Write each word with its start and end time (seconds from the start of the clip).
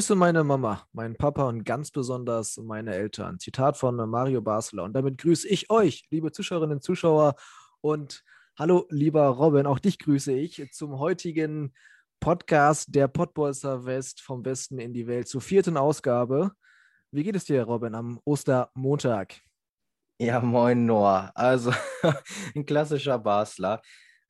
Grüße 0.00 0.14
meine 0.14 0.44
Mama, 0.44 0.88
meinen 0.94 1.14
Papa 1.14 1.46
und 1.46 1.62
ganz 1.64 1.90
besonders 1.90 2.56
meine 2.56 2.94
Eltern. 2.94 3.38
Zitat 3.38 3.76
von 3.76 3.96
Mario 4.08 4.40
Basler. 4.40 4.84
Und 4.84 4.94
damit 4.94 5.18
grüße 5.18 5.46
ich 5.46 5.68
euch, 5.68 6.06
liebe 6.08 6.32
Zuschauerinnen 6.32 6.78
und 6.78 6.82
Zuschauer. 6.82 7.34
Und 7.82 8.24
hallo, 8.58 8.86
lieber 8.88 9.26
Robin, 9.26 9.66
auch 9.66 9.78
dich 9.78 9.98
grüße 9.98 10.32
ich 10.32 10.66
zum 10.72 10.98
heutigen 10.98 11.74
Podcast 12.18 12.94
der 12.94 13.08
Pottbolzer 13.08 13.84
West 13.84 14.22
vom 14.22 14.42
Westen 14.42 14.78
in 14.78 14.94
die 14.94 15.06
Welt 15.06 15.28
zur 15.28 15.42
vierten 15.42 15.76
Ausgabe. 15.76 16.52
Wie 17.10 17.22
geht 17.22 17.36
es 17.36 17.44
dir, 17.44 17.62
Robin, 17.64 17.94
am 17.94 18.20
Ostermontag? 18.24 19.34
Ja, 20.18 20.40
moin 20.40 20.86
Noah. 20.86 21.30
Also 21.34 21.74
ein 22.54 22.64
klassischer 22.64 23.18
Basler. 23.18 23.82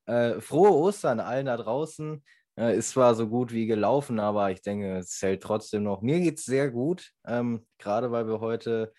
Äh, 0.07 0.41
frohe 0.41 0.73
Ostern 0.73 1.21
allen 1.21 1.47
da 1.47 1.57
draußen. 1.57 2.25
Äh, 2.59 2.77
ist 2.77 2.91
zwar 2.91 3.15
so 3.15 3.29
gut 3.29 3.53
wie 3.53 3.67
gelaufen, 3.67 4.19
aber 4.19 4.51
ich 4.51 4.63
denke, 4.63 4.99
es 4.99 5.11
zählt 5.11 5.43
trotzdem 5.43 5.83
noch. 5.83 6.03
Mir 6.03 6.21
geht 6.21 6.39
es 6.39 6.45
sehr 6.45 6.71
gut, 6.71 7.11
ähm, 7.27 7.67
gerade 7.79 8.11
weil 8.11 8.27
wir 8.27 8.41
heute 8.41 8.93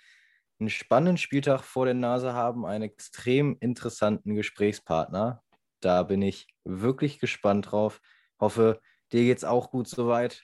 einen 0.59 0.69
spannenden 0.69 1.17
Spieltag 1.17 1.63
vor 1.63 1.85
der 1.85 1.95
Nase 1.95 2.33
haben, 2.33 2.65
einen 2.65 2.83
extrem 2.83 3.57
interessanten 3.59 4.35
Gesprächspartner. 4.35 5.41
Da 5.81 6.03
bin 6.03 6.21
ich 6.21 6.47
wirklich 6.63 7.19
gespannt 7.19 7.71
drauf. 7.71 7.99
Hoffe, 8.39 8.79
dir 9.11 9.23
geht 9.23 9.39
es 9.39 9.43
auch 9.43 9.71
gut 9.71 9.87
soweit. 9.87 10.43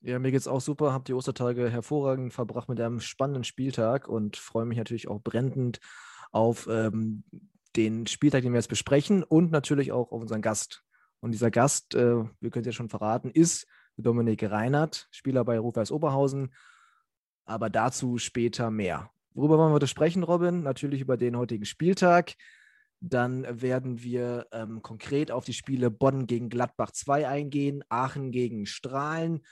Ja, 0.00 0.18
mir 0.20 0.30
geht 0.30 0.40
es 0.40 0.48
auch 0.48 0.60
super. 0.60 0.92
Habe 0.92 1.04
die 1.04 1.14
Ostertage 1.14 1.68
hervorragend 1.68 2.32
verbracht 2.32 2.68
mit 2.68 2.80
einem 2.80 3.00
spannenden 3.00 3.42
Spieltag 3.42 4.08
und 4.08 4.36
freue 4.36 4.66
mich 4.66 4.78
natürlich 4.78 5.08
auch 5.08 5.20
brennend 5.20 5.80
auf 6.30 6.68
ähm, 6.70 7.24
den 7.74 8.06
Spieltag, 8.06 8.42
den 8.42 8.52
wir 8.52 8.58
jetzt 8.58 8.68
besprechen 8.68 9.24
und 9.24 9.50
natürlich 9.50 9.90
auch 9.90 10.12
auf 10.12 10.20
unseren 10.20 10.42
Gast. 10.42 10.85
Und 11.26 11.32
dieser 11.32 11.50
Gast, 11.50 11.96
äh, 11.96 12.22
wir 12.38 12.50
können 12.50 12.62
es 12.62 12.66
ja 12.66 12.72
schon 12.72 12.88
verraten, 12.88 13.32
ist 13.32 13.66
Dominik 13.96 14.44
Reinhardt, 14.44 15.08
Spieler 15.10 15.44
bei 15.44 15.58
Rufers 15.58 15.90
Oberhausen. 15.90 16.54
Aber 17.44 17.68
dazu 17.68 18.16
später 18.18 18.70
mehr. 18.70 19.10
Worüber 19.34 19.58
wollen 19.58 19.70
wir 19.70 19.74
heute 19.74 19.88
sprechen, 19.88 20.22
Robin? 20.22 20.62
Natürlich 20.62 21.00
über 21.00 21.16
den 21.16 21.36
heutigen 21.36 21.64
Spieltag. 21.64 22.34
Dann 23.00 23.44
werden 23.60 24.04
wir 24.04 24.46
ähm, 24.52 24.82
konkret 24.82 25.32
auf 25.32 25.44
die 25.44 25.52
Spiele 25.52 25.90
Bonn 25.90 26.28
gegen 26.28 26.48
Gladbach 26.48 26.92
2 26.92 27.26
eingehen, 27.26 27.82
Aachen 27.88 28.30
gegen 28.30 28.64
Strahlen, 28.64 29.44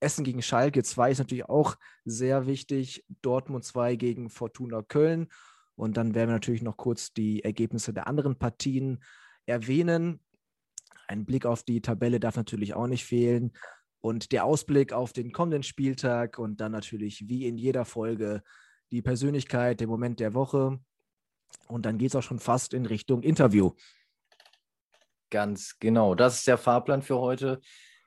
Essen 0.00 0.24
gegen 0.24 0.42
Schalke 0.42 0.82
2 0.82 1.12
ist 1.12 1.18
natürlich 1.18 1.48
auch 1.48 1.76
sehr 2.04 2.46
wichtig, 2.46 3.06
Dortmund 3.22 3.64
2 3.64 3.96
gegen 3.96 4.28
Fortuna 4.28 4.82
Köln. 4.82 5.28
Und 5.76 5.96
dann 5.96 6.14
werden 6.14 6.28
wir 6.28 6.34
natürlich 6.34 6.60
noch 6.60 6.76
kurz 6.76 7.14
die 7.14 7.42
Ergebnisse 7.42 7.94
der 7.94 8.06
anderen 8.06 8.38
Partien 8.38 9.02
erwähnen. 9.46 10.20
Ein 11.08 11.24
Blick 11.24 11.46
auf 11.46 11.62
die 11.62 11.80
Tabelle 11.80 12.20
darf 12.20 12.36
natürlich 12.36 12.74
auch 12.74 12.86
nicht 12.86 13.04
fehlen. 13.04 13.52
Und 14.00 14.32
der 14.32 14.44
Ausblick 14.44 14.92
auf 14.92 15.12
den 15.12 15.32
kommenden 15.32 15.62
Spieltag 15.62 16.38
und 16.38 16.60
dann 16.60 16.72
natürlich 16.72 17.28
wie 17.28 17.46
in 17.46 17.56
jeder 17.56 17.84
Folge 17.84 18.42
die 18.90 19.02
Persönlichkeit, 19.02 19.80
der 19.80 19.86
Moment 19.86 20.20
der 20.20 20.34
Woche. 20.34 20.80
Und 21.68 21.86
dann 21.86 21.98
geht 21.98 22.08
es 22.08 22.16
auch 22.16 22.22
schon 22.22 22.38
fast 22.38 22.74
in 22.74 22.86
Richtung 22.86 23.22
Interview. 23.22 23.72
Ganz 25.30 25.78
genau. 25.78 26.14
Das 26.14 26.38
ist 26.38 26.46
der 26.46 26.58
Fahrplan 26.58 27.02
für 27.02 27.18
heute. 27.18 27.60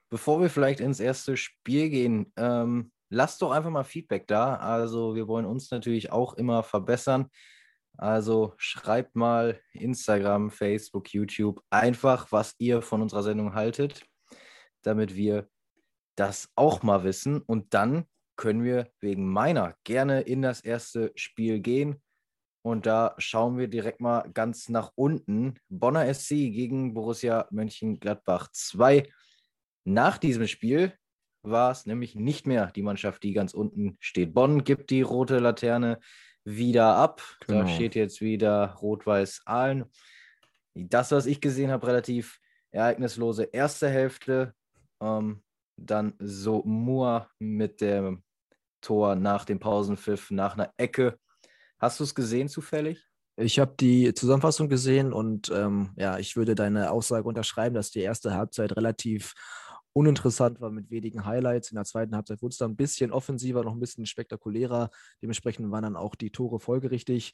Bevor 0.09 0.41
wir 0.41 0.49
vielleicht 0.49 0.79
ins 0.79 0.99
erste 0.99 1.37
Spiel 1.37 1.89
gehen, 1.89 2.31
ähm, 2.37 2.91
lasst 3.09 3.41
doch 3.41 3.51
einfach 3.51 3.71
mal 3.71 3.83
Feedback 3.83 4.27
da. 4.27 4.55
Also 4.55 5.15
wir 5.15 5.27
wollen 5.27 5.45
uns 5.45 5.71
natürlich 5.71 6.11
auch 6.11 6.35
immer 6.35 6.61
verbessern. 6.61 7.29
Also 7.97 8.53
schreibt 8.57 9.15
mal 9.15 9.59
Instagram, 9.73 10.51
Facebook, 10.51 11.13
YouTube 11.13 11.61
einfach, 11.69 12.31
was 12.31 12.55
ihr 12.57 12.81
von 12.81 13.01
unserer 13.01 13.23
Sendung 13.23 13.53
haltet, 13.53 14.05
damit 14.81 15.15
wir 15.15 15.47
das 16.15 16.49
auch 16.55 16.83
mal 16.83 17.03
wissen. 17.03 17.41
Und 17.41 17.73
dann 17.73 18.05
können 18.35 18.63
wir 18.63 18.89
wegen 18.99 19.27
meiner 19.27 19.75
gerne 19.83 20.21
in 20.21 20.41
das 20.41 20.61
erste 20.61 21.11
Spiel 21.15 21.59
gehen. 21.59 22.01
Und 22.61 22.85
da 22.85 23.13
schauen 23.19 23.57
wir 23.57 23.67
direkt 23.67 24.01
mal 24.01 24.29
ganz 24.33 24.69
nach 24.69 24.91
unten. 24.95 25.55
Bonner 25.69 26.11
SC 26.11 26.29
gegen 26.29 26.93
Borussia 26.93 27.47
Mönchengladbach 27.51 28.49
2. 28.51 29.07
Nach 29.83 30.17
diesem 30.17 30.47
Spiel 30.47 30.93
war 31.43 31.71
es 31.71 31.85
nämlich 31.85 32.15
nicht 32.15 32.47
mehr 32.47 32.71
die 32.71 32.81
Mannschaft, 32.81 33.21
die 33.23 33.33
ganz 33.33 33.53
unten 33.53 33.97
steht. 33.99 34.33
Bonn 34.33 34.63
gibt 34.63 34.89
die 34.89 35.03
rote 35.03 35.37
Laterne 35.37 35.99
wieder 36.45 36.95
ab. 36.95 37.21
Genau. 37.45 37.63
Da 37.63 37.67
steht 37.67 37.95
jetzt 37.95 38.21
wieder 38.21 38.75
Rot-Weiß 38.81 39.41
Aalen. 39.45 39.85
Das, 40.73 41.11
was 41.11 41.25
ich 41.25 41.41
gesehen 41.41 41.71
habe, 41.71 41.87
relativ 41.87 42.39
ereignislose 42.71 43.43
erste 43.43 43.89
Hälfte. 43.89 44.53
Ähm, 45.01 45.41
dann 45.77 46.13
so 46.19 46.63
Moore 46.63 47.27
mit 47.39 47.81
dem 47.81 48.23
Tor 48.81 49.15
nach 49.15 49.45
dem 49.45 49.59
Pausenpfiff, 49.59 50.31
nach 50.31 50.53
einer 50.53 50.71
Ecke. 50.77 51.19
Hast 51.79 51.99
du 51.99 52.03
es 52.03 52.15
gesehen 52.15 52.47
zufällig? 52.47 53.03
Ich 53.37 53.59
habe 53.59 53.73
die 53.77 54.13
Zusammenfassung 54.13 54.69
gesehen 54.69 55.11
und 55.11 55.51
ähm, 55.53 55.91
ja, 55.97 56.17
ich 56.19 56.37
würde 56.37 56.55
deine 56.55 56.91
Aussage 56.91 57.27
unterschreiben, 57.27 57.75
dass 57.75 57.91
die 57.91 57.99
erste 57.99 58.33
Halbzeit 58.33 58.77
relativ 58.77 59.33
uninteressant 59.95 60.59
war 60.59 60.71
mit 60.71 60.91
wenigen 60.91 61.25
Highlights. 61.25 61.71
In 61.71 61.75
der 61.75 61.85
zweiten 61.85 62.15
Halbzeit 62.15 62.41
wurde 62.41 62.51
es 62.51 62.57
dann 62.57 62.71
ein 62.71 62.75
bisschen 62.75 63.11
offensiver, 63.11 63.63
noch 63.63 63.73
ein 63.73 63.79
bisschen 63.79 64.05
spektakulärer. 64.05 64.89
Dementsprechend 65.21 65.71
waren 65.71 65.83
dann 65.83 65.95
auch 65.95 66.15
die 66.15 66.31
Tore 66.31 66.59
folgerichtig. 66.59 67.33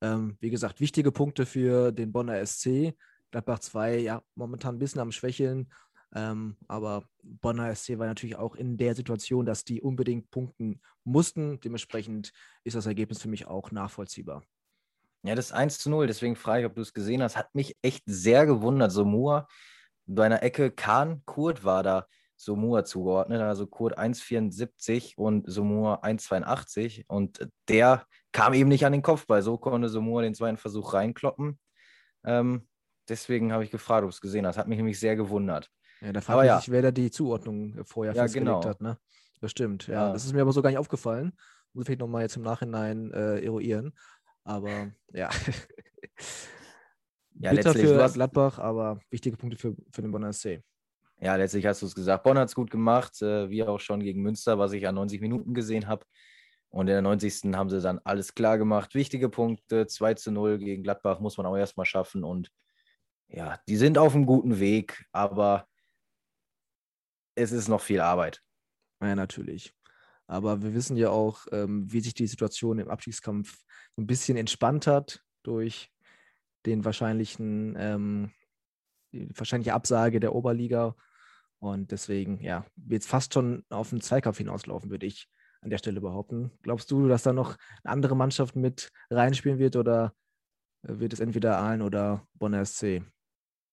Ähm, 0.00 0.38
wie 0.40 0.48
gesagt, 0.48 0.80
wichtige 0.80 1.12
Punkte 1.12 1.44
für 1.44 1.92
den 1.92 2.10
Bonner 2.10 2.44
SC. 2.44 2.94
Gladbach 3.30 3.58
2, 3.58 3.98
ja, 3.98 4.22
momentan 4.34 4.76
ein 4.76 4.78
bisschen 4.78 5.02
am 5.02 5.12
Schwächeln. 5.12 5.70
Ähm, 6.14 6.56
aber 6.66 7.04
Bonner 7.22 7.74
SC 7.74 7.98
war 7.98 8.06
natürlich 8.06 8.36
auch 8.36 8.56
in 8.56 8.78
der 8.78 8.94
Situation, 8.94 9.44
dass 9.44 9.64
die 9.64 9.82
unbedingt 9.82 10.30
punkten 10.30 10.80
mussten. 11.04 11.60
Dementsprechend 11.60 12.32
ist 12.64 12.74
das 12.74 12.86
Ergebnis 12.86 13.20
für 13.20 13.28
mich 13.28 13.46
auch 13.46 13.70
nachvollziehbar. 13.70 14.42
Ja, 15.24 15.34
das 15.34 15.52
1 15.52 15.78
zu 15.78 15.90
0, 15.90 16.06
deswegen 16.06 16.36
frage 16.36 16.62
ich, 16.62 16.66
ob 16.66 16.74
du 16.74 16.80
es 16.80 16.94
gesehen 16.94 17.22
hast, 17.22 17.36
hat 17.36 17.54
mich 17.54 17.76
echt 17.82 18.04
sehr 18.06 18.46
gewundert. 18.46 18.92
So 18.92 19.04
Moore 19.04 19.46
bei 20.08 20.26
einer 20.26 20.42
Ecke 20.42 20.70
Kahn, 20.70 21.22
Kurt 21.26 21.64
war 21.64 21.82
da 21.82 22.06
Somua 22.36 22.84
zugeordnet, 22.84 23.40
also 23.40 23.66
Kurt 23.66 23.98
1,74 23.98 25.16
und 25.16 25.50
Somua 25.50 26.02
1,82 26.02 27.04
und 27.08 27.48
der 27.68 28.06
kam 28.32 28.54
eben 28.54 28.68
nicht 28.68 28.86
an 28.86 28.92
den 28.92 29.02
Kopfball. 29.02 29.42
So 29.42 29.58
konnte 29.58 29.88
Somua 29.88 30.22
den 30.22 30.34
zweiten 30.34 30.56
Versuch 30.56 30.94
reinkloppen. 30.94 31.58
Ähm, 32.24 32.68
deswegen 33.08 33.52
habe 33.52 33.64
ich 33.64 33.70
gefragt, 33.70 34.04
ob 34.04 34.10
du 34.10 34.14
es 34.14 34.20
gesehen 34.20 34.46
hast. 34.46 34.56
Hat 34.56 34.68
mich 34.68 34.76
nämlich 34.76 35.00
sehr 35.00 35.16
gewundert. 35.16 35.70
Ja, 36.00 36.12
da 36.12 36.20
frage 36.20 36.42
ich 36.42 36.66
ja. 36.66 36.72
wer 36.72 36.82
da 36.82 36.90
die 36.92 37.10
Zuordnung 37.10 37.84
vorher 37.84 38.14
ja, 38.14 38.22
festgelegt 38.22 38.46
genau. 38.46 38.64
hat. 38.64 38.80
Ne? 38.80 38.98
Das 39.40 39.50
stimmt, 39.50 39.88
ja. 39.88 39.94
ja. 39.94 40.12
Das 40.12 40.24
ist 40.24 40.32
mir 40.32 40.42
aber 40.42 40.52
so 40.52 40.62
gar 40.62 40.70
nicht 40.70 40.78
aufgefallen. 40.78 41.32
Muss 41.72 41.82
ich 41.82 41.86
vielleicht 41.86 42.00
nochmal 42.00 42.22
jetzt 42.22 42.36
im 42.36 42.42
Nachhinein 42.42 43.10
äh, 43.12 43.40
eruieren. 43.40 43.92
Aber 44.44 44.92
ja. 45.12 45.28
Ja, 47.40 47.50
Bitter 47.50 47.72
letztlich, 47.72 47.86
für 47.86 48.08
Gladbach, 48.12 48.58
aber 48.58 49.00
wichtige 49.10 49.36
Punkte 49.36 49.56
für, 49.56 49.76
für 49.92 50.02
den 50.02 50.10
Bonner 50.10 50.32
SC. 50.32 50.60
Ja, 51.20 51.36
letztlich 51.36 51.66
hast 51.66 51.82
du 51.82 51.86
es 51.86 51.94
gesagt. 51.94 52.24
Bonn 52.24 52.38
hat 52.38 52.48
es 52.48 52.54
gut 52.54 52.70
gemacht, 52.70 53.20
äh, 53.22 53.48
wie 53.50 53.62
auch 53.64 53.80
schon 53.80 54.00
gegen 54.00 54.22
Münster, 54.22 54.58
was 54.58 54.72
ich 54.72 54.86
an 54.86 54.94
90 54.94 55.20
Minuten 55.20 55.54
gesehen 55.54 55.86
habe. 55.86 56.04
Und 56.70 56.88
in 56.88 56.92
der 56.92 57.02
90. 57.02 57.54
haben 57.54 57.70
sie 57.70 57.80
dann 57.80 57.98
alles 58.04 58.34
klar 58.34 58.58
gemacht. 58.58 58.94
Wichtige 58.94 59.28
Punkte, 59.28 59.86
2 59.86 60.14
zu 60.14 60.30
0 60.30 60.58
gegen 60.58 60.82
Gladbach 60.82 61.18
muss 61.20 61.36
man 61.36 61.46
auch 61.46 61.56
erstmal 61.56 61.86
schaffen. 61.86 62.24
Und 62.24 62.50
ja, 63.28 63.58
die 63.68 63.76
sind 63.76 63.98
auf 63.98 64.14
einem 64.14 64.26
guten 64.26 64.60
Weg, 64.60 65.04
aber 65.12 65.66
es 67.34 67.52
ist 67.52 67.68
noch 67.68 67.80
viel 67.80 68.00
Arbeit. 68.00 68.42
Ja, 69.00 69.14
natürlich. 69.14 69.72
Aber 70.26 70.62
wir 70.62 70.74
wissen 70.74 70.96
ja 70.96 71.10
auch, 71.10 71.46
ähm, 71.52 71.90
wie 71.90 72.00
sich 72.00 72.14
die 72.14 72.26
Situation 72.26 72.78
im 72.78 72.90
Abstiegskampf 72.90 73.58
ein 73.96 74.06
bisschen 74.06 74.36
entspannt 74.36 74.86
hat 74.86 75.22
durch 75.42 75.90
den 76.68 76.84
wahrscheinlichen, 76.84 77.74
ähm, 77.78 78.30
die 79.12 79.28
wahrscheinliche 79.36 79.74
Absage 79.74 80.20
der 80.20 80.34
Oberliga. 80.34 80.94
Und 81.58 81.90
deswegen, 81.90 82.40
ja, 82.40 82.64
wird 82.76 83.02
es 83.02 83.08
fast 83.08 83.34
schon 83.34 83.64
auf 83.68 83.92
einen 83.92 84.00
Zweikampf 84.00 84.38
hinauslaufen, 84.38 84.90
würde 84.90 85.06
ich 85.06 85.28
an 85.60 85.70
der 85.70 85.78
Stelle 85.78 86.00
behaupten. 86.00 86.52
Glaubst 86.62 86.90
du, 86.90 87.08
dass 87.08 87.24
da 87.24 87.32
noch 87.32 87.56
eine 87.82 87.92
andere 87.92 88.14
Mannschaft 88.14 88.54
mit 88.54 88.90
reinspielen 89.10 89.58
wird 89.58 89.74
oder 89.74 90.12
wird 90.82 91.12
es 91.12 91.20
entweder 91.20 91.58
Aalen 91.58 91.82
oder 91.82 92.26
Bonner 92.34 92.64
SC? 92.64 93.02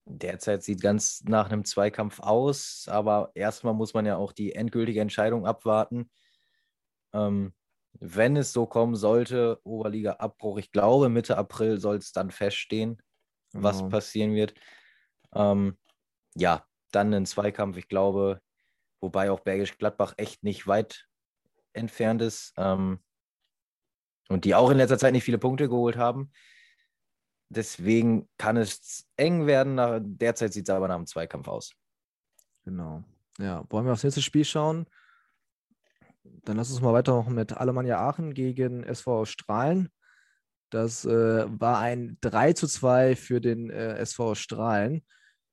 Derzeit 0.08 0.64
sieht 0.64 0.82
ganz 0.82 1.24
nach 1.26 1.52
einem 1.52 1.66
Zweikampf 1.66 2.20
aus, 2.20 2.88
aber 2.90 3.32
erstmal 3.34 3.74
muss 3.74 3.94
man 3.94 4.06
ja 4.06 4.18
auch 4.18 4.32
die 4.32 4.54
endgültige 4.54 5.02
Entscheidung 5.02 5.46
abwarten. 5.46 6.10
Ähm, 7.14 7.54
wenn 8.00 8.36
es 8.36 8.54
so 8.54 8.66
kommen 8.66 8.96
sollte, 8.96 9.60
Oberliga-Abbruch, 9.64 10.58
ich 10.58 10.72
glaube, 10.72 11.10
Mitte 11.10 11.38
April 11.38 11.80
soll 11.80 11.98
es 11.98 12.12
dann 12.12 12.32
feststehen, 12.32 13.02
genau. 13.52 13.64
was 13.64 13.88
passieren 13.90 14.34
wird. 14.34 14.54
Ähm, 15.34 15.78
ja, 16.36 16.66
dann 16.92 17.14
ein 17.14 17.26
Zweikampf, 17.26 17.78
ich 17.78 17.88
glaube, 17.88 18.42
wobei 19.02 19.32
auch 19.32 19.42
Bergisch 19.42 19.78
Gladbach 19.78 20.14
echt 20.18 20.44
nicht 20.44 20.68
weit 20.68 21.08
entfernt 21.74 22.22
ist 22.22 22.54
ähm, 22.58 23.00
und 24.30 24.46
die 24.46 24.56
auch 24.56 24.70
in 24.70 24.78
letzter 24.78 24.98
Zeit 24.98 25.14
nicht 25.14 25.24
viele 25.24 25.38
Punkte 25.38 25.70
geholt 25.70 25.98
haben. 25.98 26.32
Deswegen 27.50 28.28
kann 28.38 28.58
es 28.58 29.08
eng 29.18 29.46
werden. 29.46 29.76
Nach, 29.76 30.00
derzeit 30.02 30.54
sieht 30.54 30.68
es 30.68 30.74
aber 30.74 30.88
nach 30.88 30.96
einem 30.96 31.06
Zweikampf 31.06 31.48
aus. 31.48 31.76
Genau. 32.64 33.04
Ja, 33.38 33.64
wollen 33.70 33.86
wir 33.86 33.94
aufs 33.94 34.04
nächste 34.04 34.22
Spiel 34.22 34.46
schauen? 34.46 34.88
Dann 36.44 36.58
lass 36.58 36.72
uns 36.72 36.82
mal 36.82 36.94
weitermachen 36.94 37.36
mit 37.36 37.54
Alemannia 37.54 38.00
Aachen 38.00 38.34
gegen 38.34 38.84
SV 38.84 39.26
Strahlen. 39.26 39.90
Das 40.70 41.06
äh, 41.06 41.46
war 41.48 41.80
ein 41.80 42.18
3 42.22 42.54
zu 42.54 42.68
2 42.68 43.16
für 43.16 43.40
den 43.40 43.70
äh, 43.70 43.98
SV 43.98 44.36
Strahlen. 44.36 45.06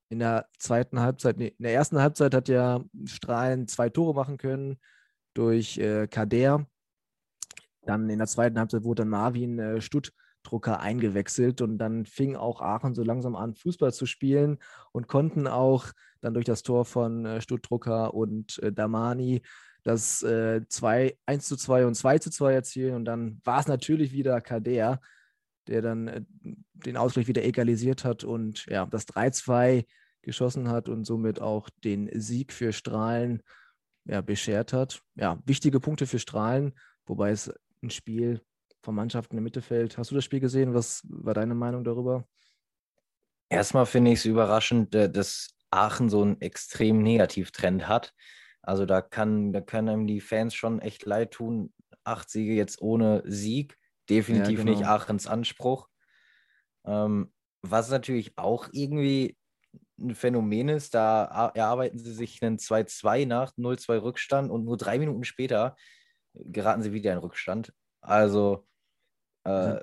In 0.08 0.18
der 0.18 0.46
zweiten 0.58 1.00
Halbzeit, 1.00 1.38
nee, 1.38 1.54
in 1.58 1.62
der 1.62 1.72
ersten 1.72 1.98
Halbzeit 2.00 2.34
hat 2.34 2.48
ja 2.48 2.84
Strahlen 3.06 3.68
zwei 3.68 3.88
Tore 3.88 4.14
machen 4.14 4.36
können 4.36 4.78
durch 5.34 5.78
äh, 5.78 6.06
Kader. 6.06 6.66
Dann 7.84 8.10
in 8.10 8.18
der 8.18 8.28
zweiten 8.28 8.58
Halbzeit 8.58 8.84
wurde 8.84 9.02
dann 9.02 9.08
Marvin 9.08 9.58
äh, 9.58 9.80
Stutt 9.80 10.12
Drucker 10.42 10.80
eingewechselt 10.80 11.60
und 11.60 11.78
dann 11.78 12.04
fing 12.04 12.36
auch 12.36 12.60
Aachen 12.60 12.94
so 12.94 13.02
langsam 13.02 13.36
an, 13.36 13.54
Fußball 13.54 13.92
zu 13.92 14.06
spielen 14.06 14.58
und 14.92 15.08
konnten 15.08 15.46
auch 15.46 15.86
dann 16.20 16.34
durch 16.34 16.46
das 16.46 16.62
Tor 16.62 16.84
von 16.84 17.24
äh, 17.24 17.40
Stuttdrucker 17.40 18.14
und 18.14 18.58
äh, 18.62 18.72
Damani 18.72 19.42
das 19.82 20.22
äh, 20.22 20.66
2, 20.68 21.16
1 21.26 21.46
zu 21.46 21.56
2 21.56 21.86
und 21.86 21.94
2 21.94 22.18
zu 22.18 22.30
2 22.30 22.52
erzielen 22.52 22.94
und 22.94 23.04
dann 23.04 23.40
war 23.44 23.60
es 23.60 23.66
natürlich 23.66 24.12
wieder 24.12 24.40
Kader, 24.40 25.00
der 25.66 25.82
dann 25.82 26.08
äh, 26.08 26.22
den 26.72 26.96
Ausgleich 26.96 27.28
wieder 27.28 27.44
egalisiert 27.44 28.04
hat 28.04 28.24
und 28.24 28.66
ja, 28.66 28.86
das 28.86 29.06
3-2 29.08 29.86
geschossen 30.22 30.68
hat 30.68 30.88
und 30.88 31.04
somit 31.04 31.40
auch 31.40 31.68
den 31.84 32.08
Sieg 32.20 32.52
für 32.52 32.72
Strahlen 32.72 33.42
ja, 34.04 34.20
beschert 34.20 34.72
hat. 34.72 35.02
Ja, 35.14 35.38
wichtige 35.44 35.80
Punkte 35.80 36.06
für 36.06 36.18
Strahlen, 36.18 36.74
wobei 37.06 37.30
es 37.30 37.52
ein 37.82 37.90
Spiel 37.90 38.40
von 38.82 38.94
Mannschaften 38.94 39.38
im 39.38 39.44
Mittelfeld. 39.44 39.98
Hast 39.98 40.10
du 40.10 40.14
das 40.14 40.24
Spiel 40.24 40.40
gesehen? 40.40 40.74
Was 40.74 41.02
war 41.08 41.34
deine 41.34 41.54
Meinung 41.54 41.84
darüber? 41.84 42.26
Erstmal 43.48 43.86
finde 43.86 44.12
ich 44.12 44.20
es 44.20 44.24
überraschend, 44.24 44.94
äh, 44.94 45.10
dass 45.10 45.50
Aachen 45.70 46.08
so 46.08 46.22
einen 46.22 46.40
extrem 46.40 47.02
Negativtrend 47.02 47.88
hat. 47.88 48.14
Also 48.62 48.86
da 48.86 49.00
kann, 49.00 49.52
da 49.52 49.60
können 49.60 49.88
einem 49.88 50.06
die 50.06 50.20
Fans 50.20 50.54
schon 50.54 50.80
echt 50.80 51.04
leid 51.04 51.32
tun. 51.32 51.72
Acht 52.04 52.30
Siege 52.30 52.52
jetzt 52.52 52.80
ohne 52.80 53.22
Sieg. 53.26 53.76
Definitiv 54.08 54.58
ja, 54.58 54.64
genau. 54.64 54.78
nicht 54.78 54.86
Aachens 54.86 55.26
Anspruch. 55.26 55.88
Ähm, 56.84 57.32
was 57.62 57.90
natürlich 57.90 58.38
auch 58.38 58.68
irgendwie 58.72 59.36
ein 59.98 60.14
Phänomen 60.14 60.68
ist, 60.68 60.94
da 60.94 61.52
erarbeiten 61.54 61.98
sie 61.98 62.12
sich 62.12 62.42
einen 62.42 62.58
2-2 62.58 63.26
nach 63.26 63.52
0-2 63.56 64.02
Rückstand 64.02 64.50
und 64.50 64.64
nur 64.64 64.76
drei 64.76 64.98
Minuten 64.98 65.24
später 65.24 65.76
geraten 66.34 66.82
sie 66.82 66.92
wieder 66.92 67.12
in 67.12 67.18
Rückstand. 67.18 67.72
Also 68.00 68.66
äh, 69.44 69.80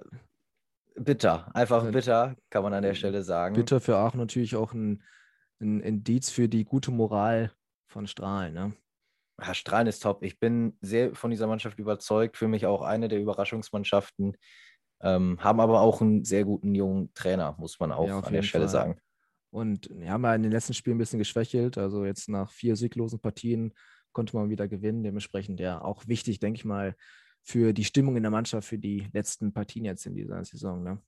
bitter, 0.95 1.53
einfach 1.55 1.89
bitter, 1.91 2.35
kann 2.49 2.63
man 2.63 2.73
an 2.73 2.83
der 2.83 2.95
Stelle 2.95 3.23
sagen. 3.23 3.55
Bitter 3.55 3.79
für 3.79 3.97
Aachen 3.97 4.19
natürlich 4.19 4.55
auch 4.55 4.73
ein, 4.73 5.03
ein 5.61 5.79
Indiz 5.79 6.29
für 6.29 6.49
die 6.49 6.65
gute 6.65 6.91
Moral 6.91 7.51
von 7.89 8.07
Strahlen. 8.07 8.53
Ne? 8.53 8.73
Ja, 9.41 9.53
Strahlen 9.53 9.87
ist 9.87 10.01
top. 10.01 10.23
Ich 10.23 10.39
bin 10.39 10.77
sehr 10.81 11.15
von 11.15 11.31
dieser 11.31 11.47
Mannschaft 11.47 11.79
überzeugt. 11.79 12.37
Für 12.37 12.47
mich 12.47 12.65
auch 12.65 12.81
eine 12.81 13.07
der 13.07 13.19
Überraschungsmannschaften. 13.19 14.37
Ähm, 15.01 15.41
haben 15.41 15.59
aber 15.59 15.81
auch 15.81 16.01
einen 16.01 16.25
sehr 16.25 16.43
guten 16.43 16.75
jungen 16.75 17.13
Trainer, 17.13 17.55
muss 17.57 17.79
man 17.79 17.91
auch 17.91 18.07
ja, 18.07 18.19
an 18.19 18.33
der 18.33 18.43
Stelle 18.43 18.65
Fall. 18.65 18.71
sagen. 18.71 19.01
Und 19.49 19.89
wir 19.91 20.11
haben 20.11 20.23
ja 20.23 20.35
in 20.35 20.43
den 20.43 20.51
letzten 20.51 20.73
Spielen 20.73 20.97
ein 20.97 20.99
bisschen 20.99 21.19
geschwächelt. 21.19 21.77
Also 21.77 22.05
jetzt 22.05 22.29
nach 22.29 22.51
vier 22.51 22.75
sieglosen 22.75 23.19
Partien 23.19 23.73
konnte 24.11 24.35
man 24.35 24.49
wieder 24.49 24.67
gewinnen. 24.67 25.03
Dementsprechend 25.03 25.59
ja 25.59 25.81
auch 25.81 26.05
wichtig, 26.07 26.39
denke 26.39 26.57
ich 26.57 26.65
mal, 26.65 26.95
für 27.41 27.73
die 27.73 27.85
Stimmung 27.85 28.17
in 28.17 28.23
der 28.23 28.31
Mannschaft 28.31 28.67
für 28.67 28.77
die 28.77 29.07
letzten 29.13 29.53
Partien 29.53 29.85
jetzt 29.85 30.05
in 30.05 30.15
dieser 30.15 30.43
Saison. 30.43 30.83
Ne? 30.83 31.01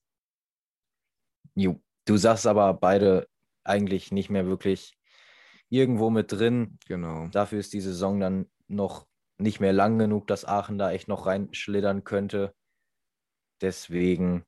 Jo, 1.56 1.81
du 2.06 2.18
sagst 2.18 2.48
aber 2.48 2.74
beide 2.74 3.27
eigentlich 3.63 4.12
nicht 4.12 4.30
mehr 4.30 4.48
wirklich 4.48 4.98
irgendwo 5.71 6.09
mit 6.09 6.31
drin. 6.31 6.77
Genau. 6.85 7.27
Dafür 7.29 7.59
ist 7.59 7.73
die 7.73 7.81
Saison 7.81 8.19
dann 8.19 8.51
noch 8.68 9.07
nicht 9.38 9.59
mehr 9.59 9.73
lang 9.73 9.97
genug, 9.97 10.27
dass 10.27 10.45
Aachen 10.45 10.77
da 10.77 10.91
echt 10.91 11.07
noch 11.07 11.25
reinschlittern 11.25 12.03
könnte. 12.03 12.53
Deswegen 13.62 14.44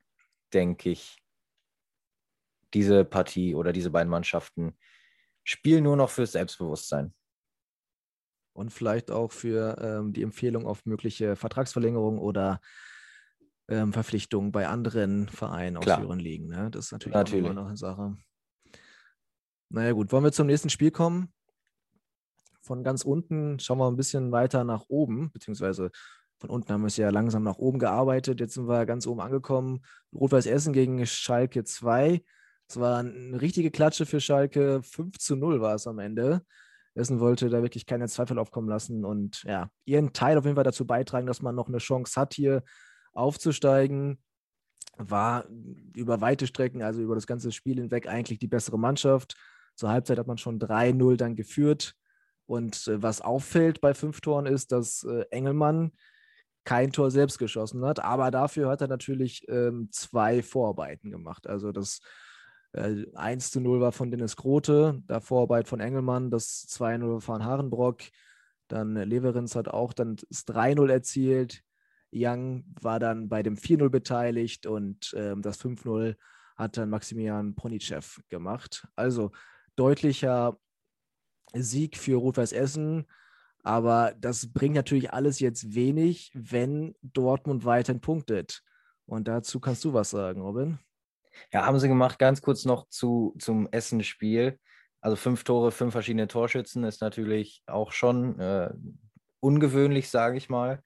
denke 0.52 0.90
ich, 0.90 1.18
diese 2.74 3.04
Partie 3.04 3.54
oder 3.54 3.72
diese 3.72 3.90
beiden 3.90 4.10
Mannschaften 4.10 4.76
spielen 5.44 5.84
nur 5.84 5.96
noch 5.96 6.10
fürs 6.10 6.32
Selbstbewusstsein 6.32 7.14
und 8.52 8.72
vielleicht 8.72 9.10
auch 9.10 9.32
für 9.32 9.76
ähm, 9.80 10.12
die 10.12 10.22
Empfehlung 10.22 10.66
auf 10.66 10.84
mögliche 10.84 11.36
Vertragsverlängerung 11.36 12.18
oder 12.18 12.60
ähm, 13.68 13.92
Verpflichtungen 13.92 14.52
bei 14.52 14.68
anderen 14.68 15.28
Vereinen 15.28 15.76
aus 15.76 15.86
höheren 15.86 16.18
Ligen. 16.18 16.48
Ne? 16.48 16.70
Das 16.70 16.86
ist 16.86 16.92
natürlich, 16.92 17.14
natürlich. 17.14 17.50
auch 17.50 17.54
noch 17.54 17.66
eine 17.66 17.76
Sache. 17.76 18.16
Naja 19.68 19.92
gut, 19.92 20.12
wollen 20.12 20.24
wir 20.24 20.32
zum 20.32 20.46
nächsten 20.46 20.70
Spiel 20.70 20.90
kommen? 20.90 21.32
Von 22.60 22.82
ganz 22.82 23.04
unten 23.04 23.58
schauen 23.58 23.78
wir 23.78 23.88
ein 23.88 23.96
bisschen 23.96 24.32
weiter 24.32 24.64
nach 24.64 24.84
oben, 24.88 25.30
beziehungsweise 25.32 25.90
von 26.38 26.50
unten 26.50 26.72
haben 26.72 26.82
wir 26.82 26.88
es 26.88 26.96
ja 26.96 27.10
langsam 27.10 27.42
nach 27.42 27.58
oben 27.58 27.78
gearbeitet. 27.78 28.40
Jetzt 28.40 28.54
sind 28.54 28.68
wir 28.68 28.86
ganz 28.86 29.06
oben 29.06 29.20
angekommen. 29.20 29.80
Rot-Weiß 30.14 30.46
Essen 30.46 30.72
gegen 30.72 31.04
Schalke 31.06 31.64
2. 31.64 32.22
Es 32.68 32.80
war 32.80 32.98
eine 32.98 33.40
richtige 33.40 33.70
Klatsche 33.70 34.06
für 34.06 34.20
Schalke. 34.20 34.82
5 34.82 35.18
zu 35.18 35.36
0 35.36 35.60
war 35.60 35.74
es 35.74 35.86
am 35.86 35.98
Ende. 35.98 36.42
Essen 36.94 37.20
wollte 37.20 37.48
da 37.50 37.62
wirklich 37.62 37.86
keine 37.86 38.08
Zweifel 38.08 38.38
aufkommen 38.38 38.68
lassen 38.68 39.04
und 39.04 39.42
ja, 39.44 39.68
ihren 39.84 40.12
Teil 40.12 40.38
auf 40.38 40.44
jeden 40.44 40.54
Fall 40.54 40.64
dazu 40.64 40.86
beitragen, 40.86 41.26
dass 41.26 41.42
man 41.42 41.54
noch 41.54 41.68
eine 41.68 41.78
Chance 41.78 42.20
hat, 42.20 42.34
hier 42.34 42.62
aufzusteigen. 43.12 44.22
War 44.96 45.46
über 45.96 46.20
weite 46.20 46.46
Strecken, 46.46 46.82
also 46.82 47.02
über 47.02 47.16
das 47.16 47.26
ganze 47.26 47.50
Spiel 47.50 47.76
hinweg, 47.76 48.06
eigentlich 48.06 48.38
die 48.38 48.46
bessere 48.46 48.78
Mannschaft. 48.78 49.34
Zur 49.74 49.90
Halbzeit 49.90 50.18
hat 50.18 50.26
man 50.26 50.38
schon 50.38 50.58
3-0 50.58 51.16
dann 51.16 51.36
geführt. 51.36 51.94
Und 52.46 52.86
äh, 52.88 53.02
was 53.02 53.20
auffällt 53.20 53.80
bei 53.80 53.94
fünf 53.94 54.20
Toren 54.20 54.46
ist, 54.46 54.72
dass 54.72 55.04
äh, 55.04 55.24
Engelmann 55.30 55.92
kein 56.64 56.92
Tor 56.92 57.10
selbst 57.10 57.38
geschossen 57.38 57.84
hat, 57.84 58.00
aber 58.00 58.30
dafür 58.30 58.70
hat 58.70 58.80
er 58.80 58.88
natürlich 58.88 59.46
ähm, 59.48 59.88
zwei 59.92 60.42
Vorarbeiten 60.42 61.10
gemacht. 61.10 61.46
Also 61.46 61.72
das 61.72 62.00
1 62.72 63.14
äh, 63.14 63.38
zu 63.38 63.60
0 63.60 63.80
war 63.80 63.92
von 63.92 64.10
Dennis 64.10 64.36
Grote, 64.36 65.02
da 65.06 65.20
Vorarbeit 65.20 65.68
von 65.68 65.80
Engelmann, 65.80 66.30
das 66.30 66.66
2-0 66.68 67.20
von 67.20 67.44
Harenbrock. 67.44 68.02
Dann 68.68 68.94
Leverins 68.94 69.54
hat 69.54 69.68
auch 69.68 69.92
dann 69.92 70.16
das 70.16 70.46
3-0 70.46 70.90
erzielt. 70.90 71.62
Young 72.12 72.64
war 72.80 72.98
dann 72.98 73.28
bei 73.28 73.42
dem 73.42 73.56
4-0 73.56 73.90
beteiligt 73.90 74.66
und 74.66 75.14
ähm, 75.16 75.42
das 75.42 75.60
5-0 75.60 76.16
hat 76.56 76.76
dann 76.76 76.90
Maximilian 76.90 77.54
Ponichev 77.54 78.20
gemacht. 78.28 78.86
Also 78.96 79.32
deutlicher 79.76 80.58
Sieg 81.52 81.96
für 81.96 82.16
Rot-Weiß 82.16 82.52
Essen. 82.52 83.06
Aber 83.62 84.14
das 84.18 84.52
bringt 84.52 84.74
natürlich 84.74 85.12
alles 85.12 85.40
jetzt 85.40 85.74
wenig, 85.74 86.30
wenn 86.34 86.94
Dortmund 87.02 87.64
weiterhin 87.64 88.00
punktet. 88.00 88.62
Und 89.06 89.28
dazu 89.28 89.60
kannst 89.60 89.84
du 89.84 89.92
was 89.92 90.10
sagen, 90.10 90.42
Robin. 90.42 90.78
Ja, 91.52 91.64
haben 91.66 91.78
sie 91.78 91.88
gemacht. 91.88 92.18
Ganz 92.18 92.42
kurz 92.42 92.64
noch 92.64 92.88
zu, 92.88 93.34
zum 93.38 93.68
Essen-Spiel. 93.70 94.58
Also 95.00 95.16
fünf 95.16 95.44
Tore, 95.44 95.70
fünf 95.70 95.92
verschiedene 95.92 96.28
Torschützen 96.28 96.84
ist 96.84 97.00
natürlich 97.00 97.62
auch 97.66 97.92
schon 97.92 98.38
äh, 98.38 98.70
ungewöhnlich, 99.40 100.08
sage 100.08 100.38
ich 100.38 100.48
mal. 100.48 100.82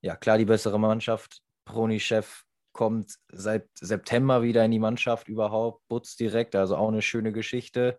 Ja, 0.00 0.16
klar, 0.16 0.38
die 0.38 0.44
bessere 0.44 0.78
Mannschaft. 0.78 1.42
Proni-Chef 1.64 2.44
kommt 2.72 3.16
seit 3.32 3.68
September 3.80 4.42
wieder 4.42 4.64
in 4.64 4.70
die 4.70 4.78
Mannschaft 4.78 5.28
überhaupt. 5.28 5.82
Butz 5.88 6.14
direkt, 6.14 6.54
also 6.54 6.76
auch 6.76 6.88
eine 6.88 7.02
schöne 7.02 7.32
Geschichte. 7.32 7.98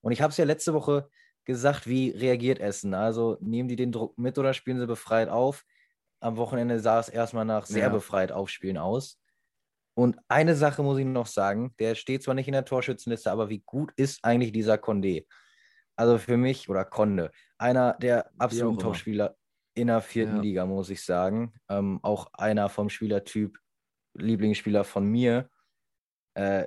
Und 0.00 0.12
ich 0.12 0.22
habe 0.22 0.30
es 0.30 0.36
ja 0.36 0.44
letzte 0.44 0.74
Woche 0.74 1.08
gesagt, 1.44 1.86
wie 1.86 2.10
reagiert 2.10 2.58
Essen? 2.58 2.94
Also 2.94 3.38
nehmen 3.40 3.68
die 3.68 3.76
den 3.76 3.92
Druck 3.92 4.18
mit 4.18 4.38
oder 4.38 4.52
spielen 4.54 4.78
sie 4.78 4.86
befreit 4.86 5.28
auf? 5.28 5.64
Am 6.20 6.36
Wochenende 6.36 6.80
sah 6.80 6.98
es 6.98 7.08
erstmal 7.08 7.44
nach 7.44 7.66
sehr 7.66 7.84
ja. 7.84 7.88
befreit 7.88 8.32
aufspielen 8.32 8.78
aus. 8.78 9.20
Und 9.94 10.18
eine 10.28 10.54
Sache 10.54 10.82
muss 10.82 10.98
ich 10.98 11.06
noch 11.06 11.26
sagen, 11.26 11.74
der 11.78 11.94
steht 11.94 12.22
zwar 12.22 12.34
nicht 12.34 12.48
in 12.48 12.52
der 12.52 12.64
Torschützenliste, 12.64 13.30
aber 13.30 13.48
wie 13.48 13.62
gut 13.64 13.92
ist 13.96 14.22
eigentlich 14.22 14.52
dieser 14.52 14.74
Condé? 14.74 15.26
Also 15.96 16.18
für 16.18 16.36
mich, 16.36 16.68
oder 16.68 16.84
Conde, 16.84 17.30
einer 17.56 17.94
der 17.94 18.30
absoluten 18.38 18.78
Topspieler 18.78 19.36
in 19.74 19.86
der 19.86 20.02
vierten 20.02 20.36
ja. 20.36 20.42
Liga, 20.42 20.66
muss 20.66 20.90
ich 20.90 21.02
sagen. 21.02 21.54
Ähm, 21.70 22.00
auch 22.02 22.28
einer 22.34 22.68
vom 22.68 22.90
Spielertyp, 22.90 23.58
Lieblingsspieler 24.14 24.84
von 24.84 25.06
mir. 25.06 25.48
Äh, 26.34 26.66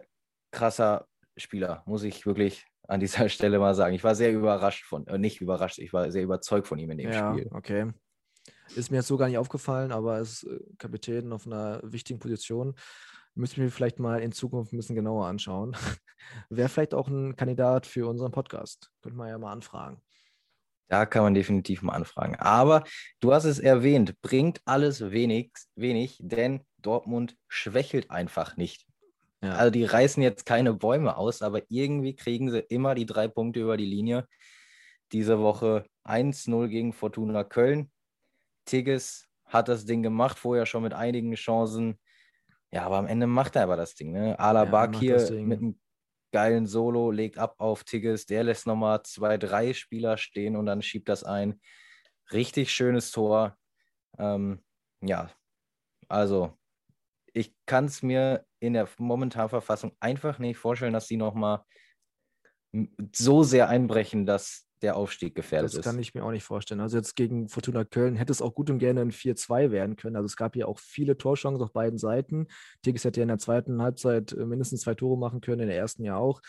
krasser 0.51 1.07
Spieler, 1.37 1.83
muss 1.85 2.03
ich 2.03 2.25
wirklich 2.25 2.65
an 2.89 2.99
dieser 2.99 3.29
Stelle 3.29 3.59
mal 3.59 3.75
sagen. 3.75 3.95
Ich 3.95 4.03
war 4.03 4.15
sehr 4.15 4.33
überrascht 4.33 4.85
von, 4.85 5.07
äh, 5.07 5.17
nicht 5.17 5.41
überrascht, 5.41 5.79
ich 5.79 5.93
war 5.93 6.11
sehr 6.11 6.23
überzeugt 6.23 6.67
von 6.67 6.79
ihm 6.79 6.91
in 6.91 6.97
dem 6.97 7.11
ja, 7.11 7.31
Spiel. 7.31 7.49
Okay. 7.51 7.91
Ist 8.75 8.91
mir 8.91 8.97
jetzt 8.97 9.07
so 9.07 9.17
gar 9.17 9.27
nicht 9.27 9.37
aufgefallen, 9.37 9.91
aber 9.91 10.15
er 10.15 10.21
ist 10.21 10.43
äh, 10.43 10.59
Kapitän 10.77 11.31
auf 11.31 11.45
einer 11.45 11.79
wichtigen 11.83 12.19
Position. 12.19 12.75
Müssen 13.35 13.61
wir 13.61 13.71
vielleicht 13.71 13.99
mal 13.99 14.21
in 14.21 14.31
Zukunft 14.31 14.73
ein 14.73 14.77
bisschen 14.77 14.95
genauer 14.95 15.27
anschauen. 15.27 15.75
Wäre 16.49 16.69
vielleicht 16.69 16.93
auch 16.93 17.07
ein 17.07 17.35
Kandidat 17.35 17.85
für 17.85 18.07
unseren 18.07 18.31
Podcast. 18.31 18.91
Könnte 19.01 19.17
man 19.17 19.29
ja 19.29 19.37
mal 19.37 19.51
anfragen. 19.51 20.01
Da 20.89 21.05
kann 21.05 21.23
man 21.23 21.35
definitiv 21.35 21.83
mal 21.83 21.93
anfragen. 21.93 22.35
Aber 22.37 22.83
du 23.19 23.31
hast 23.31 23.45
es 23.45 23.59
erwähnt, 23.59 24.19
bringt 24.21 24.61
alles 24.65 25.11
wenig, 25.11 25.51
wenig 25.75 26.17
denn 26.19 26.65
Dortmund 26.79 27.37
schwächelt 27.47 28.09
einfach 28.09 28.57
nicht. 28.57 28.88
Ja. 29.41 29.53
Also 29.53 29.71
die 29.71 29.85
reißen 29.85 30.21
jetzt 30.21 30.45
keine 30.45 30.73
Bäume 30.73 31.15
aus, 31.15 31.41
aber 31.41 31.61
irgendwie 31.69 32.15
kriegen 32.15 32.51
sie 32.51 32.59
immer 32.59 32.95
die 32.95 33.05
drei 33.05 33.27
Punkte 33.27 33.61
über 33.61 33.77
die 33.77 33.85
Linie. 33.85 34.27
Diese 35.11 35.39
Woche 35.39 35.85
1-0 36.05 36.67
gegen 36.67 36.93
Fortuna 36.93 37.43
Köln. 37.43 37.91
Tigges 38.65 39.27
hat 39.45 39.67
das 39.67 39.85
Ding 39.85 40.03
gemacht, 40.03 40.37
vorher 40.37 40.65
schon 40.65 40.83
mit 40.83 40.93
einigen 40.93 41.33
Chancen. 41.35 41.99
Ja, 42.71 42.83
aber 42.83 42.97
am 42.97 43.07
Ende 43.07 43.25
macht 43.27 43.55
er 43.55 43.63
aber 43.63 43.77
das 43.77 43.95
Ding. 43.95 44.11
Ne? 44.11 44.37
Alabak 44.37 44.95
ja, 44.95 45.17
hier 45.17 45.41
mit 45.41 45.59
einem 45.59 45.79
geilen 46.31 46.67
Solo, 46.67 47.09
legt 47.09 47.37
ab 47.37 47.55
auf 47.57 47.83
Tigges, 47.83 48.25
der 48.25 48.43
lässt 48.43 48.67
nochmal 48.67 49.01
zwei, 49.03 49.37
drei 49.37 49.73
Spieler 49.73 50.17
stehen 50.17 50.55
und 50.55 50.65
dann 50.67 50.81
schiebt 50.81 51.09
das 51.09 51.23
ein. 51.23 51.59
Richtig 52.31 52.71
schönes 52.71 53.11
Tor. 53.11 53.57
Ähm, 54.19 54.63
ja, 55.01 55.31
also 56.07 56.58
ich 57.33 57.53
kann 57.65 57.85
es 57.85 58.01
mir 58.01 58.45
in 58.59 58.73
der 58.73 58.87
momentanen 58.97 59.49
Verfassung 59.49 59.93
einfach 59.99 60.39
nicht 60.39 60.57
vorstellen, 60.57 60.93
dass 60.93 61.07
sie 61.07 61.17
nochmal 61.17 61.63
so 63.15 63.43
sehr 63.43 63.69
einbrechen, 63.69 64.25
dass 64.25 64.69
der 64.81 64.95
Aufstieg 64.95 65.35
gefährdet 65.35 65.71
ist. 65.71 65.77
Das 65.77 65.85
kann 65.85 65.99
ich 65.99 66.13
mir 66.13 66.23
auch 66.23 66.31
nicht 66.31 66.43
vorstellen. 66.43 66.79
Also 66.79 66.97
jetzt 66.97 67.15
gegen 67.15 67.49
Fortuna 67.49 67.83
Köln 67.83 68.15
hätte 68.15 68.31
es 68.31 68.41
auch 68.41 68.53
gut 68.53 68.69
und 68.69 68.79
gerne 68.79 69.01
ein 69.01 69.11
4-2 69.11 69.71
werden 69.71 69.95
können. 69.95 70.15
Also 70.15 70.25
es 70.25 70.37
gab 70.37 70.53
hier 70.53 70.67
auch 70.67 70.79
viele 70.79 71.17
Torchancen 71.17 71.61
auf 71.61 71.73
beiden 71.73 71.97
Seiten. 71.97 72.47
Tigges 72.81 73.03
hätte 73.03 73.19
ja 73.19 73.23
in 73.23 73.29
der 73.29 73.39
zweiten 73.39 73.81
Halbzeit 73.81 74.31
äh, 74.31 74.45
mindestens 74.45 74.81
zwei 74.81 74.95
Tore 74.95 75.17
machen 75.17 75.41
können, 75.41 75.61
in 75.61 75.67
der 75.67 75.77
ersten 75.77 76.03
ja 76.03 76.15
auch. 76.15 76.41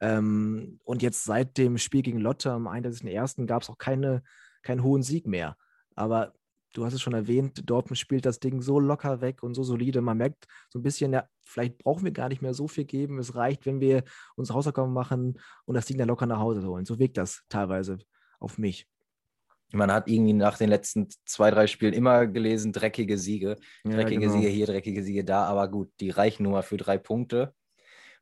Ähm, 0.00 0.78
und 0.84 1.02
jetzt 1.02 1.24
seit 1.24 1.58
dem 1.58 1.78
Spiel 1.78 2.02
gegen 2.02 2.18
Lotte 2.18 2.52
am 2.52 2.68
31.01. 2.68 3.46
gab 3.46 3.62
es 3.62 3.70
auch 3.70 3.78
keine, 3.78 4.22
keinen 4.62 4.82
hohen 4.82 5.02
Sieg 5.02 5.26
mehr. 5.26 5.56
Aber 5.94 6.32
du 6.72 6.84
hast 6.84 6.94
es 6.94 7.02
schon 7.02 7.14
erwähnt, 7.14 7.62
Dortmund 7.68 7.98
spielt 7.98 8.26
das 8.26 8.40
Ding 8.40 8.62
so 8.62 8.80
locker 8.80 9.20
weg 9.20 9.42
und 9.42 9.54
so 9.54 9.62
solide. 9.62 10.00
Man 10.00 10.18
merkt 10.18 10.46
so 10.70 10.78
ein 10.78 10.82
bisschen, 10.82 11.12
ja, 11.12 11.28
vielleicht 11.44 11.78
brauchen 11.78 12.04
wir 12.04 12.12
gar 12.12 12.28
nicht 12.28 12.42
mehr 12.42 12.54
so 12.54 12.68
viel 12.68 12.84
geben. 12.84 13.18
Es 13.18 13.34
reicht, 13.34 13.66
wenn 13.66 13.80
wir 13.80 14.04
unsere 14.36 14.56
Hausaufgaben 14.56 14.92
machen 14.92 15.38
und 15.64 15.74
das 15.74 15.86
Ding 15.86 15.98
dann 15.98 16.08
locker 16.08 16.26
nach 16.26 16.38
Hause 16.38 16.66
holen. 16.66 16.84
So 16.84 16.98
wirkt 16.98 17.16
das 17.16 17.42
teilweise 17.48 17.98
auf 18.40 18.58
mich. 18.58 18.88
Man 19.72 19.90
hat 19.90 20.08
irgendwie 20.08 20.34
nach 20.34 20.58
den 20.58 20.68
letzten 20.68 21.08
zwei, 21.24 21.50
drei 21.50 21.66
Spielen 21.66 21.94
immer 21.94 22.26
gelesen, 22.26 22.72
dreckige 22.72 23.16
Siege. 23.16 23.56
Dreckige 23.84 24.14
ja, 24.14 24.28
genau. 24.28 24.32
Siege 24.34 24.48
hier, 24.48 24.66
dreckige 24.66 25.02
Siege 25.02 25.24
da. 25.24 25.44
Aber 25.44 25.68
gut, 25.68 25.90
die 26.00 26.10
reichen 26.10 26.42
nur 26.42 26.52
mal 26.52 26.62
für 26.62 26.76
drei 26.76 26.98
Punkte. 26.98 27.54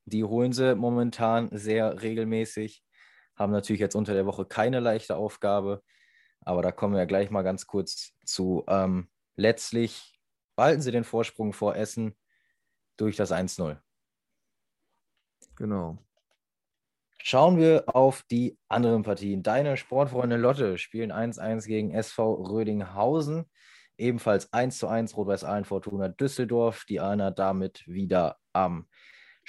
Die 0.04 0.22
holen 0.24 0.52
sie 0.52 0.76
momentan 0.76 1.50
sehr 1.52 2.02
regelmäßig. 2.02 2.84
Haben 3.36 3.52
natürlich 3.52 3.80
jetzt 3.80 3.96
unter 3.96 4.14
der 4.14 4.26
Woche 4.26 4.44
keine 4.44 4.80
leichte 4.80 5.16
Aufgabe. 5.16 5.82
Aber 6.42 6.62
da 6.62 6.72
kommen 6.72 6.94
wir 6.94 7.00
ja 7.00 7.06
gleich 7.06 7.30
mal 7.30 7.42
ganz 7.42 7.66
kurz 7.66 8.12
zu. 8.24 8.64
Ähm, 8.68 9.08
letztlich 9.36 10.18
behalten 10.56 10.82
sie 10.82 10.92
den 10.92 11.04
Vorsprung 11.04 11.52
vor 11.52 11.76
Essen 11.76 12.16
durch 12.96 13.16
das 13.16 13.32
1-0. 13.32 13.78
Genau. 15.56 15.98
Schauen 17.22 17.58
wir 17.58 17.84
auf 17.86 18.22
die 18.30 18.58
anderen 18.68 19.02
Partien. 19.02 19.42
Deine 19.42 19.76
Sportfreunde 19.76 20.36
Lotte 20.36 20.78
spielen 20.78 21.12
1-1 21.12 21.66
gegen 21.66 21.90
SV 21.92 22.32
Rödinghausen. 22.34 23.44
Ebenfalls 23.98 24.50
1-1 24.52 25.14
Rot-Weiß 25.14 25.44
Aalen 25.44 25.66
Fortuna 25.66 26.08
Düsseldorf. 26.08 26.86
Die 26.88 27.00
Ahner 27.00 27.30
damit 27.30 27.86
wieder 27.86 28.38
am 28.54 28.88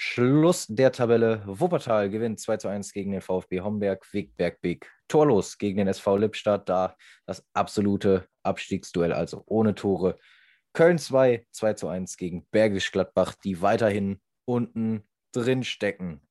Schluss 0.04 0.66
der 0.68 0.92
Tabelle. 0.92 1.44
Wuppertal 1.46 2.10
gewinnt 2.10 2.40
2 2.40 2.58
zu 2.58 2.68
1 2.68 2.92
gegen 2.92 3.12
den 3.12 3.22
VfB 3.22 3.62
Homberg. 3.62 4.12
Wegberg 4.12 4.60
Big 4.60 4.92
torlos 5.08 5.60
gegen 5.60 5.78
den 5.78 5.88
SV 5.88 6.18
Lippstadt. 6.18 6.68
Da 6.68 6.96
das 7.28 7.46
absolute 7.54 8.28
Abstiegsduell, 8.42 9.14
also 9.14 9.44
ohne 9.46 9.76
Tore. 9.76 10.18
Köln 10.74 10.98
2, 10.98 11.46
2 11.52 11.74
zu 11.76 11.88
1 11.88 12.18
gegen 12.18 12.48
Bergisch 12.50 12.92
Gladbach, 12.92 13.36
die 13.44 13.62
weiterhin 13.62 14.20
unten 14.46 15.04
drin 15.34 15.64
stecken. 15.64 16.28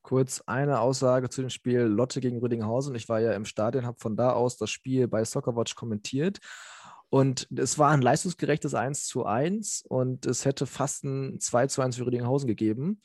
Kurz 0.00 0.42
eine 0.46 0.80
Aussage 0.80 1.28
zu 1.28 1.42
dem 1.42 1.50
Spiel 1.50 1.80
Lotte 1.80 2.22
gegen 2.22 2.38
Rüdinghausen. 2.38 2.94
Ich 2.94 3.10
war 3.10 3.20
ja 3.20 3.34
im 3.34 3.44
Stadion, 3.44 3.84
habe 3.84 4.00
von 4.00 4.16
da 4.16 4.32
aus 4.32 4.56
das 4.56 4.70
Spiel 4.70 5.08
bei 5.08 5.26
Soccerwatch 5.26 5.74
kommentiert 5.74 6.40
und 7.14 7.46
es 7.56 7.78
war 7.78 7.90
ein 7.90 8.02
leistungsgerechtes 8.02 8.74
1 8.74 9.06
zu 9.06 9.24
1 9.24 9.84
und 9.88 10.26
es 10.26 10.44
hätte 10.44 10.66
fast 10.66 11.04
ein 11.04 11.38
2 11.38 11.68
zu 11.68 11.80
1 11.80 11.94
für 11.94 12.06
Rüdinghausen 12.06 12.48
gegeben, 12.48 13.00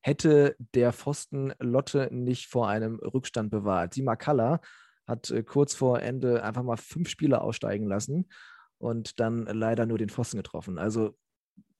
hätte 0.00 0.56
der 0.72 0.94
Pfosten 0.94 1.52
Lotte 1.58 2.08
nicht 2.10 2.46
vor 2.46 2.70
einem 2.70 2.94
Rückstand 3.00 3.50
bewahrt. 3.50 3.92
Sima 3.92 4.16
Kalla 4.16 4.62
hat 5.06 5.30
äh, 5.30 5.42
kurz 5.42 5.74
vor 5.74 6.00
Ende 6.00 6.42
einfach 6.42 6.62
mal 6.62 6.78
fünf 6.78 7.10
Spieler 7.10 7.42
aussteigen 7.42 7.86
lassen 7.86 8.30
und 8.78 9.20
dann 9.20 9.44
leider 9.44 9.84
nur 9.84 9.98
den 9.98 10.08
Pfosten 10.08 10.38
getroffen. 10.38 10.78
Also 10.78 11.18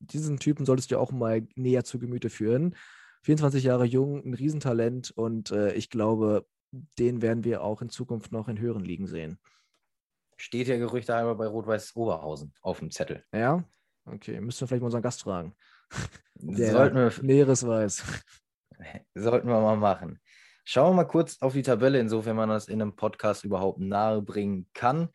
diesen 0.00 0.38
Typen 0.38 0.66
solltest 0.66 0.90
du 0.90 0.98
auch 0.98 1.12
mal 1.12 1.48
näher 1.54 1.84
zu 1.84 1.98
Gemüte 1.98 2.28
führen. 2.28 2.76
24 3.22 3.64
Jahre 3.64 3.86
jung, 3.86 4.22
ein 4.22 4.34
Riesentalent 4.34 5.12
und 5.12 5.50
äh, 5.50 5.72
ich 5.72 5.88
glaube, 5.88 6.46
den 6.98 7.22
werden 7.22 7.42
wir 7.42 7.62
auch 7.62 7.80
in 7.80 7.88
Zukunft 7.88 8.32
noch 8.32 8.48
in 8.48 8.60
höheren 8.60 8.84
Ligen 8.84 9.06
sehen 9.06 9.38
steht 10.40 10.68
ja 10.68 10.78
Gerüchte 10.78 11.14
einmal 11.14 11.34
bei 11.34 11.46
Rot-Weiß 11.46 11.94
Oberhausen 11.96 12.54
auf 12.62 12.78
dem 12.78 12.90
Zettel. 12.90 13.24
Ja? 13.32 13.62
Okay, 14.06 14.40
müssen 14.40 14.62
wir 14.62 14.68
vielleicht 14.68 14.80
mal 14.80 14.86
unseren 14.86 15.02
Gast 15.02 15.22
fragen. 15.22 15.54
Der 16.34 16.72
sollten 16.72 16.96
wir, 16.96 17.12
Näheres 17.22 17.66
weiß. 17.66 18.02
Sollten 19.14 19.48
wir 19.48 19.60
mal 19.60 19.76
machen. 19.76 20.18
Schauen 20.64 20.92
wir 20.92 21.02
mal 21.02 21.04
kurz 21.04 21.36
auf 21.42 21.52
die 21.52 21.62
Tabelle, 21.62 21.98
insofern 21.98 22.36
man 22.36 22.48
das 22.48 22.68
in 22.68 22.80
einem 22.80 22.96
Podcast 22.96 23.44
überhaupt 23.44 23.80
nahe 23.80 24.22
bringen 24.22 24.68
kann. 24.72 25.10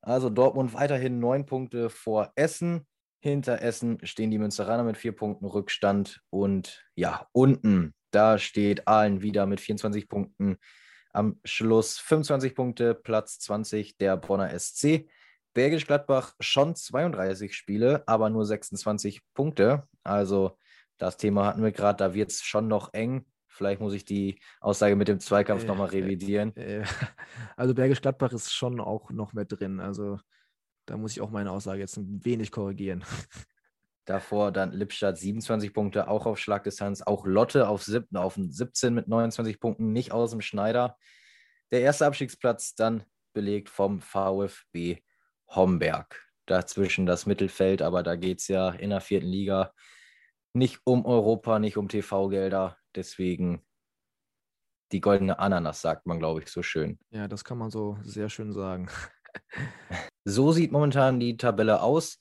Also 0.00 0.30
Dortmund 0.30 0.72
weiterhin 0.72 1.18
neun 1.18 1.44
Punkte 1.44 1.90
vor 1.90 2.32
Essen. 2.34 2.86
Hinter 3.20 3.60
Essen 3.60 3.98
stehen 4.04 4.30
die 4.30 4.38
Münsteraner 4.38 4.84
mit 4.84 4.96
vier 4.96 5.12
Punkten 5.12 5.44
Rückstand. 5.44 6.22
Und 6.30 6.86
ja, 6.94 7.26
unten, 7.32 7.94
da 8.10 8.38
steht 8.38 8.88
Aalen 8.88 9.20
wieder 9.20 9.44
mit 9.44 9.60
24 9.60 10.08
Punkten 10.08 10.56
am 11.12 11.40
Schluss 11.44 11.98
25 11.98 12.54
Punkte, 12.54 12.94
Platz 12.94 13.38
20 13.40 13.96
der 13.98 14.16
Bonner 14.16 14.58
SC. 14.58 15.08
Bergisch 15.52 15.86
Gladbach 15.86 16.34
schon 16.38 16.76
32 16.76 17.54
Spiele, 17.54 18.04
aber 18.06 18.30
nur 18.30 18.46
26 18.46 19.22
Punkte. 19.34 19.88
Also 20.04 20.56
das 20.98 21.16
Thema 21.16 21.46
hatten 21.46 21.62
wir 21.62 21.72
gerade, 21.72 21.96
da 21.96 22.14
wird 22.14 22.30
es 22.30 22.42
schon 22.42 22.68
noch 22.68 22.92
eng. 22.94 23.26
Vielleicht 23.48 23.80
muss 23.80 23.94
ich 23.94 24.04
die 24.04 24.40
Aussage 24.60 24.94
mit 24.96 25.08
dem 25.08 25.18
Zweikampf 25.18 25.64
äh, 25.64 25.66
nochmal 25.66 25.88
revidieren. 25.88 26.56
Äh, 26.56 26.82
äh, 26.82 26.84
also 27.56 27.74
Bergisch 27.74 28.00
Gladbach 28.00 28.32
ist 28.32 28.52
schon 28.52 28.80
auch 28.80 29.10
noch 29.10 29.32
mehr 29.32 29.44
drin. 29.44 29.80
Also 29.80 30.20
da 30.86 30.96
muss 30.96 31.12
ich 31.12 31.20
auch 31.20 31.30
meine 31.30 31.50
Aussage 31.50 31.80
jetzt 31.80 31.96
ein 31.96 32.24
wenig 32.24 32.52
korrigieren. 32.52 33.04
Davor 34.06 34.50
dann 34.52 34.72
Lippstadt 34.72 35.18
27 35.18 35.72
Punkte, 35.72 36.08
auch 36.08 36.26
auf 36.26 36.38
Schlagdistanz. 36.38 37.02
Auch 37.02 37.26
Lotte 37.26 37.68
auf, 37.68 37.82
sieb, 37.82 38.06
auf 38.14 38.34
17 38.36 38.92
mit 38.92 39.08
29 39.08 39.60
Punkten, 39.60 39.92
nicht 39.92 40.12
aus 40.12 40.30
dem 40.30 40.40
Schneider. 40.40 40.96
Der 41.70 41.82
erste 41.82 42.06
Abstiegsplatz 42.06 42.74
dann 42.74 43.04
belegt 43.32 43.68
vom 43.68 44.00
VfB 44.00 45.02
Homberg. 45.48 46.26
Dazwischen 46.46 47.06
das 47.06 47.26
Mittelfeld, 47.26 47.82
aber 47.82 48.02
da 48.02 48.16
geht 48.16 48.40
es 48.40 48.48
ja 48.48 48.70
in 48.70 48.90
der 48.90 49.00
vierten 49.00 49.28
Liga 49.28 49.72
nicht 50.52 50.80
um 50.84 51.06
Europa, 51.06 51.58
nicht 51.58 51.76
um 51.76 51.88
TV-Gelder. 51.88 52.76
Deswegen 52.96 53.64
die 54.90 55.00
goldene 55.00 55.38
Ananas, 55.38 55.80
sagt 55.80 56.06
man, 56.06 56.18
glaube 56.18 56.42
ich, 56.42 56.48
so 56.48 56.62
schön. 56.62 56.98
Ja, 57.10 57.28
das 57.28 57.44
kann 57.44 57.58
man 57.58 57.70
so 57.70 57.98
sehr 58.02 58.28
schön 58.28 58.52
sagen. 58.52 58.88
so 60.24 60.52
sieht 60.52 60.72
momentan 60.72 61.20
die 61.20 61.36
Tabelle 61.36 61.82
aus 61.82 62.18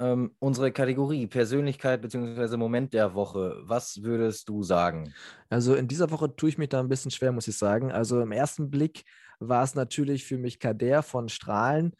ähm, 0.00 0.34
unsere 0.38 0.72
Kategorie 0.72 1.26
Persönlichkeit 1.26 2.00
bzw. 2.00 2.56
Moment 2.56 2.94
der 2.94 3.14
Woche. 3.14 3.60
Was 3.62 4.02
würdest 4.02 4.48
du 4.48 4.62
sagen? 4.62 5.12
Also 5.50 5.74
in 5.74 5.86
dieser 5.86 6.10
Woche 6.10 6.34
tue 6.34 6.48
ich 6.48 6.58
mich 6.58 6.70
da 6.70 6.80
ein 6.80 6.88
bisschen 6.88 7.10
schwer, 7.10 7.32
muss 7.32 7.48
ich 7.48 7.56
sagen. 7.56 7.92
Also 7.92 8.20
im 8.20 8.32
ersten 8.32 8.70
Blick 8.70 9.04
war 9.38 9.62
es 9.62 9.74
natürlich 9.74 10.24
für 10.24 10.38
mich 10.38 10.58
Kader 10.58 11.02
von 11.02 11.28
Strahlen, 11.28 11.94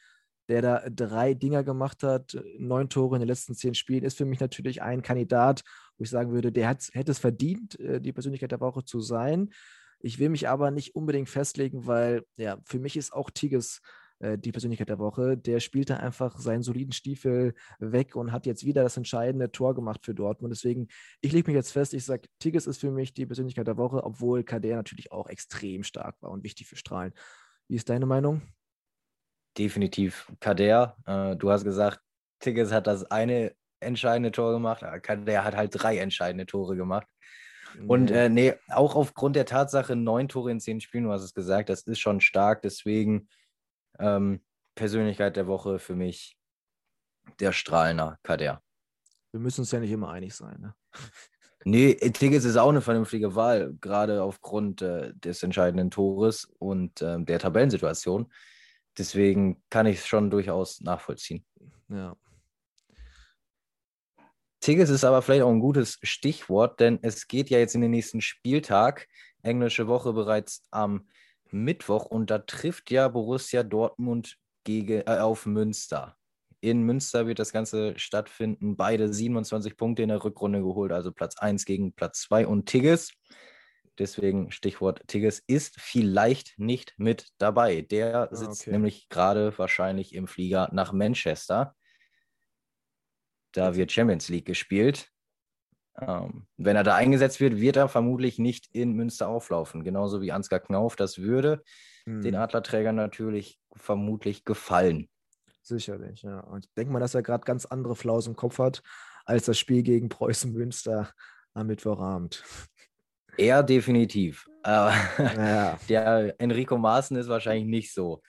der 0.48 0.62
da 0.62 0.82
drei 0.90 1.34
Dinger 1.34 1.62
gemacht 1.62 2.02
hat, 2.02 2.36
neun 2.58 2.88
Tore 2.88 3.16
in 3.16 3.20
den 3.20 3.28
letzten 3.28 3.54
zehn 3.54 3.74
Spielen, 3.74 4.02
ist 4.02 4.16
für 4.16 4.24
mich 4.24 4.40
natürlich 4.40 4.82
ein 4.82 5.02
Kandidat, 5.02 5.62
wo 5.96 6.02
ich 6.02 6.10
sagen 6.10 6.32
würde, 6.32 6.50
der 6.50 6.68
hat, 6.68 6.88
hätte 6.92 7.12
es 7.12 7.18
verdient, 7.18 7.78
äh, 7.78 8.00
die 8.00 8.12
Persönlichkeit 8.12 8.50
der 8.50 8.60
Woche 8.60 8.84
zu 8.84 9.00
sein. 9.00 9.50
Ich 10.00 10.18
will 10.18 10.30
mich 10.30 10.48
aber 10.48 10.70
nicht 10.70 10.94
unbedingt 10.94 11.28
festlegen, 11.28 11.86
weil 11.86 12.24
ja, 12.36 12.58
für 12.64 12.78
mich 12.78 12.96
ist 12.96 13.12
auch 13.12 13.28
Tigges 13.30 13.80
die 14.20 14.52
Persönlichkeit 14.52 14.90
der 14.90 14.98
Woche. 14.98 15.38
Der 15.38 15.60
spielte 15.60 15.98
einfach 15.98 16.38
seinen 16.38 16.62
soliden 16.62 16.92
Stiefel 16.92 17.54
weg 17.78 18.16
und 18.16 18.32
hat 18.32 18.44
jetzt 18.44 18.66
wieder 18.66 18.82
das 18.82 18.96
entscheidende 18.96 19.50
Tor 19.50 19.74
gemacht 19.74 20.04
für 20.04 20.14
Dortmund. 20.14 20.52
Deswegen, 20.52 20.88
ich 21.22 21.32
lege 21.32 21.50
mich 21.50 21.56
jetzt 21.56 21.72
fest, 21.72 21.94
ich 21.94 22.04
sage, 22.04 22.28
Tigges 22.38 22.66
ist 22.66 22.80
für 22.80 22.90
mich 22.90 23.14
die 23.14 23.24
Persönlichkeit 23.24 23.66
der 23.66 23.78
Woche, 23.78 24.04
obwohl 24.04 24.44
Kader 24.44 24.76
natürlich 24.76 25.10
auch 25.10 25.28
extrem 25.28 25.84
stark 25.84 26.16
war 26.20 26.30
und 26.30 26.44
wichtig 26.44 26.66
für 26.66 26.76
Strahlen. 26.76 27.14
Wie 27.68 27.76
ist 27.76 27.88
deine 27.88 28.04
Meinung? 28.04 28.42
Definitiv 29.56 30.30
Kader. 30.38 30.96
Äh, 31.06 31.36
du 31.36 31.50
hast 31.50 31.64
gesagt, 31.64 32.00
Tigges 32.40 32.72
hat 32.72 32.86
das 32.86 33.10
eine 33.10 33.54
entscheidende 33.80 34.32
Tor 34.32 34.52
gemacht. 34.52 34.84
Kader 35.02 35.44
hat 35.44 35.56
halt 35.56 35.70
drei 35.72 35.98
entscheidende 35.98 36.46
Tore 36.46 36.76
gemacht. 36.76 37.06
Und 37.86 38.10
äh, 38.10 38.28
nee, 38.28 38.54
auch 38.68 38.96
aufgrund 38.96 39.36
der 39.36 39.46
Tatsache, 39.46 39.96
neun 39.96 40.28
Tore 40.28 40.50
in 40.50 40.60
zehn 40.60 40.80
Spielen, 40.80 41.04
du 41.04 41.12
hast 41.12 41.22
es 41.22 41.34
gesagt, 41.34 41.68
das 41.68 41.82
ist 41.82 42.00
schon 42.00 42.20
stark. 42.20 42.62
Deswegen 42.62 43.28
ähm, 43.98 44.40
Persönlichkeit 44.74 45.36
der 45.36 45.46
Woche 45.46 45.78
für 45.78 45.94
mich 45.94 46.36
der 47.38 47.52
strahlender 47.52 48.18
Kader. 48.22 48.62
Wir 49.32 49.40
müssen 49.40 49.60
uns 49.60 49.70
ja 49.70 49.80
nicht 49.80 49.90
immer 49.90 50.10
einig 50.10 50.34
sein. 50.34 50.60
Ne? 50.60 50.74
Nee, 51.64 51.94
Tigges 51.94 52.44
ist 52.44 52.56
auch 52.56 52.70
eine 52.70 52.80
vernünftige 52.80 53.34
Wahl, 53.34 53.74
gerade 53.80 54.22
aufgrund 54.22 54.80
äh, 54.80 55.12
des 55.14 55.42
entscheidenden 55.42 55.90
Tores 55.90 56.46
und 56.58 57.02
äh, 57.02 57.22
der 57.22 57.38
Tabellensituation. 57.38 58.32
Deswegen 58.96 59.62
kann 59.68 59.86
ich 59.86 59.98
es 59.98 60.06
schon 60.06 60.30
durchaus 60.30 60.80
nachvollziehen. 60.80 61.44
Ja. 61.88 62.16
Tigges 64.60 64.90
ist 64.90 65.04
aber 65.04 65.22
vielleicht 65.22 65.42
auch 65.42 65.50
ein 65.50 65.60
gutes 65.60 65.98
Stichwort, 66.02 66.80
denn 66.80 66.98
es 67.02 67.28
geht 67.28 67.50
ja 67.50 67.58
jetzt 67.58 67.74
in 67.74 67.80
den 67.82 67.90
nächsten 67.90 68.20
Spieltag, 68.20 69.06
englische 69.42 69.86
Woche 69.86 70.12
bereits 70.12 70.62
am 70.70 71.08
Mittwoch 71.52 72.06
und 72.06 72.30
da 72.30 72.38
trifft 72.38 72.90
ja 72.90 73.08
Borussia 73.08 73.62
Dortmund 73.62 74.38
gegen, 74.64 75.02
äh, 75.06 75.18
auf 75.20 75.46
Münster. 75.46 76.16
In 76.60 76.82
Münster 76.82 77.26
wird 77.26 77.38
das 77.38 77.52
Ganze 77.52 77.98
stattfinden. 77.98 78.76
Beide 78.76 79.12
27 79.12 79.76
Punkte 79.76 80.02
in 80.02 80.10
der 80.10 80.22
Rückrunde 80.22 80.60
geholt, 80.60 80.92
also 80.92 81.10
Platz 81.10 81.38
1 81.38 81.64
gegen 81.64 81.94
Platz 81.94 82.20
2 82.22 82.46
und 82.46 82.66
Tigges. 82.66 83.12
Deswegen 83.98 84.50
Stichwort 84.50 85.06
Tigges 85.08 85.42
ist 85.46 85.80
vielleicht 85.80 86.58
nicht 86.58 86.94
mit 86.98 87.28
dabei. 87.38 87.82
Der 87.82 88.30
ah, 88.30 88.34
sitzt 88.34 88.62
okay. 88.62 88.72
nämlich 88.72 89.08
gerade 89.08 89.56
wahrscheinlich 89.58 90.14
im 90.14 90.26
Flieger 90.26 90.68
nach 90.72 90.92
Manchester. 90.92 91.74
Da 93.52 93.74
wird 93.74 93.90
Champions 93.90 94.28
League 94.28 94.46
gespielt. 94.46 95.10
Ähm, 95.98 96.46
wenn 96.56 96.76
er 96.76 96.84
da 96.84 96.94
eingesetzt 96.94 97.40
wird, 97.40 97.60
wird 97.60 97.76
er 97.76 97.88
vermutlich 97.88 98.38
nicht 98.38 98.68
in 98.72 98.92
Münster 98.92 99.28
auflaufen. 99.28 99.84
Genauso 99.84 100.20
wie 100.20 100.32
Ansgar 100.32 100.60
Knauf. 100.60 100.96
Das 100.96 101.18
würde 101.18 101.62
hm. 102.04 102.22
den 102.22 102.34
Adlerträgern 102.36 102.96
natürlich 102.96 103.58
vermutlich 103.74 104.44
gefallen. 104.44 105.08
Sicherlich, 105.62 106.22
ja. 106.22 106.40
Und 106.40 106.66
ich 106.66 106.74
denke 106.74 106.92
mal, 106.92 107.00
dass 107.00 107.14
er 107.14 107.22
gerade 107.22 107.44
ganz 107.44 107.66
andere 107.66 107.96
Flaus 107.96 108.26
im 108.26 108.36
Kopf 108.36 108.58
hat, 108.58 108.82
als 109.24 109.44
das 109.44 109.58
Spiel 109.58 109.82
gegen 109.82 110.08
Preußen 110.08 110.52
Münster 110.52 111.10
am 111.54 111.66
Mittwochabend. 111.66 112.42
Er 113.36 113.62
definitiv. 113.62 114.48
Aber 114.62 114.94
ja. 115.18 115.78
der 115.88 116.34
Enrico 116.38 116.78
Maaßen 116.78 117.16
ist 117.16 117.28
wahrscheinlich 117.28 117.66
nicht 117.66 117.94
so 117.94 118.22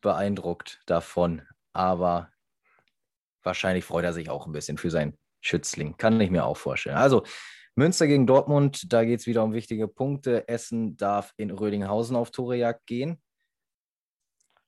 beeindruckt 0.00 0.80
davon. 0.86 1.42
Aber 1.72 2.30
wahrscheinlich 3.42 3.84
freut 3.84 4.04
er 4.04 4.12
sich 4.12 4.30
auch 4.30 4.46
ein 4.46 4.52
bisschen 4.52 4.78
für 4.78 4.90
seinen 4.90 5.16
Schützling. 5.46 5.96
Kann 5.96 6.20
ich 6.20 6.30
mir 6.30 6.44
auch 6.44 6.56
vorstellen. 6.56 6.96
Also 6.96 7.22
Münster 7.76 8.06
gegen 8.06 8.26
Dortmund, 8.26 8.92
da 8.92 9.04
geht 9.04 9.20
es 9.20 9.26
wieder 9.26 9.44
um 9.44 9.52
wichtige 9.52 9.86
Punkte. 9.86 10.48
Essen 10.48 10.96
darf 10.96 11.32
in 11.36 11.50
Rödinghausen 11.50 12.16
auf 12.16 12.30
Torejagd 12.30 12.86
gehen. 12.86 13.22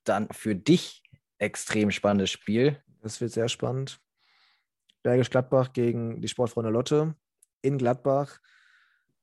Dann 0.03 0.29
für 0.31 0.55
dich 0.55 1.03
extrem 1.39 1.91
spannendes 1.91 2.29
Spiel. 2.29 2.81
Das 3.01 3.19
wird 3.19 3.31
sehr 3.31 3.49
spannend. 3.49 3.99
Bergisch 5.03 5.29
Gladbach 5.29 5.73
gegen 5.73 6.21
die 6.21 6.27
Sportfreunde 6.27 6.69
Lotte 6.69 7.15
in 7.61 7.77
Gladbach. 7.77 8.39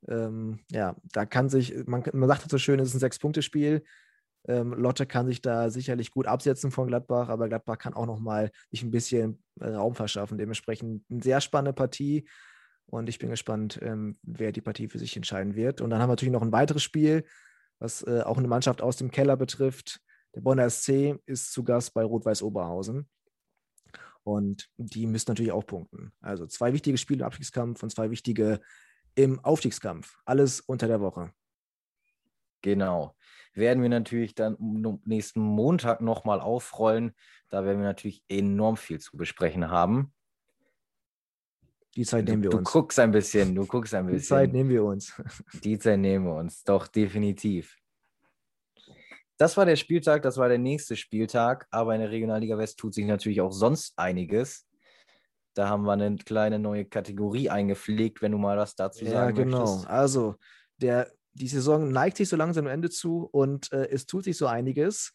Ähm, 0.09 0.61
ja, 0.71 0.97
da 1.13 1.27
kann 1.27 1.49
sich, 1.49 1.75
man, 1.87 2.03
man 2.13 2.29
sagt 2.29 2.51
so 2.51 2.59
schön, 2.59 2.81
es 2.81 2.89
ist 2.89 2.95
ein 2.95 3.01
Sechs-Punkte-Spiel. 3.01 3.85
Ähm, 4.49 4.73
Lotte 4.75 5.07
kann 5.07 5.27
sich 5.27 5.41
da 5.43 5.71
sicherlich 5.71 6.11
gut 6.11 6.27
absetzen 6.27 6.71
von 6.71 6.87
Gladbach, 6.87 7.29
aber 7.29 7.49
Gladbach 7.49 7.79
kann 7.79 7.95
auch 7.95 8.07
nochmal 8.07 8.51
sich 8.71 8.83
ein 8.83 8.91
bisschen 8.91 9.43
Raum 9.61 9.95
verschaffen. 9.95 10.39
Dementsprechend 10.39 11.05
eine 11.11 11.23
sehr 11.23 11.41
spannende 11.41 11.73
Partie 11.73 12.29
und 12.87 13.09
ich 13.09 13.19
bin 13.19 13.31
gespannt, 13.31 13.79
ähm, 13.83 14.19
wer 14.23 14.53
die 14.53 14.61
Partie 14.61 14.89
für 14.89 14.99
sich 14.99 15.17
entscheiden 15.17 15.57
wird. 15.57 15.81
Und 15.81 15.91
dann 15.91 16.01
haben 16.01 16.09
wir 16.09 16.13
natürlich 16.13 16.33
noch 16.33 16.43
ein 16.43 16.53
weiteres 16.53 16.83
Spiel, 16.83 17.25
was 17.79 18.03
äh, 18.03 18.23
auch 18.25 18.39
eine 18.39 18.49
Mannschaft 18.49 18.81
aus 18.81 18.97
dem 18.97 19.11
Keller 19.11 19.37
betrifft. 19.37 20.01
Der 20.35 20.41
Bonner 20.41 20.71
SC 20.71 21.19
ist 21.27 21.53
zu 21.53 21.65
Gast 21.65 21.95
bei 21.95 22.05
Rot-Weiß 22.05 22.43
Oberhausen. 22.43 23.09
Und 24.23 24.69
die 24.77 25.07
müssen 25.07 25.31
natürlich 25.31 25.53
auch 25.53 25.67
punkten. 25.67 26.13
Also 26.21 26.47
zwei 26.47 26.73
wichtige 26.73 26.99
Spiele 26.99 27.21
im 27.21 27.27
Abstiegskampf 27.27 27.83
und 27.83 27.91
zwei 27.91 28.11
wichtige 28.11 28.61
im 29.15 29.41
Aufstiegskampf. 29.41 30.17
Alles 30.25 30.61
unter 30.61 30.87
der 30.87 31.01
Woche. 31.01 31.33
Genau 32.63 33.16
werden 33.57 33.83
wir 33.83 33.89
natürlich 33.89 34.35
dann 34.35 34.57
nächsten 35.05 35.41
Montag 35.41 36.01
nochmal 36.01 36.41
aufrollen. 36.41 37.15
Da 37.49 37.65
werden 37.65 37.79
wir 37.79 37.87
natürlich 37.87 38.23
enorm 38.29 38.77
viel 38.77 39.01
zu 39.01 39.17
besprechen 39.17 39.71
haben. 39.71 40.13
Die 41.97 42.05
Zeit 42.05 42.27
nehmen 42.27 42.43
wir 42.43 42.51
du, 42.51 42.59
uns. 42.59 42.71
Du 42.71 42.73
guckst 42.79 42.99
ein 42.99 43.11
bisschen, 43.11 43.55
du 43.55 43.67
guckst 43.67 43.95
ein 43.95 44.07
bisschen. 44.07 44.19
Die 44.19 44.25
Zeit 44.25 44.53
nehmen 44.53 44.71
wir 44.71 44.85
uns. 44.85 45.15
Die 45.65 45.79
Zeit 45.79 45.99
nehmen 45.99 46.27
wir 46.27 46.35
uns, 46.35 46.63
doch 46.63 46.87
definitiv. 46.87 47.75
Das 49.39 49.57
war 49.57 49.65
der 49.65 49.77
Spieltag, 49.77 50.23
das 50.23 50.37
war 50.37 50.49
der 50.49 50.59
nächste 50.59 50.97
Spieltag, 50.97 51.67
aber 51.71 51.95
in 51.95 52.01
der 52.01 52.11
Regionalliga 52.11 52.57
West 52.57 52.79
tut 52.79 52.95
sich 52.95 53.07
natürlich 53.07 53.41
auch 53.41 53.53
sonst 53.53 53.99
einiges. 53.99 54.67
Da 55.55 55.69
haben 55.69 55.85
wir 55.85 55.93
eine 55.93 56.17
kleine 56.17 56.59
neue 56.59 56.85
Kategorie 56.85 57.49
eingepflegt, 57.49 58.21
wenn 58.21 58.33
du 58.33 58.39
mal 58.39 58.59
was 58.59 58.77
dazu 58.77 59.05
ja, 59.05 59.13
sagen 59.13 59.35
genau. 59.35 59.61
möchtest. 59.61 59.85
Ja, 59.85 59.89
genau. 59.89 60.01
Also, 60.01 60.35
der 60.79 61.11
die 61.37 61.49
Saison 61.49 61.91
neigt 61.91 62.17
sich 62.17 62.29
so 62.29 62.37
langsam 62.37 62.67
am 62.67 62.73
Ende 62.73 62.91
zu 62.91 63.29
und 63.31 63.73
äh, 63.73 63.89
es 63.91 64.07
tut 64.07 64.25
sich 64.25 64.37
so 64.37 64.47
einiges 64.47 65.13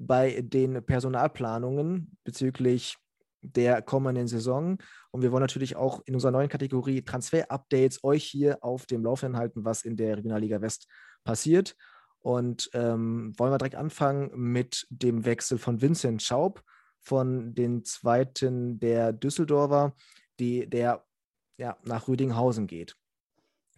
bei 0.00 0.40
den 0.42 0.84
Personalplanungen 0.84 2.16
bezüglich 2.24 2.96
der 3.42 3.82
kommenden 3.82 4.28
Saison. 4.28 4.78
Und 5.10 5.22
wir 5.22 5.32
wollen 5.32 5.42
natürlich 5.42 5.76
auch 5.76 6.02
in 6.04 6.14
unserer 6.14 6.32
neuen 6.32 6.48
Kategorie 6.48 7.02
Transfer-Updates 7.02 8.04
euch 8.04 8.24
hier 8.24 8.62
auf 8.62 8.86
dem 8.86 9.02
Laufenden 9.02 9.38
halten, 9.38 9.64
was 9.64 9.82
in 9.82 9.96
der 9.96 10.18
Regionalliga 10.18 10.60
West 10.60 10.86
passiert. 11.24 11.76
Und 12.20 12.70
ähm, 12.74 13.32
wollen 13.38 13.52
wir 13.52 13.58
direkt 13.58 13.76
anfangen 13.76 14.30
mit 14.34 14.86
dem 14.90 15.24
Wechsel 15.24 15.58
von 15.58 15.80
Vincent 15.80 16.22
Schaub 16.22 16.62
von 17.00 17.54
den 17.54 17.84
zweiten 17.84 18.78
der 18.78 19.12
Düsseldorfer, 19.12 19.94
die, 20.38 20.68
der 20.68 21.04
ja, 21.56 21.78
nach 21.82 22.08
Rüdinghausen 22.08 22.66
geht. 22.66 22.94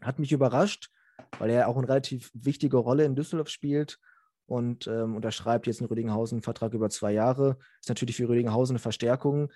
Hat 0.00 0.18
mich 0.18 0.32
überrascht, 0.32 0.90
weil 1.38 1.50
er 1.50 1.68
auch 1.68 1.76
eine 1.76 1.88
relativ 1.88 2.30
wichtige 2.34 2.76
Rolle 2.76 3.04
in 3.04 3.16
Düsseldorf 3.16 3.48
spielt 3.48 3.98
und 4.46 4.86
ähm, 4.86 5.16
unterschreibt 5.16 5.66
jetzt 5.66 5.80
in 5.80 5.86
Rödinghausen 5.86 6.36
einen 6.36 6.42
Vertrag 6.42 6.74
über 6.74 6.90
zwei 6.90 7.12
Jahre. 7.12 7.58
Ist 7.80 7.88
natürlich 7.88 8.16
für 8.16 8.28
Rödinghausen 8.28 8.74
eine 8.74 8.80
Verstärkung. 8.80 9.50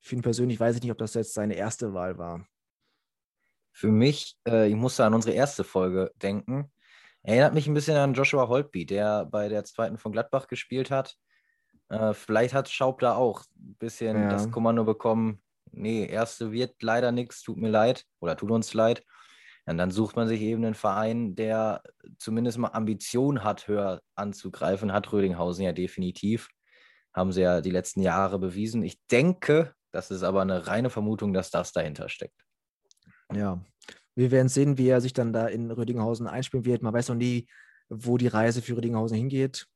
Für 0.00 0.16
ihn 0.16 0.22
persönlich 0.22 0.60
weiß 0.60 0.76
ich 0.76 0.82
nicht, 0.82 0.92
ob 0.92 0.98
das 0.98 1.14
jetzt 1.14 1.34
seine 1.34 1.54
erste 1.54 1.92
Wahl 1.92 2.18
war. 2.18 2.46
Für 3.72 3.88
mich, 3.88 4.36
äh, 4.46 4.68
ich 4.68 4.76
musste 4.76 5.04
an 5.04 5.14
unsere 5.14 5.34
erste 5.34 5.64
Folge 5.64 6.12
denken. 6.22 6.70
Erinnert 7.22 7.54
mich 7.54 7.66
ein 7.66 7.74
bisschen 7.74 7.96
an 7.96 8.14
Joshua 8.14 8.48
Holtby, 8.48 8.86
der 8.86 9.26
bei 9.26 9.48
der 9.48 9.64
zweiten 9.64 9.98
von 9.98 10.12
Gladbach 10.12 10.46
gespielt 10.46 10.90
hat. 10.90 11.16
Äh, 11.88 12.14
vielleicht 12.14 12.54
hat 12.54 12.68
Schaub 12.68 13.00
da 13.00 13.14
auch 13.14 13.44
ein 13.56 13.76
bisschen 13.78 14.16
ja. 14.16 14.28
das 14.28 14.50
Kommando 14.50 14.84
bekommen. 14.84 15.42
Nee, 15.72 16.06
erste 16.06 16.52
wird 16.52 16.82
leider 16.82 17.12
nichts, 17.12 17.42
tut 17.42 17.58
mir 17.58 17.70
leid 17.70 18.06
oder 18.20 18.36
tut 18.36 18.50
uns 18.50 18.72
leid. 18.74 19.04
Und 19.68 19.76
dann 19.78 19.90
sucht 19.90 20.16
man 20.16 20.28
sich 20.28 20.40
eben 20.40 20.64
einen 20.64 20.74
Verein, 20.74 21.34
der 21.34 21.82
zumindest 22.18 22.56
mal 22.58 22.68
Ambition 22.68 23.44
hat, 23.44 23.68
höher 23.68 24.00
anzugreifen. 24.14 24.92
Hat 24.92 25.12
Rödinghausen 25.12 25.64
ja 25.64 25.72
definitiv. 25.72 26.48
Haben 27.12 27.32
sie 27.32 27.42
ja 27.42 27.60
die 27.60 27.70
letzten 27.70 28.00
Jahre 28.00 28.38
bewiesen. 28.38 28.82
Ich 28.82 28.98
denke, 29.10 29.74
das 29.90 30.10
ist 30.10 30.22
aber 30.22 30.42
eine 30.42 30.66
reine 30.66 30.90
Vermutung, 30.90 31.32
dass 31.32 31.50
das 31.50 31.72
dahinter 31.72 32.08
steckt. 32.08 32.40
Ja, 33.34 33.62
wir 34.14 34.30
werden 34.30 34.48
sehen, 34.48 34.78
wie 34.78 34.88
er 34.88 35.00
sich 35.00 35.12
dann 35.12 35.32
da 35.32 35.46
in 35.46 35.70
Rödinghausen 35.70 36.26
einspielen 36.26 36.64
wird. 36.64 36.82
Man 36.82 36.94
weiß 36.94 37.08
noch 37.10 37.16
nie, 37.16 37.46
wo 37.88 38.16
die 38.16 38.26
Reise 38.26 38.62
für 38.62 38.76
Rödinghausen 38.76 39.16
hingeht 39.16 39.66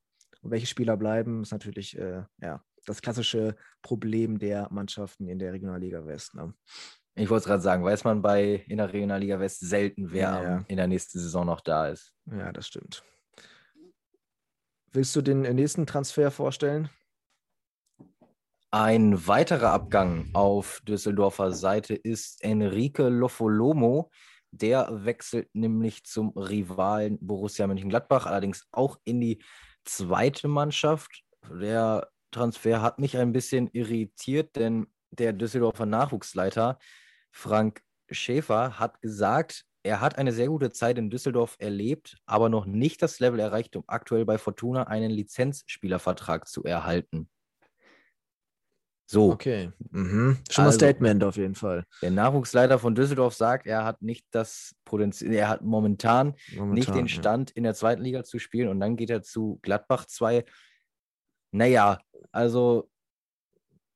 und 0.41 0.51
welche 0.51 0.67
Spieler 0.67 0.97
bleiben. 0.97 1.43
Ist 1.43 1.51
natürlich 1.51 1.97
äh, 1.97 2.23
ja, 2.41 2.63
das 2.85 3.01
klassische 3.01 3.55
Problem 3.81 4.39
der 4.39 4.67
Mannschaften 4.71 5.27
in 5.27 5.39
der 5.39 5.53
Regionalliga 5.53 6.05
West. 6.05 6.33
Ne? 6.35 6.53
Ich 7.15 7.29
wollte 7.29 7.41
es 7.41 7.45
gerade 7.45 7.61
sagen, 7.61 7.83
weiß 7.83 8.03
man 8.05 8.21
bei 8.21 8.65
in 8.67 8.77
der 8.77 8.91
Regionalliga 8.91 9.39
West 9.39 9.59
selten, 9.59 10.11
wer 10.11 10.21
ja, 10.21 10.43
ja. 10.43 10.65
in 10.67 10.77
der 10.77 10.87
nächsten 10.87 11.19
Saison 11.19 11.45
noch 11.45 11.61
da 11.61 11.87
ist. 11.87 12.13
Ja, 12.25 12.51
das 12.51 12.67
stimmt. 12.67 13.03
Willst 14.91 15.15
du 15.15 15.21
den 15.21 15.41
nächsten 15.41 15.85
Transfer 15.85 16.31
vorstellen? 16.31 16.89
Ein 18.71 19.27
weiterer 19.27 19.71
Abgang 19.71 20.31
auf 20.33 20.81
Düsseldorfer 20.87 21.51
Seite 21.51 21.93
ist 21.93 22.43
Enrique 22.43 23.07
Lofolomo. 23.09 24.09
Der 24.49 24.87
wechselt 25.05 25.53
nämlich 25.53 26.03
zum 26.05 26.29
Rivalen 26.29 27.19
Borussia 27.21 27.67
Mönchengladbach, 27.67 28.25
allerdings 28.25 28.67
auch 28.71 28.97
in 29.03 29.21
die 29.21 29.43
zweite 29.83 30.47
Mannschaft. 30.47 31.23
der 31.49 32.07
Transfer 32.31 32.81
hat 32.81 32.97
mich 32.97 33.17
ein 33.17 33.31
bisschen 33.31 33.69
irritiert, 33.73 34.55
denn 34.55 34.87
der 35.11 35.33
Düsseldorfer 35.33 35.85
Nachwuchsleiter 35.85 36.79
Frank 37.33 37.81
Schäfer 38.09 38.79
hat 38.79 39.01
gesagt, 39.01 39.65
er 39.81 39.99
hat 39.99 40.17
eine 40.17 40.31
sehr 40.31 40.47
gute 40.47 40.71
Zeit 40.71 40.97
in 40.97 41.09
Düsseldorf 41.09 41.57
erlebt, 41.59 42.15
aber 42.25 42.47
noch 42.47 42.65
nicht 42.65 43.01
das 43.01 43.19
Level 43.19 43.39
erreicht, 43.39 43.75
um 43.75 43.83
aktuell 43.87 44.23
bei 44.23 44.37
Fortuna 44.37 44.83
einen 44.83 45.11
Lizenzspielervertrag 45.11 46.47
zu 46.47 46.63
erhalten. 46.63 47.29
So. 49.05 49.31
Okay. 49.31 49.71
Mhm. 49.91 50.37
Schon 50.49 50.65
also, 50.65 50.77
mal 50.77 50.87
Statement 50.87 51.23
auf 51.23 51.35
jeden 51.35 51.55
Fall. 51.55 51.83
Der 52.01 52.11
Nachwuchsleiter 52.11 52.79
von 52.79 52.95
Düsseldorf 52.95 53.33
sagt, 53.33 53.67
er 53.67 53.83
hat 53.83 54.01
nicht 54.01 54.25
das 54.31 54.73
Potenzial, 54.85 55.33
er 55.33 55.49
hat 55.49 55.61
momentan, 55.61 56.35
momentan 56.55 56.73
nicht 56.73 56.95
den 56.95 57.07
Stand, 57.09 57.49
ja. 57.49 57.55
in 57.57 57.63
der 57.63 57.73
zweiten 57.73 58.01
Liga 58.01 58.23
zu 58.23 58.39
spielen 58.39 58.69
und 58.69 58.79
dann 58.79 58.95
geht 58.95 59.09
er 59.09 59.21
zu 59.21 59.59
Gladbach 59.61 60.05
2. 60.05 60.45
Naja, 61.51 61.99
also 62.31 62.89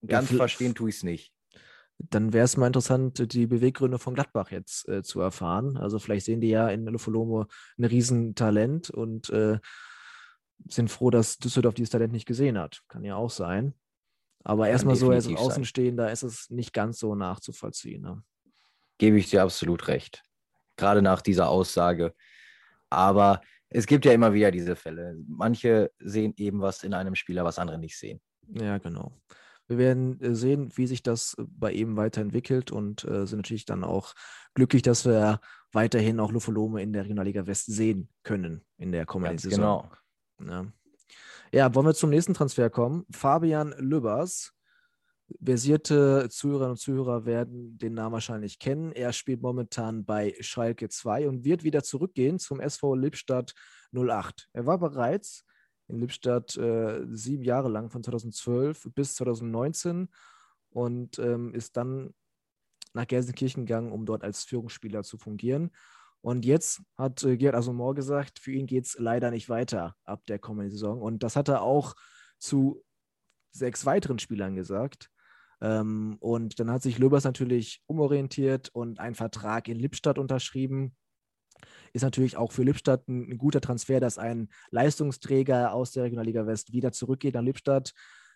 ganz 0.06 0.30
ja, 0.32 0.38
verstehen 0.38 0.76
tue 0.76 0.90
ich 0.90 0.98
es 0.98 1.04
nicht. 1.04 1.34
Dann 2.00 2.32
wäre 2.32 2.46
es 2.46 2.58
mal 2.58 2.68
interessant, 2.68 3.34
die 3.34 3.48
Beweggründe 3.48 3.98
von 3.98 4.14
Gladbach 4.14 4.52
jetzt 4.52 4.88
äh, 4.88 5.02
zu 5.02 5.20
erfahren. 5.20 5.78
Also 5.78 5.98
vielleicht 5.98 6.26
sehen 6.26 6.42
die 6.42 6.50
ja 6.50 6.70
in 6.70 6.86
Lufolomo 6.86 7.46
ein 7.78 7.86
Riesentalent 7.86 8.90
und 8.92 9.30
äh, 9.32 9.60
sind 10.68 10.90
froh, 10.90 11.10
dass 11.10 11.38
Düsseldorf 11.38 11.74
dieses 11.74 11.90
Talent 11.90 12.14
nicht 12.14 12.28
gesehen 12.28 12.58
hat. 12.58 12.84
Kann 12.88 13.04
ja 13.04 13.16
auch 13.16 13.32
sein. 13.32 13.74
Aber 14.44 14.70
erstmal 14.70 14.96
so 14.96 15.10
als 15.10 15.28
Außenstehender 15.28 16.12
ist 16.12 16.24
es 16.24 16.50
nicht 16.50 16.72
ganz 16.72 17.00
so 17.00 17.16
nachzuvollziehen. 17.16 18.02
Ne? 18.02 18.24
Gebe 18.98 19.18
ich 19.18 19.30
dir 19.30 19.44
absolut 19.44 19.88
recht. 19.88 20.24
Gerade 20.78 21.02
nach 21.02 21.22
dieser 21.22 21.50
Aussage. 21.50 22.14
Aber 22.90 23.42
es 23.70 23.88
gibt 23.88 24.06
ja 24.06 24.14
immer 24.14 24.34
wieder 24.34 24.52
diese 24.52 24.76
Fälle. 24.76 25.18
Manche 25.28 25.92
sehen 26.00 26.34
eben 26.38 26.62
was 26.62 26.84
in 26.84 26.94
einem 26.94 27.16
Spieler, 27.16 27.44
was 27.44 27.60
andere 27.60 27.78
nicht 27.78 27.98
sehen. 27.98 28.22
Ja, 28.48 28.78
genau. 28.78 29.20
Wir 29.68 29.78
werden 29.78 30.20
äh, 30.22 30.36
sehen, 30.36 30.72
wie 30.76 30.88
sich 30.88 31.04
das 31.04 31.36
äh, 31.38 31.44
bei 31.48 31.72
ihm 31.72 31.98
weiterentwickelt 31.98 32.72
und 32.72 33.04
äh, 33.04 33.26
sind 33.26 33.40
natürlich 33.40 33.66
dann 33.66 33.84
auch 33.84 34.14
glücklich, 34.54 34.82
dass 34.82 35.06
wir 35.06 35.40
weiterhin 35.72 36.20
auch 36.20 36.32
Lufolome 36.32 36.82
in 36.82 36.94
der 36.94 37.04
Regionalliga 37.04 37.46
West 37.46 37.68
sehen 37.68 38.10
können 38.24 38.66
in 38.78 38.92
der 38.92 39.06
kommenden 39.06 39.38
Saison. 39.38 39.90
Genau. 40.38 40.52
Ja. 40.52 40.66
ja, 41.52 41.76
wollen 41.76 41.88
wir 41.88 41.94
zum 41.94 42.10
nächsten 42.10 42.34
Transfer 42.34 42.70
kommen? 42.70 43.06
Fabian 43.12 43.74
Lübbers. 43.78 44.54
Versierte 45.44 46.30
Zuhörerinnen 46.30 46.72
und 46.72 46.78
Zuhörer 46.78 47.26
werden 47.26 47.78
den 47.78 47.96
Namen 47.96 48.14
wahrscheinlich 48.14 48.60
kennen. 48.60 48.94
Er 48.94 49.12
spielt 49.12 49.42
momentan 49.42 50.06
bei 50.06 50.34
Schalke 50.40 50.88
2 50.88 51.28
und 51.28 51.44
wird 51.44 51.64
wieder 51.64 51.84
zurückgehen 51.84 52.40
zum 52.40 52.62
SV 52.62 52.96
Lippstadt 52.96 53.54
08. 53.94 54.48
Er 54.54 54.66
war 54.66 54.78
bereits 54.78 55.44
in 55.88 56.00
Lippstadt 56.00 56.58
äh, 56.58 57.06
sieben 57.12 57.44
Jahre 57.44 57.70
lang, 57.70 57.90
von 57.90 58.04
2012 58.04 58.90
bis 58.94 59.16
2019 59.16 60.10
und 60.70 61.20
ähm, 61.20 61.54
ist 61.54 61.78
dann 61.78 62.14
nach 62.94 63.08
Gelsenkirchen 63.08 63.66
gegangen, 63.66 63.92
um 63.92 64.06
dort 64.06 64.24
als 64.24 64.44
Führungsspieler 64.44 65.04
zu 65.04 65.18
fungieren. 65.18 65.72
Und 66.22 66.46
jetzt 66.46 66.82
hat 66.98 67.24
äh, 67.24 67.38
Gerhard 67.38 67.56
Asomor 67.56 67.96
gesagt, 67.96 68.40
für 68.40 68.52
ihn 68.52 68.66
geht 68.66 68.86
es 68.86 68.98
leider 69.00 69.32
nicht 69.32 69.50
weiter 69.50 69.96
ab 70.04 70.26
der 70.28 70.40
kommenden 70.40 70.72
Saison. 70.72 71.02
Und 71.02 71.24
das 71.24 71.36
hat 71.36 71.48
er 71.48 71.62
auch 71.62 71.94
zu 72.40 72.84
sechs 73.52 73.86
weiteren 73.86 74.20
Spielern 74.20 74.56
gesagt. 74.56 75.10
Ähm, 75.62 76.18
und 76.20 76.60
dann 76.60 76.72
hat 76.72 76.82
sich 76.82 76.98
Löbers 76.98 77.24
natürlich 77.24 77.82
umorientiert 77.88 78.70
und 78.70 79.00
einen 79.00 79.16
Vertrag 79.16 79.68
in 79.68 79.80
Lippstadt 79.80 80.18
unterschrieben 80.18 80.96
ist 81.94 82.02
natürlich 82.04 82.38
auch 82.38 82.52
für 82.52 82.64
Lippstadt 82.64 83.08
ein, 83.08 83.32
ein, 83.32 83.38
guter 83.38 83.62
Transfer, 83.62 84.00
dass 84.00 84.18
ein 84.18 84.50
Leistungsträger 84.72 85.74
aus 85.74 85.92
der 85.92 86.04
Regionalliga 86.04 86.46
West 86.46 86.74
wieder 86.74 86.92
zurückgeht 86.92 87.36
nach 87.36 87.42
Lippstadt. 87.42 87.94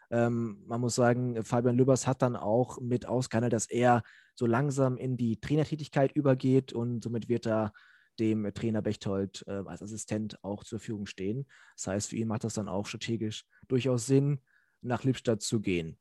Ähm, 0.09 0.63
man 0.67 0.81
muss 0.81 0.95
sagen, 0.95 1.43
Fabian 1.43 1.77
Lübbers 1.77 2.07
hat 2.07 2.21
dann 2.21 2.35
auch 2.35 2.79
mit 2.81 3.05
ausgehandelt, 3.05 3.53
dass 3.53 3.69
er 3.69 4.03
so 4.35 4.45
langsam 4.45 4.97
in 4.97 5.17
die 5.17 5.39
Trainertätigkeit 5.39 6.11
übergeht 6.11 6.73
und 6.73 7.03
somit 7.03 7.29
wird 7.29 7.47
er 7.47 7.71
dem 8.19 8.53
Trainer 8.53 8.81
Bechtold 8.81 9.43
äh, 9.47 9.63
als 9.65 9.81
Assistent 9.81 10.43
auch 10.43 10.63
zur 10.63 10.79
Verfügung 10.79 11.05
stehen. 11.05 11.47
Das 11.75 11.87
heißt, 11.87 12.09
für 12.09 12.17
ihn 12.17 12.27
macht 12.27 12.43
das 12.43 12.53
dann 12.53 12.67
auch 12.67 12.85
strategisch 12.85 13.45
durchaus 13.67 14.05
Sinn, 14.05 14.41
nach 14.81 15.03
Lippstadt 15.03 15.41
zu 15.41 15.61
gehen. 15.61 15.97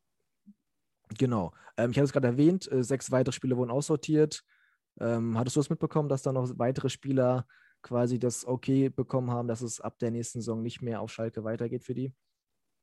Genau. 1.19 1.53
Ähm, 1.77 1.91
ich 1.91 1.99
habe 1.99 2.05
es 2.05 2.13
gerade 2.13 2.29
erwähnt, 2.29 2.71
äh, 2.71 2.83
sechs 2.83 3.11
weitere 3.11 3.33
Spiele 3.33 3.57
wurden 3.57 3.71
aussortiert. 3.71 4.43
Ähm, 5.01 5.39
hattest 5.39 5.57
du 5.57 5.61
das 5.61 5.71
mitbekommen, 5.71 6.09
dass 6.09 6.23
da 6.23 6.33
noch 6.33 6.51
weitere 6.59 6.91
Spieler 6.91 7.47
quasi 7.83 8.19
das 8.19 8.47
Okay 8.47 8.91
bekommen 8.91 9.31
haben, 9.31 9.49
dass 9.49 9.63
es 9.63 9.81
ab 9.81 9.99
der 9.99 10.11
nächsten 10.11 10.41
Saison 10.41 10.63
nicht 10.63 10.83
mehr 10.83 11.01
auf 11.01 11.11
Schalke 11.11 11.45
weitergeht 11.45 11.85
für 11.85 11.95
die? 11.95 12.13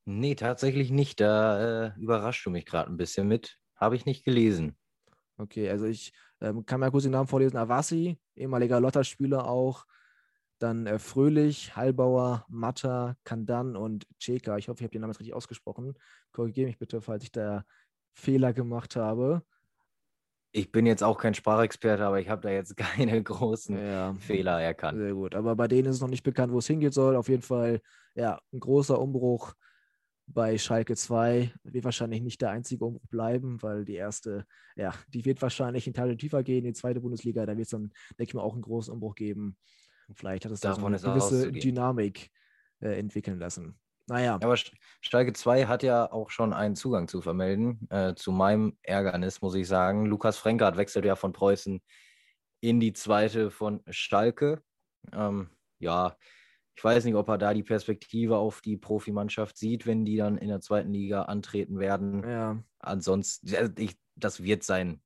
Nee, 0.04 0.34
tatsächlich 0.34 0.90
nicht. 0.90 1.20
Da 1.20 1.86
äh, 1.86 1.92
überraschst 1.98 2.44
du 2.44 2.50
mich 2.50 2.66
gerade 2.66 2.90
ein 2.90 2.96
bisschen 2.96 3.28
mit. 3.28 3.58
Habe 3.76 3.94
ich 3.94 4.06
nicht 4.06 4.24
gelesen. 4.24 4.76
Okay, 5.36 5.70
also 5.70 5.86
ich 5.86 6.12
ähm, 6.40 6.66
kann 6.66 6.80
mal 6.80 6.90
kurz 6.90 7.04
den 7.04 7.12
Namen 7.12 7.28
vorlesen. 7.28 7.56
Avassi, 7.56 8.18
ehemaliger 8.34 8.80
Lotter-Spieler 8.80 9.46
auch. 9.46 9.84
Dann 10.58 10.86
äh, 10.86 10.98
Fröhlich, 10.98 11.76
Hallbauer, 11.76 12.44
Matta, 12.48 13.14
Kandan 13.22 13.76
und 13.76 14.08
Cheka. 14.18 14.56
Ich 14.56 14.68
hoffe, 14.68 14.80
ich 14.80 14.84
habe 14.84 14.90
den 14.90 15.02
Namen 15.02 15.12
jetzt 15.12 15.20
richtig 15.20 15.34
ausgesprochen. 15.34 15.94
Korrigiere 16.32 16.66
mich 16.66 16.78
bitte, 16.78 17.00
falls 17.00 17.22
ich 17.22 17.30
da 17.30 17.64
Fehler 18.14 18.52
gemacht 18.52 18.96
habe 18.96 19.44
ich 20.52 20.72
bin 20.72 20.86
jetzt 20.86 21.02
auch 21.02 21.18
kein 21.18 21.34
Sprachexperte, 21.34 22.04
aber 22.04 22.20
ich 22.20 22.28
habe 22.28 22.42
da 22.42 22.50
jetzt 22.50 22.76
keine 22.76 23.22
großen 23.22 23.76
ja, 23.76 24.14
Fehler 24.14 24.60
erkannt. 24.60 24.98
Sehr 24.98 25.14
gut. 25.14 25.34
Aber 25.34 25.56
bei 25.56 25.68
denen 25.68 25.88
ist 25.88 25.96
es 25.96 26.00
noch 26.00 26.08
nicht 26.08 26.22
bekannt, 26.22 26.52
wo 26.52 26.58
es 26.58 26.66
hingehen 26.66 26.92
soll. 26.92 27.16
Auf 27.16 27.28
jeden 27.28 27.42
Fall, 27.42 27.80
ja, 28.14 28.40
ein 28.52 28.60
großer 28.60 29.00
Umbruch 29.00 29.54
bei 30.26 30.58
Schalke 30.58 30.96
2. 30.96 31.52
Wird 31.64 31.84
wahrscheinlich 31.84 32.22
nicht 32.22 32.40
der 32.40 32.50
einzige 32.50 32.84
Umbruch 32.84 33.06
bleiben, 33.08 33.62
weil 33.62 33.84
die 33.84 33.94
erste, 33.94 34.46
ja, 34.76 34.94
die 35.08 35.24
wird 35.24 35.42
wahrscheinlich 35.42 35.86
in 35.86 35.94
Teile 35.94 36.16
tiefer 36.16 36.42
gehen, 36.42 36.64
die 36.64 36.72
zweite 36.72 37.00
Bundesliga. 37.00 37.44
Da 37.46 37.56
wird 37.56 37.66
es 37.66 37.70
dann, 37.70 37.92
denke 38.18 38.30
ich 38.30 38.34
mal, 38.34 38.42
auch 38.42 38.54
einen 38.54 38.62
großen 38.62 38.92
Umbruch 38.92 39.14
geben. 39.14 39.56
Vielleicht 40.14 40.44
hat 40.44 40.52
es 40.52 40.60
da 40.60 40.74
so 40.74 40.86
eine 40.86 40.98
gewisse 40.98 41.52
Dynamik 41.52 42.30
äh, 42.80 42.98
entwickeln 42.98 43.38
lassen. 43.38 43.78
Naja. 44.08 44.36
Aber 44.36 44.56
Schalke 45.00 45.32
2 45.32 45.66
hat 45.66 45.82
ja 45.82 46.10
auch 46.10 46.30
schon 46.30 46.52
einen 46.52 46.76
Zugang 46.76 47.08
zu 47.08 47.20
vermelden. 47.20 47.86
Äh, 47.90 48.14
zu 48.14 48.32
meinem 48.32 48.78
Ärgernis 48.82 49.42
muss 49.42 49.54
ich 49.54 49.68
sagen. 49.68 50.06
Lukas 50.06 50.38
Frenkert 50.38 50.76
wechselt 50.76 51.04
ja 51.04 51.14
von 51.14 51.32
Preußen 51.32 51.80
in 52.60 52.80
die 52.80 52.94
zweite 52.94 53.50
von 53.50 53.82
Schalke. 53.90 54.62
Ähm, 55.12 55.50
ja, 55.78 56.16
ich 56.74 56.82
weiß 56.82 57.04
nicht, 57.04 57.14
ob 57.14 57.28
er 57.28 57.38
da 57.38 57.54
die 57.54 57.62
Perspektive 57.62 58.36
auf 58.36 58.60
die 58.60 58.76
Profimannschaft 58.76 59.56
sieht, 59.56 59.86
wenn 59.86 60.04
die 60.04 60.16
dann 60.16 60.38
in 60.38 60.48
der 60.48 60.60
zweiten 60.60 60.92
Liga 60.92 61.22
antreten 61.22 61.78
werden. 61.78 62.22
Ja. 62.22 62.62
Ansonsten, 62.78 63.74
ich, 63.78 63.96
das 64.16 64.42
wird 64.42 64.62
sein 64.62 65.02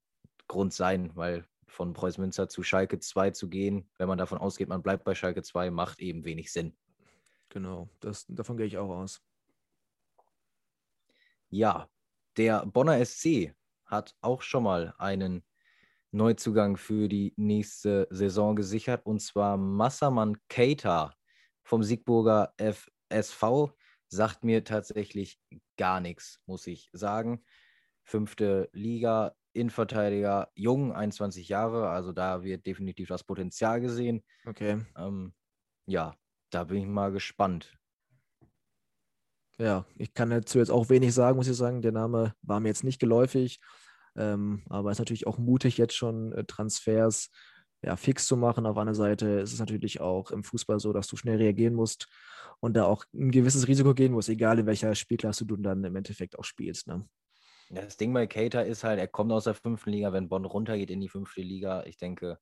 Grund 0.47 0.73
sein, 0.73 1.11
weil 1.15 1.45
von 1.67 1.93
Preußen 1.93 2.21
Münster 2.21 2.47
zu 2.47 2.63
Schalke 2.63 2.99
2 2.99 3.31
zu 3.31 3.49
gehen, 3.49 3.89
wenn 3.97 4.07
man 4.07 4.17
davon 4.17 4.37
ausgeht, 4.37 4.69
man 4.69 4.83
bleibt 4.83 5.03
bei 5.03 5.15
Schalke 5.15 5.41
2, 5.41 5.71
macht 5.71 5.99
eben 5.99 6.23
wenig 6.25 6.51
Sinn. 6.51 6.77
Genau, 7.53 7.87
das, 7.99 8.25
davon 8.27 8.57
gehe 8.57 8.65
ich 8.65 8.79
auch 8.79 8.89
aus. 8.89 9.21
Ja, 11.49 11.87
der 12.35 12.65
Bonner 12.65 12.97
SC 13.05 13.53
hat 13.85 14.15
auch 14.21 14.41
schon 14.41 14.63
mal 14.63 14.95
einen 14.97 15.43
Neuzugang 16.09 16.77
für 16.77 17.07
die 17.07 17.35
nächste 17.37 18.07
Saison 18.09 18.55
gesichert 18.55 19.05
und 19.05 19.19
zwar 19.19 19.57
Massaman 19.57 20.37
Keita 20.49 21.13
vom 21.63 21.83
Siegburger 21.83 22.55
FSV. 22.57 23.71
Sagt 24.07 24.43
mir 24.43 24.63
tatsächlich 24.63 25.39
gar 25.77 25.99
nichts, 25.99 26.41
muss 26.47 26.65
ich 26.65 26.89
sagen. 26.91 27.45
Fünfte 28.03 28.67
Liga, 28.73 29.35
Innenverteidiger, 29.53 30.49
jung, 30.55 30.91
21 30.91 31.49
Jahre, 31.49 31.89
also 31.89 32.13
da 32.13 32.41
wird 32.43 32.65
definitiv 32.65 33.09
das 33.09 33.23
Potenzial 33.23 33.79
gesehen. 33.79 34.23
Okay. 34.47 34.83
Ähm, 34.97 35.35
ja, 35.85 36.15
da 36.53 36.65
bin 36.65 36.77
ich 36.77 36.85
mal 36.85 37.11
gespannt. 37.11 37.77
Ja, 39.59 39.85
ich 39.97 40.13
kann 40.13 40.29
dazu 40.29 40.57
jetzt 40.57 40.71
auch 40.71 40.89
wenig 40.89 41.13
sagen, 41.13 41.37
muss 41.37 41.47
ich 41.47 41.55
sagen. 41.55 41.81
Der 41.81 41.91
Name 41.91 42.33
war 42.41 42.59
mir 42.59 42.69
jetzt 42.69 42.83
nicht 42.83 42.99
geläufig. 42.99 43.59
Ähm, 44.15 44.63
aber 44.69 44.89
es 44.89 44.95
ist 44.95 44.99
natürlich 44.99 45.27
auch 45.27 45.37
mutig, 45.37 45.77
jetzt 45.77 45.95
schon 45.95 46.31
äh, 46.33 46.43
Transfers 46.43 47.29
ja, 47.83 47.95
fix 47.95 48.27
zu 48.27 48.37
machen. 48.37 48.65
Auf 48.65 48.77
einer 48.77 48.95
Seite 48.95 49.27
ist 49.27 49.53
es 49.53 49.59
natürlich 49.59 50.01
auch 50.01 50.31
im 50.31 50.43
Fußball 50.43 50.79
so, 50.79 50.93
dass 50.93 51.07
du 51.07 51.15
schnell 51.15 51.37
reagieren 51.37 51.73
musst 51.73 52.07
und 52.59 52.75
da 52.75 52.85
auch 52.85 53.05
ein 53.13 53.31
gewisses 53.31 53.67
Risiko 53.67 53.93
gehen 53.93 54.13
musst, 54.13 54.29
egal 54.29 54.59
in 54.59 54.65
welcher 54.65 54.93
Spielklasse 54.95 55.45
du 55.45 55.57
dann 55.57 55.83
im 55.83 55.95
Endeffekt 55.95 56.37
auch 56.39 56.43
spielst. 56.43 56.87
Ne? 56.87 57.07
Das 57.69 57.97
Ding 57.97 58.13
bei 58.13 58.27
Cater 58.27 58.65
ist 58.65 58.83
halt, 58.83 58.99
er 58.99 59.07
kommt 59.07 59.31
aus 59.31 59.45
der 59.45 59.55
fünften 59.55 59.91
Liga, 59.91 60.13
wenn 60.13 60.29
Bonn 60.29 60.45
runtergeht 60.45 60.91
in 60.91 61.01
die 61.01 61.09
fünfte 61.09 61.41
Liga. 61.41 61.83
Ich 61.85 61.97
denke, 61.97 62.39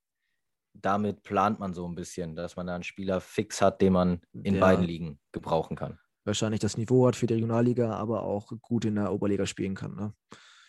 damit 0.74 1.24
plant 1.24 1.60
man 1.60 1.74
so 1.74 1.88
ein 1.88 1.96
bisschen, 1.96 2.36
dass 2.36 2.56
man 2.56 2.68
da 2.68 2.76
einen 2.76 2.84
Spieler 2.84 3.22
fix 3.22 3.62
hat, 3.62 3.82
den 3.82 3.94
man 3.94 4.22
in 4.34 4.56
ja. 4.56 4.62
beiden 4.62 4.86
Ligen 4.86 5.20
gebrauchen 5.32 5.76
kann. 5.76 6.00
Wahrscheinlich 6.24 6.60
das 6.60 6.78
Niveau 6.78 7.08
hat 7.08 7.16
für 7.16 7.28
die 7.28 7.34
Regionalliga, 7.34 7.94
aber 7.96 8.24
auch 8.24 8.52
gut 8.62 8.86
in 8.86 8.96
der 8.96 9.12
Oberliga 9.12 9.46
spielen 9.46 9.76
kann. 9.76 9.96
Ne? 9.96 10.14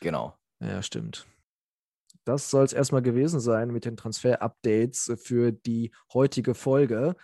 Genau. 0.00 0.34
Ja, 0.60 0.82
stimmt. 0.82 1.26
Das 2.24 2.50
soll 2.50 2.64
es 2.64 2.72
erstmal 2.72 3.02
gewesen 3.02 3.40
sein 3.40 3.70
mit 3.70 3.84
den 3.84 3.96
Transfer-Updates 3.96 5.12
für 5.22 5.52
die 5.52 5.92
heutige 6.12 6.54
Folge. 6.54 7.16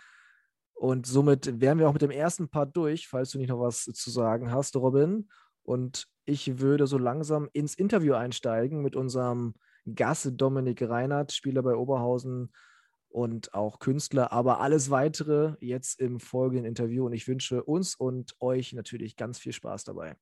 Und 0.73 1.07
somit 1.07 1.59
wären 1.59 1.79
wir 1.79 1.87
auch 1.89 1.93
mit 1.93 2.01
dem 2.01 2.11
ersten 2.11 2.49
Part 2.49 2.75
durch, 2.75 3.07
falls 3.07 3.31
du 3.31 3.37
nicht 3.37 3.49
noch 3.49 3.59
was 3.59 3.83
zu 3.83 4.09
sagen 4.09 4.51
hast, 4.51 4.75
Robin. 4.75 5.29
Und 5.63 6.07
ich 6.25 6.59
würde 6.59 6.87
so 6.87 6.97
langsam 6.97 7.49
ins 7.53 7.75
Interview 7.75 8.13
einsteigen 8.13 8.81
mit 8.81 8.95
unserem 8.95 9.55
Gast 9.95 10.29
Dominik 10.33 10.81
Reinhardt, 10.81 11.31
Spieler 11.31 11.63
bei 11.63 11.75
Oberhausen 11.75 12.51
und 13.09 13.53
auch 13.53 13.79
Künstler, 13.79 14.31
aber 14.31 14.61
alles 14.61 14.89
weitere 14.89 15.55
jetzt 15.59 15.99
im 15.99 16.19
folgenden 16.19 16.65
Interview. 16.65 17.05
Und 17.05 17.13
ich 17.13 17.27
wünsche 17.27 17.63
uns 17.63 17.95
und 17.95 18.35
euch 18.39 18.73
natürlich 18.73 19.15
ganz 19.15 19.39
viel 19.39 19.53
Spaß 19.53 19.83
dabei. 19.83 20.15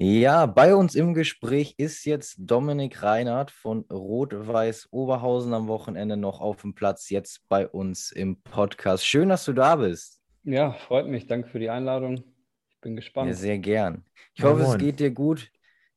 Ja, 0.00 0.46
bei 0.46 0.76
uns 0.76 0.94
im 0.94 1.12
Gespräch 1.12 1.74
ist 1.76 2.04
jetzt 2.04 2.36
Dominik 2.38 3.02
Reinhardt 3.02 3.50
von 3.50 3.80
Rot-Weiß 3.90 4.88
Oberhausen 4.92 5.52
am 5.52 5.66
Wochenende 5.66 6.16
noch 6.16 6.40
auf 6.40 6.60
dem 6.62 6.72
Platz, 6.72 7.10
jetzt 7.10 7.48
bei 7.48 7.66
uns 7.66 8.12
im 8.12 8.40
Podcast. 8.42 9.04
Schön, 9.04 9.28
dass 9.28 9.44
du 9.44 9.52
da 9.52 9.74
bist. 9.74 10.17
Ja, 10.48 10.72
freut 10.72 11.06
mich. 11.06 11.26
Danke 11.26 11.48
für 11.48 11.58
die 11.58 11.70
Einladung. 11.70 12.24
Ich 12.70 12.80
bin 12.80 12.96
gespannt. 12.96 13.28
Ja, 13.28 13.34
sehr 13.34 13.58
gern. 13.58 14.04
Ich 14.34 14.42
ja, 14.42 14.48
hoffe, 14.48 14.62
moin. 14.62 14.72
es 14.72 14.78
geht 14.78 15.00
dir 15.00 15.10
gut. 15.10 15.50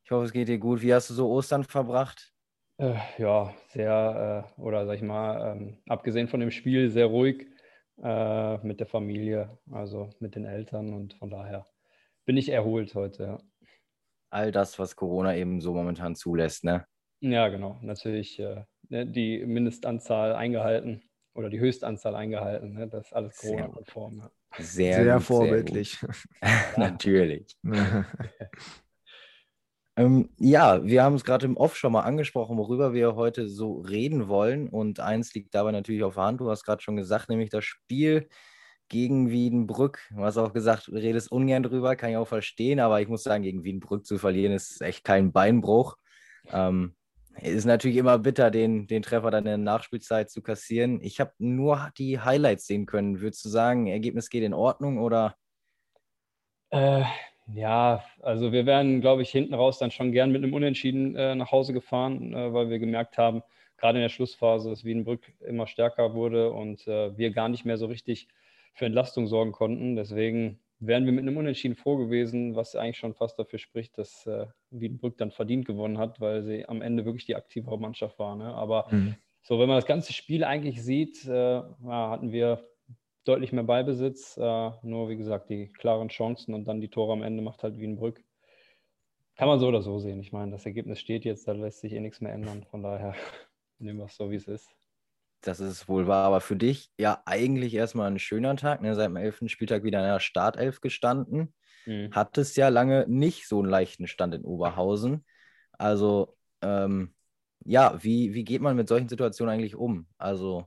Ich 0.03 0.11
hoffe, 0.11 0.25
es 0.25 0.33
geht 0.33 0.47
dir 0.47 0.57
gut. 0.57 0.81
Wie 0.81 0.93
hast 0.93 1.09
du 1.09 1.13
so 1.13 1.29
Ostern 1.29 1.63
verbracht? 1.63 2.33
Äh, 2.77 2.95
ja, 3.17 3.53
sehr, 3.69 4.45
äh, 4.57 4.61
oder 4.61 4.85
sag 4.85 4.95
ich 4.95 5.03
mal, 5.03 5.55
ähm, 5.55 5.77
abgesehen 5.87 6.27
von 6.27 6.39
dem 6.39 6.51
Spiel, 6.51 6.89
sehr 6.89 7.05
ruhig 7.05 7.47
äh, 8.01 8.57
mit 8.65 8.79
der 8.79 8.87
Familie, 8.87 9.57
also 9.71 10.09
mit 10.19 10.35
den 10.35 10.45
Eltern 10.45 10.93
und 10.93 11.13
von 11.13 11.29
daher 11.29 11.65
bin 12.25 12.37
ich 12.37 12.49
erholt 12.49 12.95
heute, 12.95 13.23
ja 13.23 13.37
all 14.31 14.51
das, 14.51 14.79
was 14.79 14.95
Corona 14.95 15.35
eben 15.35 15.61
so 15.61 15.73
momentan 15.73 16.15
zulässt, 16.15 16.63
ne? 16.63 16.85
Ja, 17.19 17.49
genau. 17.49 17.77
Natürlich 17.81 18.39
äh, 18.39 18.63
ne, 18.89 19.05
die 19.05 19.45
Mindestanzahl 19.45 20.33
eingehalten 20.33 21.03
oder 21.35 21.49
die 21.49 21.59
Höchstanzahl 21.59 22.15
eingehalten. 22.15 22.73
Ne? 22.73 22.87
Das 22.87 23.07
ist 23.07 23.13
alles 23.13 23.37
Corona-konform. 23.37 24.19
Ja. 24.19 24.31
Sehr, 24.57 25.03
sehr 25.03 25.15
gut, 25.15 25.23
vorbildlich. 25.23 25.97
Sehr 26.41 26.77
Natürlich. 26.77 27.55
ähm, 29.95 30.29
ja, 30.37 30.83
wir 30.83 31.03
haben 31.03 31.15
es 31.15 31.23
gerade 31.23 31.45
im 31.45 31.57
Off 31.57 31.77
schon 31.77 31.93
mal 31.93 32.01
angesprochen, 32.01 32.57
worüber 32.57 32.93
wir 32.93 33.15
heute 33.15 33.47
so 33.47 33.79
reden 33.79 34.27
wollen. 34.27 34.67
Und 34.67 34.99
eins 34.99 35.33
liegt 35.33 35.55
dabei 35.55 35.71
natürlich 35.71 36.03
auf 36.03 36.15
der 36.15 36.23
Hand. 36.23 36.41
Du 36.41 36.49
hast 36.49 36.63
gerade 36.63 36.81
schon 36.81 36.97
gesagt, 36.97 37.29
nämlich 37.29 37.49
das 37.49 37.63
Spiel 37.63 38.27
gegen 38.89 39.31
Wiedenbrück. 39.31 39.99
Du 40.11 40.23
hast 40.23 40.37
auch 40.37 40.51
gesagt, 40.51 40.87
du 40.87 40.91
redest 40.91 41.31
ungern 41.31 41.63
drüber, 41.63 41.95
kann 41.95 42.09
ich 42.09 42.17
auch 42.17 42.27
verstehen, 42.27 42.81
aber 42.81 42.99
ich 43.01 43.07
muss 43.07 43.23
sagen, 43.23 43.43
gegen 43.43 43.63
Wiedenbrück 43.63 44.05
zu 44.05 44.17
verlieren 44.17 44.51
ist 44.51 44.81
echt 44.81 45.05
kein 45.05 45.31
Beinbruch. 45.31 45.95
Ähm, 46.51 46.95
ist 47.39 47.65
natürlich 47.65 47.97
immer 47.97 48.19
bitter, 48.19 48.51
den, 48.51 48.87
den 48.87 49.01
Treffer 49.01 49.31
dann 49.31 49.45
in 49.45 49.49
der 49.49 49.57
Nachspielzeit 49.57 50.29
zu 50.29 50.41
kassieren. 50.41 50.99
Ich 51.01 51.19
habe 51.19 51.31
nur 51.37 51.89
die 51.97 52.19
Highlights 52.19 52.67
sehen 52.67 52.85
können. 52.85 53.21
Würdest 53.21 53.43
du 53.45 53.49
sagen, 53.49 53.87
Ergebnis 53.87 54.29
geht 54.29 54.43
in 54.43 54.53
Ordnung 54.53 54.99
oder? 54.99 55.35
Äh, 56.69 57.03
ja, 57.47 58.03
also 58.21 58.51
wir 58.51 58.65
wären, 58.65 59.01
glaube 59.01 59.21
ich, 59.23 59.29
hinten 59.29 59.53
raus 59.53 59.79
dann 59.79 59.91
schon 59.91 60.11
gern 60.11 60.31
mit 60.31 60.43
einem 60.43 60.53
Unentschieden 60.53 61.15
äh, 61.15 61.35
nach 61.35 61.51
Hause 61.51 61.73
gefahren, 61.73 62.33
äh, 62.33 62.53
weil 62.53 62.69
wir 62.69 62.79
gemerkt 62.79 63.17
haben, 63.17 63.43
gerade 63.77 63.97
in 63.97 64.03
der 64.03 64.09
Schlussphase, 64.09 64.69
dass 64.69 64.85
Wiedenbrück 64.85 65.33
immer 65.39 65.67
stärker 65.67 66.13
wurde 66.13 66.51
und 66.51 66.87
äh, 66.87 67.17
wir 67.17 67.31
gar 67.31 67.49
nicht 67.49 67.65
mehr 67.65 67.77
so 67.77 67.87
richtig 67.87 68.27
für 68.73 68.85
Entlastung 68.85 69.27
sorgen 69.27 69.51
konnten. 69.51 69.95
Deswegen 69.95 70.59
wären 70.81 71.05
wir 71.05 71.13
mit 71.13 71.21
einem 71.21 71.37
Unentschieden 71.37 71.75
froh 71.75 71.95
gewesen, 71.95 72.55
was 72.55 72.75
eigentlich 72.75 72.97
schon 72.97 73.13
fast 73.13 73.37
dafür 73.37 73.59
spricht, 73.59 73.97
dass 73.97 74.25
äh, 74.25 74.47
Wiedenbrück 74.71 75.15
dann 75.17 75.31
verdient 75.31 75.65
gewonnen 75.65 75.99
hat, 75.99 76.19
weil 76.19 76.43
sie 76.43 76.67
am 76.67 76.81
Ende 76.81 77.05
wirklich 77.05 77.25
die 77.25 77.35
aktivere 77.35 77.79
Mannschaft 77.79 78.17
war. 78.17 78.35
Ne? 78.35 78.53
Aber 78.53 78.87
mhm. 78.89 79.15
so, 79.43 79.59
wenn 79.59 79.67
man 79.67 79.77
das 79.77 79.85
ganze 79.85 80.11
Spiel 80.11 80.43
eigentlich 80.43 80.81
sieht, 80.81 81.23
äh, 81.25 81.61
ja, 81.61 82.09
hatten 82.09 82.31
wir 82.31 82.67
deutlich 83.23 83.53
mehr 83.53 83.63
Ballbesitz, 83.63 84.37
äh, 84.37 84.71
nur 84.81 85.07
wie 85.09 85.17
gesagt 85.17 85.49
die 85.49 85.67
klaren 85.71 86.09
Chancen 86.09 86.55
und 86.55 86.65
dann 86.65 86.81
die 86.81 86.89
Tore 86.89 87.13
am 87.13 87.21
Ende 87.21 87.43
macht 87.43 87.61
halt 87.61 87.77
Wiedenbrück. 87.77 88.23
Kann 89.35 89.47
man 89.47 89.59
so 89.59 89.67
oder 89.67 89.83
so 89.83 89.99
sehen. 89.99 90.19
Ich 90.19 90.31
meine, 90.31 90.51
das 90.51 90.65
Ergebnis 90.65 90.99
steht 90.99 91.25
jetzt, 91.25 91.47
da 91.47 91.51
lässt 91.51 91.81
sich 91.81 91.93
eh 91.93 91.99
nichts 91.99 92.21
mehr 92.21 92.33
ändern. 92.33 92.63
Von 92.71 92.81
daher 92.81 93.13
nehmen 93.77 93.99
wir 93.99 94.05
es 94.05 94.15
so, 94.15 94.31
wie 94.31 94.35
es 94.35 94.47
ist. 94.47 94.75
Das 95.41 95.59
ist 95.59 95.89
wohl 95.89 96.07
wahr, 96.07 96.25
aber 96.25 96.39
für 96.39 96.55
dich 96.55 96.91
ja 96.97 97.21
eigentlich 97.25 97.73
erstmal 97.73 98.09
ein 98.09 98.19
schöner 98.19 98.55
Tag. 98.55 98.81
Ne? 98.81 98.93
Seit 98.95 99.07
dem 99.07 99.15
11. 99.15 99.43
Spieltag 99.47 99.83
wieder 99.83 99.99
in 99.99 100.05
der 100.05 100.19
Startelf 100.19 100.81
gestanden. 100.81 101.53
Mhm. 101.85 102.09
Hattest 102.11 102.57
ja 102.57 102.69
lange 102.69 103.05
nicht 103.07 103.47
so 103.47 103.59
einen 103.59 103.69
leichten 103.69 104.07
Stand 104.07 104.35
in 104.35 104.45
Oberhausen. 104.45 105.25
Also, 105.73 106.37
ähm, 106.61 107.15
ja, 107.65 107.97
wie, 108.01 108.33
wie 108.33 108.43
geht 108.43 108.61
man 108.61 108.75
mit 108.75 108.87
solchen 108.87 109.09
Situationen 109.09 109.53
eigentlich 109.53 109.75
um? 109.75 110.07
Also. 110.17 110.65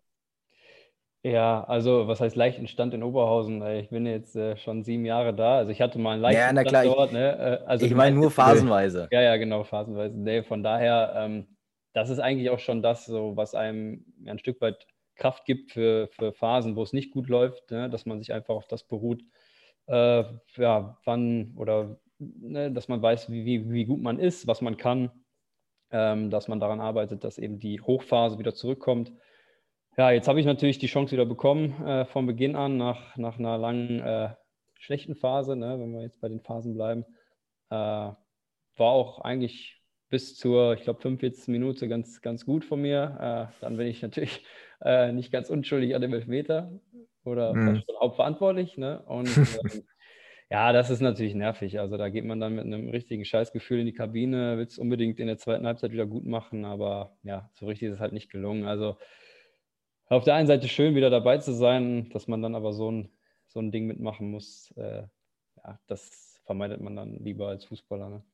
Ja, 1.23 1.65
also 1.65 2.07
was 2.07 2.21
heißt 2.21 2.37
leichten 2.37 2.67
Stand 2.67 2.93
in 2.93 3.03
Oberhausen? 3.03 3.65
Ich 3.79 3.89
bin 3.89 4.05
jetzt 4.05 4.37
äh, 4.37 4.57
schon 4.59 4.85
sieben 4.85 5.07
Jahre 5.07 5.33
da. 5.33 5.57
Also 5.57 5.71
ich 5.71 5.81
hatte 5.81 5.99
mal 5.99 6.13
einen 6.13 6.23
leichten 6.23 6.41
ja, 6.41 6.53
na 6.53 6.65
klar, 6.65 6.83
Stand 6.83 6.97
dort. 6.97 7.13
Ne? 7.13 7.39
Äh, 7.39 7.65
also 7.65 7.87
ich 7.87 7.95
meine 7.95 8.15
nur 8.15 8.31
phasenweise. 8.31 9.09
Ja, 9.11 9.23
ja, 9.23 9.37
genau, 9.37 9.65
phasenweise. 9.65 10.15
Nee, 10.19 10.43
von 10.43 10.63
daher, 10.63 11.15
ähm, 11.17 11.54
das 11.95 12.11
ist 12.11 12.19
eigentlich 12.19 12.51
auch 12.51 12.59
schon 12.59 12.83
das, 12.83 13.07
so, 13.07 13.37
was 13.37 13.55
einem 13.55 14.05
ein 14.27 14.39
Stück 14.39 14.61
weit 14.61 14.87
Kraft 15.15 15.45
gibt 15.47 15.71
für, 15.71 16.09
für 16.09 16.33
Phasen, 16.33 16.77
wo 16.77 16.83
es 16.83 16.93
nicht 16.93 17.13
gut 17.13 17.29
läuft, 17.29 17.71
ne? 17.71 17.89
dass 17.89 18.05
man 18.05 18.19
sich 18.19 18.33
einfach 18.33 18.55
auf 18.55 18.67
das 18.67 18.85
beruht, 18.85 19.23
äh, 19.87 20.25
ja, 20.57 20.99
wann 21.05 21.55
oder 21.57 22.01
ne, 22.19 22.73
dass 22.73 22.89
man 22.89 23.01
weiß, 23.01 23.31
wie, 23.31 23.45
wie, 23.45 23.71
wie 23.71 23.85
gut 23.85 24.03
man 24.03 24.19
ist, 24.19 24.47
was 24.49 24.61
man 24.61 24.77
kann, 24.77 25.11
ähm, 25.91 26.31
dass 26.31 26.49
man 26.49 26.59
daran 26.59 26.81
arbeitet, 26.81 27.23
dass 27.23 27.39
eben 27.39 27.61
die 27.61 27.81
Hochphase 27.81 28.39
wieder 28.39 28.55
zurückkommt. 28.55 29.13
Ja, 29.97 30.11
jetzt 30.11 30.27
habe 30.27 30.41
ich 30.41 30.47
natürlich 30.47 30.79
die 30.79 30.89
Chance 30.89 31.13
wieder 31.13 31.27
bekommen 31.27 31.81
äh, 31.87 32.05
von 32.07 32.27
Beginn 32.27 32.57
an, 32.57 32.77
nach, 32.77 33.17
nach 33.17 33.39
einer 33.39 33.57
langen 33.57 34.01
äh, 34.01 34.31
schlechten 34.81 35.15
Phase, 35.15 35.55
ne, 35.55 35.79
wenn 35.79 35.93
wir 35.93 36.03
jetzt 36.03 36.21
bei 36.21 36.29
den 36.29 36.41
Phasen 36.41 36.75
bleiben. 36.75 37.05
Äh, 37.71 37.75
war 38.77 38.91
auch 38.91 39.21
eigentlich 39.21 39.81
bis 40.15 40.37
zur, 40.37 40.75
ich 40.75 40.83
glaube, 40.83 41.01
45. 41.01 41.49
Minute 41.49 41.89
ganz, 41.89 42.23
ganz 42.23 42.47
gut 42.47 42.65
von 42.65 42.81
mir. 42.81 43.51
Äh, 43.51 43.61
dann 43.61 43.77
bin 43.77 43.89
ich 43.89 44.01
natürlich 44.01 44.45
äh, 44.81 45.11
nicht 45.11 45.33
ganz 45.33 45.51
unschuldig 45.51 45.93
an 45.97 46.03
dem 46.03 46.15
Elfmeter 46.15 46.71
oder 47.25 47.53
mhm. 47.53 47.83
schon 47.85 47.97
hauptverantwortlich. 47.99 48.79
Ne? 48.79 49.03
Und 49.07 49.27
ähm, 49.37 49.83
ja, 50.51 50.73
das 50.73 50.91
ist 50.91 51.01
natürlich 51.01 51.35
nervig. 51.35 51.81
Also 51.81 51.97
da 51.97 52.11
geht 52.11 52.25
man 52.25 52.39
dann 52.39 52.55
mit 52.55 52.65
einem 52.65 52.91
richtigen 52.91 53.25
Scheißgefühl 53.25 53.81
in 53.81 53.87
die 53.87 53.93
Kabine, 53.93 54.57
will 54.57 54.67
es 54.67 54.79
unbedingt 54.79 55.19
in 55.19 55.27
der 55.27 55.37
zweiten 55.37 55.67
Halbzeit 55.67 55.91
wieder 55.91 56.07
gut 56.07 56.27
machen, 56.27 56.65
aber 56.65 57.17
ja, 57.25 57.51
so 57.55 57.67
richtig 57.67 57.89
ist 57.89 57.95
es 57.95 58.01
halt 58.01 58.13
nicht 58.13 58.31
gelungen. 58.31 58.67
Also 58.67 58.97
auf 60.07 60.23
der 60.23 60.37
einen 60.37 60.47
Seite 60.47 60.69
schön, 60.69 60.95
wieder 60.95 61.11
dabei 61.11 61.39
zu 61.39 61.53
sein, 61.53 62.09
dass 62.11 62.29
man 62.29 62.41
dann 62.41 62.55
aber 62.55 62.73
so 62.73 62.89
ein, 62.89 63.11
so 63.49 63.59
ein 63.59 63.73
Ding 63.73 63.89
mitmachen 63.89 64.31
muss. 64.31 64.73
Äh, 64.77 65.09
ja, 65.57 65.81
das 65.89 66.41
vermeidet 66.45 66.81
man 66.81 66.95
dann 66.95 67.19
lieber 67.19 67.49
als 67.49 67.65
Fußballer. 67.65 68.11
Ne? 68.11 68.25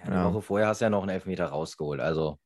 Ja, 0.00 0.04
eine 0.04 0.14
ja. 0.14 0.32
Woche 0.32 0.42
vorher 0.42 0.68
hast 0.68 0.80
du 0.80 0.86
ja 0.86 0.90
noch 0.90 1.02
einen 1.02 1.10
Elfmeter 1.10 1.46
rausgeholt. 1.46 2.00
Also. 2.00 2.38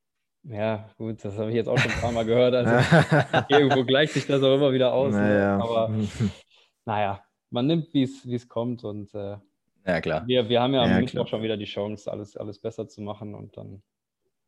Ja, 0.45 0.89
gut, 0.99 1.25
das 1.25 1.37
habe 1.39 1.51
ich 1.51 1.57
jetzt 1.57 1.69
auch 1.69 1.79
schon 1.79 1.93
ein 1.93 2.01
paar 2.01 2.13
Mal 2.13 2.25
gehört. 2.25 2.55
Also 2.55 3.47
irgendwo 3.49 3.85
gleicht 3.85 4.15
sich 4.15 4.27
das 4.27 4.43
auch 4.43 4.55
immer 4.55 4.73
wieder 4.73 4.93
aus. 4.93 5.13
Ne? 5.13 5.21
Naja. 5.21 5.57
Ne? 5.57 5.63
Aber 5.63 5.91
naja, 6.85 7.25
man 7.51 7.67
nimmt, 7.67 7.95
wie 7.95 8.05
es 8.05 8.49
kommt. 8.49 8.83
Und 8.83 9.15
äh, 9.15 9.37
ja, 9.87 10.01
klar. 10.01 10.27
Wir, 10.27 10.49
wir 10.49 10.61
haben 10.61 10.75
ja 10.75 10.83
am 10.83 10.91
ja, 10.91 10.99
Mittwoch 10.99 11.29
schon 11.29 11.43
wieder 11.43 11.57
die 11.57 11.65
Chance, 11.65 12.11
alles, 12.11 12.37
alles 12.37 12.61
besser 12.61 12.89
zu 12.89 13.03
machen. 13.03 13.35
Und 13.35 13.57
dann 13.57 13.83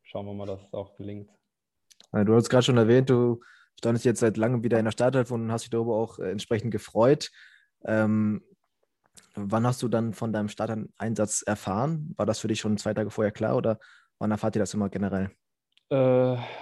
schauen 0.03 0.25
wir 0.25 0.33
mal, 0.33 0.47
dass 0.47 0.63
es 0.63 0.73
auch 0.73 0.95
gelingt. 0.95 1.29
Du 2.11 2.35
hast 2.35 2.49
gerade 2.49 2.63
schon 2.63 2.77
erwähnt, 2.77 3.09
du 3.09 3.41
standest 3.77 4.05
jetzt 4.05 4.19
seit 4.19 4.37
langem 4.37 4.63
wieder 4.63 4.79
in 4.79 4.85
der 4.85 4.91
Startelf 4.91 5.31
und 5.31 5.51
hast 5.51 5.63
dich 5.63 5.69
darüber 5.69 5.95
auch 5.95 6.19
äh, 6.19 6.31
entsprechend 6.31 6.71
gefreut. 6.71 7.31
Ähm, 7.85 8.43
Wann 9.35 9.65
hast 9.65 9.81
du 9.83 9.87
dann 9.87 10.13
von 10.13 10.31
deinem 10.33 10.49
Starteinsatz 10.49 11.41
erfahren? 11.41 12.13
War 12.17 12.25
das 12.25 12.39
für 12.39 12.47
dich 12.47 12.59
schon 12.59 12.77
zwei 12.77 12.93
Tage 12.93 13.09
vorher 13.09 13.31
klar 13.31 13.55
oder 13.55 13.79
wann 14.19 14.31
erfahrt 14.31 14.55
ihr 14.55 14.61
das 14.61 14.73
immer 14.73 14.89
generell? 14.89 15.31
Äh, 15.89 15.95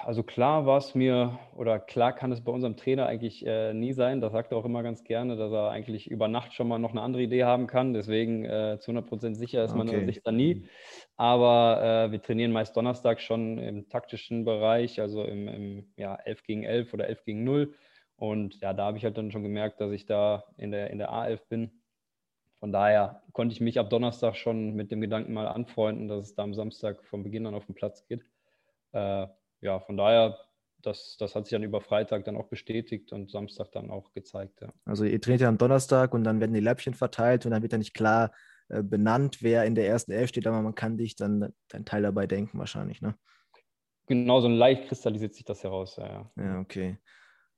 also 0.03 0.21
klar 0.23 0.65
war 0.65 0.77
es 0.77 0.95
mir, 0.95 1.39
oder 1.55 1.79
klar 1.79 2.13
kann 2.13 2.33
es 2.33 2.43
bei 2.43 2.51
unserem 2.51 2.75
Trainer 2.75 3.05
eigentlich 3.05 3.45
äh, 3.45 3.73
nie 3.73 3.93
sein. 3.93 4.19
Das 4.19 4.33
sagt 4.33 4.51
er 4.51 4.57
auch 4.57 4.65
immer 4.65 4.83
ganz 4.83 5.03
gerne, 5.03 5.37
dass 5.37 5.51
er 5.51 5.69
eigentlich 5.69 6.11
über 6.11 6.27
Nacht 6.27 6.53
schon 6.53 6.67
mal 6.67 6.77
noch 6.77 6.91
eine 6.91 7.01
andere 7.01 7.23
Idee 7.23 7.45
haben 7.45 7.67
kann. 7.67 7.93
Deswegen 7.93 8.43
äh, 8.43 8.79
zu 8.81 8.91
100 8.91 9.07
Prozent 9.07 9.37
sicher 9.37 9.63
ist 9.63 9.75
man 9.75 9.87
okay. 9.87 10.05
sich 10.05 10.21
da 10.23 10.31
nie. 10.31 10.67
Aber 11.15 12.07
äh, 12.07 12.11
wir 12.11 12.21
trainieren 12.21 12.51
meist 12.51 12.75
Donnerstag 12.75 13.21
schon 13.21 13.57
im 13.59 13.87
taktischen 13.87 14.43
Bereich, 14.43 14.99
also 14.99 15.23
im, 15.23 15.47
im 15.47 15.93
ja, 15.95 16.15
11 16.15 16.43
gegen 16.43 16.63
11 16.63 16.93
oder 16.93 17.07
11 17.07 17.23
gegen 17.23 17.43
0. 17.45 17.73
Und 18.17 18.59
ja, 18.59 18.73
da 18.73 18.85
habe 18.85 18.97
ich 18.97 19.05
halt 19.05 19.17
dann 19.17 19.31
schon 19.31 19.43
gemerkt, 19.43 19.79
dass 19.79 19.91
ich 19.91 20.05
da 20.05 20.43
in 20.57 20.71
der, 20.71 20.89
in 20.89 20.97
der 20.97 21.11
A11 21.11 21.39
bin 21.47 21.82
von 22.63 22.71
daher 22.71 23.21
konnte 23.33 23.51
ich 23.51 23.59
mich 23.59 23.77
ab 23.77 23.89
Donnerstag 23.89 24.37
schon 24.37 24.73
mit 24.73 24.89
dem 24.89 25.01
Gedanken 25.01 25.33
mal 25.33 25.49
anfreunden, 25.49 26.07
dass 26.07 26.27
es 26.27 26.33
da 26.33 26.43
am 26.43 26.53
Samstag 26.53 27.03
von 27.03 27.21
Beginn 27.21 27.45
an 27.45 27.55
auf 27.55 27.65
den 27.65 27.75
Platz 27.75 28.05
geht. 28.07 28.23
Äh, 28.93 29.27
ja, 29.59 29.81
von 29.81 29.97
daher, 29.97 30.39
das, 30.81 31.17
das 31.19 31.35
hat 31.35 31.43
sich 31.43 31.51
dann 31.51 31.63
über 31.63 31.81
Freitag 31.81 32.23
dann 32.23 32.37
auch 32.37 32.47
bestätigt 32.47 33.11
und 33.11 33.29
Samstag 33.29 33.73
dann 33.73 33.91
auch 33.91 34.13
gezeigt. 34.13 34.61
Ja. 34.61 34.69
Also 34.85 35.03
ihr 35.03 35.19
trainiert 35.19 35.41
ja 35.41 35.49
am 35.49 35.57
Donnerstag 35.57 36.13
und 36.13 36.23
dann 36.23 36.39
werden 36.39 36.53
die 36.53 36.61
Läppchen 36.61 36.93
verteilt 36.93 37.45
und 37.45 37.51
dann 37.51 37.63
wird 37.63 37.73
ja 37.73 37.77
nicht 37.77 37.93
klar, 37.93 38.31
äh, 38.69 38.81
benannt, 38.81 39.39
wer 39.41 39.65
in 39.65 39.75
der 39.75 39.89
ersten 39.89 40.13
Elf 40.13 40.29
steht, 40.29 40.47
aber 40.47 40.61
man 40.61 40.73
kann 40.73 40.95
dich 40.95 41.17
dann 41.17 41.53
deinen 41.67 41.83
Teil 41.83 42.03
dabei 42.03 42.27
denken, 42.27 42.59
wahrscheinlich, 42.59 43.01
ne? 43.01 43.13
Genau, 44.05 44.39
so 44.39 44.47
leicht 44.47 44.87
kristallisiert 44.87 45.33
sich 45.33 45.43
das 45.43 45.65
heraus, 45.65 45.97
ja, 45.97 46.07
ja. 46.07 46.31
Ja, 46.41 46.59
okay. 46.61 46.97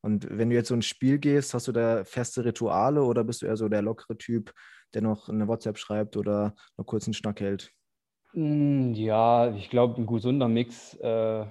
Und 0.06 0.28
wenn 0.30 0.52
du 0.52 0.56
jetzt 0.56 0.68
so 0.68 0.76
ein 0.76 0.84
Spiel 0.84 1.18
gehst, 1.18 1.56
hast 1.56 1.68
du 1.68 1.72
da 1.72 2.04
feste 2.04 2.46
Rituale 2.46 3.04
oder 3.04 3.24
bist 3.24 3.42
du 3.42 3.48
eher 3.48 3.58
so 3.58 3.68
der 3.70 3.82
lockere 3.82 4.16
Typ, 4.16 4.54
der 4.94 5.02
noch 5.02 5.30
eine 5.30 5.48
WhatsApp 5.48 5.80
schreibt 5.80 6.16
oder 6.16 6.54
noch 6.78 6.86
kurz 6.86 7.08
einen 7.08 7.16
Schnack 7.16 7.42
hält? 7.42 7.72
Hm, 8.34 8.94
ja, 8.94 9.52
ich 9.56 9.72
glaube, 9.72 10.00
ein 10.00 10.06
gesunder 10.06 10.48
Mix 10.48 10.94
äh, 11.00 11.46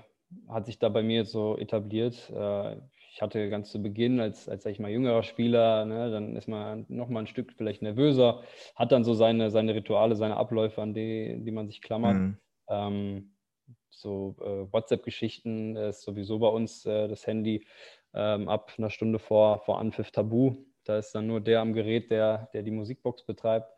hat 0.49 0.67
sich 0.67 0.79
da 0.79 0.89
bei 0.89 1.03
mir 1.03 1.25
so 1.25 1.59
etabliert. 1.59 2.31
Äh, 2.31 2.77
ich 3.11 3.21
hatte 3.21 3.51
ganz 3.51 3.73
zu 3.73 3.83
Beginn, 3.83 4.21
als, 4.21 4.49
als 4.49 4.65
ich 4.67 4.79
mal, 4.79 4.91
jüngerer 4.93 5.25
Spieler, 5.25 5.85
ne, 5.85 6.13
dann 6.13 6.37
ist 6.37 6.47
man 6.47 6.87
noch 6.89 7.09
mal 7.09 7.21
ein 7.21 7.27
Stück 7.27 7.55
vielleicht 7.57 7.83
nervöser, 7.83 8.45
hat 8.77 8.93
dann 8.93 9.03
so 9.03 9.15
seine, 9.15 9.51
seine 9.51 9.75
Rituale, 9.75 10.15
seine 10.15 10.37
Abläufe, 10.37 10.81
an 10.81 10.95
die, 10.95 11.41
die 11.41 11.51
man 11.51 11.67
sich 11.67 11.83
klammert. 11.83 12.15
Mhm. 12.15 12.39
Ähm, 12.69 13.35
so 13.91 14.37
äh, 14.41 14.73
WhatsApp-Geschichten 14.73 15.75
ist 15.75 16.03
sowieso 16.03 16.39
bei 16.39 16.49
uns 16.49 16.87
äh, 16.87 17.09
das 17.09 17.27
Handy 17.27 17.67
ähm, 18.15 18.49
ab 18.49 18.73
einer 18.79 18.91
Stunde 18.91 19.19
vor, 19.19 19.61
vor 19.61 19.79
Anpfiff 19.79 20.11
tabu. 20.11 20.57
Da 20.85 20.99
ist 20.99 21.15
dann 21.15 21.27
nur 21.27 21.41
der 21.41 21.61
am 21.61 21.73
Gerät, 21.73 22.11
der, 22.11 22.49
der 22.53 22.63
die 22.63 22.71
Musikbox 22.71 23.25
betreibt. 23.27 23.71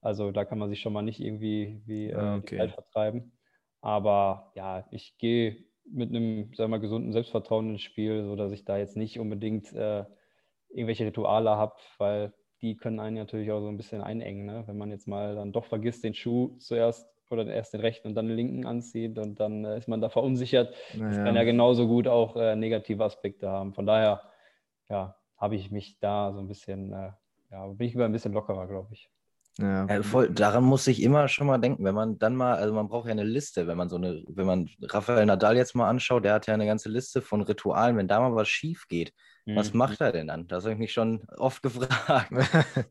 Also 0.00 0.32
da 0.32 0.44
kann 0.44 0.58
man 0.58 0.68
sich 0.68 0.80
schon 0.80 0.92
mal 0.92 1.02
nicht 1.02 1.20
irgendwie 1.20 1.82
wie, 1.86 2.10
äh, 2.10 2.14
ah, 2.14 2.36
okay. 2.36 2.58
Zeit 2.58 2.72
vertreiben. 2.72 3.32
Aber 3.80 4.52
ja, 4.54 4.86
ich 4.90 5.16
gehe 5.18 5.64
mit 5.90 6.10
einem, 6.10 6.54
sagen 6.54 6.70
wir 6.70 6.76
mal, 6.76 6.80
gesunden 6.80 7.12
Selbstvertrauen 7.12 7.70
ins 7.70 7.82
Spiel, 7.82 8.24
sodass 8.24 8.52
ich 8.52 8.64
da 8.64 8.78
jetzt 8.78 8.96
nicht 8.96 9.18
unbedingt 9.18 9.72
äh, 9.72 10.04
irgendwelche 10.70 11.06
Rituale 11.06 11.50
habe, 11.50 11.74
weil 11.98 12.32
die 12.62 12.76
können 12.76 13.00
einen 13.00 13.16
natürlich 13.16 13.50
auch 13.52 13.60
so 13.60 13.68
ein 13.68 13.76
bisschen 13.76 14.00
einengen. 14.00 14.46
Ne? 14.46 14.64
Wenn 14.66 14.78
man 14.78 14.90
jetzt 14.90 15.06
mal 15.06 15.34
dann 15.34 15.52
doch 15.52 15.66
vergisst, 15.66 16.04
den 16.04 16.14
Schuh 16.14 16.56
zuerst 16.58 17.13
oder 17.34 17.46
erst 17.46 17.74
den 17.74 17.80
rechten 17.80 18.08
und 18.08 18.14
dann 18.14 18.28
den 18.28 18.36
linken 18.36 18.66
anzieht 18.66 19.18
und 19.18 19.38
dann 19.38 19.64
äh, 19.64 19.78
ist 19.78 19.88
man 19.88 20.00
da 20.00 20.08
verunsichert. 20.10 20.74
Naja. 20.94 21.08
Das 21.08 21.24
kann 21.24 21.36
ja 21.36 21.44
genauso 21.44 21.86
gut 21.86 22.08
auch 22.08 22.36
äh, 22.36 22.56
negative 22.56 23.04
Aspekte 23.04 23.48
haben. 23.48 23.74
Von 23.74 23.86
daher, 23.86 24.22
ja, 24.88 25.16
habe 25.36 25.56
ich 25.56 25.70
mich 25.70 25.98
da 26.00 26.32
so 26.32 26.40
ein 26.40 26.48
bisschen, 26.48 26.92
äh, 26.92 27.10
ja, 27.50 27.66
bin 27.66 27.86
ich 27.86 27.94
immer 27.94 28.06
ein 28.06 28.12
bisschen 28.12 28.32
lockerer, 28.32 28.66
glaube 28.66 28.88
ich. 28.92 29.10
Ja. 29.58 29.86
ja. 29.86 30.02
voll, 30.02 30.30
daran 30.30 30.64
muss 30.64 30.86
ich 30.86 31.02
immer 31.02 31.28
schon 31.28 31.46
mal 31.46 31.58
denken, 31.58 31.84
wenn 31.84 31.94
man 31.94 32.18
dann 32.18 32.34
mal, 32.34 32.56
also 32.56 32.74
man 32.74 32.88
braucht 32.88 33.06
ja 33.06 33.12
eine 33.12 33.22
Liste, 33.24 33.66
wenn 33.66 33.76
man 33.76 33.88
so 33.88 33.96
eine, 33.96 34.24
wenn 34.28 34.46
man 34.46 34.68
Rafael 34.82 35.26
Nadal 35.26 35.56
jetzt 35.56 35.74
mal 35.74 35.88
anschaut, 35.88 36.24
der 36.24 36.34
hat 36.34 36.46
ja 36.46 36.54
eine 36.54 36.66
ganze 36.66 36.88
Liste 36.88 37.22
von 37.22 37.42
Ritualen, 37.42 37.96
wenn 37.96 38.08
da 38.08 38.20
mal 38.20 38.34
was 38.34 38.48
schief 38.48 38.86
geht, 38.88 39.12
was 39.46 39.72
mhm. 39.72 39.78
macht 39.78 40.00
er 40.00 40.12
denn 40.12 40.28
dann? 40.28 40.46
Das 40.48 40.64
habe 40.64 40.72
ich 40.72 40.78
mich 40.78 40.92
schon 40.92 41.20
oft 41.36 41.62
gefragt, 41.62 42.30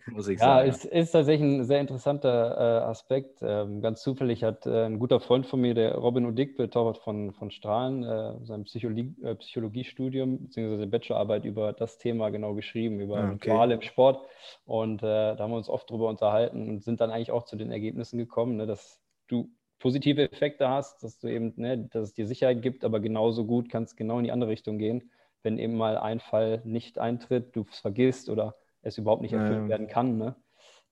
muss 0.08 0.28
ich 0.28 0.40
ja, 0.40 0.46
sagen. 0.46 0.68
Ja, 0.68 0.74
es 0.74 0.86
ist 0.86 1.12
tatsächlich 1.12 1.42
ein 1.42 1.64
sehr 1.64 1.82
interessanter 1.82 2.58
äh, 2.58 2.84
Aspekt. 2.86 3.40
Ähm, 3.42 3.82
ganz 3.82 4.04
zufällig 4.04 4.44
hat 4.44 4.66
äh, 4.68 4.86
ein 4.86 5.00
guter 5.00 5.20
Freund 5.20 5.48
von 5.48 5.62
mir, 5.62 5.74
der 5.74 5.96
Robin 5.96 6.26
Udick, 6.26 6.58
Torwart 6.72 7.00
von, 7.00 7.34
von 7.34 7.50
Strahlen, 7.50 8.04
äh, 8.04 8.46
sein 8.46 8.66
Psychologie, 8.66 9.16
äh, 9.24 9.36
Psychologiestudium 9.36 10.46
bzw. 10.46 10.86
Bachelorarbeit 10.86 11.46
über 11.46 11.74
das 11.74 11.98
Thema 11.98 12.30
genau 12.30 12.54
geschrieben, 12.54 13.00
über 13.00 13.18
ah, 13.18 13.32
okay. 13.32 13.50
Rituale 13.50 13.74
im 13.74 13.82
Sport. 13.82 14.24
Und 14.66 15.02
äh, 15.02 15.36
da 15.36 15.38
haben 15.40 15.52
wir 15.52 15.58
uns 15.58 15.70
oft 15.70 15.90
drüber 15.90 16.08
unterhalten 16.08 16.70
und 16.70 16.84
sind 16.84 17.02
dann 17.02 17.10
eigentlich 17.10 17.32
auch 17.32 17.46
zu 17.46 17.56
den 17.56 17.72
Ergebnissen 17.72 18.20
gekommen, 18.20 18.58
ne, 18.58 18.68
dass 18.68 19.02
du 19.28 19.50
positive 19.80 20.22
Effekte 20.22 20.70
hast, 20.70 21.04
dass 21.04 21.18
du 21.18 21.28
eben, 21.28 21.54
ne, 21.56 21.90
dass 21.92 22.10
es 22.10 22.14
dir 22.14 22.28
Sicherheit 22.28 22.62
gibt, 22.62 22.86
aber 22.86 23.00
genauso 23.00 23.46
gut 23.46 23.70
kannst 23.70 23.98
genau 23.98 24.20
in 24.20 24.24
die 24.26 24.32
andere 24.32 24.52
Richtung 24.52 24.78
gehen 24.78 25.10
wenn 25.44 25.60
eben 25.60 25.76
mal 25.76 25.98
ein 25.98 26.20
Fall 26.20 26.62
nicht 26.64 26.98
eintritt, 26.98 27.56
du 27.56 27.66
es 27.70 27.80
vergisst 27.80 28.30
oder 28.30 28.56
es 28.82 28.98
überhaupt 28.98 29.22
nicht 29.22 29.34
erfüllt 29.34 29.64
ja. 29.64 29.70
werden 29.70 29.88
kann. 29.88 30.18
Ne? 30.18 30.36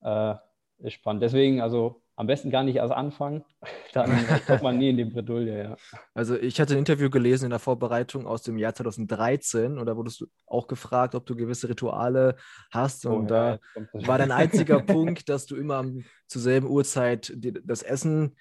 Äh, 0.01 0.35
ist 0.85 0.93
spannend. 0.93 1.23
Deswegen, 1.23 1.61
also 1.61 2.01
am 2.15 2.27
besten 2.27 2.51
gar 2.51 2.63
nicht 2.63 2.75
erst 2.75 2.93
anfangen, 2.93 3.43
dann 3.93 4.11
kommt 4.47 4.61
man 4.61 4.77
nie 4.77 4.89
in 4.89 4.97
die 4.97 5.05
Bredouille, 5.05 5.63
ja. 5.63 5.75
Also 6.13 6.37
ich 6.37 6.59
hatte 6.59 6.75
ein 6.75 6.79
Interview 6.79 7.09
gelesen 7.09 7.45
in 7.45 7.49
der 7.51 7.59
Vorbereitung 7.59 8.27
aus 8.27 8.43
dem 8.43 8.57
Jahr 8.57 8.73
2013 8.73 9.77
und 9.77 9.85
da 9.85 9.95
wurdest 9.95 10.21
du 10.21 10.27
auch 10.45 10.67
gefragt, 10.67 11.15
ob 11.15 11.25
du 11.25 11.35
gewisse 11.35 11.69
Rituale 11.69 12.35
hast 12.71 13.05
und 13.05 13.25
oh, 13.25 13.27
da 13.27 13.59
ja, 13.75 14.07
war 14.07 14.17
dein 14.17 14.31
einziger 14.31 14.79
Punkt, 14.85 15.29
dass 15.29 15.45
du 15.45 15.55
immer 15.55 15.83
zur 16.27 16.41
selben 16.41 16.67
Uhrzeit 16.67 17.33
das 17.35 17.81
Essen 17.81 18.35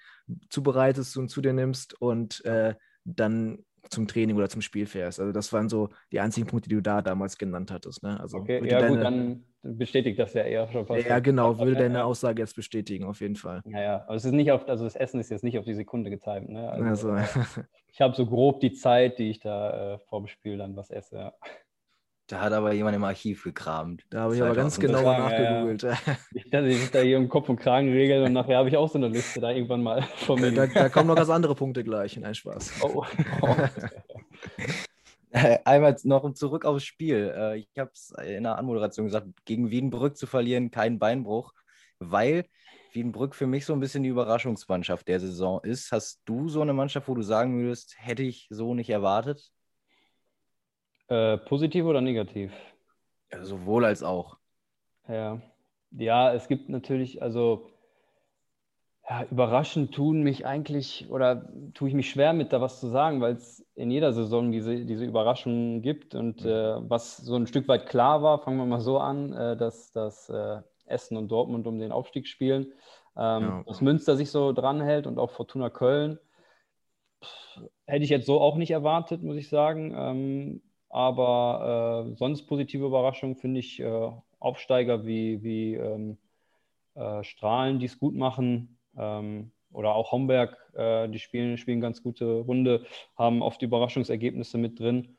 zubereitest 0.49 1.17
und 1.17 1.29
zu 1.29 1.41
dir 1.41 1.53
nimmst 1.53 1.99
und 1.99 2.43
äh, 2.45 2.75
dann 3.03 3.65
zum 3.89 4.07
Training 4.07 4.35
oder 4.35 4.49
zum 4.49 4.61
Spiel 4.61 4.85
fährst. 4.85 5.19
Also 5.19 5.31
das 5.31 5.51
waren 5.53 5.69
so 5.69 5.89
die 6.11 6.19
einzigen 6.19 6.47
Punkte, 6.47 6.69
die 6.69 6.75
du 6.75 6.81
da 6.81 7.01
damals 7.01 7.37
genannt 7.37 7.71
hattest. 7.71 8.03
Ne? 8.03 8.19
Also 8.19 8.37
okay, 8.37 8.61
ja 8.65 8.79
deine, 8.79 8.95
gut, 8.95 9.03
dann 9.03 9.43
bestätigt 9.61 10.19
das 10.19 10.33
ja 10.33 10.43
eher 10.43 10.67
schon 10.71 10.85
fast. 10.85 11.05
Ja, 11.05 11.19
genau, 11.19 11.57
würde 11.59 11.75
deine 11.75 11.99
ja. 11.99 12.03
Aussage 12.03 12.41
jetzt 12.41 12.55
bestätigen, 12.55 13.05
auf 13.05 13.21
jeden 13.21 13.35
Fall. 13.35 13.61
Ja, 13.65 13.81
ja, 13.81 14.03
aber 14.05 14.15
es 14.15 14.25
ist 14.25 14.31
nicht 14.31 14.51
auf, 14.51 14.67
also 14.67 14.83
das 14.83 14.95
Essen 14.95 15.19
ist 15.19 15.29
jetzt 15.29 15.43
nicht 15.43 15.57
auf 15.57 15.65
die 15.65 15.73
Sekunde 15.73 16.09
getimt. 16.09 16.49
Ne? 16.49 16.69
Also, 16.69 17.11
also. 17.11 17.41
ich 17.87 18.01
habe 18.01 18.15
so 18.15 18.25
grob 18.25 18.59
die 18.59 18.73
Zeit, 18.73 19.19
die 19.19 19.29
ich 19.29 19.39
da 19.39 19.95
äh, 19.95 19.99
vor 19.99 20.21
dem 20.21 20.27
Spiel 20.27 20.57
dann 20.57 20.75
was 20.75 20.89
esse. 20.89 21.15
Ja. 21.15 21.33
Da 22.31 22.39
hat 22.39 22.53
aber 22.53 22.71
jemand 22.71 22.95
im 22.95 23.03
Archiv 23.03 23.43
gekramt. 23.43 24.05
Da 24.09 24.21
habe 24.21 24.35
ich 24.37 24.41
aber 24.41 24.55
ganz 24.55 24.79
genau 24.79 25.01
nachgegoogelt. 25.01 25.83
Ja, 25.83 25.89
ja. 25.89 26.17
Nicht, 26.31 26.53
dass 26.53 26.65
ich 26.65 26.89
da 26.89 27.01
hier 27.01 27.17
im 27.17 27.27
Kopf 27.27 27.49
und 27.49 27.57
Kragen 27.57 27.91
regel 27.91 28.23
und 28.23 28.31
nachher 28.31 28.57
habe 28.57 28.69
ich 28.69 28.77
auch 28.77 28.89
so 28.89 28.97
eine 28.97 29.09
Liste 29.09 29.41
da 29.41 29.51
irgendwann 29.51 29.83
mal 29.83 30.01
von 30.15 30.39
mir. 30.39 30.53
Da, 30.53 30.65
da, 30.65 30.87
kommen 30.87 31.07
noch 31.07 31.17
ganz 31.17 31.29
andere 31.29 31.55
Punkte 31.55 31.83
gleich. 31.83 32.15
Nein, 32.15 32.33
Spaß. 32.33 32.83
Oh. 32.83 33.03
oh. 33.41 33.55
Einmal 35.65 35.97
noch 36.03 36.31
zurück 36.31 36.63
aufs 36.63 36.85
Spiel. 36.85 37.33
Äh, 37.35 37.57
ich 37.57 37.67
habe 37.77 37.91
es 37.93 38.13
in 38.25 38.43
der 38.43 38.57
Anmoderation 38.57 39.07
gesagt, 39.07 39.27
gegen 39.43 39.69
Wiedenbrück 39.69 40.15
zu 40.15 40.25
verlieren, 40.25 40.71
kein 40.71 40.99
Beinbruch, 40.99 41.51
weil 41.99 42.45
Wiedenbrück 42.93 43.35
für 43.35 43.47
mich 43.47 43.65
so 43.65 43.73
ein 43.73 43.81
bisschen 43.81 44.03
die 44.03 44.09
Überraschungsmannschaft 44.09 45.05
der 45.09 45.19
Saison 45.19 45.59
ist. 45.63 45.91
Hast 45.91 46.21
du 46.23 46.47
so 46.47 46.61
eine 46.61 46.71
Mannschaft, 46.71 47.09
wo 47.09 47.13
du 47.13 47.23
sagen 47.23 47.59
würdest, 47.59 47.95
hätte 47.97 48.23
ich 48.23 48.47
so 48.49 48.73
nicht 48.73 48.89
erwartet? 48.89 49.51
Äh, 51.11 51.39
positiv 51.39 51.83
oder 51.83 51.99
negativ? 51.99 52.53
Ja, 53.33 53.43
sowohl 53.43 53.83
als 53.83 54.01
auch. 54.01 54.37
Ja. 55.09 55.41
ja, 55.91 56.33
es 56.33 56.47
gibt 56.47 56.69
natürlich, 56.69 57.21
also 57.21 57.69
ja, 59.09 59.25
überraschend 59.29 59.93
tun 59.93 60.21
mich 60.21 60.45
eigentlich 60.45 61.09
oder 61.09 61.51
tue 61.73 61.89
ich 61.89 61.95
mich 61.95 62.09
schwer 62.09 62.31
mit 62.31 62.53
da 62.53 62.61
was 62.61 62.79
zu 62.79 62.87
sagen, 62.87 63.19
weil 63.19 63.33
es 63.33 63.59
in 63.75 63.91
jeder 63.91 64.13
Saison 64.13 64.53
diese, 64.53 64.85
diese 64.85 65.03
Überraschungen 65.03 65.81
gibt 65.81 66.15
und 66.15 66.45
äh, 66.45 66.75
was 66.89 67.17
so 67.17 67.35
ein 67.35 67.45
Stück 67.47 67.67
weit 67.67 67.87
klar 67.87 68.23
war, 68.23 68.39
fangen 68.39 68.57
wir 68.57 68.65
mal 68.65 68.79
so 68.79 68.97
an, 68.97 69.33
äh, 69.33 69.57
dass, 69.57 69.91
dass 69.91 70.29
äh, 70.29 70.61
Essen 70.85 71.17
und 71.17 71.27
Dortmund 71.27 71.67
um 71.67 71.77
den 71.77 71.91
Aufstieg 71.91 72.25
spielen, 72.25 72.71
ähm, 73.17 73.43
ja. 73.43 73.63
dass 73.67 73.81
Münster 73.81 74.15
sich 74.15 74.31
so 74.31 74.53
dranhält 74.53 75.07
und 75.07 75.19
auch 75.19 75.31
Fortuna 75.31 75.69
Köln. 75.69 76.19
Pff, 77.21 77.59
hätte 77.85 78.05
ich 78.05 78.09
jetzt 78.11 78.27
so 78.27 78.39
auch 78.39 78.55
nicht 78.55 78.71
erwartet, 78.71 79.23
muss 79.23 79.35
ich 79.35 79.49
sagen. 79.49 79.93
Ähm, 79.93 80.61
aber 80.91 82.07
äh, 82.11 82.15
sonst 82.15 82.43
positive 82.43 82.85
Überraschungen 82.85 83.35
finde 83.35 83.59
ich 83.59 83.79
äh, 83.79 84.11
Aufsteiger 84.39 85.05
wie, 85.05 85.43
wie 85.43 85.75
ähm, 85.75 86.17
äh, 86.95 87.23
Strahlen, 87.23 87.79
die 87.79 87.85
es 87.85 87.99
gut 87.99 88.15
machen. 88.15 88.77
Ähm, 88.97 89.51
oder 89.71 89.95
auch 89.95 90.11
Homberg, 90.11 90.57
äh, 90.75 91.07
die 91.09 91.19
spielen, 91.19 91.57
spielen 91.57 91.79
ganz 91.81 92.03
gute 92.03 92.41
Runde, 92.41 92.85
haben 93.15 93.41
oft 93.41 93.61
Überraschungsergebnisse 93.61 94.57
mit 94.57 94.79
drin. 94.79 95.15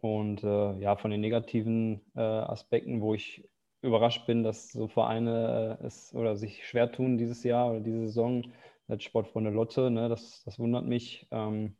Und 0.00 0.42
äh, 0.42 0.78
ja, 0.78 0.96
von 0.96 1.10
den 1.10 1.20
negativen 1.20 2.00
äh, 2.16 2.20
Aspekten, 2.20 3.00
wo 3.02 3.14
ich 3.14 3.44
überrascht 3.82 4.26
bin, 4.26 4.42
dass 4.42 4.72
so 4.72 4.88
Vereine 4.88 5.78
es 5.82 6.14
oder 6.14 6.36
sich 6.36 6.66
schwer 6.66 6.90
tun 6.90 7.18
dieses 7.18 7.42
Jahr 7.44 7.70
oder 7.70 7.80
diese 7.80 8.06
Saison, 8.06 8.44
als 8.88 9.04
Sportfreunde 9.04 9.50
Lotte, 9.50 9.90
ne, 9.90 10.08
das, 10.08 10.42
das 10.44 10.58
wundert 10.58 10.84
mich. 10.86 11.26
Ähm, 11.30 11.76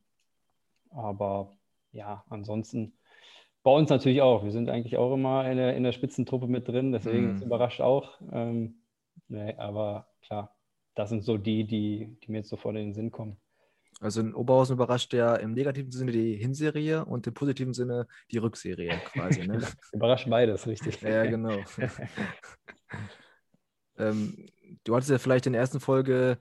aber 0.90 1.52
ja, 1.92 2.24
ansonsten 2.28 2.94
bei 3.62 3.70
uns 3.70 3.90
natürlich 3.90 4.22
auch. 4.22 4.44
Wir 4.44 4.50
sind 4.50 4.68
eigentlich 4.68 4.96
auch 4.96 5.14
immer 5.14 5.48
in 5.48 5.56
der, 5.56 5.76
in 5.76 5.84
der 5.84 5.92
Spitzentruppe 5.92 6.48
mit 6.48 6.68
drin, 6.68 6.92
deswegen 6.92 7.36
mhm. 7.36 7.42
überrascht 7.42 7.80
auch. 7.80 8.20
Ähm, 8.32 8.82
nee, 9.28 9.54
aber 9.56 10.08
klar, 10.22 10.56
das 10.94 11.10
sind 11.10 11.22
so 11.22 11.36
die, 11.36 11.64
die, 11.64 12.16
die 12.22 12.30
mir 12.30 12.38
jetzt 12.38 12.50
sofort 12.50 12.76
in 12.76 12.86
den 12.86 12.94
Sinn 12.94 13.10
kommen. 13.10 13.36
Also 14.00 14.20
in 14.20 14.34
Oberhausen 14.34 14.74
überrascht 14.74 15.14
ja 15.14 15.36
im 15.36 15.52
negativen 15.52 15.92
Sinne 15.92 16.10
die 16.10 16.34
Hinserie 16.34 17.04
und 17.04 17.26
im 17.26 17.34
positiven 17.34 17.72
Sinne 17.72 18.08
die 18.32 18.38
Rückserie 18.38 19.00
quasi. 19.12 19.46
Ne? 19.46 19.60
überrascht 19.92 20.28
beides, 20.28 20.66
richtig. 20.66 21.00
Ja, 21.02 21.24
genau. 21.24 21.56
ähm, 23.98 24.48
du 24.82 24.96
hattest 24.96 25.10
ja 25.10 25.18
vielleicht 25.18 25.46
in 25.46 25.52
der 25.52 25.60
ersten 25.60 25.78
Folge 25.78 26.38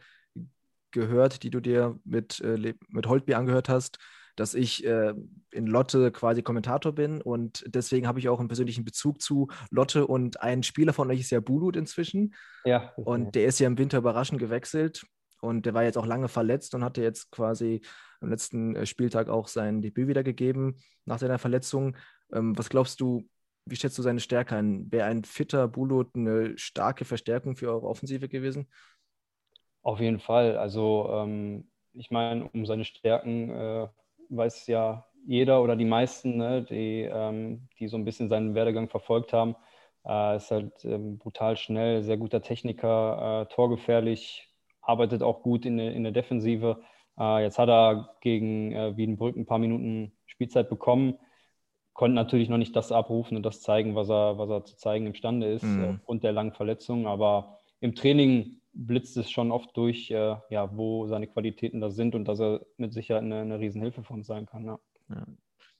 gehört, 0.89 1.43
die 1.43 1.51
du 1.51 1.59
dir 1.59 1.99
mit, 2.03 2.41
äh, 2.41 2.73
mit 2.87 3.07
Holtby 3.07 3.35
angehört 3.35 3.69
hast 3.69 3.99
dass 4.41 4.55
ich 4.55 4.83
äh, 4.83 5.13
in 5.51 5.67
Lotte 5.67 6.11
quasi 6.11 6.41
Kommentator 6.41 6.93
bin 6.93 7.21
und 7.21 7.63
deswegen 7.67 8.07
habe 8.07 8.17
ich 8.17 8.27
auch 8.27 8.39
einen 8.39 8.47
persönlichen 8.47 8.83
Bezug 8.83 9.21
zu 9.21 9.49
Lotte 9.69 10.07
und 10.07 10.41
ein 10.41 10.63
Spieler 10.63 10.93
von 10.93 11.11
euch 11.11 11.19
ist 11.19 11.29
ja 11.29 11.39
Bulut 11.39 11.75
inzwischen. 11.75 12.33
Ja. 12.65 12.91
Und 12.95 13.35
der 13.35 13.45
ist 13.45 13.59
ja 13.59 13.67
im 13.67 13.77
Winter 13.77 13.99
überraschend 13.99 14.39
gewechselt 14.39 15.05
und 15.41 15.67
der 15.67 15.75
war 15.75 15.83
jetzt 15.83 15.97
auch 15.97 16.07
lange 16.07 16.27
verletzt 16.27 16.73
und 16.73 16.83
hatte 16.83 17.03
jetzt 17.03 17.29
quasi 17.29 17.81
am 18.19 18.29
letzten 18.29 18.75
äh, 18.75 18.87
Spieltag 18.87 19.29
auch 19.29 19.47
sein 19.47 19.83
Debüt 19.83 20.07
wieder 20.07 20.23
gegeben 20.23 20.77
nach 21.05 21.19
seiner 21.19 21.37
Verletzung. 21.37 21.95
Ähm, 22.33 22.57
was 22.57 22.69
glaubst 22.69 22.99
du, 22.99 23.29
wie 23.67 23.75
schätzt 23.75 23.99
du 23.99 24.01
seine 24.01 24.21
Stärke 24.21 24.55
ein? 24.55 24.91
Wäre 24.91 25.05
ein 25.05 25.23
fitter 25.23 25.67
Bulut 25.67 26.15
eine 26.15 26.57
starke 26.57 27.05
Verstärkung 27.05 27.55
für 27.55 27.69
eure 27.69 27.87
Offensive 27.87 28.27
gewesen? 28.27 28.67
Auf 29.83 29.99
jeden 29.99 30.19
Fall. 30.19 30.57
Also 30.57 31.11
ähm, 31.11 31.69
ich 31.93 32.09
meine, 32.09 32.49
um 32.49 32.65
seine 32.65 32.85
Stärken 32.85 33.51
äh, 33.51 33.87
weiß 34.35 34.67
ja 34.67 35.05
jeder 35.25 35.61
oder 35.61 35.75
die 35.75 35.85
meisten, 35.85 36.37
ne, 36.37 36.63
die, 36.63 37.01
ähm, 37.03 37.67
die 37.79 37.87
so 37.87 37.97
ein 37.97 38.05
bisschen 38.05 38.29
seinen 38.29 38.55
Werdegang 38.55 38.89
verfolgt 38.89 39.33
haben. 39.33 39.55
Äh, 40.05 40.37
ist 40.37 40.49
halt 40.49 40.83
ähm, 40.83 41.17
brutal 41.19 41.57
schnell, 41.57 42.01
sehr 42.01 42.17
guter 42.17 42.41
Techniker, 42.41 43.43
äh, 43.43 43.53
torgefährlich, 43.53 44.49
arbeitet 44.81 45.21
auch 45.21 45.43
gut 45.43 45.65
in, 45.65 45.77
in 45.77 46.03
der 46.03 46.11
Defensive. 46.11 46.81
Äh, 47.19 47.43
jetzt 47.43 47.59
hat 47.59 47.69
er 47.69 48.15
gegen 48.21 48.71
äh, 48.71 48.97
Wiedenbrück 48.97 49.35
ein 49.35 49.45
paar 49.45 49.59
Minuten 49.59 50.13
Spielzeit 50.25 50.69
bekommen, 50.69 51.19
konnte 51.93 52.15
natürlich 52.15 52.49
noch 52.49 52.57
nicht 52.57 52.75
das 52.75 52.91
abrufen 52.91 53.37
und 53.37 53.43
das 53.43 53.61
zeigen, 53.61 53.95
was 53.95 54.09
er, 54.09 54.39
was 54.39 54.49
er 54.49 54.63
zu 54.63 54.75
zeigen 54.75 55.05
imstande 55.05 55.51
ist, 55.51 55.63
mhm. 55.63 55.97
aufgrund 55.97 56.23
der 56.23 56.31
langen 56.31 56.53
Verletzung. 56.53 57.05
Aber 57.05 57.59
im 57.79 57.93
Training 57.93 58.60
blitzt 58.73 59.17
es 59.17 59.29
schon 59.29 59.51
oft 59.51 59.75
durch, 59.75 60.11
äh, 60.11 60.35
ja, 60.49 60.75
wo 60.75 61.07
seine 61.07 61.27
Qualitäten 61.27 61.81
da 61.81 61.89
sind 61.89 62.15
und 62.15 62.25
dass 62.25 62.39
er 62.39 62.65
mit 62.77 62.93
Sicherheit 62.93 63.23
eine, 63.23 63.41
eine 63.41 63.59
Riesenhilfe 63.59 64.03
für 64.03 64.13
uns 64.13 64.27
sein 64.27 64.45
kann. 64.45 64.65
Ja. 64.65 64.79
ja. 65.09 65.25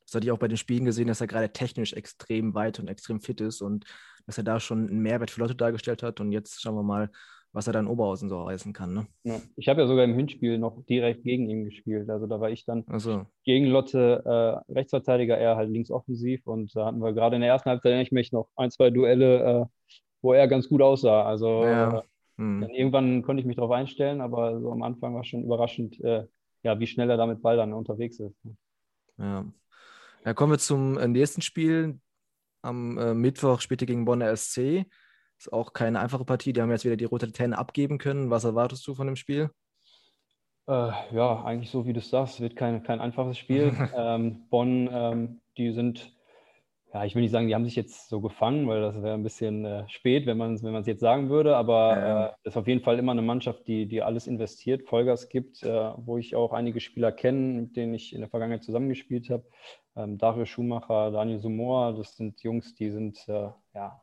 Das 0.05 0.15
hatte 0.15 0.25
ich 0.25 0.31
auch 0.31 0.39
bei 0.39 0.49
den 0.49 0.57
Spielen 0.57 0.85
gesehen, 0.85 1.07
dass 1.07 1.21
er 1.21 1.27
gerade 1.27 1.53
technisch 1.53 1.93
extrem 1.93 2.53
weit 2.53 2.79
und 2.79 2.89
extrem 2.89 3.21
fit 3.21 3.39
ist 3.39 3.61
und 3.61 3.85
dass 4.25 4.37
er 4.37 4.43
da 4.43 4.59
schon 4.59 4.89
einen 4.89 4.99
Mehrwert 4.99 5.31
für 5.31 5.39
Leute 5.39 5.55
dargestellt 5.55 6.03
hat. 6.03 6.19
Und 6.19 6.31
jetzt 6.33 6.61
schauen 6.61 6.75
wir 6.75 6.83
mal, 6.83 7.09
was 7.53 7.67
er 7.67 7.73
dann 7.73 7.87
Oberhausen 7.87 8.29
so 8.29 8.43
reißen 8.43 8.73
kann. 8.73 8.93
Ne? 8.93 9.07
Ja. 9.23 9.41
Ich 9.55 9.67
habe 9.67 9.81
ja 9.81 9.87
sogar 9.87 10.05
im 10.05 10.13
Hinspiel 10.13 10.57
noch 10.57 10.83
direkt 10.85 11.23
gegen 11.23 11.49
ihn 11.49 11.65
gespielt. 11.65 12.09
Also 12.09 12.27
da 12.27 12.39
war 12.39 12.49
ich 12.49 12.65
dann 12.65 12.85
so. 12.97 13.25
gegen 13.43 13.67
Lotte 13.67 14.21
äh, 14.69 14.73
Rechtsverteidiger, 14.73 15.37
er 15.37 15.55
halt 15.55 15.69
links 15.69 15.91
offensiv. 15.91 16.45
Und 16.47 16.75
da 16.75 16.85
hatten 16.85 16.99
wir 16.99 17.13
gerade 17.13 17.35
in 17.35 17.41
der 17.41 17.49
ersten 17.49 17.69
Halbzeit, 17.69 18.05
ich 18.05 18.11
mich 18.11 18.31
noch 18.31 18.49
ein, 18.55 18.71
zwei 18.71 18.89
Duelle, 18.89 19.61
äh, 19.61 19.65
wo 20.21 20.33
er 20.33 20.47
ganz 20.47 20.69
gut 20.69 20.81
aussah. 20.81 21.23
Also 21.23 21.63
ja. 21.63 22.03
Äh, 22.41 22.65
hm. 22.65 22.69
irgendwann 22.69 23.21
konnte 23.21 23.41
ich 23.41 23.47
mich 23.47 23.55
darauf 23.55 23.71
einstellen, 23.71 24.21
aber 24.21 24.59
so 24.59 24.71
am 24.71 24.83
Anfang 24.83 25.15
war 25.15 25.23
schon 25.23 25.43
überraschend, 25.43 25.99
äh, 26.01 26.25
ja, 26.63 26.79
wie 26.79 26.87
schnell 26.87 27.09
er 27.09 27.17
da 27.17 27.25
mit 27.25 27.41
Ball 27.41 27.57
dann 27.57 27.73
unterwegs 27.73 28.19
ist. 28.19 28.35
Ja. 29.17 29.45
Dann 30.23 30.35
kommen 30.35 30.53
wir 30.53 30.59
zum 30.59 30.97
äh, 30.97 31.07
nächsten 31.07 31.41
Spiel. 31.41 31.99
Am 32.61 32.97
äh, 32.97 33.13
Mittwoch 33.13 33.61
spielt 33.61 33.81
ihr 33.81 33.87
gegen 33.87 34.05
Bonner 34.05 34.35
SC. 34.35 34.85
Ist 35.37 35.51
auch 35.51 35.73
keine 35.73 35.99
einfache 35.99 36.25
Partie. 36.25 36.53
Die 36.53 36.61
haben 36.61 36.69
jetzt 36.69 36.85
wieder 36.85 36.97
die 36.97 37.05
rote 37.05 37.25
Laterne 37.25 37.57
abgeben 37.57 37.97
können. 37.97 38.29
Was 38.29 38.43
erwartest 38.43 38.85
du 38.87 38.93
von 38.93 39.07
dem 39.07 39.15
Spiel? 39.15 39.49
Äh, 40.67 40.91
ja, 41.11 41.43
eigentlich 41.43 41.71
so 41.71 41.87
wie 41.87 41.93
du 41.93 41.99
es 41.99 42.09
sagst, 42.09 42.39
wird 42.39 42.55
kein, 42.55 42.83
kein 42.83 43.01
einfaches 43.01 43.37
Spiel. 43.37 43.73
ähm, 43.97 44.47
Bonn, 44.49 44.87
ähm, 44.91 45.41
die 45.57 45.71
sind, 45.71 46.15
ja, 46.93 47.05
ich 47.05 47.15
will 47.15 47.21
nicht 47.21 47.31
sagen, 47.31 47.47
die 47.47 47.55
haben 47.55 47.65
sich 47.65 47.75
jetzt 47.75 48.09
so 48.09 48.19
gefangen, 48.19 48.67
weil 48.67 48.81
das 48.81 49.01
wäre 49.01 49.13
ein 49.13 49.23
bisschen 49.23 49.63
äh, 49.65 49.87
spät, 49.87 50.25
wenn 50.25 50.37
man 50.37 50.53
es 50.53 50.63
wenn 50.63 50.83
jetzt 50.83 50.99
sagen 50.99 51.29
würde, 51.29 51.55
aber 51.55 51.97
ja. 51.97 52.25
äh, 52.27 52.31
ist 52.43 52.57
auf 52.57 52.67
jeden 52.67 52.81
Fall 52.81 52.99
immer 52.99 53.13
eine 53.13 53.21
Mannschaft, 53.21 53.67
die, 53.67 53.87
die 53.87 54.01
alles 54.01 54.27
investiert, 54.27 54.87
Vollgas 54.87 55.29
gibt, 55.29 55.63
äh, 55.63 55.91
wo 55.97 56.17
ich 56.17 56.35
auch 56.35 56.51
einige 56.51 56.79
Spieler 56.79 57.11
kenne, 57.11 57.61
mit 57.61 57.75
denen 57.75 57.93
ich 57.93 58.13
in 58.13 58.21
der 58.21 58.29
Vergangenheit 58.29 58.63
zusammengespielt 58.63 59.29
habe 59.29 59.45
ähm, 59.95 60.17
Dario 60.17 60.45
Schumacher, 60.45 61.11
Daniel 61.11 61.39
Sumoa, 61.39 61.91
das 61.93 62.15
sind 62.15 62.41
Jungs, 62.43 62.75
die 62.75 62.89
sind, 62.89 63.17
äh, 63.27 63.49
ja, 63.73 64.01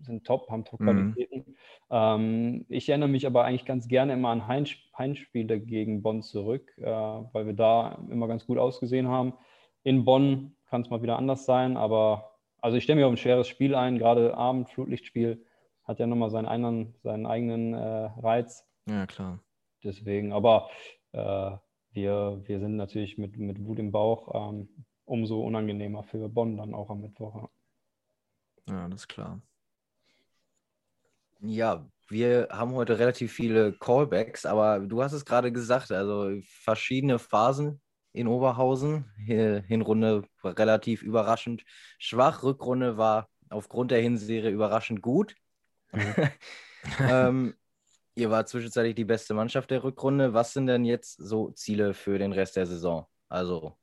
sind 0.00 0.26
top, 0.26 0.50
haben 0.50 0.64
Top-Qualitäten. 0.64 1.44
Mhm. 1.46 1.56
Ähm, 1.90 2.66
ich 2.68 2.88
erinnere 2.88 3.08
mich 3.08 3.26
aber 3.26 3.44
eigentlich 3.44 3.64
ganz 3.64 3.88
gerne 3.88 4.14
immer 4.14 4.30
an 4.30 4.48
Heimspiele 4.48 5.60
gegen 5.60 6.02
Bonn 6.02 6.22
zurück, 6.22 6.72
äh, 6.78 6.84
weil 6.84 7.46
wir 7.46 7.54
da 7.54 7.98
immer 8.10 8.26
ganz 8.26 8.46
gut 8.46 8.58
ausgesehen 8.58 9.08
haben. 9.08 9.34
In 9.84 10.04
Bonn 10.04 10.56
kann 10.68 10.82
es 10.82 10.90
mal 10.90 11.02
wieder 11.02 11.18
anders 11.18 11.44
sein, 11.44 11.76
aber 11.76 12.32
also 12.60 12.76
ich 12.76 12.84
stelle 12.84 13.00
mir 13.00 13.06
auf 13.06 13.12
ein 13.12 13.18
schweres 13.18 13.48
Spiel 13.48 13.74
ein, 13.74 13.98
gerade 13.98 14.36
Abend, 14.36 14.68
Flutlichtspiel 14.70 15.44
hat 15.84 15.98
ja 15.98 16.06
nochmal 16.06 16.30
seinen, 16.30 16.46
einen, 16.46 16.94
seinen 17.02 17.26
eigenen 17.26 17.72
äh, 17.72 18.10
Reiz. 18.20 18.66
Ja, 18.86 19.06
klar. 19.06 19.40
Deswegen, 19.82 20.32
aber 20.32 20.68
äh, 21.12 21.52
wir, 21.92 22.42
wir 22.44 22.60
sind 22.60 22.76
natürlich 22.76 23.16
mit, 23.16 23.38
mit 23.38 23.64
Wut 23.64 23.78
im 23.78 23.90
Bauch. 23.90 24.34
Ähm, 24.34 24.68
umso 25.08 25.40
unangenehmer 25.42 26.04
für 26.04 26.28
Bonn 26.28 26.56
dann 26.56 26.74
auch 26.74 26.90
am 26.90 27.00
Mittwoch. 27.00 27.48
Ja, 28.68 28.88
das 28.88 29.02
ist 29.02 29.08
klar. 29.08 29.40
Ja, 31.40 31.88
wir 32.08 32.48
haben 32.50 32.72
heute 32.74 32.98
relativ 32.98 33.32
viele 33.32 33.72
Callbacks, 33.72 34.44
aber 34.44 34.80
du 34.80 35.02
hast 35.02 35.12
es 35.12 35.24
gerade 35.24 35.52
gesagt, 35.52 35.90
also 35.92 36.30
verschiedene 36.42 37.18
Phasen 37.18 37.80
in 38.18 38.26
Oberhausen. 38.26 39.04
Hinrunde 39.16 40.24
relativ 40.42 41.02
überraschend 41.02 41.64
schwach, 41.98 42.42
Rückrunde 42.42 42.96
war 42.96 43.28
aufgrund 43.50 43.90
der 43.90 44.00
Hinserie 44.00 44.50
überraschend 44.50 45.02
gut. 45.02 45.34
Mhm. 45.92 46.14
ähm, 47.10 47.54
ihr 48.14 48.30
war 48.30 48.46
zwischenzeitlich 48.46 48.94
die 48.94 49.04
beste 49.04 49.34
Mannschaft 49.34 49.70
der 49.70 49.82
Rückrunde. 49.82 50.34
Was 50.34 50.52
sind 50.52 50.66
denn 50.66 50.84
jetzt 50.84 51.16
so 51.16 51.50
Ziele 51.50 51.94
für 51.94 52.18
den 52.18 52.32
Rest 52.32 52.56
der 52.56 52.66
Saison? 52.66 53.06
Also 53.28 53.76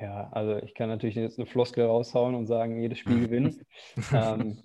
ja, 0.00 0.30
also 0.32 0.56
ich 0.56 0.74
kann 0.74 0.88
natürlich 0.88 1.16
jetzt 1.16 1.38
eine 1.38 1.46
Floskel 1.46 1.84
raushauen 1.84 2.34
und 2.34 2.46
sagen, 2.46 2.80
jedes 2.80 2.98
Spiel 2.98 3.20
gewinnen. 3.26 3.60
ähm, 4.12 4.62